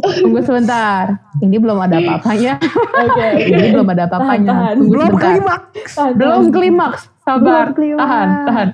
tunggu 0.00 0.40
sebentar. 0.40 1.20
Ini 1.44 1.56
belum 1.60 1.78
ada 1.84 2.00
apa-apanya. 2.00 2.56
Oke. 3.04 3.28
ini 3.44 3.76
belum 3.76 3.88
ada 3.92 4.08
apa-apanya. 4.08 4.76
Belum 4.80 5.12
klimaks. 5.20 5.92
Belum 6.16 6.42
klimaks. 6.48 7.02
Sabar. 7.24 7.72
Belum 7.72 7.76
klimaks. 7.76 8.00
tahan 8.00 8.28
tahan. 8.48 8.68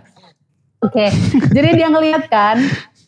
Oke. 0.87 1.07
Jadi 1.55 1.69
dia 1.77 1.89
ngeliat 1.91 2.31
kan 2.31 2.57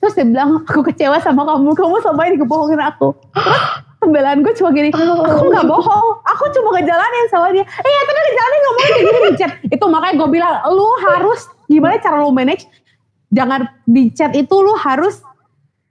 terus 0.02 0.18
dia 0.18 0.26
bilang 0.26 0.66
aku 0.66 0.82
kecewa 0.82 1.22
sama 1.22 1.46
kamu. 1.46 1.70
Kamu 1.78 1.96
sampai 2.02 2.34
dikebohongin 2.34 2.82
aku. 2.82 3.14
Terus 3.14 3.91
pembelaan 4.02 4.42
gue 4.42 4.50
cuma 4.58 4.74
gini 4.74 4.90
aku 4.90 5.46
nggak 5.46 5.66
bohong 5.70 6.08
aku 6.26 6.44
cuma 6.58 6.68
ngejalanin 6.74 7.26
sama 7.30 7.54
dia. 7.54 7.62
Eh 7.62 7.90
ya 7.94 8.00
tapi 8.02 8.18
ngejalanin 8.18 8.60
ngomongnya 8.66 8.88
kayak 8.90 9.04
gini 9.06 9.18
di 9.22 9.32
chat. 9.38 9.52
Itu 9.70 9.84
makanya 9.86 10.14
gue 10.18 10.28
bilang 10.34 10.54
lu 10.74 10.88
harus 11.06 11.40
gimana 11.70 12.02
cara 12.02 12.18
lu 12.18 12.34
manage? 12.34 12.66
Jangan 13.30 13.70
di 13.86 14.10
chat 14.10 14.34
itu 14.34 14.54
lu 14.58 14.74
harus 14.74 15.22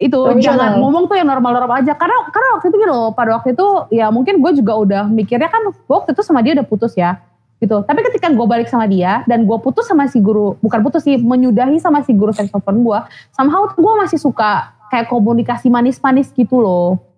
itu 0.02 0.18
Profesional. 0.18 0.44
jangan 0.44 0.72
ngomong 0.82 1.04
tuh 1.08 1.16
yang 1.16 1.30
normal-normal 1.32 1.80
aja. 1.80 1.96
Karena 1.96 2.18
karena 2.30 2.48
waktu 2.60 2.68
itu 2.68 2.78
gitu 2.84 2.92
loh 2.92 3.16
pada 3.16 3.40
waktu 3.40 3.56
itu 3.56 3.68
ya 3.96 4.12
mungkin 4.12 4.44
gue 4.44 4.52
juga 4.60 4.74
udah 4.76 5.04
mikirnya 5.08 5.48
kan 5.48 5.64
waktu 5.88 6.12
itu 6.12 6.22
sama 6.22 6.44
dia 6.44 6.60
udah 6.60 6.68
putus 6.68 6.94
ya 7.00 7.18
gitu. 7.64 7.86
Tapi 7.88 8.00
ketika 8.12 8.28
gue 8.28 8.46
balik 8.50 8.68
sama 8.68 8.90
dia 8.92 9.24
dan 9.30 9.48
gue 9.48 9.58
putus 9.64 9.88
sama 9.88 10.10
si 10.12 10.20
guru 10.20 10.60
bukan 10.60 10.84
putus 10.84 11.08
sih 11.08 11.16
menyudahi 11.16 11.80
sama 11.80 12.04
si 12.04 12.12
guru 12.12 12.36
saxophone 12.36 12.84
gue 12.84 13.00
somehow 13.32 13.70
gue 13.72 13.94
masih 14.02 14.20
suka 14.20 14.76
kayak 14.92 15.08
komunikasi 15.08 15.72
manis-manis 15.72 16.34
gitu 16.36 16.60
loh 16.60 17.11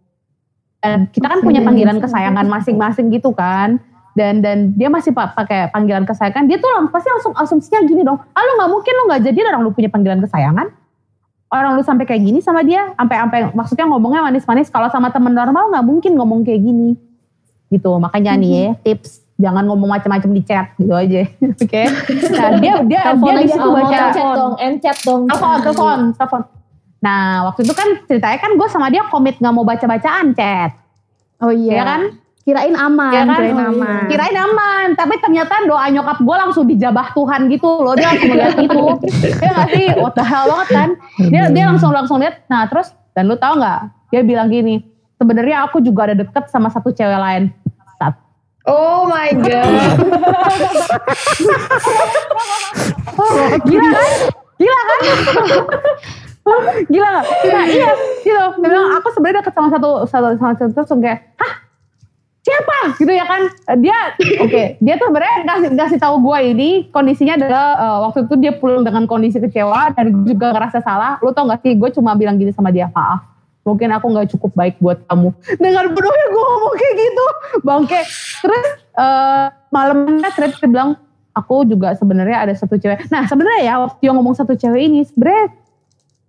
dan 0.84 1.08
kita 1.08 1.32
kan 1.32 1.40
punya 1.40 1.64
panggilan 1.64 1.96
kesayangan 1.98 2.44
masing-masing 2.44 3.08
gitu 3.08 3.32
kan. 3.32 3.80
Dan 4.14 4.44
dan 4.44 4.76
dia 4.76 4.92
masih 4.92 5.10
pa- 5.10 5.32
pakai 5.32 5.72
panggilan 5.72 6.04
kesayangan. 6.04 6.44
Dia 6.46 6.60
tuh 6.60 6.68
lang- 6.70 6.92
pasti 6.92 7.08
langsung 7.08 7.34
asumsinya 7.34 7.82
gini 7.82 8.04
dong. 8.04 8.20
Ah 8.36 8.44
lu 8.44 8.60
nggak 8.60 8.70
mungkin 8.70 8.94
lu 8.94 9.04
nggak 9.08 9.22
jadi 9.24 9.40
orang 9.48 9.62
lu 9.64 9.72
punya 9.72 9.88
panggilan 9.88 10.20
kesayangan. 10.20 10.68
Orang 11.48 11.80
lu 11.80 11.82
sampai 11.82 12.04
kayak 12.04 12.22
gini 12.22 12.44
sama 12.44 12.62
dia 12.62 12.92
sampai 12.94 13.16
sampai 13.16 13.40
maksudnya 13.56 13.86
ngomongnya 13.88 14.22
manis-manis. 14.22 14.68
Kalau 14.68 14.92
sama 14.92 15.08
temen 15.08 15.32
normal 15.32 15.72
nggak 15.72 15.86
mungkin 15.88 16.12
ngomong 16.14 16.44
kayak 16.44 16.62
gini. 16.62 17.00
Gitu 17.72 17.90
makanya 17.98 18.36
nih 18.36 18.52
ya 18.52 18.68
tips. 18.84 19.24
Jangan 19.34 19.66
ngomong 19.66 19.90
macam-macam 19.90 20.30
di 20.30 20.42
chat 20.46 20.78
gitu 20.78 20.94
aja. 20.94 21.26
Oke? 21.64 21.84
Nah 22.30 22.50
dia 22.62 22.74
dia 22.86 23.02
Telepon 23.08 23.26
dia 23.26 23.34
di 23.40 23.50
situ 23.50 23.70
baca 23.72 23.98
chat 24.14 24.26
dong, 24.36 24.54
end 24.62 24.78
chat 24.78 24.98
dong. 25.02 25.22
telepon 25.26 25.58
telepon 25.64 26.00
telepon 26.14 26.42
nah 27.04 27.52
waktu 27.52 27.68
itu 27.68 27.76
kan 27.76 28.00
ceritanya 28.08 28.40
kan 28.40 28.56
gue 28.56 28.68
sama 28.72 28.88
dia 28.88 29.04
komit 29.12 29.36
nggak 29.36 29.52
mau 29.52 29.68
baca-bacaan 29.68 30.32
chat. 30.32 30.72
Oh 31.44 31.52
iya. 31.52 31.76
ya 31.76 31.84
kan? 31.84 32.02
Kirain 32.44 32.76
aman, 32.76 33.12
Ya 33.16 33.24
kan? 33.24 33.40
kirain 33.40 33.56
aman. 33.60 34.04
kirain 34.12 34.36
aman 34.36 34.86
tapi 35.00 35.16
ternyata 35.20 35.64
doa 35.64 35.88
nyokap 35.88 36.20
gue 36.20 36.36
langsung 36.36 36.64
dijabah 36.64 37.12
Tuhan 37.12 37.52
gitu 37.52 37.68
loh. 37.84 37.96
Dia 37.96 38.12
langsung 38.16 38.32
ngeliat 38.32 38.56
itu. 38.56 38.84
Dia 39.40 39.52
nggak 39.56 39.70
sih? 39.76 39.88
What 40.00 40.16
the 40.16 40.24
hell 40.24 40.48
banget 40.48 40.68
kan? 40.72 40.90
Dia 41.28 41.52
dia 41.52 41.64
langsung 41.68 41.92
langsung 41.92 42.24
lihat 42.24 42.48
nah 42.48 42.64
terus 42.68 42.96
dan 43.12 43.28
lu 43.28 43.36
tahu 43.36 43.60
nggak? 43.60 43.80
Dia 44.16 44.22
bilang 44.24 44.48
gini 44.48 44.84
sebenarnya 45.20 45.68
aku 45.68 45.80
juga 45.80 46.12
ada 46.12 46.16
deket 46.20 46.48
sama 46.48 46.68
satu 46.68 46.92
cewek 46.92 47.20
lain. 47.20 47.52
Sat. 47.96 48.16
Oh 48.64 49.08
my 49.08 49.32
god. 49.40 50.00
gila 53.68 53.90
kan? 53.92 54.12
Gila 54.60 54.80
kan 54.80 55.00
gila. 56.92 57.24
Gak? 57.24 57.24
Nah 57.48 57.66
iya 57.68 57.92
gitu. 58.20 58.28
Dia 58.28 58.42
bilang 58.60 58.88
aku 59.00 59.08
sebenarnya 59.16 59.40
deket 59.44 59.54
sama 59.56 59.70
satu 59.72 59.90
satu 60.08 60.28
sama 60.36 60.54
satu. 60.60 60.72
Terus 60.76 60.92
kayak 61.00 61.20
hah? 61.40 61.54
Siapa? 62.44 62.78
Gitu 63.00 63.12
ya 63.16 63.26
kan. 63.26 63.42
Dia 63.80 63.98
oke 64.44 64.64
dia 64.84 64.94
tuh 65.00 65.08
sebenarnya 65.08 65.36
ngasih 65.48 65.70
ngasih 65.80 66.00
tahu 66.04 66.16
gue 66.20 66.40
ini 66.52 66.70
kondisinya 66.92 67.40
adalah 67.40 67.68
eh, 67.80 67.98
waktu 68.08 68.20
itu 68.28 68.36
dia 68.44 68.52
pulang 68.56 68.84
dengan 68.84 69.08
kondisi 69.08 69.40
kecewa 69.40 69.96
dan 69.96 70.12
gue 70.12 70.36
juga 70.36 70.52
ngerasa 70.52 70.84
salah. 70.84 71.16
Lu 71.24 71.32
tau 71.32 71.48
gak 71.48 71.64
sih 71.64 71.76
gue 71.80 71.90
cuma 71.96 72.16
bilang 72.20 72.36
gini 72.36 72.52
sama 72.52 72.70
dia 72.70 72.92
maaf 72.92 73.34
mungkin 73.64 73.96
aku 73.96 74.12
nggak 74.12 74.28
cukup 74.36 74.52
baik 74.60 74.76
buat 74.84 75.00
kamu. 75.08 75.32
Dengan 75.56 75.88
bodohnya 75.96 76.26
gue 76.28 76.44
ngomong 76.44 76.74
kayak 76.76 76.94
gitu. 77.00 77.26
Bangke. 77.64 78.02
Terus 78.44 78.68
eh 78.94 79.46
malamnya 79.72 80.30
dia 80.36 80.68
bilang 80.68 81.00
aku 81.34 81.66
juga 81.66 81.98
sebenarnya 81.98 82.46
ada 82.46 82.54
satu 82.54 82.78
cewek. 82.78 83.10
Nah 83.10 83.26
sebenarnya 83.26 83.62
ya 83.66 83.74
waktu 83.82 83.98
dia 84.04 84.12
ngomong 84.14 84.36
satu 84.38 84.54
cewek 84.54 84.82
ini 84.86 85.08
sebenarnya 85.08 85.63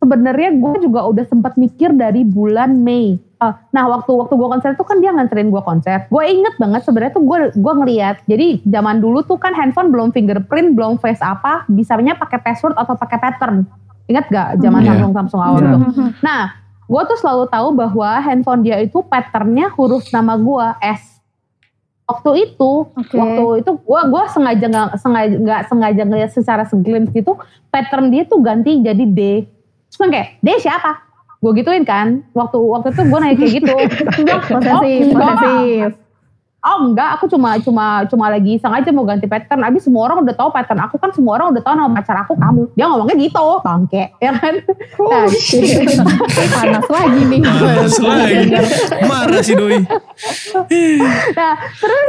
sebenarnya 0.05 0.53
gue 0.53 0.85
juga 0.85 1.09
udah 1.09 1.25
sempat 1.25 1.57
mikir 1.57 1.97
dari 1.97 2.29
bulan 2.29 2.77
Mei. 2.77 3.17
Ah, 3.41 3.57
nah 3.73 3.89
waktu 3.89 4.13
waktu 4.13 4.37
gue 4.37 4.49
konser 4.53 4.77
tuh 4.77 4.85
kan 4.85 5.01
dia 5.01 5.09
nganterin 5.17 5.49
gue 5.49 5.63
konser. 5.65 6.05
Gue 6.13 6.29
inget 6.29 6.53
banget 6.61 6.85
sebenarnya 6.85 7.17
tuh 7.17 7.25
gue 7.25 7.39
gue 7.57 7.73
ngeliat. 7.81 8.21
Jadi 8.29 8.61
zaman 8.69 9.01
dulu 9.01 9.25
tuh 9.25 9.41
kan 9.41 9.57
handphone 9.57 9.89
belum 9.89 10.13
fingerprint, 10.13 10.77
belum 10.77 11.01
face 11.01 11.25
apa, 11.25 11.65
bisanya 11.73 12.13
pakai 12.21 12.45
password 12.45 12.77
atau 12.77 12.93
pakai 12.95 13.17
pattern. 13.17 13.65
Ingat 14.05 14.29
gak 14.29 14.49
zaman 14.61 14.85
Iya. 14.85 14.89
Samsung 15.01 15.13
Samsung 15.17 15.41
awal 15.41 15.61
Iya. 15.65 15.69
itu? 15.73 15.79
Nah 16.21 16.43
gue 16.85 17.03
tuh 17.09 17.17
selalu 17.17 17.45
tahu 17.49 17.69
bahwa 17.73 18.11
handphone 18.21 18.61
dia 18.61 18.77
itu 18.85 19.01
patternnya 19.01 19.73
huruf 19.73 20.05
nama 20.13 20.37
gue 20.37 20.67
S. 20.85 21.17
Waktu 22.05 22.53
itu, 22.53 22.73
Oke. 22.93 23.17
waktu 23.17 23.65
itu 23.65 23.71
gue 23.81 24.01
gua 24.13 24.29
sengaja 24.29 24.69
nggak 24.69 25.01
sengaja 25.01 25.37
nggak 25.41 25.63
sengaja 25.73 26.03
ngeliat 26.05 26.31
secara 26.37 26.69
segelintir 26.69 27.17
gitu 27.17 27.41
pattern 27.73 28.13
dia 28.13 28.29
tuh 28.29 28.45
ganti 28.45 28.77
jadi 28.85 29.05
D. 29.09 29.49
Terus 29.95 30.11
kayak 30.11 30.28
D 30.42 30.49
siapa? 30.59 30.90
Gue 31.38 31.55
gituin 31.55 31.86
kan. 31.86 32.26
Waktu 32.34 32.59
waktu 32.59 32.90
itu 32.90 33.03
gue 33.07 33.18
nanya 33.22 33.36
kayak 33.38 33.53
gitu. 33.62 33.74
Terus 33.95 34.11
dia 34.18 34.24
bilang, 34.26 34.42
Posesif, 34.42 35.05
"Oh, 35.07 35.18
posesif. 35.22 35.90
Oh 36.65 36.81
enggak, 36.81 37.21
aku 37.21 37.29
cuma 37.29 37.61
cuma 37.61 38.09
cuma 38.09 38.33
lagi 38.33 38.57
sengaja 38.57 38.89
mau 38.89 39.05
ganti 39.05 39.29
pattern. 39.29 39.61
Abis 39.61 39.85
semua 39.85 40.09
orang 40.09 40.25
udah 40.25 40.33
tahu 40.33 40.49
pattern 40.49 40.81
aku 40.81 40.97
kan 40.97 41.12
semua 41.12 41.37
orang 41.37 41.53
udah 41.53 41.61
tahu 41.61 41.77
nama 41.77 41.93
pacar 41.93 42.25
aku 42.25 42.33
kamu. 42.41 42.73
Dia 42.73 42.89
ngomongnya 42.89 43.21
gitu, 43.21 43.47
bangke, 43.61 44.17
ya 44.17 44.33
kan? 44.33 44.55
Nah, 44.97 45.29
Panas 46.57 46.89
lagi 46.89 47.21
nih. 47.29 47.41
Panas 47.45 47.97
lagi. 48.01 48.37
Marah 49.12 49.43
si 49.45 49.53
Doi. 49.53 49.85
Nah, 51.37 51.55
terus 51.77 52.09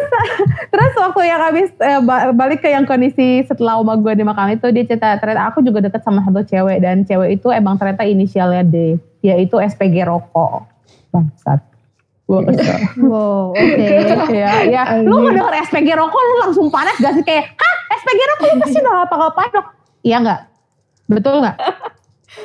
terus 0.71 0.93
waktu 0.95 1.21
yang 1.27 1.41
habis 1.43 1.69
eh, 1.75 1.99
ba- 1.99 2.31
balik 2.31 2.63
ke 2.63 2.71
yang 2.71 2.87
kondisi 2.87 3.43
setelah 3.43 3.75
oma 3.75 3.99
gue 3.99 4.15
di 4.15 4.23
makam 4.23 4.55
itu 4.55 4.71
dia 4.71 4.87
cerita 4.87 5.19
ternyata 5.19 5.51
aku 5.51 5.59
juga 5.59 5.83
deket 5.83 5.99
sama 5.99 6.23
satu 6.23 6.47
cewek 6.47 6.79
dan 6.79 7.03
cewek 7.03 7.43
itu 7.43 7.51
emang 7.51 7.75
ternyata 7.75 8.07
inisialnya 8.07 8.63
D, 8.63 8.95
yaitu 9.19 9.59
SPG 9.59 10.07
rokok. 10.07 10.63
Bangsat. 11.11 11.74
Gue 12.25 12.41
kesel. 12.49 12.81
Wow, 13.05 13.53
oke. 13.53 14.33
ya, 14.33 14.65
ya. 14.65 14.83
Lu 15.05 15.21
ngedenger 15.21 15.55
SPG 15.69 15.93
rokok 15.93 16.21
lu 16.25 16.35
langsung 16.41 16.67
panas 16.73 16.97
gak 16.97 17.13
sih 17.13 17.23
kayak, 17.23 17.53
hah 17.53 17.75
SPG 18.01 18.19
rokok 18.33 18.45
lu 18.49 18.55
pasti 18.65 18.77
udah 18.81 18.95
apa-ngapain 19.05 19.51
dong. 19.53 19.67
Iya 20.01 20.17
gak? 20.25 20.41
Betul 21.05 21.45
gak? 21.45 21.57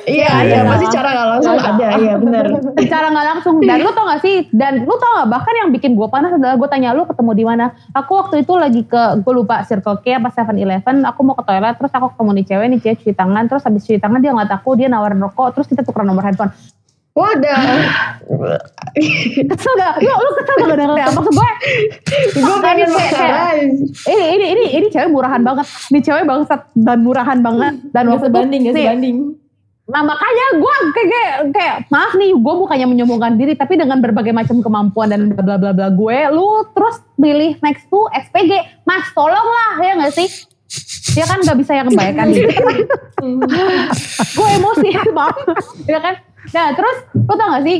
Iya, 0.07 0.47
iya, 0.47 0.63
pasti 0.63 0.87
cara 0.87 1.09
nggak 1.11 1.27
langsung 1.35 1.57
ada, 1.59 1.87
iya 1.99 2.15
benar. 2.15 2.45
Secara 2.79 3.11
nggak 3.11 3.27
langsung. 3.27 3.55
Dan 3.59 3.83
lu 3.83 3.91
tau 3.91 4.07
gak 4.07 4.21
sih? 4.23 4.47
Dan 4.55 4.87
lu 4.87 4.95
tau 4.95 5.11
gak? 5.19 5.29
Bahkan 5.33 5.53
yang 5.65 5.69
bikin 5.75 5.99
gue 5.99 6.07
panas 6.07 6.31
adalah 6.31 6.55
gue 6.55 6.69
tanya 6.71 6.95
lu 6.95 7.03
ketemu 7.03 7.31
di 7.35 7.43
mana. 7.43 7.75
Aku 7.91 8.21
waktu 8.21 8.45
itu 8.47 8.53
lagi 8.55 8.87
ke 8.87 9.19
gue 9.19 9.33
lupa 9.35 9.67
Circle 9.67 9.99
K 10.05 10.21
apa 10.21 10.31
7-Eleven. 10.31 11.03
Aku 11.09 11.27
mau 11.27 11.35
ke 11.35 11.43
toilet 11.43 11.75
terus 11.75 11.91
aku 11.91 12.15
ketemu 12.15 12.29
nih 12.39 12.45
cewek 12.47 12.67
nih 12.71 12.79
cewek 12.79 12.95
cuci 13.03 13.13
tangan. 13.17 13.43
Terus 13.51 13.61
habis 13.67 13.81
cuci 13.83 13.99
tangan 13.99 14.19
dia 14.23 14.31
ngeliat 14.31 14.51
aku 14.55 14.69
dia 14.79 14.87
nawarin 14.87 15.19
rokok. 15.19 15.59
Terus 15.59 15.67
kita 15.67 15.81
tukeran 15.83 16.07
nomor 16.07 16.23
handphone. 16.23 16.55
Wadah. 17.11 17.59
Kesel 19.43 19.73
gak? 19.75 19.93
Lu, 19.99 20.07
lu 20.09 20.29
kesel 20.33 20.55
gak 20.57 20.69
dengernya? 20.71 21.05
Maksud 21.17 21.27
gue 21.29 21.49
Gue 22.39 22.57
pengen 22.63 22.87
kayak- 22.87 23.67
ini 24.07 24.25
ini 24.31 24.45
ini 24.47 24.63
ini 24.73 24.85
cewek 24.87 25.11
murahan 25.11 25.43
banget. 25.43 25.67
Ini 25.91 25.99
cewek 25.99 26.23
bangsat 26.23 26.71
dan 26.73 27.03
murahan 27.03 27.39
banget. 27.39 27.73
Dan 27.91 28.03
Gak 28.05 28.11
waktu 28.13 28.25
itu 28.25 28.31
sebanding, 28.31 28.61
gak 28.61 28.71
nih, 28.71 28.85
sebanding. 28.87 29.17
Nah 29.91 30.07
makanya 30.07 30.45
gue 30.55 30.73
kayak, 30.87 31.09
kayak, 31.09 31.35
kayak 31.51 31.75
maaf 31.89 32.15
nih 32.15 32.31
gue 32.31 32.53
bukannya 32.55 32.87
menyombongkan 32.87 33.35
diri 33.35 33.59
tapi 33.59 33.75
dengan 33.75 33.99
berbagai 33.99 34.31
macam 34.31 34.63
kemampuan 34.63 35.11
dan 35.11 35.27
bla 35.27 35.43
bla 35.43 35.55
bla 35.59 35.71
bla 35.75 35.87
gue 35.91 36.17
lu 36.31 36.47
terus 36.71 37.03
pilih 37.19 37.59
next 37.59 37.91
to 37.91 37.99
SPG 38.13 38.55
mas 38.87 39.03
tolonglah 39.11 39.83
ya 39.83 39.99
gak 39.99 40.15
sih 40.15 40.31
dia 41.11 41.27
kan 41.27 41.43
gak 41.43 41.59
bisa 41.59 41.75
yang 41.75 41.91
membayangkan 41.91 42.23
diri 42.23 42.55
gue 44.31 44.47
emosi 44.55 44.87
maaf 45.17 45.35
ya 45.83 45.99
kan 45.99 46.15
nah 46.51 46.67
terus 46.75 46.97
lu 47.15 47.33
tau 47.35 47.49
gak 47.55 47.63
sih 47.63 47.77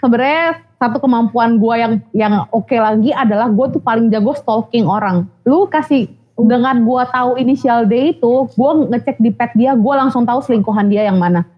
sebenarnya 0.00 0.64
satu 0.80 1.00
kemampuan 1.00 1.56
gue 1.56 1.74
yang 1.80 1.92
yang 2.12 2.34
oke 2.52 2.76
lagi 2.76 3.08
adalah 3.16 3.48
gue 3.48 3.66
tuh 3.72 3.80
paling 3.80 4.12
jago 4.12 4.36
stalking 4.36 4.84
orang. 4.84 5.24
Lu 5.48 5.64
kasih 5.64 6.12
dengan 6.36 6.84
gue 6.84 7.02
tahu 7.08 7.40
inisial 7.40 7.88
D 7.88 8.18
itu, 8.18 8.32
gue 8.52 8.70
ngecek 8.92 9.16
di 9.22 9.30
pet 9.32 9.54
dia, 9.56 9.72
gue 9.72 9.94
langsung 9.96 10.28
tahu 10.28 10.44
selingkuhan 10.44 10.92
dia 10.92 11.08
yang 11.08 11.16
mana. 11.16 11.48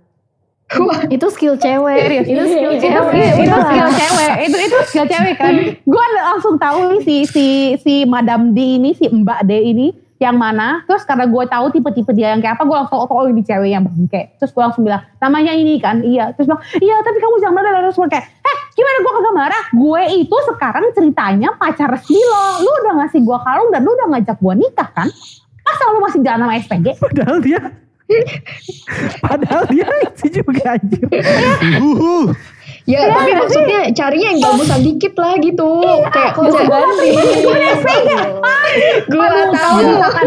Itu 1.11 1.27
skill 1.31 1.59
cewek. 1.59 1.99
Serius. 2.07 2.27
Itu 2.27 2.43
skill 2.47 2.73
itu, 2.75 2.87
cewek. 2.87 3.15
itu, 3.15 3.43
itu 3.43 3.51
Udah. 3.51 3.67
skill 3.67 3.91
cewek 3.91 4.17
itu 4.47 4.57
itu 4.61 4.77
skill 4.91 5.07
cewek 5.09 5.35
kan 5.39 5.55
gue 5.73 6.05
langsung 6.23 6.55
tahu 6.61 6.79
nih 6.93 7.01
si 7.03 7.17
si 7.27 7.47
si 7.81 7.95
Madam 8.05 8.53
D 8.53 8.79
ini 8.79 8.93
si 8.93 9.09
Mbak 9.09 9.41
D 9.49 9.53
ini 9.75 9.87
yang 10.17 10.37
mana? 10.41 10.81
Terus 10.89 11.05
karena 11.05 11.29
gue 11.29 11.45
tahu 11.45 11.67
tipe-tipe 11.77 12.13
dia 12.17 12.33
yang 12.33 12.41
kayak 12.41 12.57
apa 12.57 12.65
gue 12.65 12.77
langsung 12.77 12.99
oh, 13.05 13.09
oh 13.09 13.29
ini 13.29 13.45
cewek 13.45 13.69
yang 13.69 13.85
bangke 13.85 14.33
terus 14.41 14.51
gue 14.53 14.63
langsung 14.65 14.83
bilang 14.85 15.05
namanya 15.21 15.53
ini 15.53 15.77
kan? 15.77 16.01
Iya. 16.01 16.33
Terus 16.37 16.49
bilang 16.49 16.63
iya 16.81 16.97
tapi 17.05 17.19
kamu 17.21 17.35
jangan 17.45 17.55
marah. 17.61 17.71
Terus 17.85 17.97
gue 18.01 18.09
kayak 18.09 18.27
eh 18.27 18.59
gimana 18.73 18.97
gue 18.97 19.13
kagak 19.13 19.35
marah? 19.37 19.65
Gue 19.77 20.03
itu 20.25 20.37
sekarang 20.49 20.85
ceritanya 20.97 21.49
pacar 21.61 21.89
resmi 21.93 22.21
lo. 22.21 22.65
Lu 22.65 22.71
udah 22.85 22.95
ngasih 23.05 23.21
gue 23.21 23.39
kalung 23.45 23.69
dan 23.69 23.81
lu 23.85 23.91
udah 23.93 24.09
ngajak 24.17 24.37
gue 24.41 24.55
nikah 24.57 24.89
kan? 24.97 25.09
Masa 25.67 25.83
lu 25.93 25.99
masih 26.01 26.21
jalan 26.23 26.41
sama 26.47 26.55
SPG 26.63 26.87
Padahal 27.05 27.39
dia 27.43 27.61
Padahal 29.27 29.63
dia 29.69 29.89
itu 30.07 30.41
juga 30.41 30.79
anjir. 30.79 31.07
Uhuh. 31.83 32.31
Ya, 32.87 33.11
tapi 33.11 33.35
maksudnya 33.35 33.91
carinya 33.91 34.29
yang 34.31 34.41
bagusan 34.47 34.81
dikit 34.87 35.15
lah 35.19 35.35
gitu. 35.43 35.71
Kayak 36.07 36.33
kalau 36.39 36.51
Bisa 36.55 36.65
ganti. 36.71 37.11
gue 39.11 39.27
tahu. 39.51 39.77
misalkan 39.91 40.27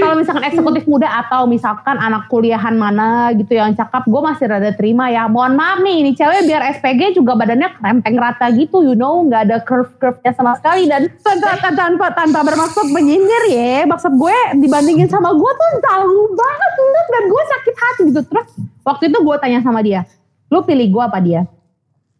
kalau 0.00 0.14
misalkan 0.16 0.44
eksekutif 0.48 0.88
muda 0.88 1.04
atau 1.20 1.44
misalkan 1.44 2.00
anak 2.00 2.32
kuliahan 2.32 2.72
mana 2.80 3.28
gitu 3.36 3.60
yang 3.60 3.76
cakep, 3.76 4.08
gue 4.08 4.20
masih 4.24 4.44
rada 4.48 4.72
terima 4.72 5.12
ya. 5.12 5.28
Mohon 5.28 5.60
maaf 5.60 5.78
nih, 5.84 6.00
ini 6.00 6.10
cewek 6.16 6.48
biar 6.48 6.80
SPG 6.80 7.12
juga 7.12 7.36
badannya 7.36 7.68
krempeng 7.76 8.16
rata 8.16 8.48
gitu, 8.56 8.80
you 8.80 8.96
know, 8.96 9.20
nggak 9.28 9.52
ada 9.52 9.60
curve-curve-nya 9.60 10.32
sama 10.32 10.56
sekali 10.56 10.88
dan 10.88 11.12
tanpa, 11.20 11.76
tanpa, 11.76 12.06
tanpa 12.16 12.40
bermaksud 12.40 12.88
menyindir 12.88 13.52
ya. 13.52 13.84
Maksud 13.84 14.16
gue 14.16 14.36
dibandingin 14.64 15.12
sama 15.12 15.28
gue 15.36 15.52
tuh 15.52 15.70
jauh 15.84 16.28
banget 16.32 16.72
dan 17.12 17.22
gue 17.28 17.42
sakit 17.52 17.74
hati 17.76 18.02
gitu. 18.16 18.20
Terus 18.32 18.48
waktu 18.80 19.12
itu 19.12 19.18
gue 19.20 19.36
tanya 19.44 19.60
sama 19.60 19.84
dia, 19.84 20.08
lu 20.50 20.66
pilih 20.66 20.86
gue 20.90 21.02
apa 21.02 21.18
dia? 21.22 21.46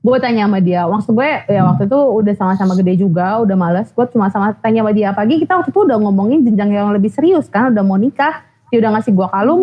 gue 0.01 0.17
tanya 0.17 0.49
sama 0.49 0.59
dia. 0.65 0.89
Maksud 0.89 1.13
gue 1.13 1.29
ya 1.45 1.63
waktu 1.69 1.85
itu 1.85 1.99
udah 2.01 2.35
sama-sama 2.37 2.73
gede 2.81 3.05
juga 3.05 3.41
udah 3.45 3.57
males. 3.57 3.93
Gue 3.93 4.09
cuma 4.09 4.33
sama 4.33 4.57
tanya 4.65 4.81
sama 4.81 4.93
dia 4.97 5.13
pagi 5.13 5.37
kita 5.37 5.61
waktu 5.61 5.71
itu 5.73 5.81
udah 5.85 5.97
ngomongin 6.01 6.41
jenjang 6.45 6.73
yang 6.73 6.89
lebih 6.93 7.13
serius 7.13 7.53
kan 7.53 7.73
udah 7.73 7.85
mau 7.85 8.01
nikah. 8.01 8.41
Dia 8.73 8.81
udah 8.81 8.97
ngasih 8.97 9.13
gue 9.13 9.29
kalung 9.29 9.63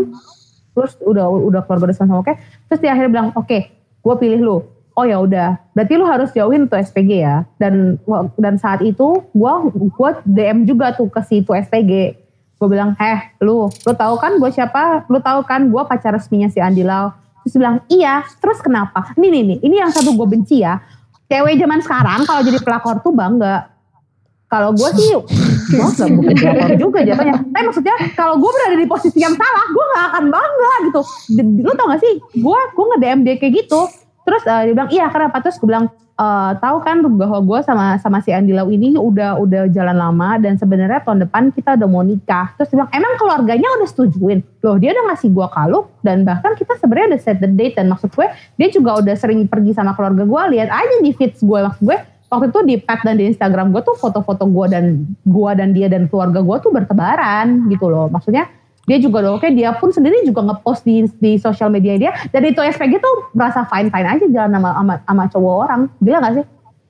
terus 0.78 0.94
udah 1.02 1.26
udah 1.26 1.62
keluarga 1.66 1.90
udah 1.90 1.98
sama 1.98 2.22
oke. 2.22 2.34
Terus 2.70 2.80
dia 2.80 2.94
akhirnya 2.94 3.12
bilang 3.12 3.30
oke 3.34 3.60
gue 3.74 4.16
pilih 4.22 4.40
lu. 4.46 4.58
Oh 4.98 5.06
ya 5.06 5.18
udah. 5.22 5.58
Berarti 5.74 5.94
lu 5.98 6.06
harus 6.06 6.30
jauhin 6.34 6.70
tuh 6.70 6.78
SPG 6.78 7.12
ya? 7.26 7.46
Dan 7.58 7.98
dan 8.38 8.62
saat 8.62 8.86
itu 8.86 9.26
gue 9.34 9.54
gue 9.74 10.10
DM 10.26 10.70
juga 10.70 10.94
tuh 10.94 11.10
ke 11.10 11.22
si 11.26 11.42
tuh 11.42 11.58
SPG 11.58 12.26
gue 12.58 12.66
bilang 12.66 12.98
eh 12.98 13.38
lu 13.38 13.70
lu 13.70 13.94
tahu 13.94 14.22
kan 14.22 14.38
gue 14.38 14.50
siapa? 14.54 15.10
Lu 15.10 15.18
tahu 15.18 15.42
kan 15.50 15.66
gue 15.66 15.82
pacar 15.90 16.14
resminya 16.14 16.50
si 16.50 16.62
Andi 16.62 16.86
Lau 16.86 17.10
terus 17.48 17.56
bilang 17.64 17.80
iya 17.88 18.28
terus 18.44 18.60
kenapa? 18.60 19.16
Nih 19.16 19.32
nih 19.32 19.44
nih 19.48 19.58
ini 19.64 19.76
yang 19.80 19.92
satu 19.96 20.12
gue 20.12 20.28
benci 20.28 20.62
ya. 20.62 20.84
Cewek 21.28 21.56
zaman 21.60 21.80
sekarang 21.80 22.20
kalau 22.28 22.44
jadi 22.44 22.60
pelakor 22.60 23.00
tuh 23.00 23.16
bangga. 23.16 23.72
Kalau 24.48 24.72
gue 24.72 24.90
sih 24.96 25.08
gak 25.76 26.08
bukan 26.08 26.36
pelakor 26.36 26.72
juga 26.80 27.00
jatuhnya. 27.04 27.36
Tapi 27.52 27.64
maksudnya 27.68 27.96
kalau 28.16 28.40
gue 28.40 28.52
berada 28.52 28.76
di 28.80 28.88
posisi 28.88 29.20
yang 29.20 29.36
salah 29.36 29.66
gue 29.72 29.86
gak 29.96 30.06
akan 30.12 30.24
bangga 30.32 30.74
gitu. 30.88 31.02
Lu 31.64 31.72
tau 31.76 31.88
gak 31.92 32.00
sih? 32.04 32.14
Gue 32.40 32.60
gue 32.60 32.86
nge 32.92 32.98
DM 33.00 33.20
dia 33.28 33.36
kayak 33.40 33.54
gitu. 33.64 33.82
Terus 34.28 34.44
eh, 34.44 34.62
dia 34.72 34.74
bilang 34.76 34.92
iya 34.92 35.06
kenapa? 35.08 35.40
Terus 35.44 35.56
gue 35.60 35.68
bilang 35.68 35.88
eh, 36.18 36.52
tahu 36.58 36.78
kan 36.82 37.06
bahwa 37.06 37.40
gue 37.46 37.60
sama 37.62 38.02
sama 38.02 38.18
si 38.26 38.34
Andi 38.34 38.54
Lau 38.54 38.68
ini 38.74 38.98
udah 38.98 39.38
udah 39.38 39.70
jalan 39.70 39.98
lama 39.98 40.42
dan 40.42 40.58
sebenarnya 40.58 41.06
tahun 41.06 41.30
depan 41.30 41.54
kita 41.54 41.78
udah 41.78 41.88
mau 41.90 42.02
nikah. 42.02 42.58
Terus 42.58 42.74
dia 42.74 42.78
bilang 42.82 42.92
emang 42.94 43.14
keluarganya 43.22 43.68
udah 43.78 43.88
setujuin? 43.88 44.40
Loh 44.66 44.76
dia 44.82 44.92
udah 44.98 45.14
ngasih 45.14 45.30
gue 45.32 45.48
kalung 45.54 45.86
dan 46.02 46.26
bahkan 46.26 46.58
kita 46.58 46.74
sebenarnya 46.82 47.16
udah 47.16 47.22
set 47.22 47.38
the 47.40 47.50
date 47.50 47.78
dan 47.78 47.88
maksud 47.88 48.10
gue 48.12 48.28
dia 48.58 48.68
juga 48.74 48.98
udah 49.00 49.16
sering 49.16 49.46
pergi 49.46 49.78
sama 49.78 49.94
keluarga 49.94 50.26
gue 50.26 50.42
lihat 50.58 50.70
aja 50.74 50.96
di 51.06 51.12
feeds 51.14 51.46
gue 51.46 51.60
maksud 51.62 51.84
gue. 51.86 51.98
Waktu 52.28 52.52
itu 52.52 52.60
di 52.68 52.76
pet 52.84 53.00
dan 53.08 53.16
di 53.16 53.32
Instagram 53.32 53.72
gue 53.72 53.80
tuh 53.88 53.96
foto-foto 53.96 54.44
gue 54.52 54.66
dan 54.68 55.08
gue 55.24 55.52
dan 55.56 55.72
dia 55.72 55.88
dan 55.88 56.12
keluarga 56.12 56.44
gue 56.44 56.58
tuh 56.60 56.76
bertebaran 56.76 57.72
gitu 57.72 57.88
loh. 57.88 58.12
Maksudnya 58.12 58.52
dia 58.88 58.98
juga 59.04 59.20
loh 59.20 59.36
oke 59.36 59.52
dia 59.52 59.76
pun 59.76 59.92
sendiri 59.92 60.24
juga 60.24 60.48
ngepost 60.48 60.88
di 60.88 61.04
di 61.20 61.36
sosial 61.36 61.68
media 61.68 62.00
dia. 62.00 62.12
Dan 62.32 62.48
itu 62.48 62.64
SPG 62.64 63.04
tuh 63.04 63.36
merasa 63.36 63.68
fine 63.68 63.92
fine 63.92 64.08
aja 64.08 64.26
jalan 64.32 64.52
sama 64.56 64.70
sama, 64.72 64.94
sama 65.04 65.24
cowok 65.28 65.56
orang. 65.68 65.82
Gila 66.00 66.18
gak 66.24 66.34
sih? 66.40 66.46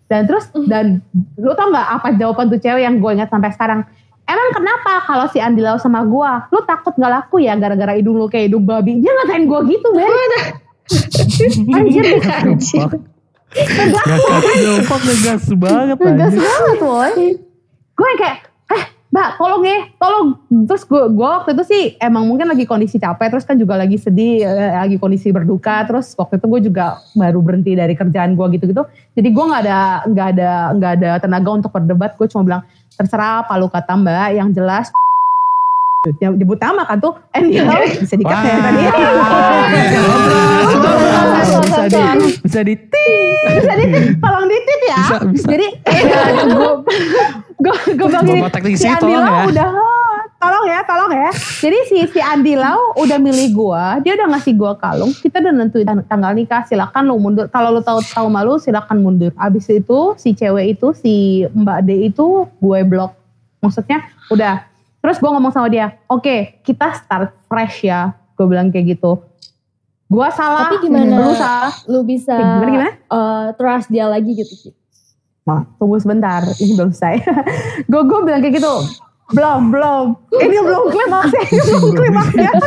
Dan 0.07 0.21
terus 0.29 0.45
dan 0.69 1.01
lu 1.35 1.51
tau 1.57 1.73
nggak 1.73 1.87
apa 1.99 2.07
jawaban 2.15 2.47
tuh 2.53 2.61
cewek 2.61 2.85
yang 2.85 3.01
gue 3.01 3.11
ingat 3.17 3.33
sampai 3.33 3.49
sekarang? 3.49 3.81
Emang 4.27 4.49
kenapa 4.53 5.07
kalau 5.07 5.25
si 5.31 5.39
Andi 5.41 5.63
Lau 5.63 5.79
sama 5.81 6.05
gue 6.05 6.31
lu 6.53 6.59
takut 6.69 6.93
gak 6.93 7.11
laku 7.11 7.41
ya 7.41 7.57
gara-gara 7.57 7.97
hidung 7.97 8.15
lu 8.21 8.29
kayak 8.29 8.53
hidung 8.53 8.63
babi? 8.63 9.01
Dia 9.01 9.11
ngatain 9.17 9.49
gue 9.49 9.59
gitu 9.73 9.89
men. 9.97 10.11
Anjir 11.75 12.05
Anjir. 12.45 12.89
Ngegas. 13.57 15.43
Banget 15.57 15.97
Ngegas 15.97 16.35
banget 16.35 16.79
woy. 16.83 17.41
gue 17.97 18.09
kayak 18.21 18.37
eh 18.77 18.83
mbak 19.07 19.39
tolong 19.39 19.63
ya 19.63 19.79
tolong. 19.95 20.27
Terus 20.67 20.83
gue 20.83 21.03
waktu 21.15 21.55
itu 21.55 21.63
sih 21.63 21.83
emang 22.03 22.27
mungkin 22.27 22.51
lagi 22.51 22.67
kondisi 22.67 22.99
capek 22.99 23.31
terus 23.31 23.47
kan 23.47 23.55
juga 23.55 23.79
lagi 23.79 23.95
sedih 23.95 24.43
eh, 24.43 24.75
lagi 24.75 24.99
kondisi 24.99 25.31
berduka 25.31 25.87
terus 25.87 26.11
waktu 26.19 26.37
itu 26.37 26.45
gue 26.45 26.61
juga 26.71 26.99
baru 27.15 27.39
berhenti 27.39 27.71
dari 27.71 27.95
kerjaan 27.95 28.35
gue 28.35 28.47
gitu 28.59 28.67
gitu 28.67 28.83
jadi 29.15 29.29
gue 29.31 29.43
nggak 29.47 29.61
ada 29.63 29.79
nggak 30.11 30.27
ada 30.35 30.51
nggak 30.75 30.91
ada 30.99 31.09
tenaga 31.23 31.49
untuk 31.55 31.71
berdebat. 31.71 32.19
Gue 32.19 32.27
cuma 32.27 32.43
bilang 32.43 32.61
terserah 32.99 33.47
apa 33.47 33.53
lu 33.55 33.71
kata 33.71 33.93
mbak 33.95 34.29
yang 34.35 34.49
jelas 34.51 34.91
nyebut 36.05 36.59
nama 36.61 36.85
kan 36.85 36.97
tuh 37.01 37.13
Andy 37.33 37.57
Lau 37.59 37.81
bisa 37.99 38.15
dikat 38.15 38.37
ya 38.45 38.55
tadi. 38.61 38.83
Bisa 41.47 41.83
di 41.89 41.99
bisa 42.43 42.59
di 42.63 42.73
bisa 43.57 43.73
di 43.75 43.85
tolong 44.21 44.45
ditit 44.47 44.81
ya. 44.87 44.97
Bisa, 45.01 45.17
bisa. 45.27 45.47
jadi 45.49 45.67
gue 47.57 47.75
gue 47.97 48.49
teknik 48.53 48.75
si 48.77 48.87
Andi 48.87 49.13
Lau 49.17 49.25
ya. 49.25 49.43
udah 49.51 49.67
tolong 50.37 50.65
ya 50.69 50.79
tolong 50.85 51.11
ya. 51.11 51.29
Jadi 51.35 51.77
si 51.89 51.97
si 52.13 52.19
Andi 52.21 52.53
Lau 52.55 52.93
udah 52.95 53.17
milih 53.17 53.47
gue 53.51 53.83
dia 54.05 54.13
udah 54.15 54.27
ngasih 54.37 54.53
gue 54.53 54.71
kalung 54.79 55.11
kita 55.11 55.41
udah 55.43 55.53
nentuin 55.53 55.83
tang- 55.83 56.05
tanggal 56.07 56.31
nikah 56.37 56.61
silakan 56.69 57.09
lu 57.09 57.17
mundur. 57.19 57.49
Kalau 57.49 57.73
lu 57.73 57.81
tahu 57.81 57.99
tahu 58.05 58.27
malu 58.29 58.61
silakan 58.61 59.01
mundur. 59.01 59.33
Abis 59.35 59.67
itu 59.73 60.13
si 60.15 60.37
cewek 60.37 60.77
itu 60.77 60.93
si 60.93 61.43
Mbak 61.51 61.79
D 61.83 62.13
itu 62.13 62.45
gue 62.61 62.79
blok. 62.85 63.17
Maksudnya 63.59 64.05
udah 64.29 64.76
terus 65.07 65.17
gue 65.17 65.29
ngomong 65.29 65.55
sama 65.55 65.71
dia 65.71 65.95
oke 66.05 66.59
kita 66.61 66.91
start 66.93 67.31
fresh 67.47 67.79
ya 67.81 68.11
gue 68.35 68.43
bilang 68.43 68.67
kayak 68.67 68.99
gitu 68.99 69.23
gue 70.05 70.27
salah 70.31 70.67
Tapi 70.67 70.83
gimana? 70.83 71.15
lu 71.15 71.31
salah 71.31 71.71
Lu 71.87 72.03
bisa 72.03 72.31
Eh, 72.31 72.43
gimana 72.43 72.67
gimana 72.69 72.91
eh, 72.91 73.45
trust 73.55 73.87
dia 73.87 74.03
lagi 74.03 74.35
gitu. 74.35 74.75
Wah, 75.43 75.63
tunggu 75.75 75.95
sebentar, 75.95 76.43
ini 76.59 76.75
belum 76.75 76.91
selesai. 76.91 77.23
gue 77.91 78.01
gue 78.03 78.19
bilang 78.21 78.39
kayak 78.39 78.55
gitu, 78.55 78.73
belum 79.29 79.71
belum, 79.71 80.05
ini 80.37 80.59
belum 80.59 80.83
klimaks 80.91 81.31
ya, 81.31 81.43
ini 81.45 81.71
belum 81.73 81.91
klimaks 81.93 82.35
ya. 82.37 82.51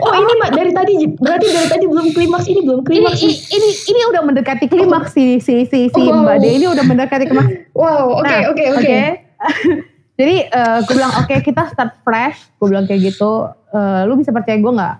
Oh 0.00 0.14
ini 0.14 0.32
mak 0.36 0.50
dari 0.52 0.72
tadi 0.74 0.92
berarti 1.06 1.46
dari 1.48 1.68
tadi 1.68 1.84
belum 1.84 2.06
klimaks 2.10 2.44
ini 2.44 2.60
belum 2.60 2.80
klimaks. 2.82 3.20
ini 3.20 3.32
ini 3.52 3.68
ini 3.86 4.00
udah 4.08 4.20
mendekati 4.20 4.66
klimaks 4.66 5.12
si 5.12 5.36
si 5.38 5.64
si 5.64 5.88
si 5.88 6.00
Oh. 6.02 6.24
Mbak 6.24 6.36
D 6.40 6.44
ini 6.50 6.66
udah 6.66 6.84
mendekati 6.84 7.24
klimaks. 7.24 7.72
Wow, 7.72 8.20
oke 8.20 8.26
Nah, 8.26 8.40
oke 8.48 8.64
oke. 8.74 9.00
Jadi 10.20 10.52
gue 10.84 10.94
bilang 11.00 11.16
oke 11.16 11.32
kita 11.40 11.72
start 11.72 11.96
fresh, 12.04 12.52
gue 12.60 12.68
bilang 12.68 12.84
kayak 12.84 13.08
gitu. 13.08 13.48
Eh, 13.72 14.04
lu 14.04 14.20
bisa 14.20 14.28
percaya 14.36 14.60
gue 14.60 14.72
nggak? 14.76 14.96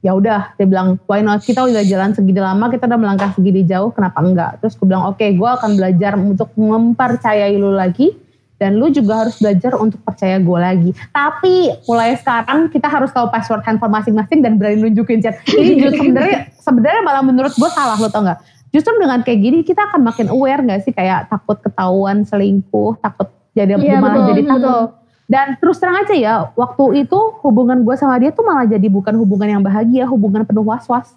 Ya 0.00 0.16
udah, 0.16 0.56
dia 0.56 0.64
bilang 0.64 0.96
why 1.04 1.20
not? 1.20 1.44
Kita 1.44 1.68
udah 1.68 1.84
jalan 1.84 2.16
segini 2.16 2.40
lama, 2.40 2.72
kita 2.72 2.88
udah 2.88 2.96
melangkah 2.96 3.28
segini 3.36 3.60
jauh, 3.68 3.92
kenapa 3.92 4.24
enggak? 4.24 4.64
Terus 4.64 4.72
gue 4.80 4.88
bilang 4.88 5.04
oke, 5.12 5.20
gue 5.20 5.50
akan 5.60 5.76
belajar 5.76 6.16
untuk 6.16 6.48
mempercayai 6.56 7.52
lu 7.60 7.76
lagi. 7.76 8.16
Dan 8.54 8.78
lu 8.78 8.86
juga 8.86 9.26
harus 9.26 9.34
belajar 9.42 9.74
untuk 9.76 9.98
percaya 10.06 10.38
gue 10.38 10.58
lagi. 10.62 10.90
Tapi 11.10 11.74
mulai 11.90 12.14
sekarang 12.14 12.70
kita 12.70 12.86
harus 12.86 13.10
tahu 13.10 13.26
password 13.26 13.66
handphone 13.66 13.90
masing-masing 13.90 14.46
dan 14.46 14.56
berani 14.56 14.78
nunjukin 14.78 15.18
chat. 15.18 15.42
Ini 15.50 15.74
justru 15.82 16.08
sebenarnya 16.08 16.38
sebenarnya 16.62 17.02
malah 17.02 17.20
menurut 17.26 17.50
gue 17.50 17.70
salah 17.74 17.98
lo 17.98 18.06
tau 18.06 18.22
gak? 18.22 18.38
Justru 18.70 18.94
dengan 19.02 19.26
kayak 19.26 19.40
gini 19.42 19.58
kita 19.66 19.90
akan 19.90 20.06
makin 20.06 20.30
aware 20.30 20.62
gak 20.62 20.86
sih 20.86 20.94
kayak 20.94 21.26
takut 21.28 21.58
ketahuan 21.66 22.22
selingkuh, 22.22 22.94
takut 23.02 23.26
jadi 23.54 23.78
Iya, 23.78 24.02
malah 24.02 24.12
betul, 24.12 24.28
jadi 24.34 24.42
takut 24.44 24.90
dan 25.24 25.56
terus 25.56 25.80
terang 25.80 26.04
aja 26.04 26.12
ya, 26.12 26.34
waktu 26.52 27.08
itu 27.08 27.18
hubungan 27.40 27.80
gue 27.80 27.96
sama 27.96 28.20
dia 28.20 28.28
tuh 28.28 28.44
malah 28.44 28.68
jadi 28.68 28.84
bukan 28.92 29.16
hubungan 29.16 29.56
yang 29.56 29.62
bahagia, 29.64 30.04
hubungan 30.04 30.44
penuh 30.44 30.60
was-was. 30.60 31.16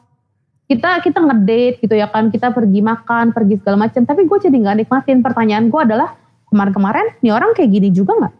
Kita 0.68 1.04
kita 1.04 1.20
ngedate 1.20 1.84
gitu 1.84 1.96
ya 1.96 2.08
kan, 2.08 2.32
kita 2.32 2.56
pergi 2.56 2.80
makan, 2.80 3.36
pergi 3.36 3.60
segala 3.60 3.88
macam. 3.88 4.04
Tapi 4.08 4.24
gue 4.24 4.38
jadi 4.40 4.56
nggak 4.56 4.76
nikmatin. 4.84 5.20
Pertanyaan 5.20 5.68
gue 5.68 5.80
adalah 5.80 6.16
kemarin-kemarin, 6.48 7.20
nih 7.20 7.36
orang 7.36 7.52
kayak 7.52 7.72
gini 7.72 7.92
juga 7.92 8.16
nggak? 8.16 8.36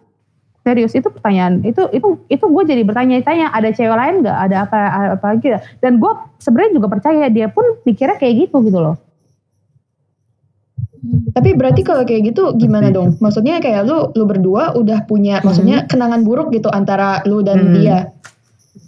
serius 0.68 0.92
itu 1.00 1.08
pertanyaan 1.08 1.64
itu 1.64 1.80
itu 1.96 2.20
itu 2.28 2.44
gue 2.44 2.64
jadi 2.68 2.84
bertanya-tanya 2.84 3.56
ada 3.56 3.72
cewek 3.72 3.96
lain 3.96 4.20
nggak 4.20 4.38
ada 4.52 4.68
apa 4.68 4.80
apa 5.16 5.26
lagi 5.32 5.56
dan 5.80 5.96
gue 5.96 6.12
sebenarnya 6.44 6.76
juga 6.76 6.88
percaya 6.92 7.32
dia 7.32 7.48
pun 7.48 7.64
mikirnya 7.88 8.20
kayak 8.20 8.52
gitu 8.52 8.60
gitu 8.68 8.76
loh 8.76 9.00
Tapi 11.34 11.54
berarti 11.54 11.82
kalau 11.86 12.04
kayak 12.04 12.34
gitu 12.34 12.54
gimana 12.58 12.90
dong? 12.90 13.16
Maksudnya 13.22 13.62
kayak 13.62 13.86
lu 13.88 14.12
lu 14.18 14.24
berdua 14.26 14.74
udah 14.76 15.06
punya 15.06 15.40
maksudnya 15.42 15.86
kenangan 15.86 16.26
buruk 16.26 16.52
gitu 16.52 16.68
antara 16.68 17.22
lu 17.30 17.42
dan 17.46 17.62
Hmm. 17.62 17.74
dia. 17.78 18.00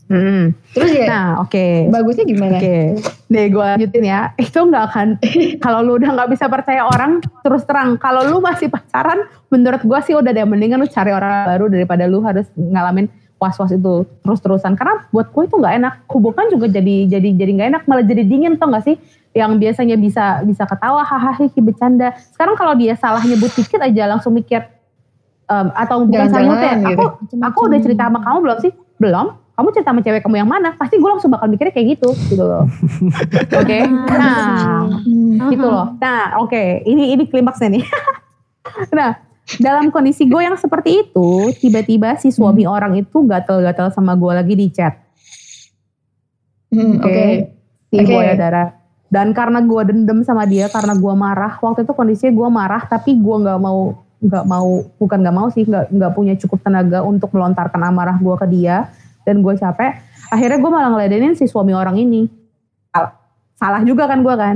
Hmm. 0.10 0.58
Terus 0.74 0.90
ya 0.90 1.06
nah 1.06 1.28
oke 1.46 1.94
bagusnya 1.94 2.26
gimana? 2.26 2.58
Oke, 2.58 2.98
nih 3.30 3.46
gue 3.54 3.62
lanjutin 3.62 4.06
ya. 4.10 4.34
Itu 4.42 4.66
nggak 4.66 4.84
akan, 4.90 5.08
kalau 5.64 5.86
lu 5.86 6.02
udah 6.02 6.10
nggak 6.18 6.34
bisa 6.34 6.50
percaya 6.50 6.82
orang, 6.90 7.22
terus 7.46 7.62
terang. 7.70 7.94
Kalau 8.02 8.26
lu 8.26 8.42
masih 8.42 8.74
pacaran, 8.74 9.30
menurut 9.54 9.86
gue 9.86 10.00
sih 10.02 10.18
udah 10.18 10.34
deh 10.34 10.50
mendingan 10.50 10.82
lu 10.82 10.90
cari 10.90 11.14
orang 11.14 11.46
baru 11.46 11.70
daripada 11.70 12.10
lu 12.10 12.26
harus 12.26 12.50
ngalamin 12.58 13.06
was-was 13.38 13.70
itu 13.70 14.02
terus-terusan. 14.26 14.74
Karena 14.74 15.06
buat 15.14 15.30
gue 15.30 15.46
itu 15.46 15.56
nggak 15.62 15.76
enak. 15.78 15.94
Hubungan 16.10 16.46
juga 16.50 16.66
jadi 16.74 16.96
jadi 17.06 17.30
jadi 17.38 17.52
nggak 17.54 17.70
enak, 17.70 17.84
malah 17.86 18.02
jadi 18.02 18.26
dingin 18.26 18.58
tau 18.58 18.74
gak 18.74 18.90
sih? 18.90 18.98
Yang 19.40 19.52
biasanya 19.56 19.96
bisa 19.96 20.44
bisa 20.44 20.68
ketawa, 20.68 21.00
hahaha, 21.08 21.40
hihi, 21.40 21.60
bercanda. 21.64 22.12
Sekarang 22.36 22.60
kalau 22.60 22.76
dia 22.76 23.00
salah 23.00 23.24
nyebut 23.24 23.56
dikit 23.56 23.80
aja 23.80 24.04
langsung 24.12 24.36
mikir 24.36 24.68
em, 25.48 25.68
atau 25.72 26.04
bukan 26.04 26.28
salah 26.28 26.44
nyebut 26.44 26.60
ya, 26.60 26.74
Jangan-jangan 26.76 26.92
aku 26.92 27.06
aku 27.48 27.60
udah 27.72 27.80
cerita 27.80 28.04
sama 28.12 28.20
kamu 28.20 28.38
belum 28.44 28.58
sih? 28.60 28.72
Belum. 29.00 29.28
Kamu 29.60 29.68
cerita 29.76 29.92
sama 29.92 30.00
cewek 30.04 30.22
kamu 30.24 30.36
yang 30.40 30.48
mana? 30.52 30.70
Pasti 30.76 30.96
gue 30.96 31.10
langsung 31.12 31.32
bakal 31.32 31.52
mikirnya 31.52 31.76
kayak 31.76 32.00
gitu, 32.00 32.10
gitu 32.32 32.44
loh. 32.44 32.64
Oke. 33.60 33.80
Nah, 33.88 34.88
gitu 35.52 35.68
loh. 35.68 36.00
Nah, 36.00 36.40
oke. 36.40 36.88
Ini 36.88 37.20
ini 37.20 37.24
klimaksnya 37.28 37.68
nih. 37.68 37.84
nah, 38.98 39.20
dalam 39.60 39.92
kondisi 39.92 40.24
gue 40.32 40.40
yang 40.40 40.56
seperti 40.56 41.04
itu, 41.04 41.52
tiba-tiba 41.60 42.16
si 42.16 42.32
suami 42.32 42.64
orang 42.64 43.04
itu 43.04 43.20
gatel-gatel 43.28 43.92
sama 43.92 44.16
gue 44.16 44.32
lagi 44.32 44.54
di 44.56 44.68
chat. 44.72 44.96
Hmm, 46.72 47.04
Oke. 47.04 47.52
Si 47.92 47.98
Oke. 48.00 48.06
gue 48.08 48.32
darah. 48.40 48.79
Dan 49.10 49.34
karena 49.34 49.60
gue 49.66 49.82
dendam 49.90 50.22
sama 50.22 50.46
dia, 50.46 50.70
karena 50.70 50.94
gue 50.94 51.14
marah. 51.18 51.58
Waktu 51.58 51.82
itu 51.84 51.94
kondisinya 51.98 52.34
gue 52.34 52.50
marah, 52.50 52.82
tapi 52.86 53.18
gue 53.18 53.36
nggak 53.42 53.60
mau 53.60 54.06
nggak 54.20 54.46
mau 54.52 54.84
bukan 55.00 55.18
nggak 55.24 55.36
mau 55.36 55.48
sih 55.48 55.64
nggak 55.64 55.96
nggak 55.96 56.12
punya 56.12 56.36
cukup 56.36 56.60
tenaga 56.60 57.08
untuk 57.08 57.32
melontarkan 57.32 57.80
amarah 57.88 58.20
gue 58.20 58.36
ke 58.36 58.48
dia 58.52 58.92
dan 59.26 59.42
gue 59.42 59.54
capek. 59.58 59.98
Akhirnya 60.30 60.60
gue 60.62 60.72
malah 60.72 60.90
ngeladenin 60.94 61.34
si 61.34 61.50
suami 61.50 61.74
orang 61.74 61.98
ini. 61.98 62.30
Salah, 62.94 63.12
salah 63.58 63.82
juga 63.82 64.06
kan 64.06 64.22
gue 64.22 64.36
kan? 64.36 64.56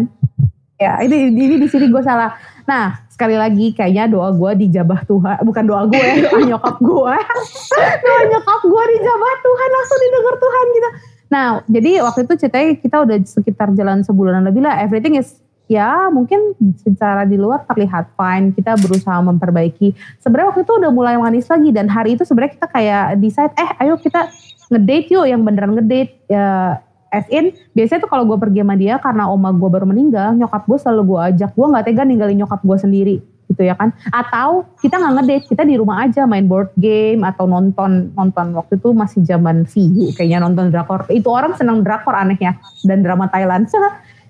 Ya 0.77 0.99
ini 1.01 1.31
ini 1.31 1.55
di 1.63 1.67
sini 1.71 1.89
gue 1.89 2.03
salah. 2.03 2.35
Nah 2.67 3.03
sekali 3.13 3.37
lagi 3.37 3.77
kayaknya 3.77 4.09
doa 4.09 4.33
gue 4.33 4.65
dijabah 4.65 5.05
Tuhan 5.05 5.45
bukan 5.45 5.63
doa 5.69 5.85
gue 5.85 6.05
doa 6.25 6.39
nyokap 6.49 6.81
gue 6.81 7.15
doa 8.09 8.21
nyokap 8.25 8.61
gue 8.65 8.83
dijabah 8.97 9.33
Tuhan 9.45 9.69
langsung 9.69 9.99
didengar 10.01 10.35
Tuhan 10.41 10.65
gitu 10.73 10.89
nah 11.33 11.65
jadi 11.65 12.05
waktu 12.05 12.29
itu 12.29 12.45
ceritanya 12.45 12.77
kita 12.77 12.97
udah 13.01 13.17
sekitar 13.25 13.73
jalan 13.73 14.05
sebulanan 14.05 14.45
lebih 14.45 14.61
lah. 14.61 14.77
Everything 14.85 15.17
is 15.17 15.41
ya 15.65 16.13
mungkin 16.13 16.53
secara 16.77 17.25
di 17.25 17.41
luar 17.41 17.65
terlihat 17.65 18.13
fine. 18.13 18.53
Kita 18.53 18.77
berusaha 18.77 19.17
memperbaiki. 19.25 19.97
Sebenarnya 20.21 20.53
waktu 20.53 20.61
itu 20.61 20.73
udah 20.77 20.91
mulai 20.93 21.17
manis 21.17 21.49
lagi. 21.49 21.73
Dan 21.73 21.89
hari 21.89 22.13
itu 22.13 22.21
sebenarnya 22.21 22.61
kita 22.61 22.67
kayak 22.69 23.05
decide 23.17 23.53
eh 23.57 23.69
ayo 23.81 23.97
kita 23.97 24.29
ngedate 24.69 25.09
yuk 25.09 25.25
yang 25.25 25.41
beneran 25.41 25.73
ngedate 25.73 26.21
ya 26.29 26.77
as 27.09 27.25
in. 27.33 27.49
Biasanya 27.73 28.05
tuh 28.05 28.11
kalau 28.13 28.29
gue 28.29 28.37
pergi 28.37 28.61
sama 28.61 28.77
dia 28.77 29.01
karena 29.01 29.25
oma 29.33 29.49
gue 29.49 29.69
baru 29.73 29.89
meninggal 29.89 30.37
nyokap 30.37 30.69
gue 30.69 30.77
selalu 30.77 31.01
gue 31.09 31.19
ajak. 31.33 31.51
Gue 31.57 31.65
nggak 31.65 31.83
tega 31.89 32.05
ninggalin 32.05 32.37
nyokap 32.45 32.61
gue 32.61 32.77
sendiri 32.77 33.32
gitu 33.53 33.69
ya 33.69 33.77
kan? 33.77 33.93
Atau 34.09 34.65
kita 34.81 34.97
nggak 34.97 35.13
ngedate 35.21 35.45
kita 35.47 35.63
di 35.63 35.77
rumah 35.77 36.03
aja 36.03 36.25
main 36.25 36.49
board 36.49 36.73
game 36.75 37.21
atau 37.21 37.45
nonton 37.45 38.09
nonton. 38.17 38.57
Waktu 38.57 38.81
itu 38.81 38.89
masih 38.91 39.21
zaman 39.23 39.69
Viu 39.69 40.09
kayaknya 40.17 40.41
nonton 40.41 40.73
drakor. 40.73 41.05
Itu 41.13 41.29
orang 41.29 41.53
senang 41.53 41.85
drakor 41.85 42.17
anehnya 42.17 42.57
dan 42.83 43.05
drama 43.05 43.29
Thailand. 43.29 43.69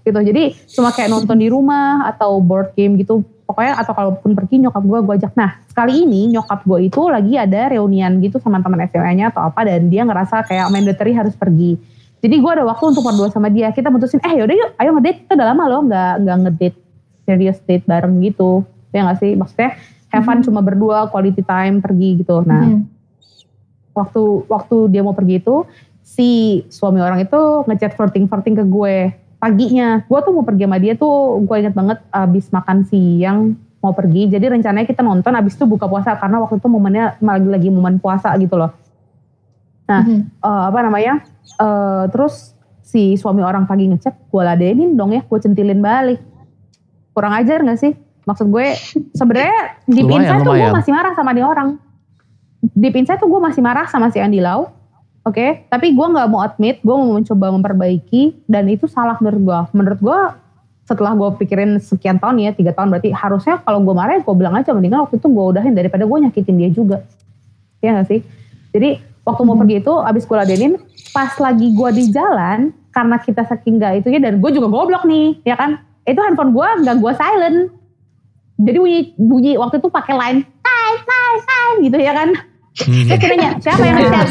Gitu 0.03 0.19
jadi 0.19 0.51
cuma 0.75 0.91
kayak 0.91 1.15
nonton 1.15 1.39
di 1.39 1.47
rumah 1.47 2.11
atau 2.11 2.43
board 2.43 2.75
game 2.75 2.99
gitu. 2.99 3.23
Pokoknya 3.47 3.79
atau 3.79 3.95
kalaupun 3.95 4.35
pergi 4.35 4.59
nyokap 4.59 4.83
gue 4.83 4.99
gue 4.99 5.15
ajak. 5.15 5.31
Nah 5.39 5.63
sekali 5.63 6.03
ini 6.03 6.27
nyokap 6.27 6.67
gue 6.67 6.91
itu 6.91 7.07
lagi 7.07 7.39
ada 7.39 7.71
reunian 7.71 8.19
gitu 8.19 8.35
sama 8.43 8.59
teman 8.59 8.83
SMA-nya 8.91 9.31
atau 9.31 9.47
apa 9.47 9.63
dan 9.63 9.87
dia 9.87 10.03
ngerasa 10.03 10.43
kayak 10.43 10.67
mandatory 10.75 11.15
harus 11.15 11.31
pergi. 11.39 11.79
Jadi 12.19 12.35
gue 12.35 12.51
ada 12.51 12.67
waktu 12.67 12.83
untuk 12.91 13.03
berdua 13.03 13.31
sama 13.31 13.47
dia. 13.47 13.71
Kita 13.71 13.87
mutusin 13.87 14.19
eh 14.27 14.43
yaudah 14.43 14.55
yuk 14.55 14.69
ayo 14.75 14.91
ngedate. 14.91 15.23
Kita 15.23 15.39
udah 15.39 15.47
lama 15.55 15.63
loh 15.71 15.81
nggak 15.87 16.13
nggak 16.19 16.37
ngedate 16.43 16.77
serious 17.23 17.59
date 17.63 17.87
bareng 17.87 18.19
gitu 18.19 18.67
ya 18.93 19.01
nggak 19.03 19.19
sih? 19.19 19.33
Maksudnya 19.33 19.75
have 20.13 20.23
fun 20.23 20.45
cuma 20.45 20.61
berdua 20.61 21.09
quality 21.09 21.41
time 21.41 21.81
pergi 21.81 22.21
gitu. 22.21 22.45
Nah 22.45 22.69
Hmm. 22.69 22.85
waktu 23.93 24.21
waktu 24.47 24.75
dia 24.89 25.01
mau 25.01 25.13
pergi 25.13 25.41
itu 25.41 25.65
si 26.05 26.61
suami 26.69 27.01
orang 27.01 27.21
itu 27.21 27.39
ngechat 27.65 27.97
flirting 27.97 28.29
flirting 28.29 28.55
ke 28.55 28.63
gue 28.63 28.95
paginya. 29.37 30.05
Gue 30.05 30.19
tuh 30.21 30.31
mau 30.31 30.45
pergi 30.45 30.63
sama 30.69 30.77
dia 30.77 30.93
tuh 30.93 31.41
gue 31.41 31.55
inget 31.57 31.73
banget 31.73 31.99
abis 32.09 32.53
makan 32.53 32.85
siang 32.85 33.57
mau 33.81 33.91
pergi. 33.91 34.29
Jadi 34.29 34.45
rencananya 34.47 34.87
kita 34.87 35.01
nonton 35.01 35.33
abis 35.35 35.57
itu 35.57 35.65
buka 35.65 35.89
puasa 35.89 36.15
karena 36.15 36.39
waktu 36.39 36.61
itu 36.61 36.67
momennya 36.69 37.17
lagi 37.19 37.49
lagi 37.49 37.69
momen 37.73 37.97
puasa 37.99 38.31
gitu 38.37 38.55
loh. 38.55 38.71
Nah 39.89 40.01
Mhm. 40.05 40.21
eh, 40.39 40.63
apa 40.69 40.79
namanya? 40.85 41.13
Eh, 41.59 42.03
terus 42.13 42.53
si 42.83 43.17
suami 43.17 43.41
orang 43.41 43.65
pagi 43.65 43.89
ngechat 43.89 44.29
gue 44.29 44.43
ladenin 44.45 44.93
dong 44.93 45.11
ya 45.11 45.25
gue 45.25 45.39
centilin 45.41 45.81
balik. 45.81 46.21
Kurang 47.13 47.33
ajar 47.33 47.61
gak 47.61 47.77
sih 47.77 47.93
maksud 48.23 48.47
gue 48.47 48.67
sebenarnya 49.15 49.83
di 49.87 50.01
Lumayan, 50.03 50.21
inside 50.23 50.41
tuh 50.47 50.55
gue 50.55 50.71
masih 50.71 50.91
marah 50.95 51.13
sama 51.15 51.31
dia 51.35 51.45
orang 51.47 51.69
di 52.63 52.87
inside 52.95 53.19
tuh 53.19 53.27
gue 53.27 53.41
masih 53.43 53.61
marah 53.63 53.85
sama 53.91 54.07
si 54.11 54.23
Andi 54.23 54.39
Lau 54.39 54.83
Oke, 55.23 55.63
tapi 55.71 55.95
gue 55.95 56.03
nggak 56.03 56.27
mau 56.27 56.43
admit, 56.43 56.83
gue 56.83 56.91
mau 56.91 57.15
mencoba 57.15 57.47
memperbaiki 57.55 58.43
dan 58.43 58.67
itu 58.67 58.91
salah 58.91 59.15
menurut 59.23 59.39
gue. 59.39 59.59
Menurut 59.71 59.99
gue 60.03 60.19
setelah 60.83 61.15
gue 61.15 61.29
pikirin 61.39 61.79
sekian 61.79 62.19
tahun 62.19 62.43
ya, 62.43 62.51
tiga 62.51 62.75
tahun 62.75 62.91
berarti 62.91 63.15
harusnya 63.15 63.63
kalau 63.63 63.79
gue 63.79 63.95
marah 63.95 64.19
gue 64.19 64.35
bilang 64.35 64.59
aja 64.59 64.75
mendingan 64.75 65.07
waktu 65.07 65.23
itu 65.23 65.31
gue 65.31 65.45
udahin 65.55 65.71
daripada 65.71 66.03
gue 66.03 66.17
nyakitin 66.27 66.55
dia 66.59 66.69
juga. 66.75 67.07
Iya 67.79 68.03
gak 68.03 68.07
sih? 68.11 68.19
Jadi 68.75 68.99
waktu 69.23 69.41
mau 69.47 69.55
pergi 69.55 69.79
itu 69.79 69.93
abis 69.95 70.27
gue 70.27 70.35
ladenin, 70.35 70.73
pas 71.15 71.31
lagi 71.39 71.71
gue 71.71 71.89
di 71.95 72.03
jalan 72.11 72.75
karena 72.91 73.15
kita 73.15 73.47
saking 73.47 73.79
gak 73.79 74.03
itu 74.03 74.11
ya 74.11 74.19
dan 74.19 74.43
gue 74.43 74.51
juga 74.51 74.67
goblok 74.67 75.07
nih, 75.07 75.39
ya 75.47 75.55
kan? 75.55 75.79
Itu 76.03 76.19
handphone 76.19 76.51
gue 76.51 76.67
nggak 76.83 76.99
gue 76.99 77.11
silent. 77.15 77.59
Jadi 78.57 78.77
bunyi 78.77 78.99
bunyi 79.17 79.51
waktu 79.57 79.81
itu 79.81 79.89
pakai 79.89 80.13
line, 80.13 80.39
hai 80.61 80.93
hai 81.01 81.33
hai 81.41 81.71
gitu 81.89 81.97
ya 81.97 82.13
kan? 82.13 82.29
Terus 82.73 83.05
dia 83.21 83.29
nanya, 83.29 83.51
siapa 83.61 83.83
yang 83.85 83.97
ngechat? 84.01 84.27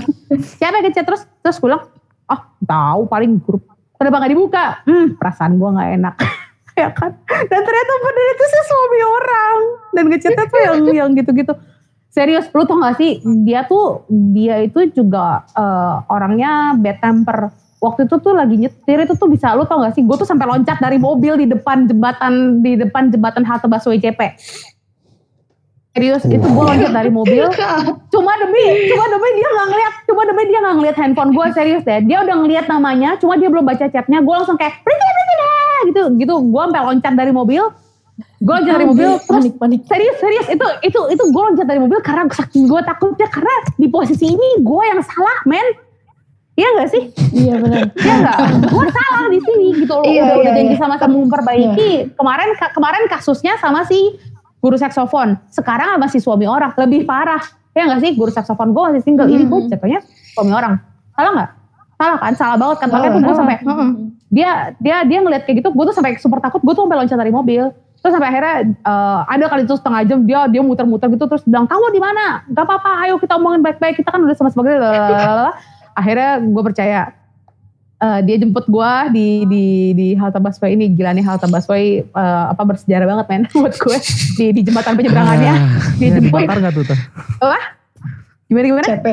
siapa 0.60 0.74
yang 0.80 0.84
ngechat? 0.88 1.04
Terus 1.04 1.22
terus 1.44 1.56
gue 1.60 1.68
bilang, 1.68 1.84
oh 2.32 2.40
tahu 2.64 3.00
paling 3.08 3.36
grup. 3.40 3.68
Kenapa 4.00 4.24
gak 4.26 4.32
dibuka? 4.32 4.64
Hmm, 4.88 5.14
perasaan 5.14 5.60
gue 5.60 5.68
gak 5.76 5.90
enak. 6.00 6.14
ya 6.80 6.88
kan? 6.90 7.12
Dan 7.22 7.60
ternyata 7.62 7.92
bener 8.02 8.26
itu 8.32 8.44
sih 8.48 8.62
suami 8.66 9.00
orang. 9.04 9.56
Dan 9.92 10.04
ngechatnya 10.08 10.44
tuh 10.48 10.60
yang 10.60 10.76
yang 10.90 11.10
gitu-gitu. 11.14 11.52
Serius, 12.12 12.48
lu 12.52 12.64
tau 12.68 12.80
gak 12.80 12.96
sih? 13.00 13.20
Dia 13.44 13.64
tuh, 13.64 14.04
dia 14.08 14.60
itu 14.64 14.88
juga 14.92 15.44
eh, 15.52 15.96
orangnya 16.12 16.76
bad 16.76 16.98
temper. 17.00 17.38
Waktu 17.82 18.06
itu 18.06 18.14
tuh 18.22 18.30
lagi 18.30 18.54
nyetir 18.62 18.98
itu 19.02 19.18
tuh 19.18 19.26
bisa, 19.26 19.58
lu 19.58 19.66
tau 19.66 19.82
gak 19.82 19.98
sih? 19.98 20.06
Gue 20.06 20.14
tuh 20.14 20.22
sampai 20.22 20.46
loncat 20.46 20.78
dari 20.78 21.02
mobil 21.02 21.34
di 21.34 21.50
depan 21.50 21.90
jembatan, 21.90 22.62
di 22.62 22.78
depan 22.78 23.10
jembatan 23.10 23.42
halte 23.42 23.66
busway 23.66 23.98
CP. 23.98 24.38
Serius, 25.92 26.22
itu 26.24 26.46
gue 26.46 26.62
loncat 26.62 26.94
dari 26.94 27.10
mobil. 27.10 27.42
Cuma 28.14 28.32
demi 28.38 28.64
cuma 28.86 29.04
demi 29.10 29.28
dia 29.34 29.48
nggak 29.50 29.68
ngeliat 29.72 29.94
cuma 30.08 30.22
demi 30.24 30.42
dia 30.48 30.58
nggak 30.62 30.76
ngeliat 30.78 30.96
handphone 30.96 31.30
gue 31.34 31.46
serius 31.52 31.82
deh. 31.82 32.00
Dia 32.06 32.22
udah 32.22 32.36
ngeliat 32.44 32.64
namanya 32.70 33.16
cuma 33.20 33.34
dia 33.36 33.48
belum 33.50 33.64
baca 33.66 33.90
chatnya. 33.90 34.22
Gue 34.22 34.34
langsung 34.36 34.56
kayak 34.56 34.78
berhenti 34.84 35.04
berhenti 35.04 35.34
deh 35.36 35.80
gitu 35.90 36.02
gitu. 36.22 36.34
Gue 36.48 36.62
sampai 36.70 36.82
loncat 36.86 37.14
dari 37.18 37.32
mobil. 37.34 37.64
Gue 38.40 38.54
loncat 38.56 38.72
dari 38.78 38.86
mobil 38.88 39.10
terus 39.16 39.28
panik 39.28 39.54
panik. 39.60 39.80
serius 39.88 40.16
serius 40.20 40.46
itu 40.48 40.66
itu 40.84 41.00
itu 41.12 41.24
gue 41.28 41.42
loncat 41.50 41.66
dari 41.66 41.80
mobil 41.80 41.98
karena 42.04 42.28
saking 42.28 42.68
gue 42.68 42.80
takutnya 42.84 43.28
karena 43.28 43.54
di 43.76 43.88
posisi 43.88 44.28
ini 44.28 44.48
gue 44.60 44.82
yang 44.88 45.00
salah 45.04 45.38
men 45.48 45.91
Iya 46.62 46.68
gak 46.78 46.88
sih? 46.88 47.02
iya 47.34 47.54
benar 47.58 47.90
Iya 47.90 48.14
gak? 48.22 48.36
gue 48.70 48.86
salah 48.88 49.26
di 49.26 49.40
sini 49.40 49.66
gitu 49.82 49.92
loh. 49.92 50.04
Iya, 50.06 50.22
udah, 50.22 50.36
udah 50.38 50.46
iya, 50.46 50.56
janji 50.56 50.74
iya. 50.74 50.78
sama-sama 50.78 51.14
memperbaiki. 51.18 51.90
Kemarin 52.14 52.48
ka- 52.54 52.70
kemarin 52.70 53.02
kasusnya 53.10 53.58
sama 53.58 53.82
si 53.82 54.14
guru 54.58 54.78
saksofon. 54.78 55.34
Sekarang 55.50 55.90
sama 55.92 56.06
si 56.06 56.22
suami 56.22 56.46
orang. 56.46 56.70
Lebih 56.76 57.02
parah. 57.02 57.42
Ya 57.72 57.90
gak 57.90 57.98
sih? 57.98 58.14
Guru 58.14 58.30
saksofon 58.30 58.70
gue 58.70 58.82
masih 58.84 59.02
single. 59.02 59.26
Ini 59.26 59.42
gue 59.44 59.60
jatuhnya 59.66 60.06
suami 60.32 60.52
orang. 60.52 60.78
Salah 61.12 61.32
gak? 61.34 61.50
Salah 61.92 62.16
kan? 62.16 62.32
Salah 62.32 62.56
banget 62.56 62.76
kan? 62.78 62.88
Makanya 62.88 63.10
tuh 63.10 63.20
gue 63.20 63.34
sampai 63.36 63.56
dia 64.28 64.50
dia 64.78 64.96
dia 65.02 65.18
ngeliat 65.18 65.42
kayak 65.42 65.56
gitu. 65.58 65.68
Gue 65.68 65.84
tuh 65.84 65.92
sampai 65.92 66.14
super 66.16 66.38
takut. 66.38 66.62
Gue 66.62 66.72
tuh 66.72 66.86
sampai 66.86 66.96
loncat 66.96 67.18
dari 67.18 67.28
mobil. 67.28 67.74
Terus 67.98 68.12
sampai 68.12 68.28
akhirnya 68.28 68.54
eh, 68.66 69.20
ada 69.24 69.44
kali 69.46 69.62
itu 69.62 69.74
setengah 69.74 70.02
jam 70.04 70.18
dia 70.22 70.46
dia 70.46 70.58
muter-muter 70.58 71.06
gitu 71.08 71.22
terus 71.24 71.42
bilang 71.42 71.66
kamu 71.66 71.90
di 71.90 71.98
mana? 71.98 72.42
Gak 72.50 72.66
apa-apa, 72.66 73.02
ayo 73.02 73.14
kita 73.16 73.34
omongin 73.34 73.62
baik-baik. 73.62 73.94
Kita 73.96 74.10
kan 74.10 74.20
udah 74.20 74.34
sama 74.34 74.50
sebagai 74.50 74.78
lalalala." 74.78 75.54
Akhirnya 75.92 76.40
gue 76.40 76.62
percaya 76.62 77.00
eh, 77.98 78.20
dia 78.26 78.36
jemput 78.40 78.66
gue 78.66 78.92
di 79.14 79.28
di 79.46 79.64
di 79.94 80.06
halte 80.18 80.42
busway 80.42 80.74
ini 80.74 80.90
gila 80.92 81.14
nih 81.14 81.24
halte 81.24 81.46
busway 81.46 82.02
eh, 82.02 82.44
apa 82.50 82.62
bersejarah 82.64 83.06
banget 83.06 83.26
men 83.30 83.42
buat 83.62 83.74
gue 83.76 83.96
di 84.38 84.44
di 84.56 84.60
jembatan 84.66 84.98
penyeberangannya 84.98 85.52
Ah. 85.52 85.68
Ya, 86.00 86.08
dijemput 86.18 86.40
dibakar 86.42 86.58
gak 86.58 86.72
tuh? 86.74 86.84
tuh? 86.90 86.98
Wah, 87.40 87.64
Gimana 88.52 88.66
gimana? 88.68 88.84
CP. 88.84 89.06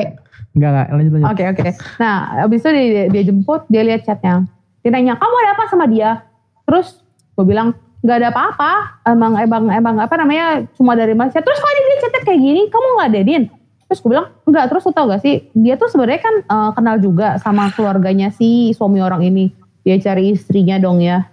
Enggak 0.52 0.70
enggak 0.74 0.86
lanjut 0.92 1.12
lanjut. 1.16 1.28
Oke 1.32 1.42
oke. 1.48 1.70
Nah 1.96 2.14
abis 2.44 2.58
itu 2.60 2.70
dia, 2.76 3.04
dia 3.08 3.22
jemput, 3.24 3.60
dia 3.72 3.82
lihat 3.86 4.04
chatnya. 4.04 4.44
Dia 4.84 4.90
nanya, 4.92 5.16
kamu 5.16 5.34
ada 5.40 5.50
apa 5.56 5.64
sama 5.72 5.84
dia? 5.88 6.20
Terus 6.68 7.00
gue 7.40 7.44
bilang, 7.48 7.72
nggak 8.04 8.16
ada 8.20 8.28
apa-apa. 8.28 8.72
Emang 9.08 9.40
emang 9.40 9.64
emang 9.72 9.96
apa 9.96 10.14
namanya 10.20 10.68
cuma 10.76 10.92
dari 10.92 11.16
Malaysia. 11.16 11.40
Terus 11.40 11.56
kok 11.56 11.70
dia 11.72 11.98
chatnya 12.04 12.20
kayak 12.26 12.40
gini, 12.40 12.62
kamu 12.68 12.86
nggak 13.00 13.12
denin? 13.16 13.42
Terus 13.90 14.06
gue 14.06 14.14
bilang, 14.14 14.30
enggak. 14.46 14.70
Terus 14.70 14.86
lu 14.86 14.92
tau 14.94 15.10
gak 15.10 15.18
sih, 15.18 15.50
dia 15.50 15.74
tuh 15.74 15.90
sebenarnya 15.90 16.22
kan 16.22 16.34
eh, 16.46 16.70
kenal 16.78 16.96
juga 17.02 17.42
sama 17.42 17.74
keluarganya 17.74 18.30
si 18.30 18.70
suami 18.70 19.02
orang 19.02 19.26
ini. 19.26 19.50
Dia 19.82 19.98
cari 19.98 20.30
istrinya 20.30 20.78
dong 20.78 21.02
ya. 21.02 21.26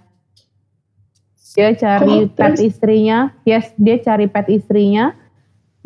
Dia 1.54 1.70
cari 1.74 2.26
Oh, 2.26 2.30
pet 2.30 2.58
istrinya. 2.58 3.30
Yes, 3.42 3.70
dia 3.78 3.98
cari 3.98 4.26
pet 4.26 4.50
istrinya. 4.50 5.14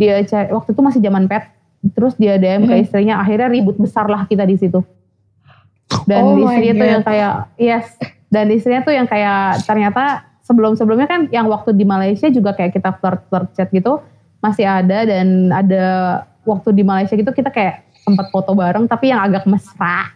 Dia 0.00 0.20
cari, 0.24 0.48
waktu 0.48 0.72
itu 0.72 0.80
masih 0.80 1.00
zaman 1.00 1.28
pet. 1.28 1.48
Terus 1.92 2.16
dia 2.16 2.36
DM 2.36 2.64
ke 2.64 2.74
Mhm. 2.76 2.82
istrinya. 2.84 3.14
Akhirnya 3.20 3.52
ribut 3.52 3.76
besar 3.76 4.08
lah 4.08 4.24
kita 4.24 4.44
di 4.44 4.56
situ. 4.56 4.80
Dan 6.08 6.24
Oh 6.24 6.40
istrinya 6.40 6.74
tuh 6.76 6.88
yang 6.88 7.02
kayak, 7.04 7.34
yes. 7.60 7.86
Dan 8.32 8.48
istrinya 8.48 8.80
tuh 8.80 8.96
yang 8.96 9.04
kayak 9.04 9.60
ternyata 9.68 10.24
sebelum-sebelumnya 10.40 11.04
kan 11.04 11.20
yang 11.28 11.52
waktu 11.52 11.76
di 11.76 11.84
Malaysia 11.84 12.32
juga 12.32 12.56
kayak 12.56 12.72
kita 12.72 12.96
flirt-flirt 12.96 13.52
chat 13.52 13.68
gitu. 13.68 14.00
Masih 14.40 14.64
ada 14.64 15.04
dan 15.04 15.52
ada 15.52 15.84
waktu 16.42 16.74
di 16.74 16.82
Malaysia 16.82 17.14
gitu 17.14 17.30
kita 17.30 17.50
kayak 17.50 17.86
sempat 18.02 18.28
foto 18.34 18.52
bareng 18.52 18.90
tapi 18.90 19.14
yang 19.14 19.22
agak 19.22 19.46
mesra 19.46 20.10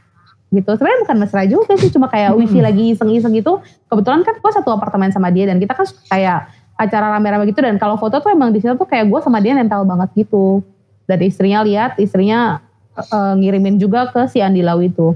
gitu. 0.51 0.70
Sebenarnya 0.78 0.98
bukan 1.07 1.16
mesra 1.19 1.43
juga 1.47 1.73
sih, 1.74 1.90
cuma 1.90 2.07
kayak 2.07 2.39
wifi 2.39 2.62
lagi 2.62 2.94
iseng-iseng 2.94 3.35
gitu. 3.35 3.59
Kebetulan 3.90 4.23
kan 4.23 4.35
gue 4.39 4.53
satu 4.55 4.70
apartemen 4.74 5.11
sama 5.11 5.31
dia 5.35 5.51
dan 5.51 5.59
kita 5.59 5.74
kan 5.74 5.86
kayak 6.11 6.51
acara 6.77 7.16
rame-rame 7.16 7.48
gitu 7.51 7.65
dan 7.65 7.81
kalau 7.81 7.97
foto 7.97 8.20
tuh 8.20 8.31
emang 8.31 8.53
di 8.53 8.61
situ 8.61 8.77
tuh 8.77 8.86
kayak 8.86 9.09
gue 9.09 9.20
sama 9.24 9.43
dia 9.43 9.57
nempel 9.59 9.82
banget 9.82 10.27
gitu. 10.27 10.62
Dan 11.07 11.23
istrinya 11.23 11.62
lihat, 11.62 11.98
istrinya 12.03 12.62
eh, 12.98 13.32
ngirimin 13.39 13.78
juga 13.78 14.11
ke 14.11 14.27
si 14.31 14.43
Andi 14.43 14.62
Lau 14.62 14.82
itu. 14.82 15.15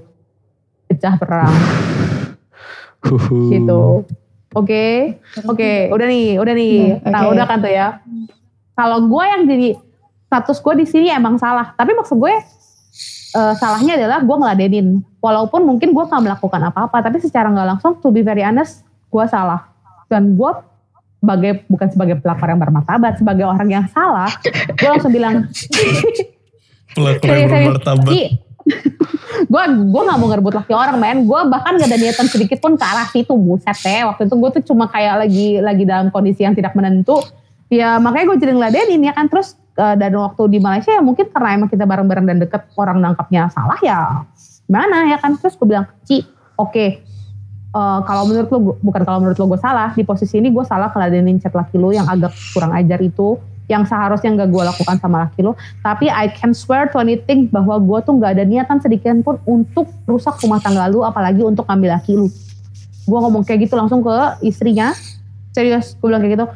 Pecah 0.90 1.14
perang 1.18 1.54
gitu. 3.54 4.04
Oke, 4.50 5.14
oke, 5.46 5.94
udah 5.94 6.06
nih, 6.10 6.42
udah 6.42 6.54
nih. 6.58 6.78
Nah, 7.06 7.22
Nah, 7.22 7.30
udah 7.30 7.46
kan 7.46 7.62
tuh 7.62 7.70
ya. 7.70 8.02
Kalau 8.74 9.06
gue 9.06 9.24
yang 9.24 9.42
jadi 9.46 9.68
status 10.30 10.62
gue 10.62 10.74
di 10.78 10.86
sini 10.86 11.10
emang 11.10 11.42
salah, 11.42 11.74
tapi 11.74 11.90
maksud 11.90 12.14
gue 12.14 12.30
eh, 13.34 13.54
salahnya 13.58 13.98
adalah 13.98 14.22
gue 14.22 14.36
ngeladenin. 14.38 15.02
Walaupun 15.18 15.66
mungkin 15.66 15.90
gue 15.90 16.04
gak 16.06 16.22
melakukan 16.22 16.62
apa-apa, 16.70 17.02
tapi 17.02 17.18
secara 17.18 17.50
nggak 17.50 17.66
langsung, 17.76 17.98
to 17.98 18.14
be 18.14 18.22
very 18.22 18.46
honest, 18.46 18.86
gue 19.10 19.24
salah. 19.26 19.66
Dan 20.06 20.38
gue 20.38 20.50
sebagai 21.20 21.66
bukan 21.66 21.88
sebagai 21.90 22.16
pelakor 22.22 22.46
yang 22.46 22.62
bermartabat, 22.62 23.18
sebagai 23.18 23.44
orang 23.44 23.68
yang 23.68 23.84
salah, 23.90 24.30
gue 24.78 24.88
langsung 24.88 25.10
bilang, 25.10 25.50
Pelakor 26.94 27.34
yang 27.34 27.50
bermartabat. 27.50 28.14
Gue 29.50 29.62
gue 29.66 30.02
nggak 30.04 30.18
mau 30.20 30.28
ngerebut 30.30 30.54
laki 30.62 30.72
orang 30.74 30.96
men. 30.98 31.18
Gue 31.26 31.40
bahkan 31.50 31.74
gak 31.78 31.90
ada 31.90 31.98
niatan 31.98 32.26
sedikit 32.30 32.58
pun 32.62 32.78
ke 32.78 32.84
arah 32.84 33.08
situ 33.08 33.34
buset 33.34 33.74
deh 33.82 34.06
waktu 34.06 34.26
itu 34.26 34.34
gue 34.36 34.50
tuh 34.60 34.62
cuma 34.70 34.86
kayak 34.90 35.26
lagi 35.26 35.58
lagi 35.58 35.84
dalam 35.86 36.12
kondisi 36.12 36.44
yang 36.46 36.54
tidak 36.54 36.74
menentu. 36.76 37.18
Ya 37.70 37.98
makanya 38.02 38.34
gue 38.34 38.38
jadi 38.46 38.52
ngeladenin 38.54 39.02
ya 39.06 39.12
kan. 39.14 39.26
Terus 39.30 39.58
eh, 39.80 39.96
dan 39.96 40.12
waktu 40.12 40.42
di 40.52 40.58
Malaysia 40.60 40.92
ya 40.92 41.00
mungkin 41.00 41.32
karena 41.32 41.56
emang 41.56 41.72
kita 41.72 41.88
bareng-bareng 41.88 42.26
dan 42.28 42.36
deket 42.36 42.68
orang 42.76 43.00
nangkapnya 43.00 43.48
salah 43.48 43.80
ya 43.80 44.28
gimana 44.68 45.10
ya 45.10 45.18
kan? 45.18 45.34
Terus 45.40 45.56
gue 45.56 45.66
bilang 45.66 45.88
Ci 46.04 46.22
oke. 46.60 46.86
Eh, 47.70 48.00
kalau 48.02 48.26
menurut 48.26 48.50
lo 48.50 48.58
bukan 48.82 49.02
kalau 49.06 49.22
menurut 49.22 49.38
lo 49.38 49.46
gue 49.54 49.60
salah 49.62 49.94
di 49.94 50.02
posisi 50.02 50.42
ini 50.42 50.50
gue 50.50 50.66
salah 50.66 50.90
ngeladenin 50.90 51.38
chat 51.38 51.54
laki 51.54 51.78
lo 51.78 51.94
yang 51.94 52.02
agak 52.10 52.34
kurang 52.50 52.74
ajar 52.74 52.98
itu 52.98 53.38
yang 53.70 53.86
seharusnya 53.86 54.34
nggak 54.34 54.50
gue 54.50 54.62
lakukan 54.66 54.98
sama 54.98 55.30
laki 55.30 55.46
lo 55.46 55.54
tapi 55.78 56.10
I 56.10 56.34
can 56.34 56.50
swear 56.50 56.90
to 56.90 56.98
anything 56.98 57.46
bahwa 57.46 57.78
gue 57.78 57.98
tuh 58.02 58.18
nggak 58.18 58.34
ada 58.34 58.42
niatan 58.42 58.82
sedikit 58.82 59.14
pun 59.22 59.38
untuk 59.46 59.86
rusak 60.10 60.42
rumah 60.42 60.58
tangga 60.58 60.90
lu 60.90 61.06
apalagi 61.06 61.46
untuk 61.46 61.62
ngambil 61.70 61.94
laki 61.94 62.18
lu. 62.18 62.26
Gue 63.06 63.18
ngomong 63.22 63.46
kayak 63.46 63.70
gitu 63.70 63.78
langsung 63.78 64.02
ke 64.02 64.14
istrinya. 64.42 64.90
Serius 65.54 65.94
gue 65.94 66.10
bilang 66.10 66.26
kayak 66.26 66.42
gitu 66.42 66.46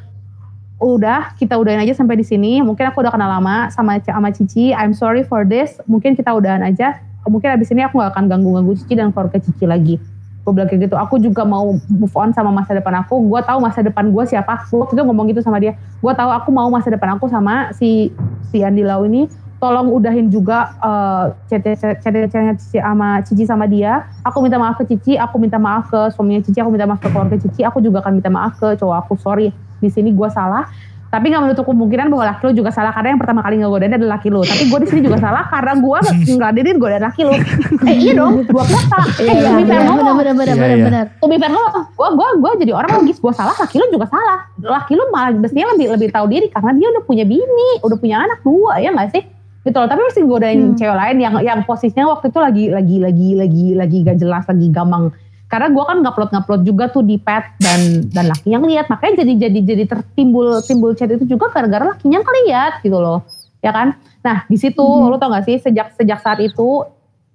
udah 0.82 1.38
kita 1.38 1.54
udahin 1.54 1.80
aja 1.82 1.94
sampai 1.94 2.18
di 2.18 2.26
sini. 2.26 2.58
Mungkin 2.60 2.90
aku 2.90 3.04
udah 3.04 3.12
kenal 3.14 3.30
lama 3.30 3.70
sama 3.70 3.98
sama 4.02 4.28
Cici. 4.34 4.74
I'm 4.74 4.92
sorry 4.96 5.22
for 5.22 5.46
this. 5.46 5.78
Mungkin 5.86 6.18
kita 6.18 6.34
udahan 6.34 6.64
aja. 6.66 6.98
Mungkin 7.24 7.56
abis 7.56 7.72
ini 7.72 7.80
aku 7.86 8.02
gak 8.02 8.12
akan 8.12 8.28
ganggu-ganggu 8.28 8.74
Cici 8.76 8.94
dan 8.98 9.14
keluarga 9.14 9.38
Cici 9.40 9.64
lagi. 9.64 9.96
Gue 10.44 10.52
bilang 10.52 10.68
kayak 10.68 10.90
gitu. 10.90 10.96
Aku 11.00 11.16
juga 11.16 11.46
mau 11.48 11.72
move 11.88 12.16
on 12.18 12.36
sama 12.36 12.52
masa 12.52 12.76
depan 12.76 13.00
aku. 13.00 13.16
Gue 13.16 13.40
tahu 13.40 13.58
masa 13.64 13.80
depan 13.80 14.12
gue 14.12 14.24
siapa. 14.28 14.68
Gue 14.68 14.84
itu 14.84 15.00
ngomong 15.00 15.30
gitu 15.32 15.40
sama 15.40 15.56
dia. 15.56 15.72
Gue 16.04 16.12
tahu 16.12 16.28
aku 16.28 16.52
mau 16.52 16.68
masa 16.68 16.92
depan 16.92 17.16
aku 17.16 17.30
sama 17.32 17.72
si 17.72 18.12
si 18.52 18.60
Andi 18.60 18.84
Lau 18.84 19.08
ini. 19.08 19.30
Tolong 19.56 19.88
udahin 19.88 20.28
juga 20.28 20.76
eh, 20.84 21.24
chat-chatnya 21.48 22.60
Cici 22.60 22.76
sama 22.76 23.24
Cici 23.24 23.48
sama 23.48 23.64
dia. 23.64 24.04
Aku 24.20 24.44
minta 24.44 24.60
maaf 24.60 24.76
ke 24.76 24.84
Cici. 24.84 25.16
Aku 25.16 25.40
minta 25.40 25.56
maaf 25.56 25.88
ke 25.88 26.12
suaminya 26.12 26.44
Cici. 26.44 26.60
Aku 26.60 26.68
minta 26.68 26.84
maaf 26.84 27.00
ke 27.00 27.08
keluarga 27.08 27.40
Cici. 27.40 27.64
Aku 27.64 27.80
juga 27.80 28.04
akan 28.04 28.20
minta 28.20 28.28
maaf 28.28 28.60
ke 28.60 28.76
cowok 28.76 28.96
aku. 29.00 29.16
Sorry 29.16 29.63
di 29.84 29.92
sini 29.92 30.16
gue 30.16 30.28
salah. 30.32 30.64
Tapi 31.12 31.30
nggak 31.30 31.46
menutup 31.46 31.62
kemungkinan 31.70 32.10
bahwa 32.10 32.26
laki 32.26 32.42
lo 32.42 32.52
juga 32.58 32.74
salah 32.74 32.90
karena 32.90 33.14
yang 33.14 33.22
pertama 33.22 33.38
kali 33.46 33.62
ngegodain 33.62 33.94
adalah 33.94 34.18
laki 34.18 34.34
lo 34.34 34.42
tapi 34.42 34.66
gue 34.66 34.78
di 34.82 34.88
sini 34.90 35.00
juga 35.06 35.22
salah 35.22 35.46
karena 35.46 35.78
gue 35.78 35.98
nggak 36.42 36.50
denin 36.58 36.76
godain 36.82 37.04
laki 37.06 37.22
lo 37.22 37.38
eh 37.86 37.94
iya 38.02 38.18
dong 38.18 38.42
gue 38.42 38.50
bilang 38.50 38.86
salah 38.90 39.06
eh 39.22 39.30
Iya, 39.30 39.62
fair 39.62 39.62
iya, 39.62 39.86
ngomong 39.86 40.18
benar 40.18 40.34
benar 40.34 40.34
benar 40.34 40.46
Iya, 40.50 40.58
benar 40.58 40.74
iya. 40.74 40.86
benar. 40.90 41.04
to 41.22 41.26
be 41.30 41.38
fair 41.38 41.54
ngomong 41.54 41.86
gue 41.94 42.08
gue 42.18 42.28
gue 42.42 42.50
jadi 42.66 42.72
orang 42.74 42.90
logis. 42.98 43.22
Gue 43.22 43.30
salah 43.30 43.54
laki 43.54 43.78
lo 43.78 43.86
juga 43.94 44.10
salah. 44.10 44.42
Laki 44.58 44.92
lo 44.98 45.04
malah 45.14 45.30
mestinya 45.38 45.70
lebih 45.78 45.86
lebih 45.94 46.08
tahu 46.10 46.26
diri 46.26 46.50
karena 46.50 46.70
dia 46.74 46.86
udah 46.90 47.02
punya 47.06 47.22
bini 47.22 47.70
udah 47.86 47.94
punya 48.02 48.16
anak 48.18 48.42
dua 48.42 48.82
ya 48.82 48.90
nggak 48.90 49.14
sih? 49.14 49.22
Gitu 49.62 49.76
loh 49.78 49.86
tapi 49.86 50.00
mesti 50.02 50.20
godain 50.26 50.74
cewek 50.74 50.98
lain 50.98 51.16
yang 51.22 51.34
yang 51.46 51.58
posisinya 51.62 52.10
waktu 52.10 52.34
itu 52.34 52.38
lagi 52.42 52.64
lagi 52.74 52.96
lagi 52.98 53.28
lagi 53.38 53.66
lagi 53.78 53.98
gak 54.02 54.18
jelas 54.18 54.42
lagi 54.50 54.66
gamang 54.66 55.14
karena 55.54 55.70
gue 55.70 55.84
kan 55.86 56.02
ngupload 56.02 56.30
ngupload 56.34 56.62
juga 56.66 56.90
tuh 56.90 57.06
di 57.06 57.14
pet 57.14 57.46
dan 57.62 58.10
dan 58.10 58.26
lakinya 58.26 58.58
ngeliat 58.66 58.90
makanya 58.90 59.22
jadi 59.22 59.46
jadi 59.46 59.58
jadi 59.62 59.84
tertimbul 59.86 60.58
timbul 60.66 60.98
chat 60.98 61.06
itu 61.14 61.22
juga 61.30 61.46
gara-gara 61.54 61.94
lakinya 61.94 62.18
ngeliat 62.26 62.82
gitu 62.82 62.98
loh. 62.98 63.22
Ya 63.62 63.70
kan? 63.70 63.94
Nah 64.26 64.42
di 64.50 64.58
situ 64.58 64.82
lo 64.82 65.14
tau 65.14 65.30
gak 65.30 65.46
sih 65.46 65.62
sejak 65.62 65.94
sejak 65.94 66.18
saat 66.26 66.42
itu 66.42 66.82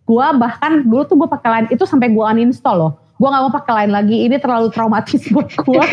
gue 0.04 0.28
bahkan 0.36 0.84
dulu 0.84 1.08
tuh 1.08 1.16
gue 1.16 1.30
pakai 1.32 1.50
line 1.56 1.68
itu 1.72 1.88
sampai 1.88 2.12
gue 2.12 2.20
uninstall 2.20 2.76
loh. 2.76 2.92
Gue 3.16 3.28
nggak 3.32 3.44
mau 3.48 3.54
pakai 3.56 3.74
line 3.84 3.92
lagi 3.96 4.18
ini 4.28 4.36
terlalu 4.36 4.68
traumatis 4.72 5.24
buat 5.36 5.48
gue 5.56 5.84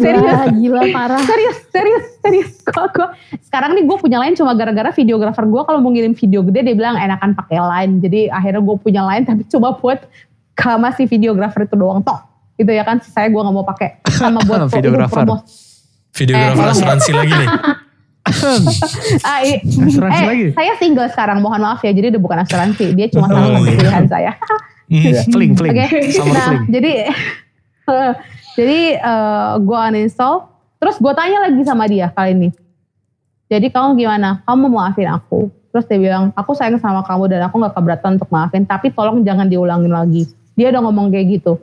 Gila, 0.00 0.52
gila 0.56 0.82
parah. 0.92 1.20
serius 1.20 1.58
serius 1.68 2.04
serius. 2.24 2.50
Gue 2.72 2.86
gue 2.96 3.08
sekarang 3.44 3.76
nih 3.76 3.84
gue 3.84 3.96
punya 4.00 4.20
line 4.24 4.36
cuma 4.36 4.56
gara-gara 4.56 4.88
videografer 4.92 5.44
gue 5.44 5.62
kalau 5.68 5.84
mau 5.84 5.92
ngirim 5.92 6.16
video 6.16 6.40
gede 6.48 6.60
dia 6.70 6.76
bilang 6.76 6.96
enakan 6.96 7.36
pakai 7.36 7.60
line 7.60 7.92
jadi 8.04 8.32
akhirnya 8.32 8.62
gue 8.64 8.76
punya 8.80 9.02
line 9.04 9.24
tapi 9.28 9.42
cuma 9.48 9.76
buat 9.76 10.00
sama 10.60 10.92
si 10.92 11.04
videografer 11.04 11.64
itu 11.64 11.74
doang 11.74 12.00
toh 12.00 12.20
gitu 12.54 12.68
ya 12.68 12.82
kan 12.82 13.00
saya 13.00 13.26
gue 13.26 13.36
nggak 13.36 13.52
mau 13.52 13.64
pakai 13.64 14.04
sama 14.06 14.40
buat 14.46 14.68
Videografer. 14.68 15.24
Videografer 16.12 16.60
Eh, 16.60 16.72
asuransi 16.72 17.10
lagi 17.12 17.32
nih. 17.34 17.48
ah, 19.24 19.40
i- 19.40 19.60
Asuransi 19.64 20.20
eh, 20.20 20.26
lagi? 20.26 20.46
saya 20.52 20.72
single 20.76 21.08
sekarang 21.08 21.40
mohon 21.40 21.58
maaf 21.58 21.80
ya 21.80 21.90
jadi 21.90 22.12
udah 22.12 22.20
bukan 22.20 22.38
asuransi 22.40 22.92
dia 22.92 23.08
cuma 23.08 23.26
salah 23.26 23.48
Oh, 23.48 23.52
satu 23.56 23.64
iya. 23.64 23.76
pilihan 23.76 24.06
saya. 24.06 24.32
Fling, 25.30 25.54
fling. 25.54 25.70
Oke, 25.70 25.86
nah 26.26 26.50
fling. 26.50 26.66
jadi 26.68 26.92
jadi 28.52 28.80
gue 29.56 29.78
uninstall, 29.88 30.50
terus 30.76 30.98
gue 30.98 31.12
tanya 31.14 31.46
lagi 31.46 31.62
sama 31.62 31.86
dia 31.86 32.10
kali 32.10 32.34
ini. 32.34 32.48
Jadi 33.46 33.70
kamu 33.70 33.94
gimana? 33.94 34.42
Kamu 34.42 34.66
mau 34.66 34.82
maafin 34.82 35.06
aku? 35.06 35.46
Terus 35.70 35.86
dia 35.86 35.98
bilang, 35.98 36.34
aku 36.34 36.54
sayang 36.54 36.78
sama 36.78 37.02
kamu 37.02 37.30
dan 37.30 37.46
aku 37.46 37.62
gak 37.62 37.74
keberatan 37.74 38.18
untuk 38.18 38.30
maafin, 38.30 38.62
tapi 38.62 38.90
tolong 38.90 39.22
jangan 39.22 39.46
diulangin 39.46 39.90
lagi. 39.90 40.26
Dia 40.54 40.70
udah 40.74 40.80
ngomong 40.86 41.10
kayak 41.10 41.40
gitu. 41.40 41.58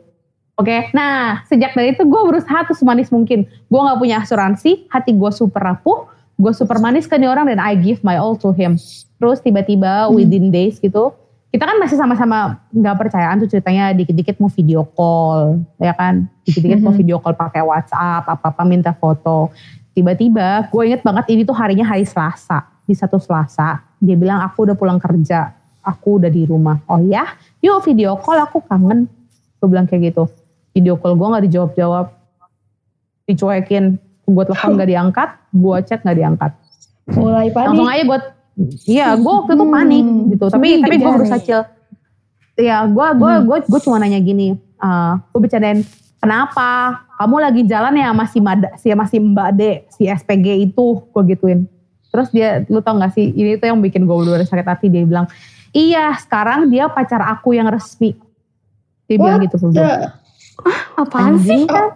Oke, 0.57 0.89
nah 0.89 1.45
sejak 1.45 1.77
dari 1.77 1.93
itu 1.93 2.01
gue 2.01 2.21
berusaha 2.25 2.65
tuh 2.65 2.73
semanis 2.73 3.13
mungkin. 3.13 3.45
Gue 3.69 3.79
gak 3.79 3.99
punya 4.01 4.25
asuransi, 4.25 4.89
hati 4.89 5.13
gue 5.13 5.29
super 5.29 5.61
rapuh, 5.61 6.09
gue 6.33 6.49
super 6.53 6.81
manis 6.81 7.05
ke 7.05 7.13
nih 7.17 7.29
orang 7.29 7.45
dan 7.45 7.61
I 7.61 7.77
give 7.77 8.01
my 8.01 8.17
all 8.17 8.33
to 8.41 8.49
him. 8.57 8.77
Terus 9.21 9.37
tiba-tiba 9.41 10.09
within 10.09 10.49
days 10.49 10.81
gitu, 10.81 11.13
kita 11.53 11.63
kan 11.65 11.77
masih 11.77 11.97
sama-sama 11.97 12.61
nggak 12.69 12.95
percayaan 12.97 13.37
tuh 13.41 13.49
ceritanya 13.49 13.93
dikit-dikit 13.93 14.37
mau 14.37 14.49
video 14.49 14.81
call, 14.83 15.61
ya 15.77 15.93
kan? 15.93 16.29
Dikit-dikit 16.45 16.81
mau 16.81 16.93
Mhm. 16.93 16.99
video 17.01 17.17
call 17.21 17.33
pakai 17.37 17.61
WhatsApp, 17.61 18.25
apa-apa 18.25 18.61
minta 18.65 18.93
foto. 18.93 19.49
Tiba-tiba 19.93 20.69
gue 20.69 20.83
inget 20.85 21.01
banget 21.01 21.25
ini 21.33 21.41
tuh 21.45 21.57
harinya 21.57 21.85
hari 21.85 22.05
Selasa, 22.05 22.65
di 22.85 22.93
satu 22.93 23.17
Selasa. 23.17 23.81
Dia 23.97 24.13
bilang 24.13 24.41
aku 24.45 24.69
udah 24.69 24.77
pulang 24.77 25.01
kerja, 25.01 25.53
aku 25.81 26.21
udah 26.21 26.29
di 26.29 26.45
rumah. 26.45 26.77
Oh 26.85 27.01
ya, 27.01 27.25
yuk 27.59 27.81
video 27.81 28.15
call 28.15 28.39
aku 28.39 28.61
kangen. 28.61 29.05
Gue 29.57 29.67
bilang 29.67 29.85
kayak 29.85 30.11
gitu. 30.11 30.29
Video 30.71 30.95
call 30.95 31.13
gue 31.13 31.27
nggak 31.27 31.43
dijawab-jawab, 31.45 32.05
dicuekin. 33.25 33.97
Gue 34.23 34.43
telepon 34.43 34.75
nggak 34.75 34.89
diangkat, 34.89 35.29
gue 35.53 35.75
chat 35.83 36.03
nggak 36.03 36.17
diangkat 36.17 36.51
Mulai 37.07 37.47
langsung 37.47 37.87
panik. 37.87 37.95
aja 37.95 38.03
gue 38.03 38.19
iya 38.83 39.07
gue 39.15 39.31
waktu 39.31 39.55
itu 39.55 39.65
panik 39.65 40.03
Hmm, 40.03 40.27
gitu 40.27 40.45
tapi 40.51 40.67
tapi 40.83 40.95
gue 40.99 41.11
berusaha 41.15 41.39
chill 41.39 41.63
ya 42.59 42.83
gue 42.83 43.07
gue 43.15 43.31
Hmm. 43.31 43.45
gue 43.47 43.57
gue 43.63 43.79
cuma 43.79 43.95
nanya 43.95 44.19
gini 44.19 44.51
eh 44.57 45.13
gue 45.31 45.39
bercandain 45.39 45.87
kenapa 46.19 46.67
kamu 47.15 47.35
lagi 47.39 47.61
jalan 47.63 47.95
ya 47.95 48.11
masih 48.11 48.43
mada 48.43 48.75
si 48.75 48.91
masih 48.91 49.23
mbak 49.23 49.55
D 49.55 49.61
si 49.87 50.03
SPG 50.03 50.67
itu 50.67 50.85
gue 51.07 51.23
gituin 51.31 51.63
Terus 52.07 52.27
dia, 52.31 52.63
lu 52.65 52.79
tau 52.79 52.97
gak 52.97 53.13
sih, 53.13 53.29
ini 53.29 53.55
tuh 53.55 53.67
yang 53.67 53.77
bikin 53.77 54.03
gue 54.03 54.15
bener 54.15 54.41
sakit 54.41 54.63
hati. 54.65 54.87
Dia 54.87 55.03
bilang, 55.03 55.27
iya 55.71 56.15
sekarang 56.15 56.67
dia 56.67 56.87
pacar 56.87 57.23
aku 57.23 57.51
yang 57.51 57.67
resmi. 57.67 58.15
Dia 59.05 59.15
bilang 59.15 59.39
gitu 59.41 59.55
gue. 59.61 59.71
Ya, 59.73 60.13
Apaan 60.93 61.35
Anjing 61.35 61.63
sih? 61.63 61.67
kan? 61.67 61.87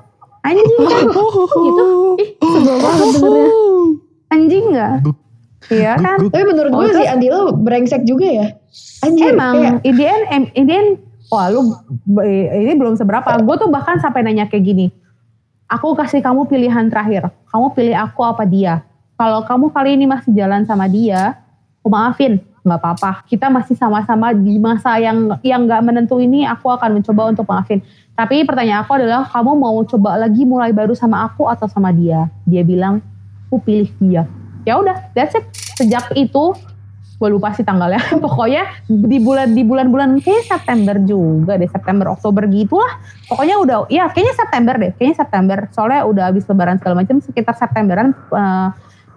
Anjing 0.42 0.82
kan? 0.82 1.02
gitu. 1.58 1.84
Ih, 2.16 2.30
Sebel 2.42 2.76
banget 2.78 3.08
dengernya. 3.14 3.48
anjing 4.30 4.66
gak? 4.72 4.96
Iya 5.68 5.94
kan? 5.96 6.18
tapi 6.26 6.44
menurut 6.44 6.72
gue 6.72 6.84
Oh, 6.84 6.94
si 6.94 7.06
Andi 7.06 7.28
lo 7.28 7.54
brengsek 7.54 8.04
juga 8.04 8.26
ya. 8.26 8.48
Anjir, 9.02 9.32
Emang, 9.32 9.54
kayak, 9.56 9.74
in 9.84 9.94
the 9.94 10.06
end, 10.06 10.24
em- 10.30 10.52
in 10.54 10.66
the 10.66 10.74
end, 10.74 10.90
wah 11.28 11.48
lu, 11.48 11.76
ini 12.52 12.74
belum 12.74 12.96
seberapa. 12.96 13.28
Gue 13.40 13.56
tuh 13.58 13.68
bahkan 13.68 13.98
sampai 13.98 14.22
nanya 14.22 14.46
kayak 14.46 14.64
gini. 14.64 14.88
Aku 15.68 15.94
kasih 15.94 16.20
kamu 16.20 16.46
pilihan 16.46 16.88
terakhir. 16.88 17.32
Kamu 17.48 17.72
pilih 17.72 17.94
aku 17.94 18.22
apa 18.22 18.44
dia? 18.44 18.84
Kalau 19.14 19.42
kamu 19.42 19.70
kali 19.70 19.94
ini 19.94 20.06
masih 20.06 20.32
jalan 20.32 20.64
sama 20.64 20.86
dia, 20.86 21.38
aku 21.80 21.88
maafin. 21.88 22.42
Nggak 22.62 22.80
apa-apa. 22.80 23.12
Kita 23.26 23.50
masih 23.50 23.74
sama-sama 23.74 24.34
di 24.34 24.62
masa 24.62 24.98
yang 25.02 25.34
yang 25.42 25.66
nggak 25.66 25.82
menentu 25.82 26.22
ini. 26.22 26.46
Aku 26.46 26.70
akan 26.70 27.02
mencoba 27.02 27.34
untuk 27.34 27.46
maafin. 27.50 27.82
Tapi 28.14 28.46
pertanyaan 28.46 28.86
aku 28.86 29.02
adalah, 29.02 29.26
kamu 29.26 29.52
mau 29.58 29.78
coba 29.88 30.20
lagi 30.20 30.46
mulai 30.46 30.70
baru 30.70 30.94
sama 30.94 31.26
aku 31.26 31.50
atau 31.50 31.66
sama 31.66 31.90
dia? 31.90 32.30
Dia 32.46 32.62
bilang, 32.62 33.02
aku 33.50 33.58
pilih 33.66 33.90
dia. 33.98 34.30
Ya 34.62 34.78
udah, 34.78 35.10
that's 35.18 35.34
it. 35.34 35.48
Sejak 35.80 36.14
itu, 36.14 36.54
gue 37.18 37.30
lupa 37.32 37.50
sih 37.58 37.66
tanggalnya. 37.66 37.98
Pokoknya 38.26 38.70
di 38.86 39.18
bulan 39.18 39.58
di 39.58 39.66
bulan-bulan 39.66 40.22
kayak 40.22 40.46
September 40.46 41.02
juga 41.02 41.58
deh, 41.58 41.66
September 41.66 42.14
Oktober 42.14 42.46
gitulah. 42.46 43.02
Pokoknya 43.26 43.56
udah, 43.58 43.78
ya 43.90 44.06
kayaknya 44.14 44.36
September 44.38 44.74
deh, 44.78 44.92
kayaknya 44.94 45.18
September. 45.18 45.58
Soalnya 45.74 46.02
udah 46.06 46.24
habis 46.30 46.46
Lebaran 46.46 46.78
segala 46.78 47.02
macam, 47.02 47.18
sekitar 47.26 47.58
Septemberan 47.58 48.14
eh, 48.14 48.68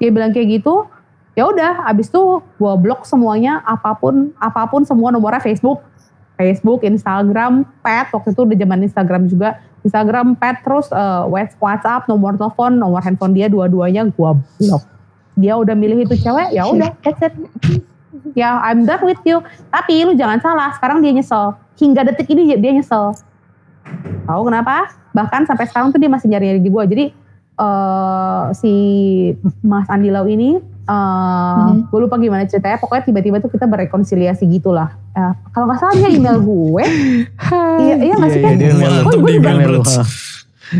dia 0.00 0.08
bilang 0.08 0.32
kayak 0.32 0.62
gitu. 0.62 0.88
Ya 1.34 1.50
udah, 1.50 1.90
abis 1.90 2.14
itu 2.14 2.22
gue 2.62 2.72
blok 2.78 3.02
semuanya, 3.02 3.58
apa 3.66 3.98
pun 3.98 4.30
apa 4.38 4.70
pun 4.70 4.86
semua 4.86 5.10
nomornya 5.10 5.42
Facebook, 5.42 5.82
Facebook, 6.38 6.86
Instagram, 6.86 7.66
pet 7.82 8.06
waktu 8.14 8.30
itu 8.30 8.40
udah 8.46 8.58
zaman 8.58 8.78
Instagram 8.86 9.22
juga. 9.26 9.58
Instagram, 9.84 10.38
pet, 10.38 10.62
terus 10.64 10.88
eh, 10.94 11.50
WhatsApp, 11.58 12.06
nomor 12.08 12.38
telepon, 12.38 12.78
nomor 12.78 13.02
handphone 13.02 13.34
dia 13.36 13.50
dua-duanya 13.50 14.08
gue 14.08 14.30
blok. 14.62 14.82
Dia 15.34 15.58
udah 15.58 15.74
milih 15.74 16.06
itu 16.06 16.14
cewek, 16.22 16.54
ya 16.54 16.70
udah, 16.70 16.94
that's 17.02 17.18
it. 17.18 17.34
Ya, 18.38 18.62
I'm 18.62 18.86
done 18.86 19.02
with 19.02 19.18
you. 19.26 19.42
Tapi 19.74 20.06
lu 20.06 20.14
jangan 20.14 20.38
salah, 20.38 20.70
sekarang 20.78 21.02
dia 21.02 21.10
nyesel. 21.10 21.58
Hingga 21.74 22.06
detik 22.06 22.30
ini 22.30 22.54
dia 22.54 22.72
nyesel. 22.72 23.12
Tahu 24.24 24.42
kenapa? 24.46 24.94
Bahkan 25.12 25.50
sampai 25.50 25.66
sekarang 25.66 25.90
tuh 25.90 25.98
dia 25.98 26.08
masih 26.08 26.30
nyari-nyari 26.30 26.62
gue. 26.62 26.84
Jadi 26.94 27.04
eh 27.54 28.44
si 28.58 28.72
Mas 29.62 29.86
Andi 29.86 30.10
Lau 30.10 30.26
ini, 30.86 30.92
eh 31.74 31.86
gue 31.86 32.00
lupa 32.00 32.16
gimana 32.16 32.44
ceritanya. 32.44 32.76
Pokoknya 32.76 33.04
tiba-tiba 33.04 33.36
tuh 33.38 33.48
kita 33.48 33.64
berrekonsiliasi 33.64 34.44
gitulah. 34.46 34.92
Eh, 35.10 35.32
kalau 35.50 35.64
nggak 35.66 35.78
salah 35.78 35.94
dia 35.94 36.10
email 36.10 36.38
gue. 36.38 36.84
iya, 37.84 37.94
iya 37.98 38.14
nggak 38.14 38.30
sih 38.30 38.38
Iya, 38.38 38.44
kan? 38.44 38.52
iya, 38.52 38.58
dia 38.58 38.68
email 38.70 38.92
gue 39.00 39.30
juga 39.32 39.50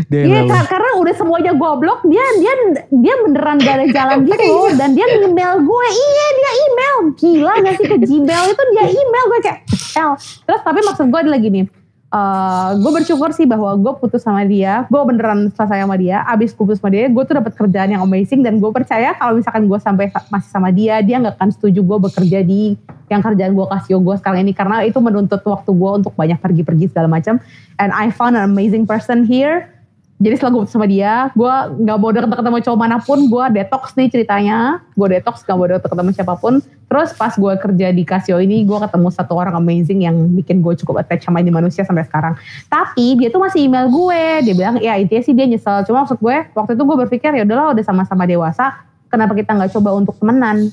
Dia 0.05 0.19
email 0.19 0.27
Iya 0.27 0.41
kar- 0.45 0.67
karena 0.67 0.89
udah 0.97 1.13
semuanya 1.15 1.51
goblok 1.53 2.03
dia 2.03 2.19
dia 2.35 2.53
dia 2.91 3.13
beneran 3.21 3.57
gak 3.57 3.75
ada 3.75 3.85
jalan 3.87 4.17
gitu 4.27 4.43
dan 4.75 4.91
dia 4.91 5.07
email 5.15 5.55
gue 5.57 5.85
iya 5.87 6.25
dia 6.33 6.51
email 6.59 6.95
gila 7.15 7.53
gak 7.63 7.75
sih 7.77 7.85
ke 7.85 7.97
Gmail 7.97 8.43
itu 8.49 8.63
dia 8.73 8.85
email 8.85 9.25
gue 9.25 9.39
kayak 9.39 9.59
"El." 9.95 10.11
terus 10.17 10.61
tapi 10.61 10.79
maksud 10.81 11.05
gue 11.07 11.19
adalah 11.21 11.39
gini 11.39 11.69
eh 12.15 12.69
gue 12.79 12.91
bersyukur 12.95 13.35
sih 13.35 13.43
bahwa 13.43 13.75
gue 13.75 13.93
putus 13.99 14.23
sama 14.23 14.47
dia. 14.47 14.87
Gue 14.87 15.03
beneran 15.03 15.51
selesai 15.51 15.83
sama 15.83 15.99
dia. 15.99 16.23
Abis 16.23 16.55
putus 16.55 16.79
sama 16.79 16.95
dia 16.95 17.11
gue 17.11 17.23
tuh 17.27 17.35
dapat 17.35 17.51
kerjaan 17.51 17.91
yang 17.91 18.07
amazing 18.07 18.39
dan 18.39 18.63
gue 18.63 18.71
percaya 18.71 19.11
kalau 19.19 19.35
misalkan 19.35 19.67
gue 19.67 19.79
sampai 19.83 20.07
sa- 20.07 20.23
masih 20.31 20.47
sama 20.47 20.71
dia 20.71 21.03
dia 21.03 21.19
nggak 21.19 21.35
akan 21.35 21.51
setuju 21.51 21.83
gue 21.83 21.97
bekerja 22.07 22.39
di 22.39 22.79
yang 23.11 23.19
kerjaan 23.19 23.51
gue 23.51 23.67
kasih 23.67 23.99
gue 23.99 24.15
sekarang 24.15 24.47
ini. 24.47 24.55
Karena 24.55 24.87
itu 24.87 25.03
menuntut 25.03 25.43
waktu 25.43 25.75
gue 25.75 25.91
untuk 25.91 26.15
banyak 26.15 26.39
pergi-pergi 26.39 26.95
segala 26.95 27.11
macam. 27.11 27.43
And 27.83 27.91
I 27.91 28.07
found 28.15 28.39
an 28.39 28.47
amazing 28.47 28.87
person 28.87 29.27
here 29.27 29.74
jadi 30.15 30.39
setelah 30.39 30.51
gue 30.55 30.61
putus 30.63 30.71
sama 30.71 30.87
dia, 30.87 31.27
gue 31.35 31.55
nggak 31.83 31.97
mau 31.99 32.07
deket-deket 32.07 32.45
sama 32.47 32.59
cowok 32.63 32.79
mana 32.79 32.97
pun, 33.03 33.19
gue 33.27 33.45
detox 33.51 33.99
nih 33.99 34.07
ceritanya. 34.07 34.79
Gue 34.95 35.11
detox, 35.11 35.43
gak 35.43 35.59
mau 35.59 35.67
deket 35.67 35.91
sama 35.91 36.11
siapa 36.15 36.33
pun. 36.39 36.63
Terus 36.87 37.11
pas 37.19 37.35
gue 37.35 37.53
kerja 37.59 37.91
di 37.91 38.03
Casio 38.07 38.39
ini, 38.39 38.63
gue 38.63 38.77
ketemu 38.79 39.11
satu 39.11 39.35
orang 39.35 39.59
amazing 39.59 40.07
yang 40.07 40.15
bikin 40.31 40.63
gue 40.63 40.71
cukup 40.79 41.03
attach 41.03 41.27
sama 41.27 41.43
ini 41.43 41.51
manusia 41.51 41.83
sampai 41.83 42.07
sekarang. 42.07 42.39
Tapi 42.71 43.19
dia 43.19 43.27
tuh 43.27 43.43
masih 43.43 43.67
email 43.67 43.91
gue, 43.91 44.47
dia 44.47 44.55
bilang 44.55 44.79
ya 44.79 44.95
intinya 44.95 45.19
sih 45.19 45.35
dia 45.35 45.51
nyesel. 45.51 45.83
Cuma 45.83 46.07
maksud 46.07 46.15
gue, 46.23 46.37
waktu 46.55 46.71
itu 46.79 46.83
gue 46.87 46.97
berpikir 47.03 47.35
ya 47.35 47.43
udahlah 47.43 47.75
udah 47.75 47.83
sama-sama 47.83 48.23
dewasa, 48.23 48.71
kenapa 49.11 49.35
kita 49.35 49.51
nggak 49.51 49.75
coba 49.75 49.99
untuk 49.99 50.15
temenan? 50.15 50.71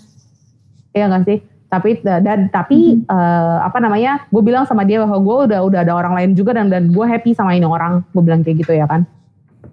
Iya 0.94 1.10
gak 1.10 1.26
sih? 1.26 1.42
Tapi 1.66 1.98
dan 2.06 2.46
tapi 2.46 3.02
eh, 3.02 3.58
apa 3.58 3.82
namanya? 3.82 4.22
Gue 4.30 4.46
bilang 4.46 4.70
sama 4.70 4.86
dia 4.86 5.02
bahwa 5.02 5.18
gue 5.18 5.36
udah 5.50 5.60
udah 5.66 5.80
ada 5.82 5.98
orang 5.98 6.14
lain 6.14 6.30
juga 6.38 6.54
dan 6.54 6.70
dan 6.70 6.94
gue 6.94 7.06
happy 7.10 7.34
sama 7.34 7.58
ini 7.58 7.66
orang. 7.66 8.06
Gue 8.14 8.22
bilang 8.22 8.46
kayak 8.46 8.62
gitu 8.62 8.78
ya 8.78 8.86
kan 8.86 9.02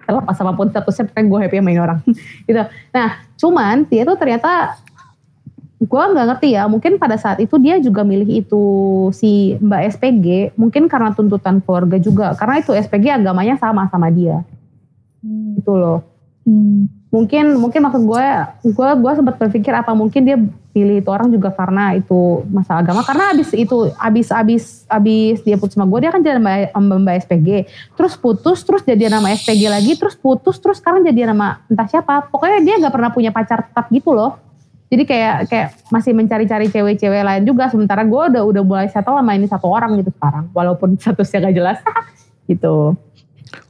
terlepas 0.09 0.33
apa 0.41 0.51
pun 0.57 0.67
statusnya 0.73 1.05
pengen 1.13 1.29
gue 1.29 1.39
happy 1.45 1.55
sama 1.61 1.69
ini 1.69 1.81
orang. 1.81 1.99
Gitu. 2.49 2.61
Nah 2.89 3.09
cuman 3.37 3.85
dia 3.85 4.01
tuh 4.01 4.17
ternyata 4.17 4.81
gue 5.79 6.03
nggak 6.11 6.27
ngerti 6.35 6.47
ya 6.59 6.67
mungkin 6.67 6.99
pada 6.99 7.15
saat 7.15 7.39
itu 7.39 7.55
dia 7.55 7.79
juga 7.79 8.03
milih 8.03 8.43
itu 8.43 8.63
si 9.15 9.55
mbak 9.63 9.95
SPG 9.95 10.59
mungkin 10.59 10.91
karena 10.91 11.15
tuntutan 11.15 11.63
keluarga 11.63 11.95
juga 11.95 12.35
karena 12.35 12.59
itu 12.59 12.75
SPG 12.75 13.21
agamanya 13.21 13.55
sama 13.61 13.85
sama 13.87 14.09
dia. 14.09 14.41
Gitu 15.55 15.71
loh. 15.71 16.01
Hmm. 16.49 16.89
mungkin 17.13 17.61
mungkin 17.61 17.81
maksud 17.85 18.09
gue 18.09 18.25
gue 18.73 18.89
gue 18.89 19.11
sempat 19.13 19.35
berpikir 19.37 19.69
apa 19.69 19.93
mungkin 19.93 20.25
dia 20.25 20.37
pilih 20.79 21.03
itu 21.03 21.09
orang 21.11 21.27
juga 21.27 21.51
karena 21.51 21.91
itu 21.99 22.47
masalah 22.47 22.87
agama. 22.87 23.03
Karena 23.03 23.35
abis 23.35 23.51
itu 23.51 23.91
abis 23.99 24.31
abis 24.31 24.63
abis 24.87 25.43
dia 25.43 25.59
putus 25.59 25.75
sama 25.75 25.83
gue 25.91 26.07
dia 26.07 26.15
kan 26.15 26.23
jadi 26.23 26.39
mbak 26.39 27.15
SPG 27.27 27.67
terus 27.99 28.15
putus 28.15 28.63
terus 28.63 28.87
jadi 28.87 29.11
nama 29.11 29.35
SPG 29.35 29.67
lagi 29.67 29.99
terus 29.99 30.15
putus 30.15 30.55
terus 30.63 30.79
sekarang 30.79 31.03
jadi 31.03 31.35
nama 31.35 31.59
entah 31.67 31.91
siapa. 31.91 32.31
Pokoknya 32.31 32.63
dia 32.63 32.79
nggak 32.79 32.93
pernah 32.95 33.11
punya 33.11 33.35
pacar 33.35 33.67
tetap 33.67 33.91
gitu 33.91 34.15
loh. 34.15 34.39
Jadi 34.87 35.03
kayak 35.03 35.35
kayak 35.51 35.69
masih 35.93 36.15
mencari-cari 36.15 36.71
cewek-cewek 36.71 37.21
lain 37.21 37.43
juga. 37.43 37.67
Sementara 37.67 38.07
gue 38.07 38.23
udah 38.31 38.41
udah 38.47 38.63
mulai 38.63 38.87
settle 38.87 39.19
sama 39.19 39.35
ini 39.35 39.45
satu 39.45 39.67
orang 39.67 39.99
gitu 39.99 40.15
sekarang. 40.15 40.47
Walaupun 40.55 40.95
statusnya 41.03 41.51
gak 41.51 41.55
jelas 41.59 41.77
gitu. 42.51 42.95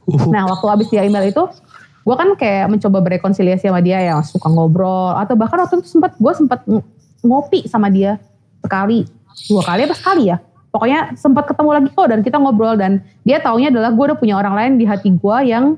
Uh, 0.06 0.28
Nah 0.30 0.46
waktu 0.48 0.66
abis 0.70 0.88
dia 0.88 1.04
email 1.04 1.28
itu, 1.28 1.44
gue 2.00 2.16
kan 2.16 2.28
kayak 2.34 2.72
mencoba 2.72 2.98
berrekonsiliasi 3.04 3.68
sama 3.68 3.84
dia 3.84 4.00
yang 4.00 4.24
suka 4.24 4.48
ngobrol 4.48 5.12
atau 5.16 5.36
bahkan 5.36 5.60
waktu 5.60 5.84
itu 5.84 6.00
sempat 6.00 6.16
gue 6.16 6.32
sempat 6.32 6.64
ngopi 7.22 7.66
sama 7.68 7.88
dia 7.88 8.16
sekali, 8.60 9.04
dua 9.48 9.62
kali 9.64 9.86
apa 9.88 9.96
sekali 9.96 10.28
ya. 10.28 10.36
Pokoknya 10.70 11.18
sempat 11.18 11.50
ketemu 11.50 11.70
lagi 11.74 11.88
kok 11.90 12.06
dan 12.06 12.20
kita 12.22 12.36
ngobrol 12.38 12.78
dan 12.78 13.02
dia 13.26 13.42
taunya 13.42 13.74
adalah 13.74 13.90
gue 13.90 14.04
udah 14.06 14.18
punya 14.18 14.38
orang 14.38 14.54
lain 14.54 14.72
di 14.78 14.86
hati 14.86 15.10
gue 15.10 15.36
yang 15.42 15.74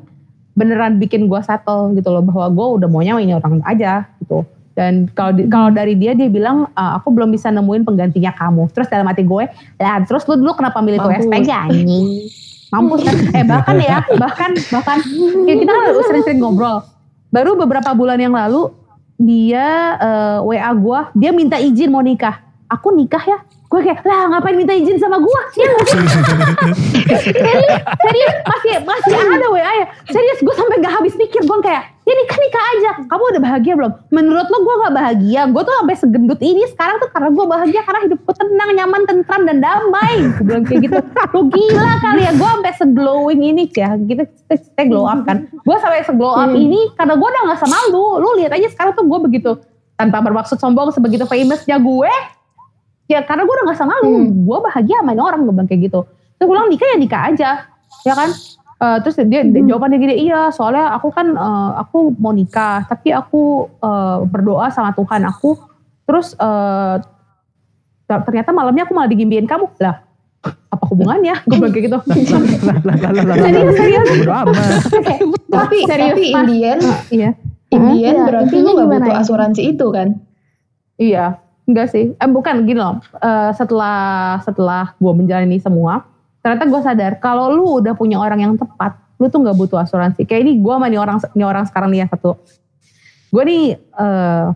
beneran 0.53 1.01
bikin 1.01 1.33
gue 1.33 1.41
settle 1.41 1.97
gitu 1.97 2.13
loh 2.13 2.21
bahwa 2.21 2.53
gue 2.53 2.67
udah 2.83 2.89
maunya 2.93 3.17
ini 3.17 3.33
orang 3.33 3.65
aja 3.65 4.05
gitu. 4.21 4.45
Dan 4.73 5.09
kalau 5.17 5.33
di- 5.33 5.49
kalau 5.49 5.69
dari 5.73 5.97
dia 5.97 6.13
dia 6.13 6.29
bilang 6.29 6.69
"Ah, 6.77 7.01
aku 7.01 7.13
belum 7.13 7.33
bisa 7.33 7.49
nemuin 7.49 7.89
penggantinya 7.89 8.33
kamu. 8.37 8.69
Terus 8.73 8.89
dalam 8.93 9.09
hati 9.09 9.25
gue, 9.25 9.45
lah 9.81 10.01
terus 10.05 10.29
lu 10.29 10.37
dulu 10.37 10.53
kenapa 10.57 10.81
milih 10.85 11.01
tuh. 11.01 11.13
SPG 11.13 11.49
anjing? 11.49 12.29
mampus 12.73 13.05
kan 13.05 13.17
eh 13.37 13.45
bahkan 13.45 13.77
ya 13.77 14.01
bahkan 14.17 14.51
bahkan 14.73 14.99
ya 15.45 15.55
kita 15.61 15.71
kan 15.71 15.85
sering-sering 16.09 16.41
ngobrol 16.41 16.81
baru 17.29 17.53
beberapa 17.53 17.93
bulan 17.93 18.17
yang 18.17 18.33
lalu 18.33 18.73
dia 19.21 19.67
eh, 20.01 20.39
WA 20.43 20.71
gue 20.73 21.01
dia 21.17 21.31
minta 21.31 21.57
izin 21.61 21.93
mau 21.93 22.01
nikah. 22.01 22.41
Aku 22.73 22.93
nikah 22.97 23.21
ya? 23.25 23.39
Gue 23.69 23.81
kayak 23.85 24.05
lah 24.05 24.29
ngapain 24.33 24.57
minta 24.57 24.73
izin 24.77 25.01
sama 25.01 25.17
gue 25.17 25.41
ya 25.61 25.69
serius 27.25 27.73
serius 28.05 28.35
masih 28.45 28.73
masih 28.85 29.13
ada 29.17 29.47
WA 29.49 29.73
ya? 29.81 29.87
Serius 30.09 30.41
gue 30.41 30.55
sampai 30.57 30.77
nggak 30.81 30.95
habis 31.01 31.15
pikir 31.17 31.45
gue 31.45 31.59
kayak 31.65 31.92
ya 32.03 32.13
nikah 32.19 32.39
nikah 32.39 32.65
aja. 32.75 32.91
Kamu 33.07 33.23
udah 33.35 33.43
bahagia 33.43 33.73
belum? 33.79 33.93
Menurut 34.11 34.47
lo 34.51 34.59
gue 34.63 34.75
nggak 34.83 34.95
bahagia. 34.95 35.41
Gue 35.51 35.63
tuh 35.63 35.75
sampai 35.79 35.97
segendut 35.99 36.41
ini 36.43 36.63
sekarang 36.75 36.99
tuh 36.99 37.09
karena 37.15 37.29
gue 37.31 37.45
bahagia 37.47 37.81
karena 37.87 38.01
hidupku 38.11 38.31
tenang 38.35 38.71
nyaman 38.75 39.03
tentram 39.07 39.43
dan 39.47 39.59
damai. 39.63 40.15
Gue 40.35 40.45
bilang 40.45 40.65
kayak 40.67 40.81
gitu. 40.91 40.99
Lo 41.35 41.41
gila 41.47 41.93
kali 42.03 42.21
ya. 42.27 42.33
Gue 42.35 42.49
sampai 42.49 42.73
seglowing 42.75 43.43
ini 43.43 43.63
ya 43.71 43.95
gitu 43.99 44.23
kita 44.51 44.83
glow 44.91 45.07
up 45.07 45.23
kan. 45.23 45.47
Gue 45.63 45.77
sampai 45.79 46.03
seglow 46.03 46.35
up 46.35 46.51
ini 46.51 46.91
karena 46.99 47.15
gue 47.15 47.29
udah 47.29 47.43
nggak 47.51 47.61
sama 47.63 47.79
lu 47.95 48.19
lu 48.19 48.29
lihat 48.43 48.53
aja 48.55 48.69
sekarang 48.71 48.93
tuh 48.99 49.07
gue 49.07 49.19
begitu 49.23 49.51
tanpa 49.95 50.19
bermaksud 50.19 50.59
sombong 50.59 50.91
sebegitu 50.91 51.23
famousnya 51.31 51.79
gue 51.79 52.13
ya 53.07 53.21
karena 53.23 53.45
gue 53.45 53.55
udah 53.55 53.65
gak 53.71 53.79
sama 53.79 53.95
lu 54.03 54.25
gue 54.31 54.59
bahagia 54.65 55.05
sama 55.05 55.13
ini 55.15 55.23
orang 55.23 55.41
gue 55.47 55.55
bilang 55.55 55.69
kayak 55.71 55.87
gitu. 55.87 56.01
Terus 56.39 56.47
gue 56.49 56.55
bilang 56.55 56.71
nikah 56.73 56.89
ya 56.91 56.97
nikah 56.99 57.23
aja. 57.31 57.51
Ya 58.03 58.15
kan 58.17 58.31
Eh, 58.83 58.99
terus 58.99 59.15
dia 59.31 59.47
dia 59.47 59.63
jawabannya 59.63 59.95
gini 59.95 60.15
iya 60.27 60.51
soalnya 60.51 60.91
aku 60.91 61.15
kan 61.15 61.31
eh, 61.31 61.71
aku 61.79 62.19
mau 62.19 62.35
nikah 62.35 62.83
tapi 62.85 63.15
aku 63.15 63.71
eh, 63.79 64.19
berdoa 64.27 64.75
sama 64.75 64.91
Tuhan 64.91 65.23
aku 65.23 65.55
terus 66.03 66.35
eh, 66.35 66.95
ter- 68.05 68.25
ternyata 68.27 68.51
malamnya 68.51 68.83
aku 68.83 68.91
malah 68.91 69.07
digimbiin 69.07 69.47
kamu 69.47 69.71
lah 69.79 70.03
apa 70.43 70.85
hubungannya 70.91 71.47
gue 71.47 71.55
bilang 71.55 71.71
kayak 71.71 71.85
gitu 71.87 71.99
serius 73.47 73.75
serius 73.79 74.09
Tapi 75.55 75.77
serius 75.87 76.19
tapi. 76.19 76.35
Indian 76.35 76.79
iya 77.15 77.31
Indian 77.71 78.15
Iya, 78.19 78.25
berarti 78.27 78.55
lu 78.59 78.67
intinya 78.67 78.83
gak 78.83 78.89
butuh 78.91 79.15
ya? 79.15 79.21
asuransi 79.23 79.63
itu 79.65 79.87
kan? 79.89 80.09
Iya, 81.01 81.25
enggak 81.65 81.89
sih. 81.89 82.13
Eh 82.13 82.29
bukan 82.29 82.69
gini 82.69 82.77
loh. 82.77 83.01
Eh, 83.17 83.51
setelah 83.57 84.37
setelah 84.45 84.93
gue 84.93 85.13
menjalani 85.15 85.57
semua, 85.57 86.05
ternyata 86.43 86.67
gue 86.67 86.81
sadar 86.83 87.13
kalau 87.23 87.49
lu 87.55 87.79
udah 87.79 87.95
punya 87.95 88.19
orang 88.19 88.43
yang 88.43 88.53
tepat, 88.59 88.99
lu 89.23 89.31
tuh 89.31 89.41
nggak 89.47 89.57
butuh 89.57 89.79
asuransi. 89.81 90.27
Kayak 90.27 90.51
ini 90.51 90.53
gue 90.59 90.73
sama 90.75 90.91
nih 90.91 90.99
orang 90.99 91.23
nih 91.33 91.47
orang 91.47 91.65
sekarang 91.71 91.89
nih 91.95 92.05
yang 92.05 92.11
satu. 92.11 92.35
Gue 93.31 93.43
nih 93.47 93.65
eh 93.79 94.47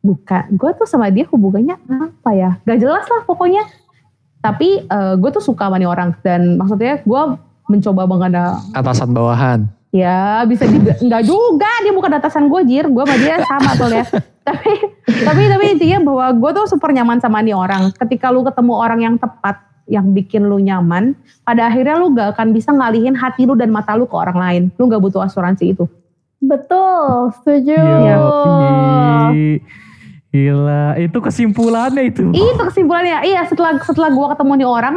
bukan, 0.00 0.42
gue 0.56 0.70
tuh 0.80 0.88
sama 0.88 1.12
dia 1.12 1.28
hubungannya 1.28 1.76
apa 1.84 2.30
ya? 2.32 2.50
Gak 2.64 2.80
jelas 2.80 3.04
lah 3.04 3.22
pokoknya. 3.28 3.62
Tapi 4.40 4.88
gue 4.90 5.30
tuh 5.30 5.44
suka 5.44 5.68
sama 5.68 5.76
nih 5.76 5.86
orang 5.86 6.16
dan 6.24 6.56
maksudnya 6.56 7.04
gue 7.04 7.22
mencoba 7.68 8.08
mengenal 8.08 8.58
Atasan 8.72 9.12
bawahan. 9.12 9.68
Ya 9.90 10.46
bisa 10.46 10.64
juga 10.70 10.94
enggak 11.02 11.26
juga 11.26 11.70
dia 11.82 11.90
bukan 11.90 12.14
atasan 12.14 12.46
gue 12.46 12.62
jir 12.62 12.86
gue 12.86 13.04
sama 13.04 13.16
dia 13.18 13.42
sama 13.42 13.74
tuh 13.74 13.90
ya 13.90 14.06
tapi 14.46 14.72
tapi 15.26 15.42
tapi 15.50 15.64
intinya 15.74 15.98
bahwa 16.06 16.26
gue 16.30 16.50
tuh 16.62 16.66
super 16.70 16.94
nyaman 16.94 17.18
sama 17.18 17.42
nih 17.42 17.58
orang 17.58 17.90
ketika 17.98 18.30
lu 18.30 18.46
ketemu 18.46 18.72
orang 18.78 19.00
yang 19.02 19.14
tepat 19.18 19.58
yang 19.90 20.14
bikin 20.14 20.46
lu 20.46 20.62
nyaman 20.62 21.18
pada 21.42 21.66
akhirnya 21.66 21.98
lu 21.98 22.14
gak 22.14 22.38
akan 22.38 22.54
bisa 22.54 22.70
ngalihin 22.70 23.18
hati 23.18 23.44
lu 23.44 23.58
dan 23.58 23.74
mata 23.74 23.98
lu 23.98 24.06
ke 24.06 24.14
orang 24.14 24.38
lain 24.38 24.62
lu 24.78 24.86
gak 24.86 25.02
butuh 25.02 25.26
asuransi 25.26 25.74
itu 25.74 25.84
Betul, 26.40 27.36
setuju. 27.36 27.76
Iya. 27.76 28.16
Gila, 30.30 30.96
itu 30.96 31.18
kesimpulannya 31.20 32.02
itu. 32.06 32.32
itu 32.32 32.62
kesimpulannya 32.64 33.26
iya 33.26 33.42
setelah 33.44 33.76
setelah 33.82 34.08
gue 34.14 34.26
ketemu 34.30 34.52
nih 34.62 34.68
orang 34.70 34.96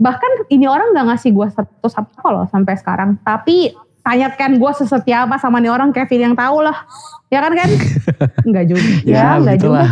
bahkan 0.00 0.32
ini 0.50 0.66
orang 0.66 0.96
gak 0.96 1.06
ngasih 1.12 1.30
gue 1.36 1.46
status 1.52 1.94
apa 1.94 2.26
loh 2.32 2.44
sampai 2.48 2.74
sekarang 2.80 3.20
tapi 3.20 3.70
tanyakan 4.02 4.58
gue 4.58 4.72
sesetia 4.74 5.24
apa 5.24 5.38
sama 5.38 5.62
nih 5.62 5.70
orang 5.70 5.94
Kevin 5.94 6.30
yang 6.30 6.36
tahu 6.36 6.62
lah. 6.62 6.74
Ya 7.32 7.40
kan 7.40 7.54
kan 7.56 7.70
enggak 8.44 8.64
juga. 8.70 8.82
Ya, 9.08 9.38
enggak 9.40 9.58
juga 9.62 9.82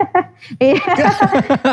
Iya. 0.62 0.80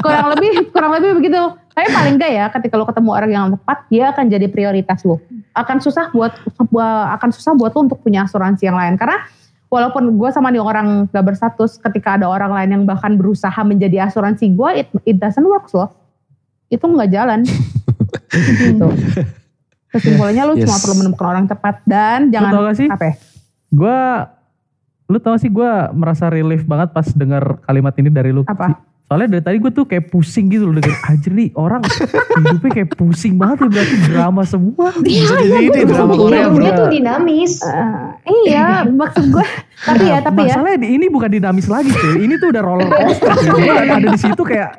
kurang 0.01 0.27
lebih 0.35 0.51
kurang 0.73 0.91
lebih 0.97 1.21
begitu. 1.21 1.41
Tapi 1.71 1.87
paling 1.93 2.17
enggak 2.17 2.31
ya 2.33 2.45
ketika 2.51 2.75
lo 2.75 2.85
ketemu 2.89 3.09
orang 3.13 3.31
yang 3.31 3.45
tepat 3.53 3.77
dia 3.87 4.11
akan 4.11 4.25
jadi 4.27 4.47
prioritas 4.49 5.05
lo 5.05 5.21
akan 5.55 5.77
susah 5.79 6.11
buat 6.11 6.33
akan 7.15 7.29
susah 7.31 7.53
buat 7.55 7.71
lo 7.77 7.87
untuk 7.87 8.01
punya 8.01 8.25
asuransi 8.25 8.65
yang 8.67 8.75
lain. 8.75 8.97
Karena 8.97 9.21
walaupun 9.69 10.17
gue 10.17 10.29
sama 10.33 10.49
nih 10.49 10.61
orang 10.61 11.07
gak 11.13 11.25
berstatus 11.25 11.77
ketika 11.79 12.17
ada 12.17 12.25
orang 12.27 12.51
lain 12.51 12.69
yang 12.73 12.83
bahkan 12.83 13.15
berusaha 13.15 13.55
menjadi 13.61 14.09
asuransi 14.09 14.51
gue 14.57 14.69
it, 14.83 14.87
it 15.05 15.17
doesn't 15.21 15.45
work 15.45 15.69
loh. 15.71 15.93
Itu 16.73 16.89
nggak 16.89 17.13
jalan. 17.13 17.45
Gitu 18.33 18.87
kesimpulannya 19.95 20.43
lu 20.43 20.53
cuma 20.57 20.69
Yes. 20.69 20.81
perlu 20.81 20.95
menemukan 20.97 21.27
orang 21.29 21.45
tepat 21.45 21.75
dan 21.83 22.27
jangan 22.27 22.51
tau 22.51 22.63
gak 22.63 22.75
sih? 22.75 22.87
apa 22.87 23.03
ya? 23.03 23.13
Gue, 23.69 23.99
lu 25.07 25.17
tau 25.17 25.35
sih 25.35 25.47
gue 25.47 25.71
merasa 25.91 26.27
relief 26.27 26.63
banget 26.63 26.91
pas 26.91 27.07
dengar 27.07 27.43
kalimat 27.61 27.93
ini 27.93 28.09
dari 28.09 28.29
lu. 28.29 28.43
Apa? 28.43 28.77
Soalnya 29.05 29.29
dari 29.29 29.43
tadi 29.43 29.57
gue 29.59 29.69
tuh 29.69 29.85
kayak 29.85 30.09
pusing 30.09 30.49
gitu 30.49 30.65
loh 30.65 30.75
denger 30.75 30.97
anjir 31.05 31.29
nih 31.29 31.53
orang 31.53 31.77
hidupnya 32.35 32.71
kayak 32.73 32.89
pusing 32.91 33.37
banget 33.37 33.57
ya 33.59 33.67
berarti 33.69 33.95
drama 34.03 34.41
semua. 34.43 34.87
Bisa 34.97 35.33
jadi 35.37 35.61
ini 35.63 35.81
drama 35.85 36.09
Iya, 36.09 36.19
Korea 36.19 36.45
bro. 36.49 36.65
tuh 36.73 36.87
dinamis. 36.89 37.53
Eh, 37.61 37.93
iya 38.47 38.81
maksud 38.83 39.29
gue 39.29 39.45
tapi 39.77 40.05
ya 40.05 40.17
tapi 40.19 40.39
ya 40.43 40.57
Masalahnya 40.57 40.79
di- 40.79 40.91
ini 40.91 41.05
bukan 41.07 41.29
dinamis 41.29 41.67
lagi 41.67 41.93
cuy. 41.93 42.17
Ini 42.19 42.33
tuh 42.35 42.49
udah 42.49 42.63
roller 42.63 42.89
coaster. 42.89 43.29
ada 43.93 44.07
di 44.07 44.17
situ 44.17 44.41
kayak 44.41 44.69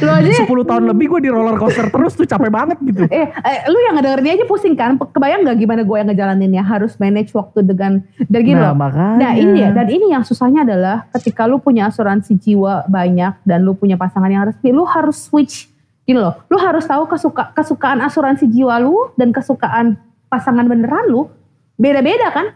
lu 0.00 0.08
aja 0.08 0.32
10 0.32 0.48
tahun 0.64 0.84
lebih 0.88 1.06
gue 1.12 1.20
di 1.24 1.30
roller 1.30 1.60
coaster 1.60 1.92
terus 1.92 2.16
tuh 2.16 2.24
capek 2.24 2.48
banget 2.48 2.80
gitu. 2.80 3.04
eh, 3.06 3.28
eh, 3.28 3.58
lu 3.68 3.76
yang 3.84 4.00
ngedengerin 4.00 4.40
aja 4.40 4.44
pusing 4.48 4.72
kan 4.72 4.96
kebayang 4.96 5.44
gak 5.44 5.60
gimana 5.60 5.84
gue 5.84 5.96
yang 5.96 6.08
ngejalaninnya 6.08 6.64
harus 6.64 6.96
manage 6.96 7.36
waktu 7.36 7.60
dengan 7.62 8.00
dan 8.24 8.40
gini 8.40 8.56
Nah 8.56 8.72
loh 8.72 8.76
makanya. 8.76 9.16
Nah 9.20 9.32
ini 9.36 9.58
ya, 9.60 9.68
dan 9.76 9.86
ini 9.86 10.06
yang 10.08 10.24
susahnya 10.24 10.64
adalah 10.64 11.04
ketika 11.12 11.44
lu 11.44 11.60
punya 11.60 11.86
asuransi 11.86 12.34
jiwa 12.34 12.88
banyak 12.88 13.44
dan 13.44 13.60
lu 13.60 13.76
punya 13.76 13.94
pasangan 13.94 14.28
yang 14.28 14.48
resmi, 14.48 14.72
lu 14.72 14.88
harus 14.88 15.20
switch. 15.20 15.68
Gini 16.02 16.16
loh, 16.16 16.40
lu 16.48 16.56
harus 16.56 16.88
tahu 16.88 17.04
kesuka, 17.04 17.52
kesukaan 17.52 18.00
asuransi 18.00 18.48
jiwa 18.48 18.80
lu 18.80 19.12
dan 19.20 19.28
kesukaan 19.28 20.00
pasangan 20.26 20.64
beneran 20.64 21.04
lu 21.06 21.28
beda-beda 21.76 22.32
kan? 22.32 22.46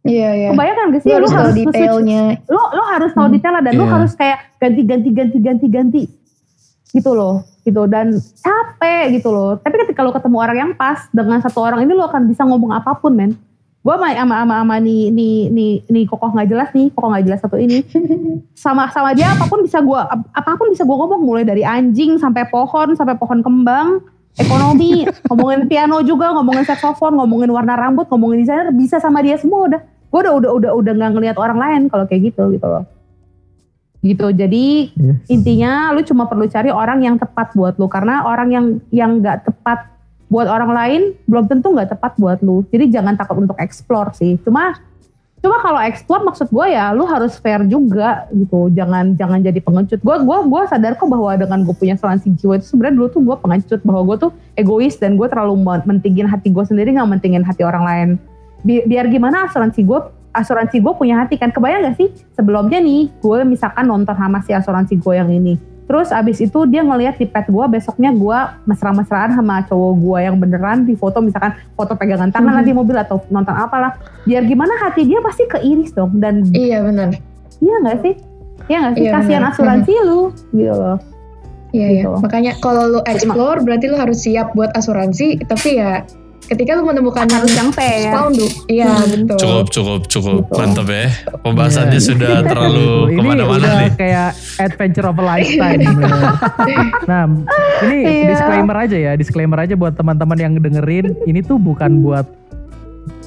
Iya, 0.00 0.32
iya. 0.32 0.48
Kebayang 0.56 0.96
gak 0.96 1.04
sih? 1.04 1.12
Lu 1.12 1.20
harus 1.20 1.28
tahu 1.28 1.50
detailnya. 1.52 2.40
Lu, 2.48 2.56
lu 2.56 2.82
harus 2.88 3.12
tahu 3.12 3.28
detailnya 3.28 3.60
dan 3.60 3.72
lu 3.76 3.84
Iya. 3.84 3.92
harus 3.92 4.12
kayak 4.16 4.38
ganti-ganti-ganti-ganti-ganti. 4.56 6.02
Gitu 6.90 7.10
loh, 7.14 7.46
gitu. 7.62 7.86
Dan 7.86 8.18
capek 8.18 9.14
gitu 9.14 9.30
loh. 9.30 9.58
Tapi 9.58 9.74
ketika 9.86 10.02
lu 10.02 10.10
ketemu 10.10 10.36
orang 10.38 10.56
yang 10.58 10.72
pas 10.74 11.06
dengan 11.14 11.38
satu 11.38 11.62
orang 11.62 11.86
ini 11.86 11.94
lu 11.94 12.02
akan 12.02 12.26
bisa 12.26 12.42
ngomong 12.42 12.74
apa 12.74 12.98
pun 12.98 13.14
men. 13.14 13.32
Gue 13.80 13.96
sama 13.96 14.12
sama 14.12 14.34
sama, 14.44 14.54
sama 14.60 14.76
nih 14.76 15.08
nih 15.08 15.36
nih 15.48 15.72
nih 15.88 16.04
kokoh 16.04 16.36
nggak 16.36 16.52
jelas 16.52 16.68
nih, 16.76 16.92
kokoh 16.92 17.16
nggak 17.16 17.24
jelas 17.24 17.40
satu 17.40 17.56
ini. 17.56 17.80
Sama 18.60 18.92
sama 18.92 19.16
dia 19.16 19.32
apa 19.32 19.48
pun 19.48 19.64
bisa 19.64 19.80
ap- 19.80 20.28
apa 20.36 20.52
pun 20.60 20.68
bisa 20.68 20.84
gua 20.84 21.00
ngomong 21.00 21.24
mulai 21.24 21.48
dari 21.48 21.64
anjing 21.64 22.20
sampai 22.20 22.44
pohon 22.52 22.92
sampai 22.92 23.16
pohon 23.16 23.40
kembang, 23.40 24.04
ekonomi, 24.36 25.08
ngomongin 25.32 25.64
piano 25.64 26.04
juga, 26.04 26.36
ngomongin 26.36 26.68
saxophone, 26.68 27.16
ngomongin 27.16 27.48
warna 27.48 27.72
rambut, 27.72 28.04
ngomongin 28.12 28.44
desainer 28.44 28.68
bisa 28.68 29.00
sama 29.00 29.24
dia 29.24 29.40
semua 29.40 29.64
udah. 29.64 29.80
Gue 30.12 30.20
udah 30.28 30.34
udah 30.36 30.50
udah 30.60 30.70
udah 30.76 30.92
nggak 31.00 31.12
ngelihat 31.16 31.36
orang 31.40 31.56
lain 31.56 31.80
kalau 31.88 32.04
kayak 32.04 32.36
gitu 32.36 32.52
gitu 32.52 32.66
loh. 32.68 32.84
Gitu. 34.00 34.32
Jadi 34.32 34.96
Yes. 34.96 35.28
intinya 35.28 35.92
lu 35.92 36.00
cuma 36.00 36.24
perlu 36.24 36.48
cari 36.48 36.72
orang 36.72 37.04
yang 37.04 37.20
tepat 37.20 37.52
buat 37.52 37.76
lu. 37.76 37.84
Karena 37.84 38.24
orang 38.24 38.48
yang 38.48 38.66
yang 38.88 39.20
nggak 39.20 39.44
tepat 39.44 39.92
buat 40.32 40.48
orang 40.48 40.72
lain 40.72 41.02
belum 41.28 41.44
tentu 41.50 41.68
nggak 41.68 41.92
tepat 41.92 42.16
buat 42.16 42.40
lu. 42.40 42.64
Jadi 42.72 42.88
jangan 42.88 43.18
takut 43.20 43.36
untuk 43.36 43.60
explore 43.60 44.16
sih. 44.16 44.40
Cuma 44.40 44.72
cuma 45.40 45.56
kalau 45.60 45.80
explore 45.80 46.20
maksud 46.20 46.52
gue 46.52 46.66
ya 46.68 46.92
lu 46.92 47.04
harus 47.04 47.36
fair 47.36 47.60
juga 47.68 48.24
gitu. 48.32 48.72
Jangan 48.72 49.20
jangan 49.20 49.40
jadi 49.44 49.60
pengecut. 49.60 50.00
Gue 50.00 50.16
gua 50.24 50.44
gua 50.48 50.62
sadar 50.64 50.96
kok 50.96 51.08
bahwa 51.08 51.36
dengan 51.36 51.64
gue 51.64 51.76
punya 51.76 51.96
asuransi 51.96 52.32
jiwa 52.40 52.56
itu 52.56 52.72
sebenarnya 52.72 52.96
dulu 52.96 53.08
tuh 53.12 53.20
gue 53.20 53.36
pengecut. 53.36 53.80
Bahwa 53.84 54.00
gue 54.08 54.16
tuh 54.16 54.30
egois 54.56 54.96
dan 54.96 55.20
gue 55.20 55.28
terlalu 55.28 55.60
men- 55.60 55.84
mentingin 55.84 56.24
hati 56.24 56.48
gue 56.48 56.64
sendiri 56.64 56.96
nggak 56.96 57.20
mentingin 57.20 57.44
hati 57.44 57.64
orang 57.68 57.84
lain. 57.84 58.08
Bi- 58.64 58.84
biar 58.84 59.08
gimana 59.08 59.44
asuransi 59.48 59.84
gue 59.84 60.00
asuransi 60.32 60.78
gue 60.82 60.92
punya 60.94 61.22
hati 61.24 61.36
kan. 61.36 61.50
Kebayang 61.50 61.86
gak 61.90 61.96
sih? 61.98 62.08
Sebelumnya 62.34 62.78
nih 62.78 63.10
gue 63.20 63.38
misalkan 63.46 63.86
nonton 63.86 64.14
sama 64.14 64.38
si 64.46 64.54
asuransi 64.54 64.98
gue 64.98 65.14
yang 65.14 65.30
ini. 65.30 65.54
Terus 65.90 66.14
abis 66.14 66.38
itu 66.38 66.70
dia 66.70 66.86
ngeliat 66.86 67.18
di 67.18 67.26
pet 67.26 67.50
gue 67.50 67.64
besoknya 67.66 68.14
gue 68.14 68.38
mesra-mesraan 68.70 69.34
sama 69.34 69.66
cowok 69.66 69.92
gue 69.98 70.18
yang 70.22 70.36
beneran 70.38 70.86
di 70.86 70.94
foto 70.94 71.18
misalkan 71.18 71.50
foto 71.74 71.98
pegangan 71.98 72.30
tangan 72.30 72.62
lah 72.62 72.62
di 72.62 72.70
mobil 72.70 72.94
atau 72.94 73.18
nonton 73.26 73.50
apalah. 73.50 73.98
Biar 74.22 74.46
gimana 74.46 74.70
hati 74.78 75.02
dia 75.02 75.18
pasti 75.18 75.50
keiris 75.50 75.90
dong 75.90 76.22
dan 76.22 76.46
Iya 76.54 76.86
benar. 76.86 77.10
iya 77.58 77.74
gak 77.82 77.98
sih? 78.06 78.14
Iya 78.70 78.76
gak 78.86 78.92
sih? 78.94 79.02
Iya, 79.02 79.10
kasihan 79.18 79.44
asuransi 79.50 79.92
lu 80.06 80.30
gitu 80.54 80.70
loh. 80.78 80.98
Iya, 81.74 81.86
iya. 81.90 82.02
Gitu. 82.06 82.18
Makanya 82.22 82.52
kalau 82.62 82.82
lu 82.86 83.00
explore 83.06 83.62
berarti 83.62 83.86
lu 83.90 83.96
harus 83.98 84.18
siap 84.22 84.54
buat 84.54 84.70
asuransi, 84.74 85.42
tapi 85.46 85.78
ya 85.78 86.02
ketika 86.46 86.74
lu 86.74 86.82
menemukan 86.82 87.26
harus 87.28 87.52
yang 87.52 87.70
fair 87.70 88.10
pound 88.10 88.34
iya 88.66 88.90
betul. 89.06 89.38
Cukup, 89.38 89.66
cukup, 89.70 90.00
cukup. 90.06 90.40
Gitu. 90.46 90.56
Mantap 90.56 90.86
ya. 90.88 91.06
Pembahasannya 91.42 91.96
Iya. 91.96 92.08
sudah 92.10 92.34
terlalu 92.50 92.90
ini 93.12 93.18
ke 93.18 93.22
mana-mana 93.22 93.66
nih. 93.78 93.90
kayak 93.94 94.30
adventure 94.58 95.06
of 95.06 95.16
a 95.16 95.24
lifetime. 95.24 95.80
nah, 97.10 97.24
ini 97.84 97.98
Iya. 98.02 98.28
disclaimer 98.32 98.76
aja 98.76 98.96
ya, 98.96 99.12
disclaimer 99.14 99.58
aja 99.58 99.74
buat 99.74 99.94
teman-teman 99.94 100.38
yang 100.38 100.52
dengerin, 100.56 101.14
ini 101.24 101.40
tuh 101.40 101.56
bukan 101.56 102.00
buat 102.00 102.26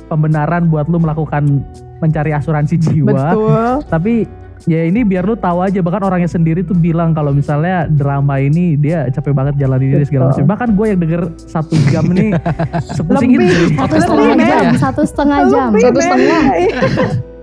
pembenaran 0.06 0.68
buat 0.68 0.86
lu 0.88 1.00
melakukan 1.00 1.64
mencari 1.98 2.36
asuransi 2.36 2.76
jiwa, 2.76 3.08
betul 3.32 3.72
tapi 3.88 4.28
ya 4.64 4.88
ini 4.88 5.04
biar 5.04 5.24
lu 5.24 5.36
tahu 5.36 5.60
aja 5.60 5.84
bahkan 5.84 6.00
orangnya 6.02 6.28
sendiri 6.28 6.64
tuh 6.64 6.72
bilang 6.74 7.12
kalau 7.12 7.32
misalnya 7.32 7.84
drama 7.88 8.40
ini 8.40 8.76
dia 8.76 9.06
capek 9.08 9.32
banget 9.32 9.60
jalan 9.60 9.80
ini 9.80 10.04
segala 10.04 10.32
macam. 10.32 10.46
Bahkan 10.48 10.70
gue 10.72 10.86
yang 10.88 11.00
denger 11.00 11.22
satu 11.38 11.76
jam 11.88 12.06
nih 12.10 12.32
sepusing 12.98 13.30
itu. 13.30 13.44
Lebih. 13.44 13.76
Satu 13.76 13.94
Lebih, 13.94 14.04
setengah 14.04 14.36
jam, 14.38 14.66
satu 14.80 15.02
setengah 15.04 15.40
jam. 15.52 15.70
Lebih, 15.72 15.84
Satu 15.84 16.00
setengah. 16.00 16.44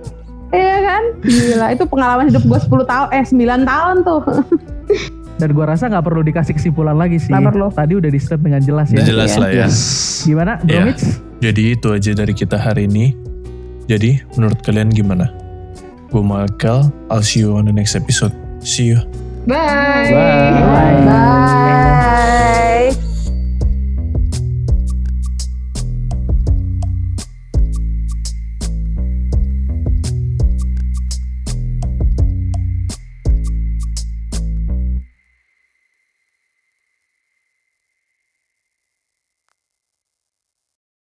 Iya 0.51 0.77
kan? 0.83 1.03
Gila, 1.23 1.67
itu 1.71 1.83
pengalaman 1.87 2.27
hidup 2.27 2.43
gue 2.43 2.59
10 2.59 2.83
tahun, 2.83 3.07
eh 3.15 3.23
9 3.23 3.63
tahun 3.63 3.95
tuh. 4.03 4.21
Dan 5.39 5.55
gue 5.55 5.63
rasa 5.63 5.87
nggak 5.87 6.03
perlu 6.03 6.21
dikasih 6.21 6.53
kesimpulan 6.53 6.99
lagi 6.99 7.17
sih. 7.17 7.31
Perlu. 7.31 7.71
Tadi 7.71 7.95
udah 7.95 8.11
di 8.11 8.19
step 8.19 8.43
dengan 8.43 8.59
jelas 8.59 8.91
Udah 8.91 8.99
ya. 8.99 9.07
jelas 9.07 9.31
lah 9.39 9.49
ya. 9.49 9.67
Gimana, 10.21 10.59
Bro 10.59 10.67
Iya. 10.69 10.81
Mitch? 10.85 11.03
Jadi 11.39 11.61
itu 11.71 11.87
aja 11.89 12.11
dari 12.11 12.33
kita 12.35 12.59
hari 12.59 12.85
ini. 12.85 13.15
Jadi 13.87 14.19
menurut 14.35 14.59
kalian 14.59 14.91
gimana? 14.91 15.31
Gue 16.11 16.23
Michael, 16.23 16.91
I'll 17.09 17.23
see 17.23 17.39
you 17.39 17.55
on 17.55 17.65
the 17.65 17.71
next 17.71 17.95
episode. 17.95 18.35
See 18.59 18.91
you. 18.91 18.99
Bye. 19.47 20.11
Bye. 20.11 20.99
Bye. 21.07 23.10